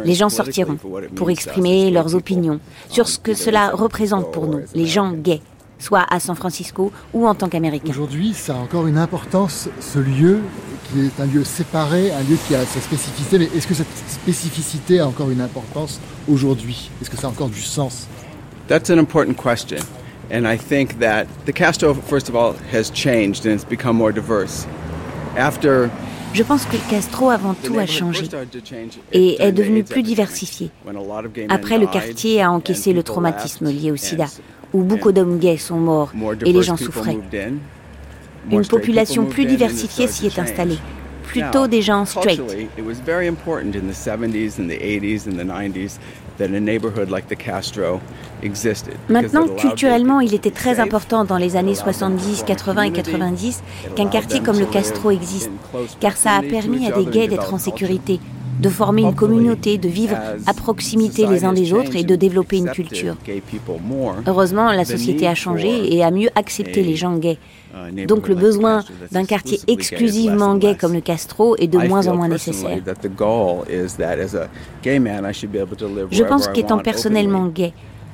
Les 0.03 0.14
gens 0.14 0.30
sortiront 0.30 0.78
pour 1.16 1.30
exprimer 1.30 1.91
leurs 1.91 2.14
opinions 2.14 2.60
sur 2.90 3.07
ce 3.07 3.18
que 3.18 3.34
cela 3.34 3.72
représente 3.72 4.32
pour 4.32 4.48
nous, 4.48 4.62
les 4.74 4.86
gens 4.86 5.12
gays 5.14 5.41
soit 5.78 6.06
à 6.10 6.20
San 6.22 6.36
Francisco 6.36 6.91
ou 7.14 7.28
en 7.28 7.36
tant 7.36 7.49
qu'Américain. 7.49 7.90
Aujourd'hui, 7.90 8.34
ça 8.34 8.56
a 8.56 8.60
encore 8.60 8.88
une 8.88 8.98
importance, 8.98 9.68
ce 9.82 9.99
lieu 9.99 10.40
qui 10.90 11.02
est 11.02 11.20
un 11.22 11.26
lieu 11.26 11.44
séparé, 11.44 12.12
un 12.12 12.22
lieu 12.22 12.38
qui 12.48 12.56
a 12.56 12.66
sa 12.66 12.80
spécificité, 12.80 13.40
mais 13.40 13.49
est-ce 13.56 13.68
que 13.68 13.74
cette 13.74 13.88
spécificité 14.07 14.99
a 14.99 15.07
encore 15.07 15.30
une 15.30 15.41
importance 15.41 15.99
aujourd'hui? 16.30 16.90
Est-ce 17.02 17.10
que 17.10 17.18
ça 17.18 17.28
a 17.28 17.30
encore 17.30 17.49
du 17.49 17.62
sens? 17.62 18.07
That's 18.68 18.90
an 18.90 18.98
important 18.98 19.38
question. 19.38 19.82
And 20.32 20.48
I 20.48 20.58
think 20.58 21.00
that 21.00 21.28
the 21.46 21.54
Castro, 21.54 21.94
first 21.94 22.30
of 22.30 22.36
all, 22.36 22.54
has 22.72 22.90
changed 22.90 23.46
and 23.46 23.54
it's 23.54 23.64
become 23.64 23.96
more 23.96 24.12
diverse. 24.12 24.66
After 25.38 25.90
je 26.34 26.44
pense 26.44 26.66
que 26.66 26.74
le 26.74 26.90
Castro 26.90 27.30
avant 27.30 27.54
tout 27.54 27.80
a 27.80 27.86
changé 27.86 28.28
et 29.14 29.42
est 29.42 29.54
devenu 29.54 29.84
plus 29.84 30.04
diversifié. 30.04 30.70
Après, 31.48 31.78
le 31.78 31.88
quartier 31.88 32.42
a 32.42 32.52
encaissé 32.52 32.92
le 32.92 33.04
traumatisme 33.04 33.70
lié 33.70 33.92
au 33.92 33.96
sida, 33.96 34.26
où 34.74 34.84
beaucoup 34.84 35.14
d'hommes 35.14 35.40
gays 35.40 35.58
sont 35.58 35.78
morts 35.78 36.12
et 36.46 36.52
les 36.52 36.62
gens 36.62 36.76
souffraient. 36.76 37.20
Une 38.52 38.66
population 38.66 39.26
plus 39.26 39.46
diversifiée 39.46 40.08
s'y 40.08 40.26
est 40.26 40.38
installée. 40.38 40.80
plutôt 41.26 41.68
des 41.68 41.82
gens 41.82 42.06
straight. 42.06 42.42
Maintenant, 49.10 49.48
culturellement, 49.48 50.20
il 50.20 50.34
était 50.34 50.52
très 50.52 50.80
important 50.80 51.26
dans 51.26 51.38
les 51.38 51.56
années 51.56 51.76
70, 51.76 52.44
80 52.45 52.82
et 52.84 52.91
90 52.91 53.64
qu'un 53.95 54.07
quartier 54.07 54.41
comme 54.41 54.60
le 54.60 54.66
Castro 54.66 55.12
existe, 55.12 55.52
car 55.99 56.18
ça 56.18 56.34
a 56.34 56.41
permis 56.41 56.88
à 56.88 56.91
des 56.91 57.06
gays 57.06 57.28
d'être 57.28 57.53
en 57.53 57.57
sécurité, 57.57 58.20
de 58.60 58.69
former 58.69 59.03
une 59.03 59.15
communauté, 59.15 59.77
de 59.77 59.88
vivre 59.88 60.18
à 60.45 60.53
proximité 60.53 61.27
les 61.27 61.45
uns 61.45 61.53
des 61.53 61.73
autres 61.73 61.95
et 61.95 62.03
de 62.03 62.15
développer 62.15 62.57
une 62.57 62.69
culture. 62.69 63.15
Heureusement, 64.27 64.72
la 64.72 64.86
société 64.86 65.27
a 65.27 65.36
changé 65.36 65.94
et 65.94 66.03
a 66.03 66.11
mieux 66.11 66.30
accepté 66.36 66.84
les 66.84 66.95
gens 66.95 67.18
gays. 67.18 67.38
Donc 68.07 68.27
le 68.27 68.36
besoin 68.36 68.84
d'un 69.11 69.26
quartier 69.26 69.60
exclusivement 69.68 70.56
gay 70.56 70.76
comme 70.80 70.94
le 70.94 71.02
Castro 71.02 71.56
est 71.57 71.68
de 71.68 71.77
moins 71.77 72.07
en 72.07 72.15
moins 72.15 72.30
nécessaire. 72.30 72.80
Je 76.11 76.23
pense 76.23 76.48
qu'étant 76.48 76.80
personnellement 76.80 77.48
gay, 77.48 77.73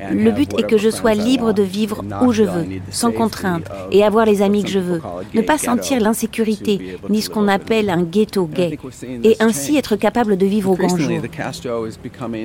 le 0.09 0.31
but 0.31 0.53
est 0.57 0.63
que 0.63 0.77
je 0.77 0.89
sois 0.89 1.13
libre 1.13 1.53
de 1.53 1.63
vivre 1.63 2.03
où 2.21 2.31
je 2.31 2.43
veux, 2.43 2.65
sans 2.89 3.11
contrainte, 3.11 3.65
et 3.91 4.03
avoir 4.03 4.25
les 4.25 4.41
amis 4.41 4.63
que 4.63 4.69
je 4.69 4.79
veux. 4.79 5.01
Ne 5.33 5.41
pas 5.41 5.57
sentir 5.57 5.99
l'insécurité, 5.99 6.97
ni 7.09 7.21
ce 7.21 7.29
qu'on 7.29 7.47
appelle 7.47 7.89
un 7.89 8.03
ghetto 8.03 8.45
gay, 8.45 8.77
et 9.23 9.35
ainsi 9.39 9.77
être 9.77 9.95
capable 9.95 10.37
de 10.37 10.45
vivre 10.45 10.71
au 10.71 10.75
grand 10.75 10.97
jour. 10.97 11.21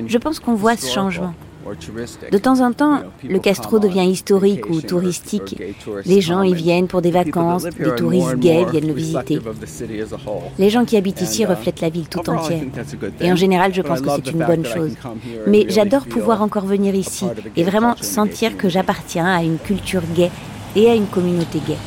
Je 0.07 0.17
pense 0.17 0.39
qu'on 0.39 0.55
voit 0.55 0.77
ce 0.77 0.91
changement. 0.91 1.33
De 2.31 2.37
temps 2.37 2.61
en 2.61 2.71
temps, 2.71 3.01
le 3.27 3.39
Castro 3.39 3.79
devient 3.79 4.09
historique 4.09 4.69
ou 4.69 4.81
touristique. 4.81 5.61
Les 6.05 6.21
gens 6.21 6.43
y 6.43 6.53
viennent 6.53 6.87
pour 6.87 7.01
des 7.01 7.11
vacances, 7.11 7.63
des 7.63 7.95
touristes 7.95 8.35
gays 8.37 8.65
viennent 8.71 8.87
le 8.87 8.93
visiter. 8.93 9.39
Les 10.57 10.69
gens 10.69 10.85
qui 10.85 10.97
habitent 10.97 11.21
ici 11.21 11.45
reflètent 11.45 11.81
la 11.81 11.89
ville 11.89 12.07
tout 12.07 12.29
entière. 12.29 12.63
Et 13.19 13.31
en 13.31 13.35
général, 13.35 13.73
je 13.73 13.81
pense 13.81 14.01
que 14.01 14.09
c'est 14.15 14.31
une 14.31 14.45
bonne 14.45 14.65
chose. 14.65 14.95
Mais 15.47 15.65
j'adore 15.69 16.05
pouvoir 16.05 16.41
encore 16.41 16.65
venir 16.65 16.95
ici 16.95 17.25
et 17.55 17.63
vraiment 17.63 17.95
sentir 18.01 18.57
que 18.57 18.69
j'appartiens 18.69 19.25
à 19.25 19.43
une 19.43 19.57
culture 19.57 20.03
gay 20.15 20.31
et 20.75 20.89
à 20.89 20.95
une 20.95 21.07
communauté 21.07 21.59
gay. 21.67 21.77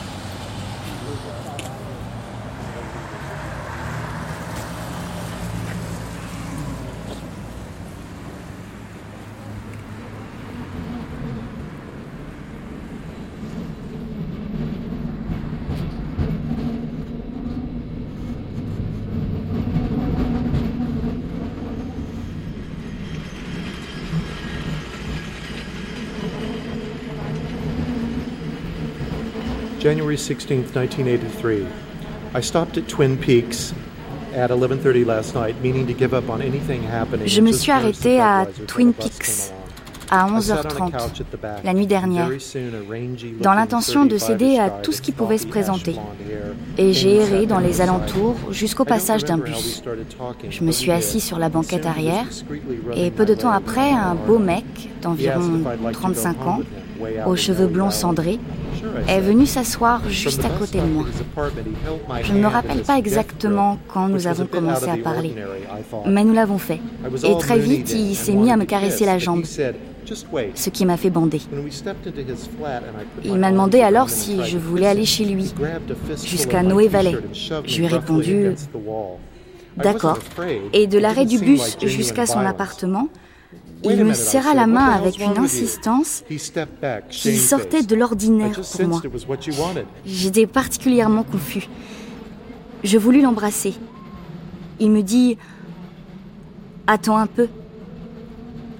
January 30.10 30.16
16th, 30.16 30.74
1983. 30.74 31.66
I 32.34 32.40
stopped 32.40 32.76
at 32.78 32.88
Twin 32.88 33.16
Peaks 33.16 33.72
at 34.34 34.50
11:30 34.50 35.04
last 35.04 35.34
night, 35.34 35.54
meaning 35.62 35.86
to 35.86 35.92
give 35.92 36.14
up 36.14 36.28
on 36.28 36.40
anything 36.40 36.82
happening. 36.82 37.26
Je 37.26 37.40
me 37.40 37.52
suis 37.52 37.70
arrêté 37.70 38.20
à 38.20 38.46
Twin 38.66 38.92
Peaks 38.92 39.52
à 40.10 40.26
11h30 40.26 41.22
la 41.62 41.72
nuit 41.72 41.86
dernière, 41.86 42.28
dans 43.40 43.54
l'intention 43.54 44.04
de 44.04 44.18
céder 44.18 44.58
à 44.58 44.68
tout 44.68 44.90
ce 44.90 45.00
qui 45.00 45.12
pouvait 45.12 45.38
se 45.38 45.46
présenter. 45.46 45.94
Et 46.76 46.92
j'ai 46.92 47.16
erré 47.16 47.46
dans 47.46 47.60
les 47.60 47.80
alentours 47.80 48.36
jusqu'au 48.50 48.84
passage 48.84 49.24
d'un 49.24 49.38
bus. 49.38 49.84
Je 50.50 50.64
me 50.64 50.72
suis 50.72 50.90
assis 50.90 51.20
sur 51.20 51.38
la 51.38 51.48
banquette 51.48 51.86
arrière 51.86 52.26
et 52.96 53.12
peu 53.12 53.24
de 53.24 53.34
temps 53.34 53.52
après, 53.52 53.92
un 53.92 54.16
beau 54.16 54.38
mec 54.40 54.64
d'environ 55.00 55.62
35 55.92 56.46
ans, 56.46 56.60
aux 57.26 57.36
cheveux 57.36 57.66
blonds 57.66 57.90
cendrés, 57.90 58.38
est 59.08 59.20
venu 59.20 59.46
s'asseoir 59.46 60.08
juste 60.08 60.44
à 60.44 60.48
côté 60.48 60.78
de 60.78 60.86
moi. 60.86 61.04
Je 62.22 62.32
ne 62.32 62.40
me 62.40 62.46
rappelle 62.46 62.82
pas 62.82 62.98
exactement 62.98 63.78
quand 63.88 64.08
nous 64.08 64.26
avons 64.26 64.46
commencé 64.46 64.88
à 64.88 64.96
parler, 64.96 65.34
mais 66.06 66.24
nous 66.24 66.34
l'avons 66.34 66.58
fait. 66.58 66.80
Et 67.24 67.38
très 67.38 67.58
vite, 67.58 67.92
il 67.92 68.14
s'est 68.14 68.34
mis 68.34 68.50
à 68.50 68.56
me 68.56 68.64
caresser 68.64 69.06
la 69.06 69.18
jambe, 69.18 69.44
ce 69.44 70.70
qui 70.70 70.86
m'a 70.86 70.96
fait 70.96 71.10
bander. 71.10 71.40
Il 73.24 73.34
m'a 73.36 73.50
demandé 73.50 73.80
alors 73.80 74.10
si 74.10 74.42
je 74.44 74.58
voulais 74.58 74.86
aller 74.86 75.04
chez 75.04 75.24
lui, 75.24 75.52
jusqu'à 76.24 76.62
Noé 76.62 76.88
Valley. 76.88 77.16
Je 77.64 77.78
lui 77.78 77.84
ai 77.84 77.88
répondu 77.88 78.54
D'accord. 79.76 80.18
Et 80.72 80.86
de 80.86 80.98
l'arrêt 80.98 81.26
du 81.26 81.38
bus 81.38 81.76
jusqu'à 81.82 82.26
son 82.26 82.40
appartement, 82.40 83.08
il 83.84 84.04
me 84.04 84.12
serra 84.12 84.54
la 84.54 84.66
main 84.66 84.86
avec 84.86 85.18
une 85.18 85.38
insistance 85.38 86.22
qui 87.08 87.36
sortait 87.36 87.82
de 87.82 87.94
l'ordinaire 87.94 88.60
pour 88.60 88.88
moi. 88.88 89.02
J'étais 90.04 90.46
particulièrement 90.46 91.22
confus. 91.22 91.68
Je 92.84 92.98
voulus 92.98 93.22
l'embrasser. 93.22 93.74
Il 94.78 94.90
me 94.90 95.02
dit⁇ 95.02 95.34
Attends 96.86 97.18
un 97.18 97.26
peu⁇ 97.26 97.44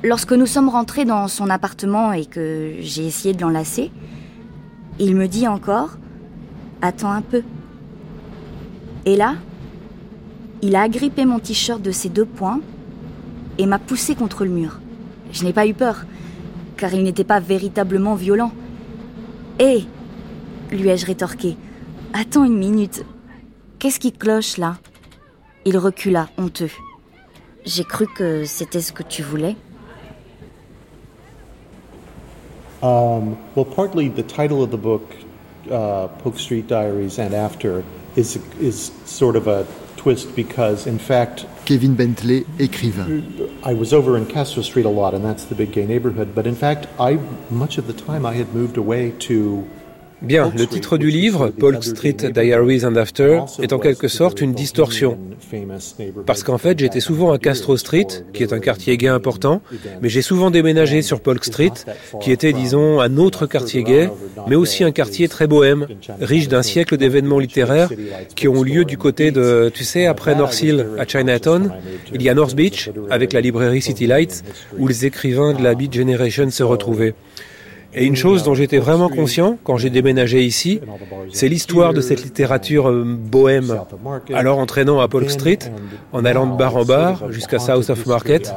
Lorsque 0.02 0.32
nous 0.32 0.46
sommes 0.46 0.70
rentrés 0.70 1.04
dans 1.04 1.28
son 1.28 1.50
appartement 1.50 2.12
et 2.12 2.24
que 2.24 2.76
j'ai 2.80 3.06
essayé 3.06 3.34
de 3.34 3.42
l'enlacer, 3.42 3.90
il 4.98 5.14
me 5.14 5.28
dit 5.28 5.46
encore⁇ 5.46 5.88
Attends 6.80 7.12
un 7.12 7.20
peu⁇ 7.20 7.38
Et 9.04 9.16
là, 9.16 9.34
il 10.62 10.76
a 10.76 10.82
agrippé 10.82 11.26
mon 11.26 11.38
t-shirt 11.38 11.82
de 11.82 11.90
ses 11.90 12.08
deux 12.08 12.24
poings 12.24 12.60
et 13.58 13.66
m'a 13.66 13.78
poussé 13.78 14.14
contre 14.14 14.44
le 14.44 14.50
mur. 14.50 14.79
Je 15.32 15.44
n'ai 15.44 15.52
pas 15.52 15.66
eu 15.66 15.74
peur, 15.74 16.04
car 16.76 16.92
il 16.94 17.02
n'était 17.02 17.24
pas 17.24 17.40
véritablement 17.40 18.14
violent. 18.14 18.52
Hé 19.58 19.86
lui 20.72 20.88
ai-je 20.88 21.06
rétorqué. 21.06 21.56
Attends 22.12 22.44
une 22.44 22.58
minute. 22.58 23.04
Qu'est-ce 23.78 23.98
qui 23.98 24.12
cloche 24.12 24.56
là? 24.56 24.76
Il 25.64 25.76
recula, 25.78 26.28
honteux. 26.38 26.70
J'ai 27.64 27.84
cru 27.84 28.06
que 28.06 28.44
c'était 28.44 28.80
ce 28.80 28.92
que 28.92 29.02
tu 29.02 29.22
voulais. 29.22 29.56
Um, 32.82 33.36
well, 33.54 33.66
partly 33.66 34.08
the 34.08 34.22
title 34.22 34.62
of 34.62 34.70
the 34.70 34.78
book, 34.78 35.02
uh, 35.70 36.08
Polk 36.22 36.38
Street 36.38 36.66
Diaries 36.66 37.18
and 37.18 37.34
After, 37.34 37.84
is, 38.16 38.38
is 38.58 38.90
sort 39.04 39.36
of 39.36 39.48
a 39.48 39.66
twist 40.00 40.34
because, 40.34 40.86
in 40.86 40.98
fact, 40.98 41.44
Kevin 41.66 41.94
Bentley, 41.94 42.44
écrivain. 42.58 43.50
I 43.62 43.74
was 43.74 43.92
over 43.92 44.16
in 44.16 44.24
Castro 44.24 44.62
Street 44.62 44.86
a 44.86 44.88
lot, 44.88 45.12
and 45.12 45.22
that's 45.22 45.44
the 45.44 45.54
big 45.54 45.72
gay 45.72 45.84
neighborhood. 45.84 46.34
But 46.34 46.46
in 46.46 46.54
fact, 46.54 46.86
I 46.98 47.18
much 47.50 47.76
of 47.76 47.86
the 47.86 47.92
time 47.92 48.24
I 48.24 48.32
had 48.32 48.54
moved 48.54 48.78
away 48.78 49.10
to 49.28 49.68
Bien, 50.22 50.52
le 50.54 50.66
titre 50.66 50.98
du 50.98 51.10
livre, 51.10 51.48
Polk 51.48 51.82
Street 51.82 52.16
Diaries 52.34 52.84
and 52.84 52.96
After, 52.96 53.40
est 53.62 53.72
en 53.72 53.78
quelque 53.78 54.08
sorte 54.08 54.40
une 54.40 54.52
distorsion. 54.52 55.18
Parce 56.26 56.42
qu'en 56.42 56.58
fait, 56.58 56.78
j'étais 56.78 57.00
souvent 57.00 57.32
à 57.32 57.38
Castro 57.38 57.76
Street, 57.78 58.06
qui 58.34 58.42
est 58.42 58.52
un 58.52 58.58
quartier 58.58 58.96
gay 58.98 59.08
important, 59.08 59.62
mais 60.02 60.10
j'ai 60.10 60.20
souvent 60.20 60.50
déménagé 60.50 61.00
sur 61.00 61.20
Polk 61.20 61.44
Street, 61.44 61.72
qui 62.20 62.32
était, 62.32 62.52
disons, 62.52 63.00
un 63.00 63.16
autre 63.16 63.46
quartier 63.46 63.82
gay, 63.82 64.10
mais 64.46 64.56
aussi 64.56 64.84
un 64.84 64.92
quartier 64.92 65.26
très 65.28 65.46
bohème, 65.46 65.86
riche 66.20 66.48
d'un 66.48 66.62
siècle 66.62 66.98
d'événements 66.98 67.38
littéraires 67.38 67.90
qui 68.36 68.46
ont 68.46 68.62
lieu 68.62 68.84
du 68.84 68.98
côté 68.98 69.30
de, 69.30 69.70
tu 69.72 69.84
sais, 69.84 70.04
après 70.06 70.34
North 70.34 70.60
Hill 70.60 70.86
à 70.98 71.06
Chinatown, 71.06 71.72
il 72.12 72.22
y 72.22 72.28
a 72.28 72.34
North 72.34 72.54
Beach, 72.54 72.90
avec 73.08 73.32
la 73.32 73.40
librairie 73.40 73.82
City 73.82 74.06
Lights, 74.06 74.44
où 74.78 74.86
les 74.86 75.06
écrivains 75.06 75.54
de 75.54 75.62
la 75.62 75.74
Beat 75.74 75.94
Generation 75.94 76.50
se 76.50 76.62
retrouvaient. 76.62 77.14
Et 77.92 78.04
une 78.04 78.16
chose 78.16 78.44
dont 78.44 78.54
j'étais 78.54 78.78
vraiment 78.78 79.08
conscient 79.08 79.58
quand 79.64 79.76
j'ai 79.76 79.90
déménagé 79.90 80.42
ici, 80.42 80.80
c'est 81.32 81.48
l'histoire 81.48 81.92
de 81.92 82.00
cette 82.00 82.22
littérature 82.22 82.88
euh, 82.88 83.04
bohème. 83.04 83.80
Alors 84.32 84.58
entraînant 84.58 85.00
à 85.00 85.08
Polk 85.08 85.30
Street, 85.30 85.58
en 86.12 86.24
allant 86.24 86.46
de 86.46 86.56
bar 86.56 86.76
en 86.76 86.84
bar 86.84 87.32
jusqu'à 87.32 87.58
South 87.58 87.90
of 87.90 88.06
Market, 88.06 88.54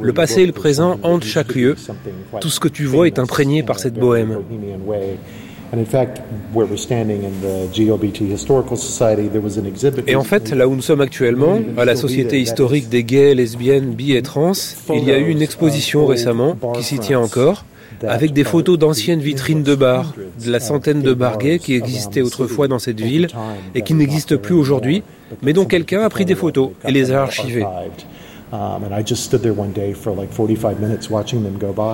le 0.00 0.12
passé 0.12 0.42
et 0.42 0.46
le 0.46 0.52
présent 0.52 0.98
hantent 1.02 1.24
chaque 1.24 1.54
lieu. 1.54 1.76
Tout 2.40 2.50
ce 2.50 2.58
que 2.58 2.68
tu 2.68 2.84
vois 2.84 3.06
est 3.06 3.18
imprégné 3.18 3.62
par 3.62 3.78
cette 3.78 3.94
bohème. 3.94 4.38
Et 10.06 10.16
en 10.16 10.24
fait, 10.24 10.50
là 10.50 10.68
où 10.68 10.74
nous 10.74 10.82
sommes 10.82 11.00
actuellement, 11.00 11.60
à 11.78 11.84
la 11.84 11.96
Société 11.96 12.40
historique 12.40 12.88
des 12.90 13.04
gays, 13.04 13.34
lesbiennes, 13.34 13.94
bi 13.94 14.12
et 14.12 14.22
trans, 14.22 14.52
il 14.92 15.04
y 15.04 15.12
a 15.12 15.18
eu 15.18 15.28
une 15.28 15.40
exposition 15.40 16.04
récemment 16.04 16.56
qui 16.74 16.82
s'y 16.82 16.98
tient 16.98 17.20
encore 17.20 17.64
avec 18.06 18.32
des 18.32 18.44
photos 18.44 18.78
d'anciennes 18.78 19.20
vitrines 19.20 19.62
de 19.62 19.74
bars, 19.74 20.14
de 20.44 20.50
la 20.50 20.60
centaine 20.60 21.02
de 21.02 21.14
bars 21.14 21.38
gays 21.38 21.58
qui 21.58 21.74
existaient 21.74 22.22
autrefois 22.22 22.68
dans 22.68 22.78
cette 22.78 23.00
ville 23.00 23.28
et 23.74 23.82
qui 23.82 23.94
n'existent 23.94 24.36
plus 24.36 24.54
aujourd'hui, 24.54 25.02
mais 25.42 25.52
dont 25.52 25.64
quelqu'un 25.64 26.02
a 26.02 26.08
pris 26.10 26.24
des 26.24 26.34
photos 26.34 26.70
et 26.84 26.92
les 26.92 27.12
a 27.12 27.22
archivées. 27.22 27.66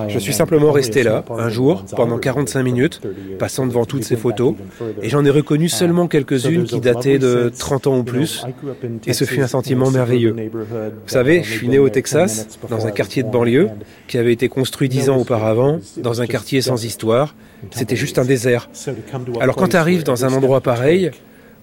Je 0.09 0.19
suis 0.19 0.33
simplement 0.33 0.71
resté 0.71 1.03
là, 1.03 1.23
un 1.29 1.49
jour, 1.49 1.85
pendant 1.95 2.17
45 2.17 2.63
minutes, 2.63 3.01
passant 3.37 3.65
devant 3.65 3.85
toutes 3.85 4.03
ces 4.03 4.17
photos, 4.17 4.55
et 5.01 5.09
j'en 5.09 5.23
ai 5.23 5.29
reconnu 5.29 5.69
seulement 5.69 6.07
quelques-unes 6.07 6.65
qui 6.65 6.81
dataient 6.81 7.19
de 7.19 7.51
30 7.57 7.87
ans 7.87 7.97
ou 7.99 8.03
plus, 8.03 8.45
et 9.07 9.13
ce 9.13 9.23
fut 9.25 9.41
un 9.41 9.47
sentiment 9.47 9.89
merveilleux. 9.89 10.35
Vous 10.51 10.89
savez, 11.07 11.43
je 11.43 11.51
suis 11.51 11.69
né 11.69 11.79
au 11.79 11.89
Texas, 11.89 12.47
dans 12.69 12.85
un 12.85 12.91
quartier 12.91 13.23
de 13.23 13.29
banlieue, 13.29 13.69
qui 14.07 14.17
avait 14.17 14.33
été 14.33 14.49
construit 14.49 14.89
dix 14.89 15.09
ans 15.09 15.17
auparavant, 15.17 15.79
dans 15.97 16.21
un 16.21 16.27
quartier 16.27 16.61
sans 16.61 16.83
histoire. 16.83 17.35
C'était 17.71 17.95
juste 17.95 18.19
un 18.19 18.25
désert. 18.25 18.69
Alors 19.39 19.55
quand 19.55 19.69
tu 19.69 19.75
arrives 19.75 20.03
dans 20.03 20.25
un 20.25 20.33
endroit 20.33 20.61
pareil, 20.61 21.11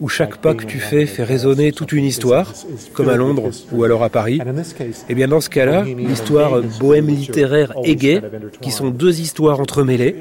où 0.01 0.09
chaque 0.09 0.36
pas 0.36 0.55
que 0.55 0.64
tu 0.64 0.78
fais 0.78 1.06
fait 1.06 1.24
résonner 1.24 1.73
toute 1.73 1.93
une 1.93 2.05
histoire, 2.05 2.52
comme 2.93 3.09
à 3.09 3.16
Londres 3.16 3.51
ou 3.73 3.85
alors 3.85 4.02
à 4.02 4.10
Paris, 4.10 4.40
et 4.78 4.90
eh 5.09 5.14
bien 5.14 5.28
dans 5.28 5.40
ce 5.40 5.48
cas-là, 5.48 5.85
l'histoire 5.85 6.60
bohème 6.81 7.09
littéraire 7.09 7.73
et 7.85 7.97
gay, 7.97 8.20
qui 8.60 8.70
sont 8.70 8.90
deux 8.90 9.20
histoires 9.20 9.60
entremêlées, 9.60 10.14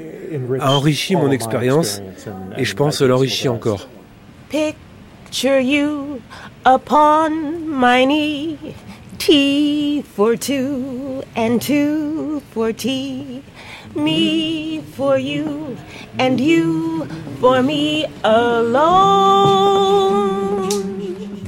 a 0.60 0.72
enrichi 0.74 1.14
mon 1.16 1.30
expérience 1.30 2.02
et 2.56 2.64
je 2.64 2.74
pense 2.74 3.02
l'enrichit 3.02 3.48
encore. 3.48 3.88
Picture 4.48 5.60
you 5.60 6.20
upon 6.64 7.30
my 7.68 8.04
knee, 8.06 8.56
tea 9.18 10.02
for 10.14 10.36
two 10.36 11.22
and 11.36 11.58
two 11.58 12.40
for 12.52 12.72
tea. 12.72 13.42
Me 13.96 14.80
for 14.96 15.18
you 15.18 15.76
and 16.18 16.38
you 16.38 17.06
for 17.40 17.62
me 17.62 18.06
alone. 18.22 19.16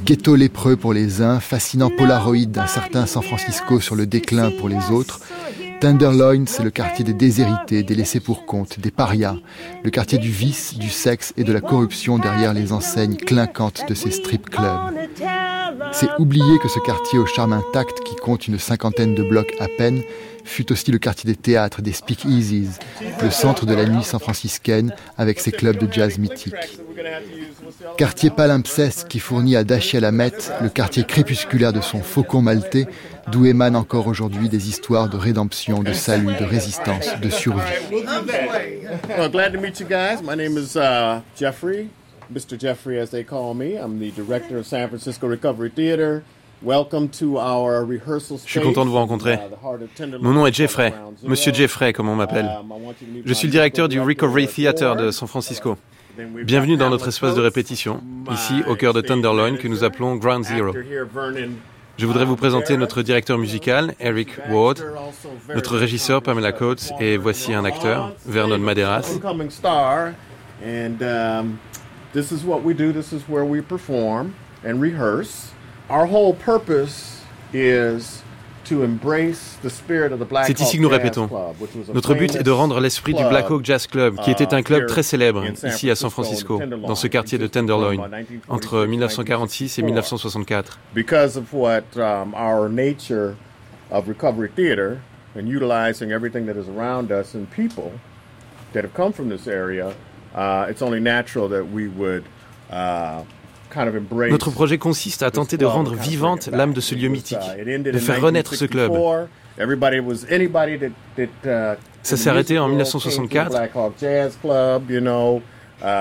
Ghetto 0.04 0.36
lépreux 0.36 0.76
pour 0.76 0.94
les 0.94 1.20
uns, 1.20 1.38
fascinant 1.38 1.90
Polaroid 1.90 2.46
d'un 2.46 2.66
certain 2.66 3.04
San 3.04 3.22
Francisco 3.22 3.78
sur 3.78 3.94
le 3.94 4.06
déclin 4.06 4.50
pour 4.58 4.70
les 4.70 4.90
autres. 4.90 5.20
Tenderloin, 5.80 6.44
c'est 6.46 6.64
le 6.64 6.70
quartier 6.70 7.04
des 7.04 7.12
déshérités, 7.12 7.82
des 7.82 7.94
laissés 7.94 8.18
pour 8.18 8.46
compte, 8.46 8.80
des 8.80 8.90
parias, 8.90 9.36
le 9.84 9.90
quartier 9.90 10.18
du 10.18 10.30
vice, 10.30 10.76
du 10.76 10.88
sexe 10.88 11.34
et 11.36 11.44
de 11.44 11.52
la 11.52 11.60
corruption 11.60 12.18
derrière 12.18 12.52
les 12.52 12.72
enseignes 12.72 13.16
clinquantes 13.16 13.84
de 13.86 13.94
ces 13.94 14.10
strip 14.10 14.50
clubs. 14.50 14.80
C'est 15.92 16.08
oublier 16.18 16.58
que 16.58 16.68
ce 16.68 16.80
quartier 16.80 17.18
au 17.18 17.26
charme 17.26 17.52
intact 17.52 18.02
qui 18.02 18.16
compte 18.16 18.48
une 18.48 18.58
cinquantaine 18.58 19.14
de 19.14 19.22
blocs 19.22 19.54
à 19.60 19.66
peine 19.76 20.02
fut 20.48 20.72
aussi 20.72 20.90
le 20.90 20.98
quartier 20.98 21.30
des 21.30 21.36
théâtres, 21.36 21.82
des 21.82 21.92
speakeasies, 21.92 22.70
le 23.22 23.30
centre 23.30 23.66
de 23.66 23.74
la 23.74 23.86
nuit 23.86 24.02
san-franciscaine 24.02 24.94
avec 25.16 25.40
ses 25.40 25.52
clubs 25.52 25.78
de 25.78 25.92
jazz 25.92 26.18
mythiques. 26.18 26.78
Quartier 27.96 28.30
palimpseste 28.30 29.08
qui 29.08 29.18
fournit 29.18 29.56
à 29.56 29.64
Dachi 29.64 30.00
Lamette 30.00 30.52
le 30.62 30.68
quartier 30.68 31.04
crépusculaire 31.04 31.72
de 31.72 31.80
son 31.80 32.00
faucon 32.00 32.42
maltais, 32.42 32.86
d'où 33.30 33.46
émanent 33.46 33.80
encore 33.80 34.06
aujourd'hui 34.06 34.48
des 34.48 34.68
histoires 34.68 35.08
de 35.08 35.16
rédemption, 35.16 35.82
de 35.82 35.92
salut, 35.92 36.34
de 36.38 36.44
résistance, 36.44 37.08
de 37.20 37.30
survie. 37.30 37.60
Jeffrey, 41.36 41.88
Mr. 42.30 42.58
Jeffrey 42.58 42.98
as 42.98 43.10
they 43.10 43.24
call 43.24 43.54
me. 43.54 43.76
I'm 43.76 43.98
the 43.98 44.10
director 44.10 44.58
of 44.58 44.66
San 44.66 44.88
Francisco 44.88 45.26
Recovery 45.28 45.70
Theater. 45.70 46.22
Je 46.60 48.51
suis 48.51 48.60
content 48.60 48.85
de 48.85 48.90
vous 48.90 48.97
rencontrer. 48.97 49.35
Uh, 49.35 50.05
Mon 50.20 50.32
nom 50.32 50.47
est 50.47 50.52
Jeffrey, 50.52 50.93
Monsieur 51.22 51.52
Jeffrey 51.52 51.93
comme 51.93 52.09
on 52.09 52.16
m'appelle. 52.16 52.51
Um, 52.60 52.72
Je 53.24 53.32
suis 53.32 53.47
le 53.47 53.52
directeur 53.52 53.89
du 53.89 54.01
Recovery 54.01 54.48
Theater 54.48 54.97
de 54.97 55.10
San 55.10 55.28
Francisco. 55.28 55.76
Bienvenue 56.44 56.76
dans 56.76 56.90
notre 56.90 57.09
espace 57.09 57.36
de 57.36 57.40
répétition, 57.40 58.01
ici 58.32 58.62
au 58.68 58.74
cœur 58.74 58.93
de 58.93 59.01
Tenderloin 59.01 59.56
que 59.56 59.68
nous 59.68 59.85
appelons 59.85 60.16
Ground 60.16 60.44
Zero. 60.44 60.72
Je 61.97 62.06
voudrais 62.06 62.24
vous 62.24 62.36
présenter 62.36 62.76
notre 62.76 63.02
directeur 63.02 63.39
musical, 63.39 63.94
Eric 64.01 64.30
Ward, 64.51 64.82
notre 65.55 65.76
régisseur, 65.76 66.22
Pamela 66.22 66.51
Coates, 66.51 66.93
et 66.98 67.16
voici 67.16 67.55
un 67.55 67.64
acteur, 67.64 68.14
Vernon 68.26 68.59
Maderas. 68.59 69.18
This 72.14 72.32
is 72.32 72.43
what 72.43 72.62
we 72.64 72.74
do, 72.74 72.90
this 72.90 73.12
is 73.12 73.28
where 73.28 73.44
we 73.44 73.60
perform 73.60 74.32
and 74.64 74.80
rehearse. 74.80 75.52
Our 75.90 76.06
whole 76.06 76.35
purpose 76.35 77.23
is 77.52 78.23
C'est 80.44 80.60
ici 80.60 80.77
que 80.77 80.82
nous 80.82 80.89
répétons. 80.89 81.28
Notre 81.94 82.15
but 82.15 82.36
est 82.36 82.43
de 82.43 82.51
rendre 82.51 82.81
l'esprit 82.81 83.15
du 83.15 83.24
Black 83.24 83.51
Hawk 83.51 83.65
Jazz 83.65 83.86
Club, 83.86 84.16
qui 84.23 84.31
était 84.31 84.52
un 84.52 84.62
club 84.62 84.86
très 84.86 85.02
célèbre 85.02 85.44
ici 85.65 85.90
à 85.90 85.94
San 85.94 86.10
Francisco, 86.10 86.60
dans 86.86 86.94
ce 86.94 87.06
quartier 87.06 87.39
de 87.39 87.47
Tenderloin, 87.47 87.97
entre 88.48 88.85
1946 88.85 89.78
et 89.78 89.82
1964. 89.82 90.78
Because 90.94 91.36
of 91.36 91.52
what 91.52 91.85
um, 91.97 92.35
our 92.35 92.69
nature 92.69 93.36
of 93.90 94.06
recovery 94.06 94.51
theater 94.55 94.98
and 95.35 95.48
utilizing 95.48 96.10
everything 96.12 96.44
that 96.47 96.56
is 96.56 96.69
around 96.69 97.10
us 97.10 97.35
and 97.35 97.47
people 97.51 97.93
that 98.74 98.85
have 98.85 98.93
come 98.93 99.12
from 99.12 99.31
this 99.31 99.47
area, 99.47 99.94
uh, 100.35 100.66
it's 100.69 100.82
only 100.82 101.01
natural 101.01 101.48
that 101.48 101.65
we 101.65 101.89
would 101.89 102.24
uh, 102.70 103.23
notre 104.30 104.50
projet 104.50 104.78
consiste 104.78 105.22
à 105.22 105.30
tenter 105.30 105.56
de 105.56 105.64
rendre 105.66 105.94
vivante 105.94 106.48
l'âme 106.52 106.72
de 106.72 106.80
ce 106.80 106.94
lieu 106.94 107.08
mythique, 107.08 107.38
de 107.66 107.98
faire 107.98 108.20
renaître 108.20 108.54
ce 108.54 108.64
club. 108.64 108.92
Ça 112.02 112.16
s'est 112.16 112.30
arrêté 112.30 112.58
en 112.58 112.68
1964. 112.68 113.56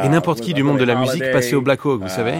Et 0.04 0.10
n'importe 0.10 0.42
qui 0.42 0.54
du 0.54 0.64
monde 0.64 0.80
de 0.80 0.86
la 0.86 0.96
musique 0.96 1.32
passait 1.32 1.56
au 1.56 1.62
Black 1.62 1.86
Hawk, 1.86 2.02
vous 2.02 2.10
savez. 2.10 2.36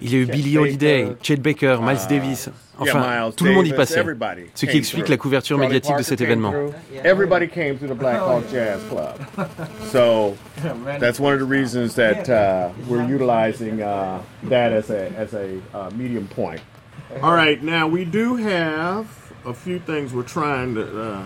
Il 0.00 0.12
y 0.12 0.16
a 0.16 0.18
eu 0.18 0.26
Billie 0.26 0.58
Holiday, 0.58 1.16
Chet 1.22 1.36
Baker, 1.36 1.78
Miles 1.80 2.06
Davis. 2.08 2.50
Enfin, 2.78 3.30
tout 3.36 3.44
le 3.44 3.52
monde 3.52 3.66
y 3.66 3.72
passait. 3.72 4.04
Ce 4.54 4.66
qui 4.66 4.76
explique 4.76 5.08
la 5.08 5.16
couverture 5.16 5.58
médiatique 5.58 5.96
de 5.96 6.02
cet 6.02 6.20
événement. 6.20 6.52
Everybody 7.04 7.48
came 7.48 7.76
to 7.78 7.86
the 7.86 7.96
Black 7.96 8.20
Hawk 8.20 8.44
Jazz 8.50 8.80
Club. 8.88 9.16
So 9.90 10.36
that's 11.00 11.18
one 11.18 11.32
of 11.32 11.40
the 11.40 11.46
reasons 11.46 11.94
that 11.94 12.28
uh, 12.28 12.70
we're 12.88 13.06
utilizing 13.06 13.82
uh, 13.82 14.20
that 14.48 14.72
as 14.72 14.90
a 14.90 15.08
as 15.16 15.34
a 15.34 15.60
uh, 15.74 15.90
medium 15.96 16.26
point. 16.26 16.60
All 17.22 17.34
right, 17.34 17.62
now 17.62 17.88
we 17.88 18.04
do 18.04 18.36
have 18.36 19.06
a 19.46 19.54
few 19.54 19.80
things 19.80 20.12
we're 20.12 20.22
trying 20.22 20.74
to. 20.74 20.82
Uh, 20.82 21.22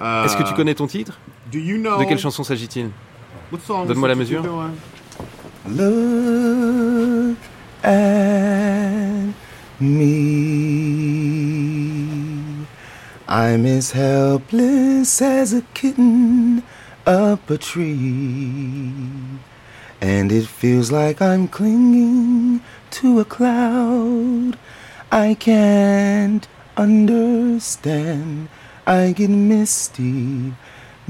uh, 0.00 0.24
Est-ce 0.24 0.36
que 0.36 0.42
tu 0.42 0.54
connais 0.54 0.74
ton 0.74 0.86
titre? 0.86 1.18
De 1.50 2.04
quelle 2.04 2.18
chanson 2.18 2.42
s'agit-il? 2.44 2.90
Donne-moi 3.68 4.08
la 4.08 4.14
mesure. 4.14 4.42
Look 5.70 7.38
at 7.84 9.34
me. 9.78 10.48
I'm 13.28 13.66
as 13.66 13.90
helpless 13.90 15.20
as 15.20 15.52
a 15.52 15.60
kitten 15.74 16.62
up 17.06 17.50
a 17.50 17.58
tree. 17.58 18.92
And 20.00 20.32
it 20.32 20.46
feels 20.46 20.90
like 20.90 21.20
I'm 21.20 21.46
clinging 21.48 22.62
to 22.92 23.20
a 23.20 23.26
cloud. 23.26 24.56
I 25.12 25.34
can't 25.34 26.48
understand. 26.78 28.48
I 28.86 29.12
get 29.12 29.28
misty 29.28 30.54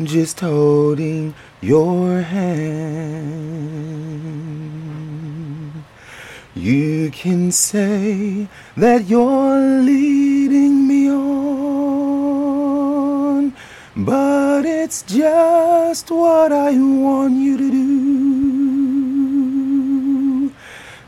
just 0.05 0.41
holding 0.41 1.35
your 1.61 2.23
hand. 2.23 3.49
You 6.55 7.11
can 7.11 7.51
say 7.53 8.49
that 8.77 9.07
you're 9.07 9.83
leading 9.83 10.87
me 10.87 11.11
on, 11.11 11.93
but 13.97 14.65
it's 14.65 15.03
just 15.03 16.11
what 16.11 16.53
I 16.53 16.73
want 16.79 17.35
you 17.35 17.57
to 17.59 17.71
do. 17.71 17.89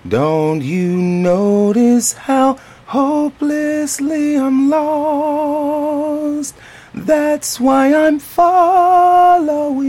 Don't 0.09 0.63
you 0.63 0.97
notice 0.97 2.13
how 2.15 2.59
hopelessly 2.87 4.37
I'm 4.37 4.71
lost? 4.71 6.57
That's 6.93 7.61
why 7.61 7.95
I'm 7.95 8.19
following 8.19 9.81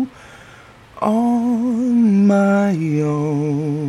you 0.00 0.08
on 1.02 2.26
my 2.26 2.74
own. 3.02 3.82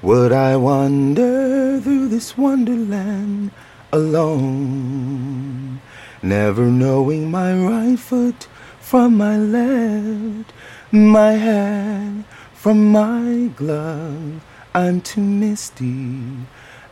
Would 0.00 0.32
I 0.32 0.56
wander 0.56 1.78
through 1.80 2.08
this 2.08 2.38
wonderland 2.38 3.50
alone, 3.92 5.82
never 6.22 6.64
knowing 6.64 7.30
my 7.30 7.52
right 7.52 7.98
foot 7.98 8.48
from 8.80 9.18
my 9.18 9.36
left, 9.36 10.54
my 10.90 11.32
hand 11.32 12.24
from 12.54 12.92
my 12.92 13.50
glove? 13.56 14.40
I'm 14.76 15.00
too 15.00 15.22
misty 15.22 16.20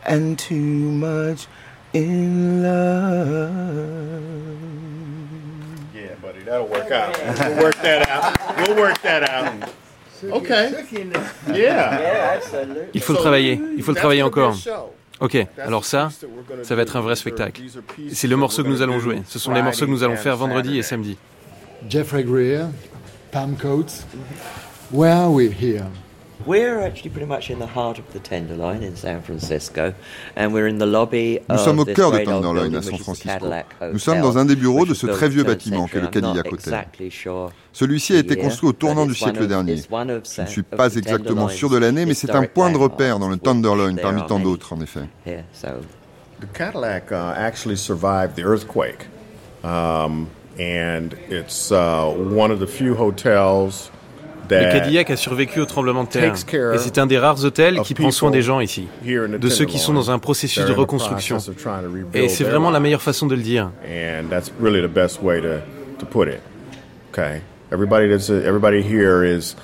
and 0.07 0.39
too 0.39 0.55
much 0.55 1.45
in 1.93 2.63
love. 2.63 4.23
Yeah, 5.93 6.15
buddy, 6.19 6.39
that'll 6.39 6.65
work 6.65 6.89
out. 6.89 7.15
We'll 7.37 7.61
work 7.61 7.79
that 7.83 8.09
out. 8.09 8.57
We'll 8.57 8.75
work 8.75 8.99
that 9.03 9.29
out. 9.29 9.69
Okay. 10.23 10.71
Yeah. 11.53 12.39
Il 12.95 13.01
faut 13.01 13.13
le 13.13 13.19
travailler. 13.19 13.61
Il 13.77 13.83
faut 13.83 13.91
le 13.91 13.97
travailler 13.97 14.23
encore. 14.23 14.55
Ok, 15.19 15.37
alors 15.59 15.85
ça, 15.85 16.09
ça 16.63 16.73
va 16.75 16.81
être 16.81 16.95
un 16.97 17.01
vrai 17.01 17.15
spectacle. 17.15 17.61
C'est 18.11 18.27
le 18.27 18.35
morceau 18.35 18.63
que 18.63 18.67
nous 18.67 18.81
allons 18.81 18.97
jouer. 18.97 19.21
Ce 19.27 19.37
sont 19.37 19.53
les 19.53 19.61
morceaux 19.61 19.85
que 19.85 19.91
nous 19.91 20.03
allons 20.03 20.17
faire 20.17 20.37
vendredi 20.37 20.79
et 20.79 20.81
samedi. 20.81 21.17
Jeffrey 21.87 22.23
Greer, 22.23 22.65
Pam 23.29 23.55
Coates. 23.55 24.07
Where 24.91 25.13
are 25.13 25.31
we 25.31 25.51
here? 25.51 25.85
We're 26.45 26.81
actually 26.81 27.11
pretty 27.11 27.27
much 27.27 27.49
in 27.49 27.59
the 27.59 27.65
heart 27.65 27.97
of 27.97 28.11
the 28.11 28.19
Tenderloin 28.19 28.83
in 28.83 28.95
San 28.95 29.21
Francisco, 29.21 29.93
and 30.35 30.53
we're 30.53 30.67
in 30.67 30.77
the 30.77 30.85
lobby 30.85 31.39
Nous 31.49 31.57
sommes 31.57 31.79
au 31.79 31.85
cœur 31.85 32.11
de 32.11 32.19
Tenderloin 32.19 32.73
à 32.73 32.81
San 32.81 32.97
Francisco. 32.97 33.47
Nous 33.93 33.99
sommes 33.99 34.21
dans 34.21 34.37
un 34.37 34.45
des 34.45 34.55
bureaux 34.55 34.85
de 34.85 34.93
ce 34.93 35.07
très 35.07 35.29
vieux 35.29 35.43
bâtiment 35.43 35.87
qu'est 35.87 36.01
le 36.01 36.07
Cadillac 36.07 36.51
Hotel. 36.51 36.85
Celui-ci 37.71 38.15
a 38.15 38.19
été 38.19 38.35
construit 38.35 38.69
au 38.69 38.73
tournant 38.73 39.05
du 39.05 39.15
siècle 39.15 39.47
dernier. 39.47 39.77
Je 39.77 40.41
ne 40.41 40.47
suis 40.47 40.63
pas 40.63 40.93
exactement 40.95 41.47
sûr 41.47 41.69
de 41.69 41.77
l'année, 41.77 42.05
mais 42.05 42.13
c'est 42.13 42.31
un 42.31 42.43
point 42.43 42.71
de 42.71 42.77
repère 42.77 43.17
dans 43.17 43.29
le 43.29 43.37
Tenderloin 43.37 43.95
parmi 43.95 44.25
tant 44.25 44.39
d'autres, 44.39 44.73
en 44.73 44.81
effet. 44.81 45.07
The 45.25 46.51
Cadillac 46.51 47.11
uh, 47.11 47.33
actually 47.37 47.77
survived 47.77 48.35
the 48.35 48.43
earthquake, 48.43 49.07
um, 49.63 50.27
and 50.59 51.15
it's 51.29 51.71
uh, 51.71 52.11
one 52.13 52.51
of 52.51 52.59
the 52.59 52.67
few 52.67 52.93
hotels 52.93 53.89
le 54.49 54.71
Cadillac 54.71 55.09
a 55.09 55.17
survécu 55.17 55.59
au 55.59 55.65
tremblement 55.65 56.03
de 56.03 56.09
terre 56.09 56.33
et 56.73 56.77
c'est 56.77 56.97
un 56.97 57.05
des 57.05 57.17
rares 57.17 57.43
hôtels 57.43 57.81
qui 57.81 57.93
prend 57.93 58.11
soin 58.11 58.31
des 58.31 58.41
gens 58.41 58.59
ici, 58.59 58.87
de 59.03 59.49
ceux 59.49 59.65
qui 59.65 59.79
sont 59.79 59.93
dans 59.93 60.11
un 60.11 60.19
processus 60.19 60.65
de 60.65 60.73
reconstruction. 60.73 61.37
Et 62.13 62.29
c'est 62.29 62.43
vraiment 62.43 62.71
la 62.71 62.79
meilleure 62.79 63.01
façon 63.01 63.27
de 63.27 63.35
le 63.35 63.41
dire. 63.41 63.71
Everybody, 67.71 68.11
everybody 68.11 68.81
here 68.83 69.23
is. 69.23 69.55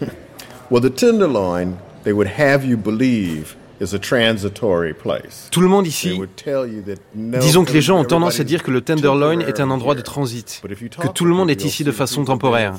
well, 0.70 0.80
the 0.80 0.90
Tenderloin, 0.90 1.78
they 2.02 2.12
would 2.12 2.26
have 2.26 2.64
you 2.64 2.76
believe 2.76 3.56
tout 5.50 5.60
le 5.60 5.68
monde 5.68 5.86
ici, 5.86 6.20
disons 7.14 7.64
que 7.64 7.72
les 7.72 7.82
gens 7.82 7.98
ont 7.98 8.04
tendance 8.04 8.40
à 8.40 8.44
dire 8.44 8.62
que 8.62 8.70
le 8.70 8.80
Tenderloin 8.80 9.40
est 9.40 9.60
un 9.60 9.70
endroit 9.70 9.94
de 9.94 10.00
transit, 10.00 10.62
que 11.00 11.08
tout 11.08 11.24
le 11.24 11.34
monde 11.34 11.50
est 11.50 11.64
ici 11.64 11.84
de 11.84 11.92
façon 11.92 12.24
temporaire. 12.24 12.74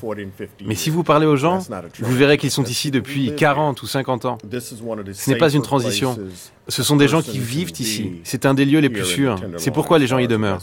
Mais 0.65 0.75
si 0.75 0.89
vous 0.89 1.03
parlez 1.03 1.25
aux 1.25 1.35
gens, 1.35 1.59
vous 1.99 2.15
verrez 2.15 2.37
qu'ils 2.37 2.51
sont 2.51 2.63
ici 2.63 2.91
depuis 2.91 3.35
40 3.35 3.81
ou 3.81 3.87
50 3.87 4.25
ans. 4.25 4.37
Ce 4.51 5.29
n'est 5.29 5.37
pas 5.37 5.51
une 5.51 5.61
transition. 5.61 6.17
Ce 6.67 6.83
sont 6.83 6.95
des 6.95 7.07
gens 7.07 7.21
qui 7.21 7.39
vivent 7.39 7.73
ici. 7.79 8.21
C'est 8.23 8.45
un 8.45 8.53
des 8.53 8.65
lieux 8.65 8.79
les 8.79 8.89
plus 8.89 9.05
sûrs. 9.05 9.39
C'est 9.57 9.71
pourquoi 9.71 9.99
les 9.99 10.07
gens 10.07 10.17
y 10.17 10.27
demeurent. 10.27 10.61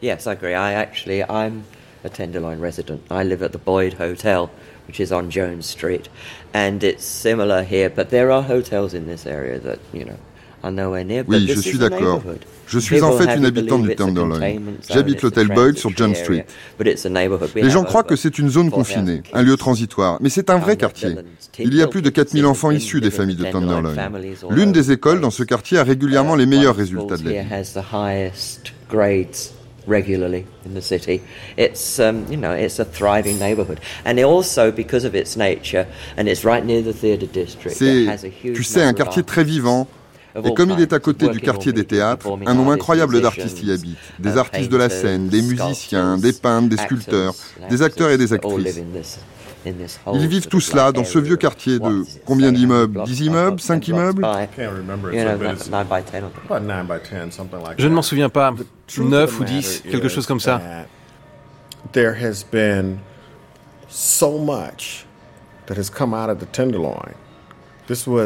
Yes, 0.00 0.26
I 0.26 0.30
agree. 0.30 0.54
I 0.54 0.74
actually, 0.74 1.24
I'm 1.28 1.64
a 2.04 2.08
Tenderloin 2.08 2.60
resident. 2.60 3.00
I 3.10 3.24
live 3.24 3.42
at 3.42 3.48
the 3.48 3.58
Boyd 3.58 3.94
Hotel. 3.98 4.48
Which 4.88 5.00
is 5.00 5.12
on 5.12 5.30
Jones 5.30 5.66
Street, 5.66 6.08
and 6.52 6.82
it's 6.82 7.04
similar 7.04 7.62
here. 7.62 7.90
But 7.90 8.10
there 8.10 8.32
are 8.32 8.42
hotels 8.42 8.94
in 8.94 9.06
this 9.06 9.26
area 9.26 9.60
that 9.60 9.78
you 9.92 10.04
know 10.04 10.16
are 10.64 10.72
nowhere 10.72 11.04
near. 11.04 11.24
Oui, 11.28 11.46
je 11.46 11.60
suis 11.60 11.78
d'accord. 11.78 12.22
Je 12.66 12.78
suis 12.78 13.00
en 13.00 13.12
fait 13.12 13.34
une 13.36 13.46
habitante 13.46 13.82
du 13.82 13.94
Tenderloin. 13.94 14.40
J'habite 14.90 15.22
l'hôtel 15.22 15.48
Boyd 15.48 15.78
sur 15.78 15.90
John 15.96 16.14
Street. 16.14 16.44
Les 16.78 17.70
gens 17.70 17.84
croient 17.84 18.02
que 18.02 18.16
c'est 18.16 18.38
une 18.38 18.50
zone 18.50 18.70
confinée, 18.70 19.22
un 19.32 19.42
lieu 19.42 19.56
transitoire, 19.56 20.18
mais 20.20 20.28
c'est 20.28 20.50
un 20.50 20.58
vrai 20.58 20.76
quartier. 20.76 21.16
Il 21.58 21.74
y 21.74 21.82
a 21.82 21.86
plus 21.86 22.02
de 22.02 22.10
4000 22.10 22.44
enfants 22.46 22.70
issus 22.70 23.00
des 23.00 23.10
familles 23.10 23.36
de 23.36 23.44
Tenderloin. 23.44 23.94
L'une 24.50 24.72
des 24.72 24.92
écoles 24.92 25.20
dans 25.20 25.30
ce 25.30 25.42
quartier 25.42 25.78
a 25.78 25.84
régulièrement 25.84 26.34
les 26.34 26.46
meilleurs 26.46 26.76
résultats 26.76 27.16
de 27.16 27.24
la 27.24 27.42
vie 27.42 27.48
regularly 29.88 30.46
in 30.64 30.74
the 30.74 30.82
city. 30.82 31.20
It's 31.56 31.98
um, 31.98 32.26
you 32.30 32.36
know 32.36 32.52
it's 32.52 32.78
a 32.78 32.84
thriving 32.84 33.38
neighborhood, 33.38 33.80
and 34.04 34.18
also 34.20 34.70
because 34.70 35.04
of 35.04 35.14
its 35.14 35.36
nature, 35.36 35.86
and 36.16 36.28
it's 36.28 36.44
right 36.44 36.64
near 36.64 36.82
the 36.82 36.92
theatre 36.92 37.26
district. 37.26 37.76
C'est, 37.76 38.06
tu 38.42 38.62
sais, 38.62 38.82
un 38.82 38.92
quartier 38.92 39.22
très 39.22 39.44
vivant. 39.44 39.88
Et 40.44 40.54
comme 40.54 40.70
il 40.70 40.80
est 40.80 40.92
à 40.92 41.00
côté 41.00 41.28
du 41.28 41.40
quartier 41.40 41.72
des 41.72 41.84
théâtres, 41.84 42.28
un 42.46 42.54
nombre 42.54 42.72
incroyable 42.72 43.20
d'artistes 43.20 43.62
y 43.62 43.72
habitent. 43.72 43.96
Des 44.18 44.36
artistes 44.36 44.70
de 44.70 44.76
la 44.76 44.88
scène, 44.88 45.28
des 45.28 45.42
musiciens, 45.42 46.16
des 46.16 46.32
peintres, 46.32 46.68
des 46.68 46.76
sculpteurs, 46.76 47.34
des 47.68 47.82
acteurs 47.82 48.10
et 48.10 48.18
des 48.18 48.32
actrices. 48.32 48.80
Ils 50.14 50.28
vivent 50.28 50.48
tous 50.48 50.72
là, 50.72 50.92
dans 50.92 51.04
ce 51.04 51.18
vieux 51.18 51.36
quartier 51.36 51.78
de 51.78 52.04
combien 52.24 52.52
d'immeubles? 52.52 53.02
10 53.04 53.20
immeubles? 53.22 53.60
5 53.60 53.88
immeubles? 53.88 54.26
Je 57.78 57.88
ne 57.88 57.94
m'en 57.94 58.02
souviens 58.02 58.28
pas. 58.28 58.54
9 58.98 59.40
ou 59.40 59.44
10, 59.44 59.82
quelque 59.90 60.08
chose 60.08 60.26
comme 60.26 60.40
ça. 60.40 60.60
There 61.92 62.14
has 62.14 62.44
been 62.50 62.98
so 63.88 64.38
much 64.38 65.06
that 65.66 65.78
has 65.78 65.90
come 65.90 66.12
out 66.12 66.28
of 66.28 66.38
the 66.38 66.50
Tenderloin. 66.50 67.14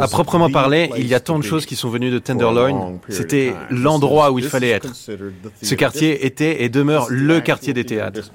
À 0.01 0.09
proprement 0.09 0.51
parler, 0.51 0.91
il 0.97 1.07
y 1.07 1.15
a 1.15 1.21
tant 1.21 1.39
de 1.39 1.45
choses 1.45 1.67
qui 1.67 1.77
sont 1.77 1.89
venues 1.89 2.11
de 2.11 2.19
Tenderloin. 2.19 2.99
C'était 3.09 3.55
l'endroit 3.71 4.33
où 4.33 4.39
il 4.39 4.47
fallait 4.47 4.71
être. 4.71 4.93
Ce 4.95 5.75
quartier 5.75 6.27
était 6.27 6.65
et 6.65 6.69
demeure 6.69 7.07
le 7.11 7.41
quartier 7.41 7.73
des 7.73 7.85
théâtres. 7.85 8.33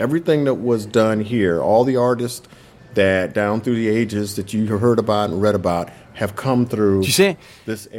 Everything 0.00 0.44
that 0.44 0.54
was 0.54 0.86
done 0.86 1.20
here, 1.20 1.60
all 1.60 1.84
the 1.84 1.96
artists 1.96 2.48
that 2.94 3.34
down 3.34 3.60
through 3.60 3.76
the 3.76 3.88
ages 3.88 4.34
that 4.36 4.52
you 4.52 4.66
heard 4.66 4.98
about 4.98 5.30
and 5.30 5.40
read 5.40 5.54
about 5.54 5.90
have 6.14 6.34
come 6.34 6.66
through 6.66 7.02
Tu 7.02 7.12
sais, 7.12 7.36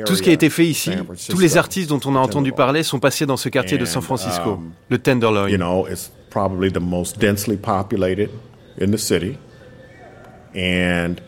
tout 0.06 0.15
ce 0.15 0.22
qui 0.22 0.30
a 0.30 0.34
été 0.34 0.49
fait 0.49 0.65
ici, 0.65 0.91
tous 1.30 1.40
les 1.40 1.57
artistes 1.57 1.90
dont 1.90 2.02
on 2.06 2.15
a 2.15 2.19
entendu 2.19 2.52
parler 2.52 2.84
sont 2.84 2.99
passés 2.99 3.26
dans 3.26 3.38
ce 3.38 3.49
quartier 3.49 3.78
de 3.78 3.86
San 3.86 4.02
Francisco, 4.02 4.53
um, 4.53 4.72
le 4.90 4.98
Tenderloin. 4.98 5.48
You 5.48 5.57
know, 5.57 5.88
it's 5.88 6.11
probably 6.30 6.69
the 6.72 6.82
most 6.82 7.19
densely 7.19 7.56
populated 7.56 8.30
in 8.80 8.91
the 8.91 8.98
city. 8.98 9.38
And 10.53 11.22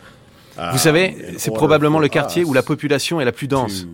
uh, 0.58 0.72
Vous 0.72 0.78
savez, 0.78 1.16
c'est 1.38 1.54
probablement 1.54 2.00
le 2.00 2.10
quartier 2.10 2.44
où 2.44 2.54
la 2.54 2.64
population 2.64 3.22
est 3.22 3.26
la 3.26 3.32
plus 3.32 3.48
dense. 3.48 3.86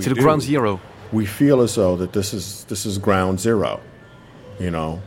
C'est 0.00 0.10
le 0.10 0.14
ground 0.14 0.40
zero. 0.40 0.78
We 1.12 1.26
feel 1.26 1.60
as 1.60 1.74
though 1.74 1.96
that 1.98 2.12
this 2.12 2.32
is 2.32 2.64
this 2.68 2.86
is 2.86 2.98
ground 2.98 3.38
zero. 3.38 3.80
You 4.58 4.70
know, 4.70 5.00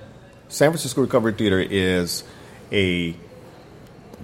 San 0.55 0.69
Francisco 0.69 1.01
Recovery 1.01 1.33
Theater 1.33 1.59
is 1.59 2.23
a 2.71 3.13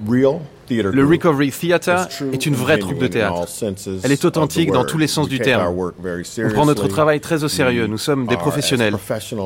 real 0.07 0.39
theater 0.65 0.93
le 0.93 1.05
Recovery 1.05 1.51
Theater 1.51 2.07
est 2.31 2.45
une 2.45 2.55
vraie 2.55 2.79
troupe 2.79 2.99
de 2.99 3.07
théâtre. 3.07 3.49
Elle 4.01 4.13
est 4.13 4.23
authentique 4.23 4.71
dans 4.71 4.85
tous 4.85 4.97
les 4.97 5.07
sens 5.07 5.27
du 5.27 5.41
terme. 5.41 5.75
On 5.75 6.49
prend 6.53 6.65
notre 6.65 6.87
travail 6.87 7.19
très 7.19 7.43
au 7.43 7.49
sérieux. 7.49 7.85
Nous 7.87 7.97
sommes 7.97 8.27
des 8.27 8.37
professionnels, 8.37 8.95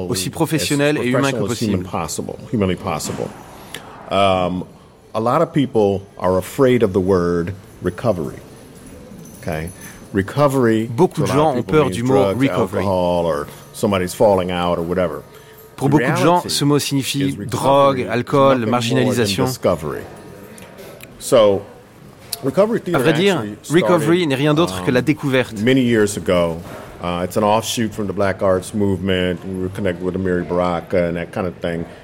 aussi 0.09 0.29
professionnels 0.29 0.99
et 0.99 1.07
humains 1.07 1.31
que 1.31 1.39
possible. 1.39 1.87
A 4.11 5.19
lot 5.19 5.41
of 5.41 5.51
people 5.53 6.01
are 6.19 6.37
afraid 6.37 6.83
of 6.83 6.93
the 6.93 7.01
word 7.01 7.55
recovery. 7.81 8.37
Okay? 9.41 9.71
Recovery. 10.13 10.87
Beaucoup 10.87 11.21
de 11.21 11.25
gens 11.25 11.55
ont 11.55 11.63
peur 11.63 11.89
du 11.89 12.03
mot 12.03 12.35
recovery. 12.35 12.85
Or 12.85 13.47
somebody's 13.73 14.13
falling 14.13 14.51
out 14.51 14.77
or 14.77 14.83
whatever. 14.83 15.23
Pour 15.75 15.89
beaucoup 15.89 16.03
de 16.11 16.15
gens, 16.17 16.43
ce 16.47 16.63
mot 16.63 16.79
signifie 16.79 17.37
drogue, 17.49 18.07
alcool, 18.09 18.65
marginalisation. 18.65 19.45
À 22.93 22.99
vrai 22.99 23.13
dire, 23.13 23.43
recovery 23.69 24.27
n'est 24.27 24.35
rien 24.35 24.53
d'autre 24.53 24.83
que 24.83 24.91
la 24.91 25.01
découverte. 25.01 25.55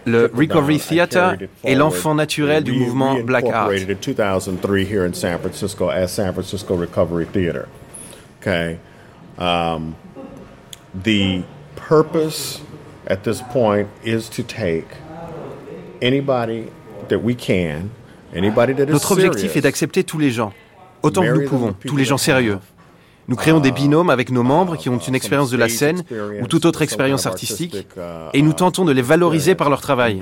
Le 0.06 0.32
Recovery 0.34 0.80
Theater 0.80 1.36
est 1.64 1.76
l'enfant 1.76 2.14
naturel 2.14 2.64
du 2.64 2.74
mouvement 2.74 3.16
Black 3.24 3.46
Art. 3.46 3.70
At 13.12 13.24
this 13.24 13.42
point 13.42 13.88
is 14.06 14.30
to 14.30 14.42
take 14.42 14.88
anybody 16.02 16.68
that 17.10 17.22
we 17.22 17.36
can, 17.36 17.90
anybody 18.34 18.74
that 18.74 18.86
is 18.86 18.94
Notre 18.94 19.12
objectif 19.12 19.58
est 19.58 19.62
d'accepter 19.62 20.06
tous 20.06 20.18
les 20.18 20.32
gens, 20.32 20.54
autant 21.04 21.22
que 21.22 21.34
nous 21.34 21.46
pouvons, 21.46 21.74
tous 21.74 21.98
les 21.98 22.06
gens 22.06 22.18
sérieux. 22.18 22.60
Nous 23.28 23.36
créons 23.36 23.60
des 23.60 23.74
binômes 23.74 24.10
avec 24.10 24.32
nos 24.32 24.44
membres 24.44 24.78
qui 24.78 24.88
ont 24.88 24.98
une 24.98 25.14
expérience 25.14 25.52
de 25.52 25.58
la 25.58 25.68
scène 25.68 26.04
ou 26.42 26.48
toute 26.48 26.64
autre 26.66 26.84
expérience 26.84 27.26
artistique 27.26 27.86
et 28.34 28.42
nous 28.42 28.54
tentons 28.54 28.86
de 28.86 28.94
les 28.94 29.02
valoriser 29.02 29.56
par 29.56 29.70
leur 29.70 29.82
travail. 29.82 30.22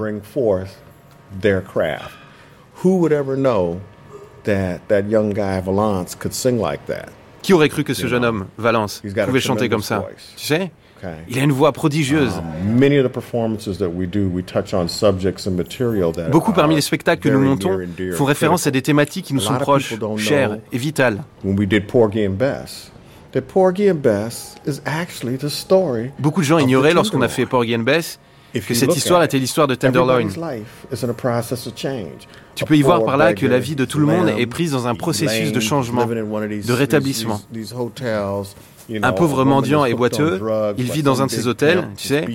Qui 7.42 7.54
aurait 7.54 7.70
cru 7.70 7.84
que 7.84 7.94
ce 7.94 8.08
jeune 8.08 8.26
homme, 8.26 8.48
Valence, 8.58 9.02
pouvait 9.26 9.40
chanter 9.40 9.70
comme 9.70 9.82
ça 9.82 10.06
Tu 10.36 10.46
sais 10.46 10.72
il 11.30 11.40
a 11.40 11.44
une 11.44 11.52
voix 11.52 11.72
prodigieuse. 11.72 12.42
Beaucoup 16.32 16.54
parmi 16.54 16.76
les 16.76 16.82
spectacles 16.82 17.22
que 17.22 17.30
nous 17.30 17.40
montons 17.40 17.80
font 18.14 18.26
référence 18.26 18.68
à 18.68 18.72
des 18.72 18.82
thématiques 18.82 19.26
qui 19.26 19.34
nous 19.34 19.40
sont 19.40 19.56
proches, 19.56 19.96
chères 20.18 20.58
et 20.72 20.78
vitales. 20.78 21.24
Beaucoup 26.20 26.42
de 26.42 26.46
gens 26.46 26.58
ignoraient 26.58 26.94
lorsqu'on 26.94 27.22
a 27.22 27.28
fait 27.28 27.46
Porgy 27.46 27.76
and 27.76 27.80
Bess 27.80 28.20
que 28.54 28.74
cette 28.74 28.96
histoire 28.96 29.24
était 29.24 29.40
l'histoire 29.40 29.68
de 29.68 29.76
Tenderloin. 29.76 30.28
Tu 32.56 32.66
peux 32.66 32.76
y 32.78 32.82
voir 32.82 33.04
par 33.06 33.18
là 33.18 33.34
que 33.34 33.46
la 33.46 33.60
vie 33.60 33.76
de 33.76 33.86
tout 33.86 34.00
le 34.00 34.06
monde 34.06 34.30
est 34.38 34.48
prise 34.48 34.72
dans 34.72 34.88
un 34.88 34.96
processus 34.96 35.52
de 35.52 35.60
changement, 35.60 36.06
de 36.06 36.74
rétablissement. 36.74 37.42
Un 39.04 39.12
pauvre 39.12 39.46
mendiant 39.46 39.86
et 39.86 39.94
boiteux, 39.94 40.42
il 40.78 40.92
vit 40.92 41.04
dans 41.04 41.22
un 41.22 41.28
de 41.28 41.32
ces 41.32 41.48
hôtels, 41.48 41.88
tu 41.98 42.08
sais. 42.08 42.28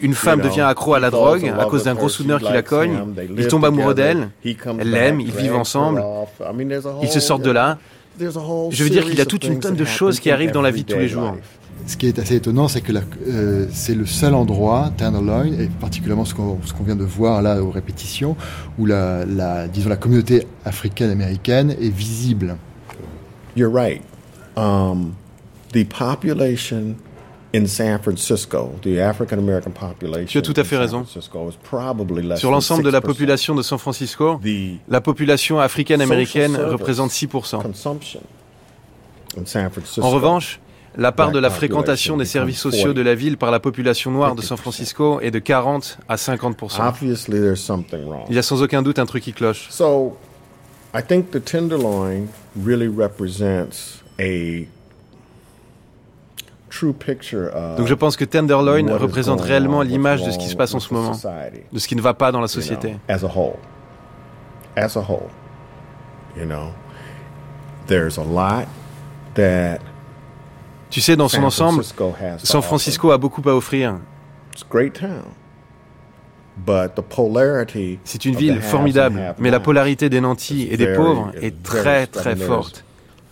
Une 0.00 0.14
femme 0.14 0.42
devient 0.42 0.60
accro 0.62 0.94
à 0.94 1.00
la 1.00 1.10
drogue 1.10 1.52
à 1.58 1.64
cause 1.64 1.84
d'un 1.84 1.94
gros 1.94 2.08
soudeur 2.08 2.40
qui 2.40 2.52
la 2.52 2.62
cogne. 2.62 2.98
Il 3.36 3.48
tombe 3.48 3.64
amoureux 3.64 3.94
d'elle. 3.94 4.30
Elle 4.44 4.90
l'aime, 4.90 5.20
ils 5.20 5.32
vivent 5.32 5.56
ensemble. 5.56 6.02
Ils 7.02 7.08
se 7.08 7.20
sortent 7.20 7.42
de 7.42 7.50
là. 7.50 7.78
Je 8.18 8.84
veux 8.84 8.90
dire 8.90 9.04
qu'il 9.04 9.18
y 9.18 9.20
a 9.20 9.26
toute 9.26 9.44
une 9.44 9.60
tonne 9.60 9.76
de 9.76 9.84
choses 9.84 10.20
qui 10.20 10.30
arrivent 10.30 10.52
dans 10.52 10.62
la 10.62 10.70
vie 10.70 10.84
de 10.84 10.92
tous 10.92 10.98
les 10.98 11.08
jours. 11.08 11.36
Ce 11.86 11.96
qui 11.96 12.08
est 12.08 12.18
assez 12.18 12.34
étonnant, 12.34 12.66
c'est 12.66 12.80
que 12.80 12.92
euh, 12.92 13.66
c'est 13.70 13.94
le 13.94 14.06
seul 14.06 14.34
endroit, 14.34 14.90
Tenderloin, 14.96 15.46
et 15.46 15.68
particulièrement 15.80 16.24
ce 16.24 16.34
qu'on 16.34 16.58
vient 16.84 16.96
de 16.96 17.04
voir 17.04 17.42
là 17.42 17.62
aux 17.62 17.70
répétitions, 17.70 18.36
où 18.78 18.86
la, 18.86 19.24
la 19.24 19.68
disons, 19.68 19.88
la 19.88 19.96
communauté 19.96 20.46
africaine-américaine 20.64 21.70
est 21.70 21.94
visible. 21.94 22.56
You're 23.56 23.72
right. 23.72 24.02
Um, 24.56 25.14
the 25.72 25.84
population 25.84 26.96
in 27.54 27.66
San 27.66 28.00
Francisco, 28.00 28.72
the 28.82 28.98
African 28.98 29.38
American 29.38 29.70
population. 29.70 30.26
Tu 30.26 30.38
as 30.38 30.42
tout 30.42 30.54
à 30.56 30.64
fait 30.64 30.76
raison. 30.76 31.04
Sur 32.36 32.50
l'ensemble 32.50 32.82
de 32.82 32.90
la 32.90 33.00
population 33.00 33.54
de 33.54 33.62
San 33.62 33.78
Francisco, 33.78 34.40
la 34.88 35.00
population 35.00 35.60
africaine-américaine 35.60 36.56
représente 36.56 37.10
6%. 37.10 37.60
En 40.00 40.10
revanche, 40.10 40.60
la 40.96 41.12
part 41.12 41.30
de 41.30 41.38
la 41.38 41.50
fréquentation 41.50 42.16
des 42.16 42.24
services 42.24 42.58
sociaux 42.58 42.92
de 42.92 43.02
la 43.02 43.14
ville 43.14 43.36
par 43.36 43.50
la 43.50 43.60
population 43.60 44.10
noire 44.10 44.34
de 44.34 44.42
San 44.42 44.56
Francisco 44.56 45.20
est 45.20 45.30
de 45.30 45.38
40 45.38 45.98
à 46.08 46.16
50 46.16 46.56
Il 48.28 48.34
y 48.34 48.38
a 48.38 48.42
sans 48.42 48.62
aucun 48.62 48.82
doute 48.82 48.98
un 48.98 49.06
truc 49.06 49.22
qui 49.22 49.32
cloche. 49.32 49.68
So, 49.70 50.16
I 50.94 51.02
think 51.02 51.30
the 51.30 51.44
Tenderloin 51.44 52.26
really 52.56 52.88
represents 52.88 54.02
a 54.18 54.66
donc 57.76 57.86
je 57.86 57.94
pense 57.94 58.16
que 58.16 58.24
Tenderloin 58.24 58.96
représente 58.98 59.40
réellement 59.40 59.82
l'image 59.82 60.24
de 60.24 60.30
ce 60.30 60.38
qui 60.38 60.48
se 60.48 60.56
passe 60.56 60.74
en 60.74 60.80
ce 60.80 60.92
moment, 60.92 61.12
de 61.72 61.78
ce 61.78 61.88
qui 61.88 61.96
ne 61.96 62.02
va 62.02 62.14
pas 62.14 62.32
dans 62.32 62.40
la 62.40 62.48
société. 62.48 62.96
As 63.08 63.24
a 63.24 63.28
whole, 63.28 63.56
as 64.76 64.96
a 64.96 65.00
whole, 65.00 65.30
you 66.36 66.44
know, 66.44 66.72
there's 67.86 68.18
a 68.18 68.24
lot 68.24 68.66
that 69.34 69.78
tu 70.90 71.00
sais, 71.00 71.16
dans 71.16 71.28
son 71.28 71.42
ensemble, 71.42 71.82
San 72.38 72.62
Francisco 72.62 73.10
a 73.10 73.18
beaucoup 73.18 73.46
à 73.48 73.54
offrir. 73.54 73.96
C'est 78.04 78.24
une 78.24 78.36
ville 78.36 78.60
formidable, 78.60 79.34
mais 79.38 79.50
la 79.50 79.60
polarité 79.60 80.08
des 80.08 80.20
nantis 80.20 80.68
et 80.70 80.76
des 80.76 80.94
pauvres 80.94 81.32
est 81.40 81.62
très 81.62 82.06
très 82.06 82.36
forte. 82.36 82.84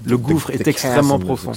Le 0.04 0.18
gouffre 0.18 0.50
est 0.50 0.66
extrêmement 0.66 1.18
profond. 1.18 1.52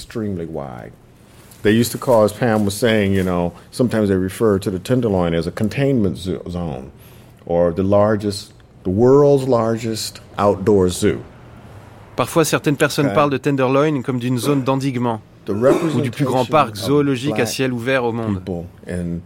They 1.63 1.73
used 1.73 1.91
to 1.91 1.97
call, 1.97 2.23
as 2.23 2.31
Pam 2.31 2.63
was 2.65 2.71
saying, 2.71 3.13
you 3.13 3.23
know, 3.23 3.51
sometimes 3.71 4.07
they 4.07 4.15
refer 4.15 4.59
to 4.59 4.69
the 4.69 4.79
Tenderloin 4.79 5.33
as 5.33 5.47
a 5.47 5.51
containment 5.51 6.15
zone 6.15 6.91
or 7.47 7.73
the 7.73 7.83
largest, 7.83 8.53
the 8.83 8.91
world's 8.91 9.47
largest 9.47 10.21
outdoor 10.37 10.87
zoo. 10.89 11.17
Parfois, 12.15 12.45
certaines 12.45 12.77
personnes 12.77 13.11
parlent 13.11 13.31
de 13.31 13.37
Tenderloin 13.37 14.01
comme 14.03 14.19
d'une 14.19 14.37
zone 14.37 14.63
d'endiguement 14.63 15.19
ou 15.53 16.01
du 16.01 16.11
plus 16.11 16.25
grand 16.25 16.45
parc 16.45 16.75
zoologique 16.75 17.39
à 17.39 17.45
ciel 17.45 17.73
ouvert 17.73 18.03
au 18.03 18.11
monde. 18.11 18.41
And 18.87 19.19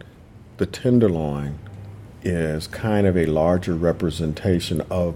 the 0.58 0.70
Tenderloin 0.70 1.54
is 2.24 2.68
kind 2.68 3.06
of 3.06 3.16
a 3.16 3.26
larger 3.26 3.74
representation 3.74 4.84
of 4.90 5.16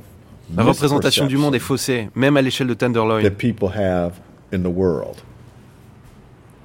La 0.56 0.64
représentation 0.64 1.26
du 1.26 1.38
monde 1.38 1.56
est 1.56 1.60
faussée, 1.60 2.10
même 2.14 2.38
à 2.38 2.42
l'échelle 2.42 2.68
de 2.68 2.76
Tenderloin. 2.76 3.22
That 3.24 3.32
people 3.32 3.70
have 3.76 4.14
in 4.54 4.60
the 4.60 4.74
world. 4.74 5.24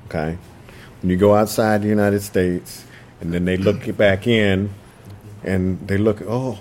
Okay? 0.08 0.36
When 1.02 1.10
you 1.10 1.16
go 1.16 1.34
outside 1.34 1.80
the 1.80 1.88
United 1.88 2.20
States 2.20 2.84
and 3.22 3.32
then 3.32 3.46
they 3.46 3.56
look 3.56 3.90
back 3.96 4.26
in 4.26 4.68
and 5.46 5.76
they 5.86 5.96
look, 5.96 6.18
oh, 6.28 6.58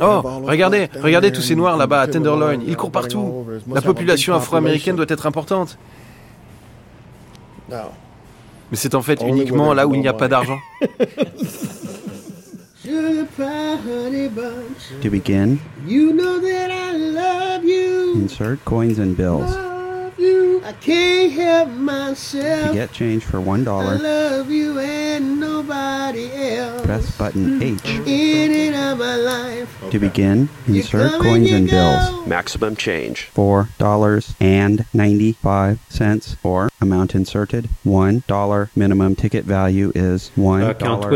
Oh, 0.00 0.22
regardez, 0.44 0.88
regardez 1.02 1.30
tous 1.30 1.42
ces 1.42 1.54
noirs 1.54 1.76
là-bas 1.76 2.00
à 2.00 2.06
Tenderloin. 2.06 2.58
Ils 2.66 2.76
courent 2.76 2.90
partout. 2.90 3.46
La 3.72 3.82
population 3.82 4.34
afro-américaine 4.34 4.96
doit 4.96 5.04
être 5.08 5.26
importante. 5.26 5.78
Mais 8.70 8.76
c'est 8.76 8.94
en 8.94 9.02
fait 9.02 9.20
uniquement 9.22 9.74
là 9.74 9.86
où 9.86 9.94
il 9.94 10.00
n'y 10.00 10.08
a 10.08 10.14
pas 10.14 10.28
d'argent. 10.28 10.58
To 15.02 15.10
begin, 15.10 15.56
insert 18.16 18.62
coins 18.64 18.98
and 18.98 19.16
bills. 19.16 19.73
I 20.18 20.72
can't 20.80 21.32
help 21.32 21.68
myself. 21.70 22.68
To 22.68 22.74
get 22.74 22.92
change 22.92 23.24
for 23.24 23.40
one 23.40 23.64
dollar, 23.64 23.94
I 23.94 23.96
love 23.96 24.50
you 24.50 24.78
and 24.78 25.40
nobody 25.40 26.30
else. 26.32 26.82
Press 26.82 27.18
button 27.18 27.62
H. 27.62 27.84
In 28.06 28.52
and 28.52 28.74
out 28.74 28.98
my 28.98 29.16
life. 29.16 29.68
To 29.90 29.98
begin, 29.98 30.48
insert 30.66 31.20
coins 31.20 31.50
and 31.50 31.68
bills. 31.68 32.26
Maximum 32.26 32.76
change. 32.76 33.24
Four 33.34 33.68
dollars 33.78 34.34
and 34.40 34.86
ninety-five 34.94 35.80
cents. 35.88 36.36
Or 36.42 36.70
amount 36.80 37.14
inserted 37.14 37.68
one 37.82 38.22
dollar. 38.26 38.70
Minimum 38.76 39.16
ticket 39.16 39.44
value 39.44 39.92
is 39.94 40.30
one 40.36 40.62
euh, 40.62 40.74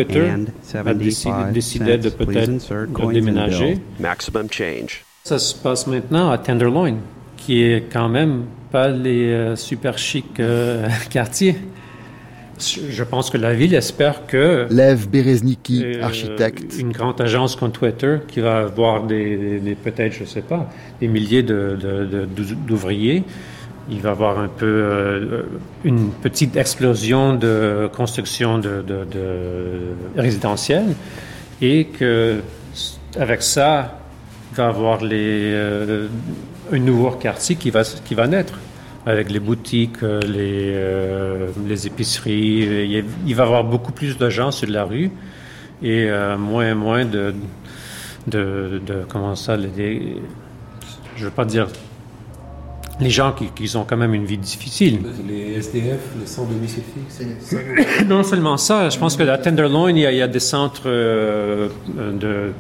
and 0.09 0.53
seventy-five 0.63 1.65
cents. 1.65 2.15
Please 2.15 2.49
insert 2.49 2.93
coins 2.93 3.27
and 3.27 3.37
bills. 3.37 3.81
Maximum 3.99 4.49
change. 4.49 5.05
Ça 5.25 5.39
se 5.39 5.55
passe 5.55 5.87
maintenant 5.87 6.31
à 6.31 6.39
Tenderloin, 6.39 6.97
qui 7.37 7.63
est 7.63 7.93
quand 7.93 8.09
même 8.09 8.47
pas 8.71 8.89
les 8.89 9.33
euh, 9.33 9.57
super 9.57 9.99
chics 9.99 10.41
euh, 10.41 10.89
quartiers. 11.11 11.57
Je 12.59 13.05
pense 13.05 13.31
que 13.31 13.39
la 13.39 13.55
ville 13.55 13.73
espère 13.75 14.27
que... 14.27 14.67
Lev 14.71 15.09
Berezniki, 15.09 15.85
euh, 15.85 16.03
architecte. 16.03 16.75
Une 16.77 16.91
grande 16.91 17.21
agence 17.21 17.55
comme 17.55 17.71
Twitter 17.71 18.19
qui 18.27 18.41
va 18.41 18.59
avoir 18.59 19.05
des, 19.05 19.77
peut-être, 19.85 20.13
je 20.13 20.25
sais 20.25 20.43
pas, 20.43 20.69
des 21.01 21.07
milliers 21.07 21.45
d'ouvriers. 21.45 23.23
Il 23.91 24.01
va 24.01 24.11
avoir 24.11 24.41
un 24.41 24.49
peu 24.49 25.45
une 25.85 26.11
petite 26.11 26.57
explosion 26.57 27.35
de 27.35 27.89
construction 27.95 28.59
de, 28.59 28.83
résidentielle 30.17 30.95
et 31.63 31.85
que 31.85 32.41
avec 33.17 33.43
ça, 33.43 34.01
il 34.51 34.57
va 34.57 34.67
avoir 34.67 35.03
les 35.03 35.55
un 36.73 36.79
nouveau 36.79 37.11
quartier 37.13 37.57
qui 37.57 37.71
va, 37.71 37.83
qui 37.83 38.15
va 38.15 38.27
naître 38.27 38.55
avec 39.07 39.31
les 39.31 39.41
boutiques, 39.41 40.03
euh, 40.03 40.21
les, 40.21 40.73
euh, 40.75 41.49
les 41.67 41.87
épiceries. 41.87 43.03
Il, 43.27 43.35
va 43.35 43.45
y 43.45 43.47
avoir 43.47 43.65
beaucoup 43.65 43.93
plus 43.93 44.19
de 44.19 44.29
gens 44.29 44.51
sur 44.51 44.69
la 44.69 44.85
rue 44.85 45.11
et 45.83 46.11
euh, 46.11 46.37
moins 46.37 46.71
et 46.71 46.75
moins 46.75 47.05
de, 47.05 47.35
de, 48.27 48.81
comment 49.09 49.35
ça, 49.35 49.57
les, 49.57 50.17
je 51.17 51.25
veux 51.25 51.31
pas 51.31 51.45
dire 51.45 51.69
les 53.01 53.11
gens 53.11 53.33
qui, 53.33 53.47
qui, 53.49 53.77
ont 53.77 53.85
quand 53.85 53.97
même 53.97 54.15
une 54.15 54.25
vie 54.25 54.39
difficile. 54.39 55.01
Les 55.27 55.55
SDF, 55.55 56.01
les 56.19 56.27
sans 56.27 56.45
domicile 56.45 56.83
fixe. 56.83 57.23
non 58.07 58.23
seulement 58.23 58.57
ça, 58.57 58.89
je 58.89 58.99
pense 58.99 59.17
que 59.17 59.23
à 59.23 59.39
Tenderloin, 59.39 59.91
il 59.91 59.99
y 59.99 60.07
a, 60.07 60.13
il 60.13 60.19
y 60.19 60.23
a 60.23 60.29
des 60.29 60.41
centres 60.41 60.83
euh, 60.87 61.69
de 61.97 62.53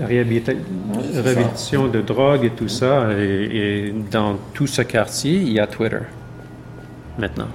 réhabilitation 0.00 1.88
de 1.88 2.00
drogue 2.00 2.44
et 2.44 2.50
tout 2.50 2.68
ça. 2.68 3.08
Et, 3.12 3.88
et, 3.88 3.94
dans 4.10 4.38
tout 4.54 4.66
ce 4.66 4.82
quartier, 4.82 5.34
il 5.34 5.52
y 5.52 5.60
a 5.60 5.66
Twitter 5.66 6.00
maintenant. 7.18 7.48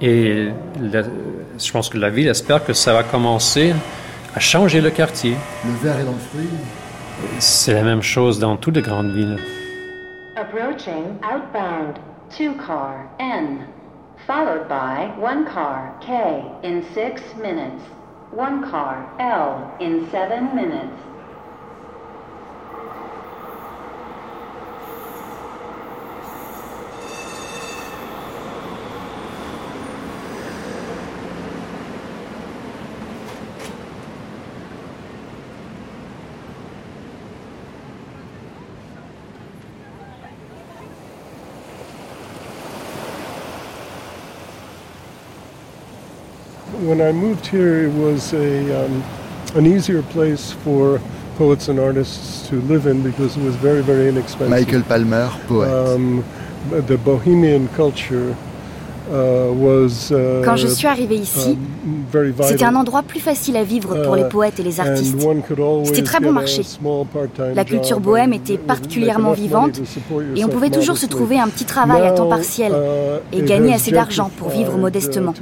Et 0.00 0.48
je 0.80 1.72
pense 1.72 1.88
que 1.88 1.98
la 1.98 2.10
ville 2.10 2.28
espère 2.28 2.64
que 2.64 2.72
ça 2.72 2.92
va 2.92 3.02
commencer 3.02 3.74
à 4.34 4.40
changer 4.40 4.80
le 4.80 4.90
quartier. 4.90 5.34
Le 5.64 5.72
verre 5.82 5.98
est 5.98 6.04
dans 6.04 6.12
le 6.12 6.18
fruit. 6.18 6.48
C'est 7.40 7.74
la 7.74 7.82
même 7.82 8.02
chose 8.02 8.38
dans 8.38 8.56
toutes 8.56 8.76
les 8.76 8.82
grandes 8.82 9.12
villes. 9.12 9.38
Approaching 10.38 11.18
outbound 11.24 11.98
2 12.30 12.54
car 12.54 13.10
N, 13.18 13.66
followed 14.24 14.68
by 14.68 15.12
1 15.18 15.46
car 15.46 15.98
K 16.00 16.44
in 16.62 16.86
6 16.94 17.34
minutes, 17.34 17.82
1 18.30 18.70
car 18.70 19.16
L 19.18 19.76
in 19.80 20.08
7 20.12 20.54
minutes. 20.54 20.94
When 46.88 47.00
I 47.02 47.12
moved 47.12 47.46
here, 47.46 47.84
it 47.84 47.92
was 47.92 48.32
a 48.32 48.86
um, 48.86 49.04
an 49.54 49.66
easier 49.66 50.02
place 50.02 50.52
for 50.64 51.00
poets 51.36 51.68
and 51.68 51.78
artists 51.78 52.48
to 52.48 52.60
live 52.62 52.86
in 52.86 53.02
because 53.02 53.36
it 53.36 53.42
was 53.44 53.56
very, 53.56 53.82
very 53.82 54.08
inexpensive. 54.08 54.50
Michael 54.50 54.82
Palmer, 54.82 55.28
poète. 55.46 55.94
Um, 55.94 56.24
the 56.86 56.98
Bohemian 56.98 57.68
culture 57.68 58.34
Quand 60.44 60.56
je 60.56 60.66
suis 60.66 60.86
arrivé 60.86 61.16
ici, 61.16 61.56
um, 61.86 62.32
c'était 62.42 62.64
un 62.64 62.74
endroit 62.74 63.02
plus 63.02 63.20
facile 63.20 63.56
à 63.56 63.64
vivre 63.64 64.02
pour 64.02 64.16
les 64.16 64.22
uh, 64.22 64.28
poètes 64.28 64.60
et 64.60 64.62
les 64.62 64.80
artistes. 64.80 65.16
C'était 65.84 66.02
très 66.02 66.20
bon 66.20 66.32
marché. 66.32 66.62
La 67.54 67.64
culture 67.64 68.00
bohème 68.00 68.32
était 68.32 68.58
particulièrement 68.58 69.32
vivante 69.32 69.80
et 70.36 70.44
on 70.44 70.48
pouvait 70.48 70.70
toujours 70.70 70.98
se 70.98 71.06
trouver 71.06 71.38
un 71.38 71.48
petit 71.48 71.64
travail 71.64 72.06
à 72.06 72.12
temps 72.12 72.28
partiel 72.28 72.72
uh, 72.72 73.36
et 73.36 73.42
gagner 73.42 73.74
assez 73.74 73.90
d'argent 73.90 74.30
pour 74.36 74.48
vivre 74.48 74.76
modestement. 74.76 75.34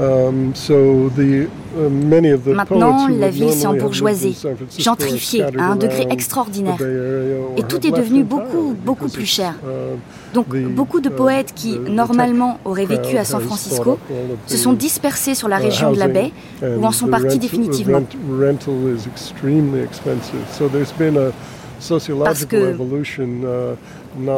Um, 0.00 0.54
so 0.54 1.10
the 1.14 1.48
Maintenant, 1.76 3.08
la 3.08 3.30
ville 3.30 3.52
s'est 3.52 3.66
embourgeoisée, 3.66 4.34
gentrifiée 4.78 5.44
à 5.56 5.70
un 5.70 5.76
degré 5.76 6.06
extraordinaire. 6.10 6.78
Et 7.56 7.62
tout 7.62 7.86
est 7.86 7.90
devenu 7.90 8.24
beaucoup, 8.24 8.74
beaucoup 8.84 9.08
plus 9.08 9.26
cher. 9.26 9.54
Donc, 10.34 10.46
beaucoup 10.48 11.00
de 11.00 11.08
poètes 11.08 11.52
qui, 11.54 11.78
normalement, 11.78 12.58
auraient 12.64 12.86
vécu 12.86 13.16
à 13.18 13.24
San 13.24 13.40
Francisco 13.40 13.98
se 14.46 14.56
sont 14.56 14.72
dispersés 14.72 15.34
sur 15.34 15.48
la 15.48 15.58
région 15.58 15.92
de 15.92 15.98
la 15.98 16.08
baie 16.08 16.32
ou 16.62 16.84
en 16.84 16.92
sont 16.92 17.08
partis 17.08 17.38
définitivement. 17.38 18.02
Parce 22.24 22.44
que, 22.44 22.76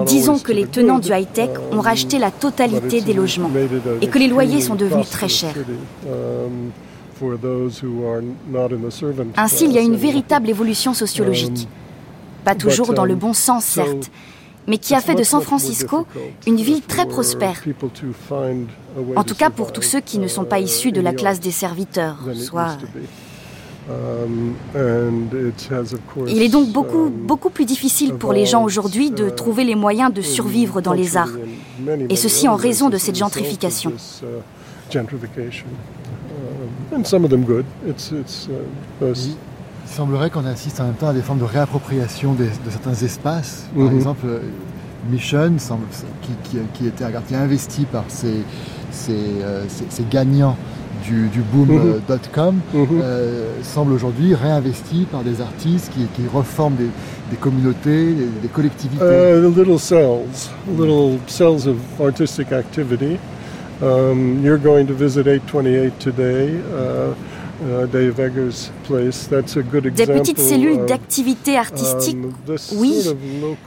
disons 0.06 0.38
que 0.38 0.52
les 0.52 0.66
tenants 0.66 0.98
du 0.98 1.10
high-tech 1.12 1.50
ont 1.72 1.80
racheté 1.80 2.18
la 2.18 2.30
totalité 2.30 3.00
des 3.00 3.12
logements 3.14 3.50
et 4.00 4.08
que 4.08 4.18
les 4.18 4.28
loyers 4.28 4.60
sont 4.60 4.74
devenus 4.74 5.10
très 5.10 5.28
chers. 5.28 5.54
Ainsi, 9.36 9.64
il 9.64 9.72
y 9.72 9.78
a 9.78 9.80
une 9.80 9.96
véritable 9.96 10.48
évolution 10.48 10.94
sociologique. 10.94 11.68
Um, 11.68 12.44
Pas 12.44 12.54
toujours 12.56 12.92
dans 12.92 13.04
le 13.04 13.12
um, 13.14 13.20
bon 13.20 13.32
sens, 13.32 13.64
certes, 13.64 14.10
mais 14.66 14.78
qui 14.78 14.96
a 14.96 15.00
fait 15.00 15.14
de 15.14 15.22
San 15.22 15.40
Francisco 15.40 16.06
une 16.46 16.56
ville 16.56 16.82
très 16.82 17.06
prospère. 17.06 17.62
En 19.14 19.24
tout 19.24 19.36
cas 19.36 19.50
pour 19.50 19.72
tous 19.72 19.82
ceux 19.82 20.00
qui 20.00 20.18
ne 20.18 20.26
sont 20.26 20.44
pas 20.44 20.60
uh, 20.60 20.64
issus 20.64 20.90
de 20.90 21.00
la 21.00 21.12
classe 21.12 21.38
des 21.38 21.52
serviteurs, 21.52 22.18
soit... 22.34 22.78
Um, 23.92 24.54
il 26.26 26.42
est 26.42 26.48
donc 26.48 26.68
beaucoup, 26.70 27.10
beaucoup 27.10 27.50
plus 27.50 27.64
difficile 27.64 28.14
pour 28.14 28.32
les 28.32 28.46
gens 28.46 28.64
aujourd'hui 28.64 29.10
de 29.10 29.28
uh, 29.28 29.32
trouver 29.32 29.64
les 29.64 29.74
moyens 29.74 30.12
de 30.12 30.22
survivre 30.22 30.80
dans 30.80 30.92
les 30.92 31.16
arts, 31.16 31.32
et 32.08 32.16
ceci 32.16 32.48
en 32.48 32.56
raison 32.56 32.88
de 32.88 32.96
cette 32.96 33.16
gentrification. 33.16 33.92
Il 39.84 39.86
semblerait 39.86 40.30
qu'on 40.30 40.46
assiste 40.46 40.80
en 40.80 40.84
même 40.84 40.94
temps 40.94 41.08
à 41.08 41.12
des 41.12 41.22
formes 41.22 41.40
de 41.40 41.44
réappropriation 41.44 42.34
de 42.34 42.46
certains 42.70 42.94
espaces. 42.94 43.66
Par 43.74 43.84
mm-hmm. 43.84 43.96
exemple, 43.96 44.26
euh, 44.26 44.40
Mission, 45.10 45.52
qui, 46.22 46.58
qui, 46.74 46.86
était, 46.86 47.04
qui 47.26 47.34
a 47.34 47.40
investi 47.40 47.84
par 47.84 48.04
ces, 48.08 48.44
euh, 49.10 49.64
gagnants 50.10 50.56
du, 51.02 51.42
boom.com, 51.52 52.60
mm-hmm. 52.74 52.78
mm-hmm. 52.78 53.00
euh, 53.02 53.62
semble 53.62 53.92
aujourd'hui 53.92 54.34
réinvesti 54.34 55.06
par 55.10 55.22
des 55.22 55.40
artistes 55.40 55.92
qui, 55.92 56.26
reforment 56.32 56.76
des, 56.76 57.36
communautés, 57.36 58.14
des, 58.42 58.48
collectivités. 58.48 59.04
Uh, 59.04 59.48
little 59.48 59.78
cells, 59.78 60.50
little 60.78 61.18
cells 61.26 61.66
of 61.66 61.76
artistic 62.00 62.52
activity. 62.52 63.18
Um, 63.82 64.44
you're 64.44 64.58
going 64.58 64.86
to 64.86 64.94
visit 64.94 65.26
828 65.26 65.98
today. 65.98 66.60
Uh, 66.72 67.14
uh, 67.62 67.86
Dave 67.86 68.18
Eggers 68.18 68.70
place. 68.84 69.28
That's 69.28 69.56
a 69.56 69.62
good 69.62 69.88
Des 69.94 70.06
petites 70.06 70.38
cellules 70.38 70.84
d'activité 70.86 71.56
artistique, 71.56 72.16
um, 72.16 72.56
oui. 72.76 73.08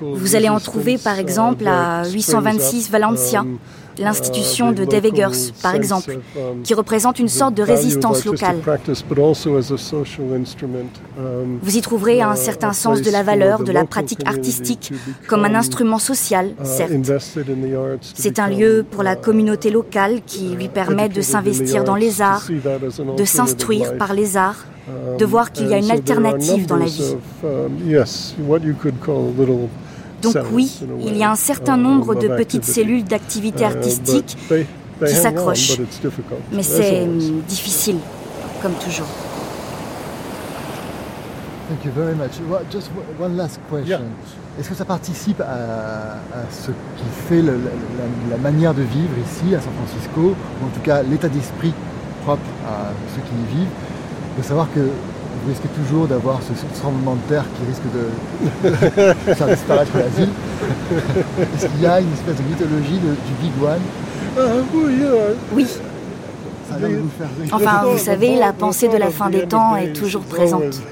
Vous 0.02 0.36
allez 0.36 0.49
en 0.49 0.60
trouver 0.60 0.98
par 0.98 1.20
exemple 1.20 1.68
à 1.68 2.07
826 2.10 2.90
Valencia. 2.90 3.41
Um, 3.41 3.57
l'institution 3.99 4.72
de 4.72 4.85
Dave 4.85 5.05
Eggers, 5.05 5.51
par 5.61 5.76
exemple, 5.76 6.19
qui 6.63 6.73
représente 6.73 7.19
une 7.19 7.30
sorte 7.30 7.53
de 7.53 7.63
résistance 7.63 8.26
locale. 8.26 8.57
Vous 11.61 11.77
y 11.77 11.81
trouverez 11.81 12.22
un 12.22 12.35
certain 12.35 12.73
sens 12.73 13.01
de 13.01 13.11
la 13.11 13.23
valeur 13.23 13.63
de 13.63 13.72
la 13.72 13.85
pratique 13.85 14.26
artistique 14.26 14.91
comme 15.27 15.45
un 15.45 15.55
instrument 15.55 15.99
social, 15.99 16.51
certes. 16.63 16.91
C'est 18.15 18.39
un 18.39 18.47
lieu 18.47 18.85
pour 18.89 19.03
la 19.03 19.15
communauté 19.15 19.69
locale 19.69 20.22
qui 20.26 20.49
lui 20.49 20.67
permet 20.67 21.09
de 21.09 21.22
s'investir 21.22 21.84
dans 21.84 21.95
les 21.95 22.22
arts, 22.22 22.47
de 23.17 23.26
s'instruire 23.26 23.97
par 23.97 24.13
les 24.13 24.38
arts, 24.38 24.65
de 25.17 25.26
voir 25.26 25.51
qu'il 25.51 25.67
y 25.67 25.73
a 25.73 25.77
une 25.77 25.91
alternative 25.91 26.67
dans 26.67 26.77
la 26.77 26.85
vie. 26.85 27.15
Donc 30.34 30.45
oui, 30.52 30.80
il 31.06 31.18
y 31.18 31.23
a 31.23 31.31
un 31.31 31.35
certain 31.35 31.77
nombre 31.77 32.15
de 32.15 32.27
petites 32.27 32.65
cellules 32.65 33.03
d'activité 33.03 33.64
uh, 33.64 33.68
artistique 33.68 34.38
qui 34.47 35.15
s'accrochent. 35.15 35.80
Mais 36.52 36.64
c'est 36.64 37.07
difficile, 37.47 37.97
comme 38.61 38.73
toujours. 38.73 39.07
Thank 41.68 41.84
you 41.84 41.91
very 41.95 42.14
much. 42.14 42.34
just 42.72 42.91
one 43.19 43.35
last 43.35 43.60
question. 43.72 44.02
Est-ce 44.60 44.69
que 44.69 44.76
ça 44.76 44.85
participe 44.85 45.41
à, 45.41 46.18
ce 46.52 46.72
qui 46.72 47.03
fait 47.27 47.41
la, 47.41 48.38
manière 48.38 48.73
de 48.73 48.84
vivre 48.84 49.14
ici 49.26 49.53
à 49.56 49.60
San 49.60 49.73
Francisco, 49.73 50.22
ou 50.22 50.65
en 50.65 50.69
tout 50.69 50.80
cas 50.81 51.02
l'état 51.02 51.27
d'esprit 51.27 51.73
propre 52.23 52.43
à 52.68 52.91
ceux 53.15 53.22
qui 53.22 53.34
y 53.34 53.60
vivent, 53.60 53.73
de 54.38 54.43
savoir 54.43 54.68
que 54.73 54.81
vous 55.45 55.51
risquez 55.51 55.67
toujours 55.69 56.07
d'avoir 56.07 56.39
ce 56.41 56.53
tremblement 56.80 57.15
de 57.15 57.22
terre 57.30 57.45
qui 57.55 57.65
risque 57.67 57.84
de 57.93 59.34
faire 59.35 59.47
disparaître 59.47 59.91
la 59.95 60.07
ville. 60.07 60.30
Est-ce 61.55 61.67
qu'il 61.67 61.81
y 61.81 61.85
a 61.85 61.99
une 61.99 62.11
espèce 62.13 62.35
de 62.38 62.43
mythologie 62.43 62.99
du 62.99 63.34
Big 63.41 63.51
One? 63.63 63.80
Ah, 64.38 64.41
Oui. 65.53 65.67
Enfin, 67.51 67.84
vous 67.85 67.97
savez, 67.99 68.35
la 68.35 68.51
pensée 68.53 68.88
de 68.88 68.97
la 68.97 69.11
fin 69.11 69.30
des 69.30 69.47
temps 69.47 69.76
est 69.76 69.93
toujours 69.93 70.23
présente. 70.23 70.81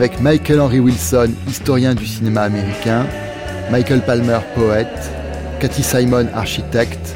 avec 0.00 0.18
Michael 0.18 0.62
Henry 0.62 0.80
Wilson, 0.80 1.28
historien 1.46 1.94
du 1.94 2.06
cinéma 2.06 2.44
américain, 2.44 3.06
Michael 3.70 4.00
Palmer, 4.00 4.38
poète, 4.54 5.10
Cathy 5.60 5.82
Simon, 5.82 6.26
architecte, 6.32 7.14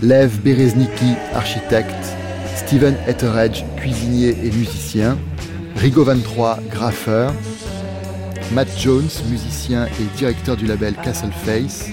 Lev 0.00 0.38
Bereznicki, 0.38 1.16
architecte, 1.34 2.14
Stephen 2.54 2.94
Etheredge, 3.08 3.64
cuisinier 3.76 4.36
et 4.44 4.52
musicien, 4.52 5.18
Rigo 5.74 6.04
23, 6.04 6.60
graffeur, 6.70 7.34
Matt 8.52 8.68
Jones, 8.78 9.10
musicien 9.28 9.86
et 9.86 10.16
directeur 10.16 10.56
du 10.56 10.66
label 10.66 10.94
Castle 11.02 11.32
Face, 11.44 11.86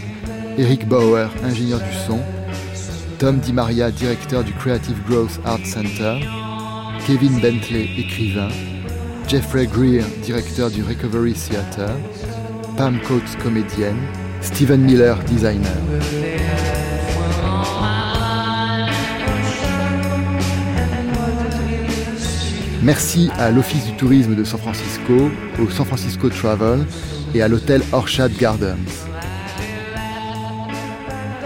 Eric 0.59 0.87
Bauer, 0.87 1.31
ingénieur 1.43 1.79
du 1.79 1.97
son, 2.05 2.19
Tom 3.17 3.39
Di 3.39 3.53
Maria, 3.53 3.89
directeur 3.89 4.43
du 4.43 4.53
Creative 4.53 5.01
Growth 5.09 5.39
Art 5.45 5.65
Center, 5.65 6.19
Kevin 7.07 7.39
Bentley, 7.39 7.89
écrivain, 7.97 8.49
Jeffrey 9.27 9.67
Greer, 9.67 10.05
directeur 10.23 10.71
du 10.71 10.81
Recovery 10.83 11.33
Theatre, 11.33 11.91
Pam 12.77 12.97
Coates, 13.01 13.35
comédienne, 13.43 13.97
Stephen 14.39 14.81
Miller, 14.81 15.17
designer. 15.25 15.67
Merci 22.81 23.29
à 23.37 23.51
l'Office 23.51 23.85
du 23.85 23.97
tourisme 23.97 24.33
de 24.33 24.45
San 24.45 24.61
Francisco, 24.61 25.29
au 25.61 25.69
San 25.69 25.85
Francisco 25.85 26.29
Travel 26.29 26.85
et 27.35 27.41
à 27.41 27.49
l'hôtel 27.49 27.81
Orchard 27.91 28.29
Gardens. 28.29 28.77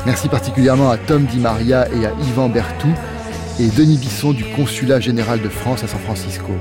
Merci 0.06 0.30
particulièrement 0.30 0.91
à 0.91 0.98
Tom 0.98 1.26
Di 1.26 1.40
Maria 1.40 1.88
et 1.90 2.06
à 2.06 2.12
Yvan 2.28 2.49
Bertou 2.49 2.94
et 3.60 3.70
Denis 3.70 3.98
Bisson 3.98 4.34
du 4.34 4.45
Consulat 4.56 4.99
général 4.99 5.41
de 5.41 5.49
France 5.49 5.84
à 5.84 5.88
San 5.88 5.99
Francisco. 5.99 6.53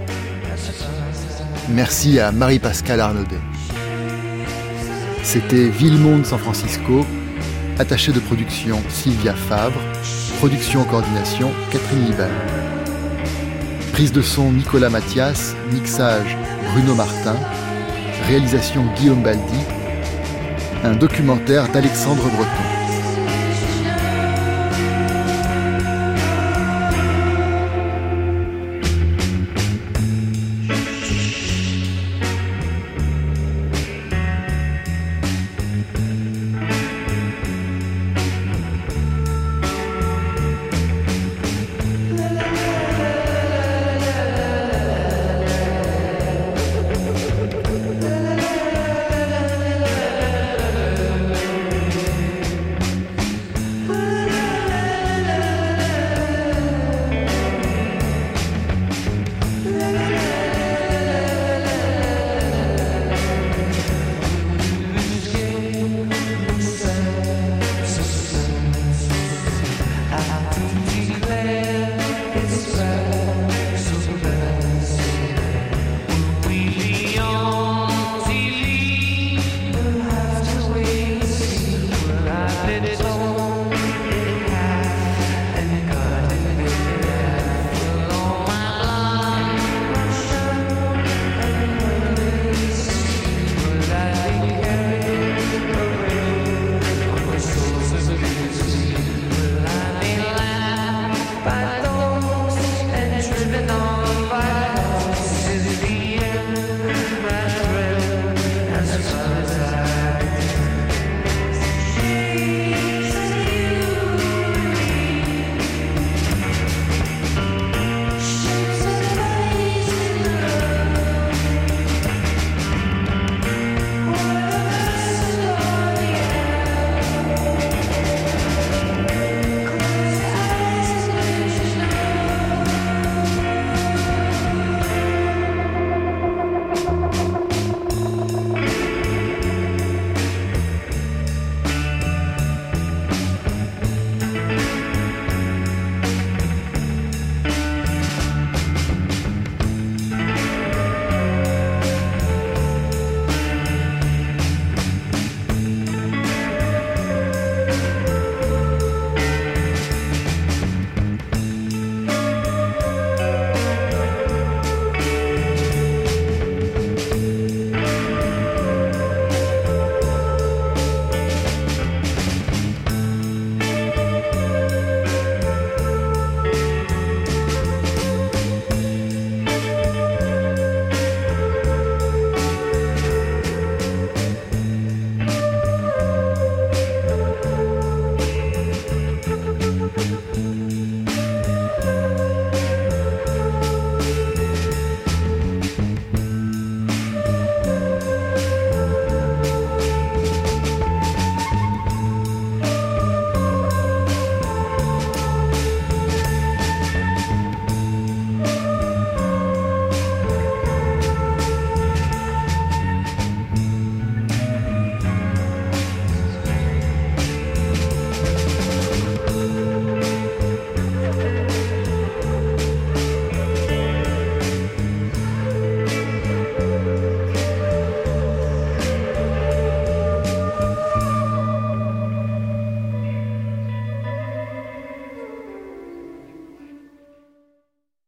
Merci 1.72 2.18
à 2.18 2.32
Marie-Pascale 2.32 3.00
Arnaudet. 3.00 3.38
C'était 5.22 5.68
Villemonde 5.68 6.26
San 6.26 6.38
Francisco, 6.38 7.06
attaché 7.78 8.10
de 8.10 8.18
production 8.18 8.82
Sylvia 8.88 9.34
Fabre, 9.34 9.78
production 10.38 10.82
coordination 10.84 11.52
Catherine 11.70 12.06
Libert. 12.06 12.28
Prise 13.92 14.12
de 14.12 14.20
son 14.20 14.52
Nicolas 14.52 14.90
Mathias, 14.90 15.54
mixage 15.72 16.36
Bruno 16.72 16.94
Martin, 16.96 17.36
réalisation 18.26 18.84
Guillaume 18.96 19.22
Baldi, 19.22 19.60
un 20.82 20.96
documentaire 20.96 21.68
d'Alexandre 21.68 22.24
Breton. 22.36 22.79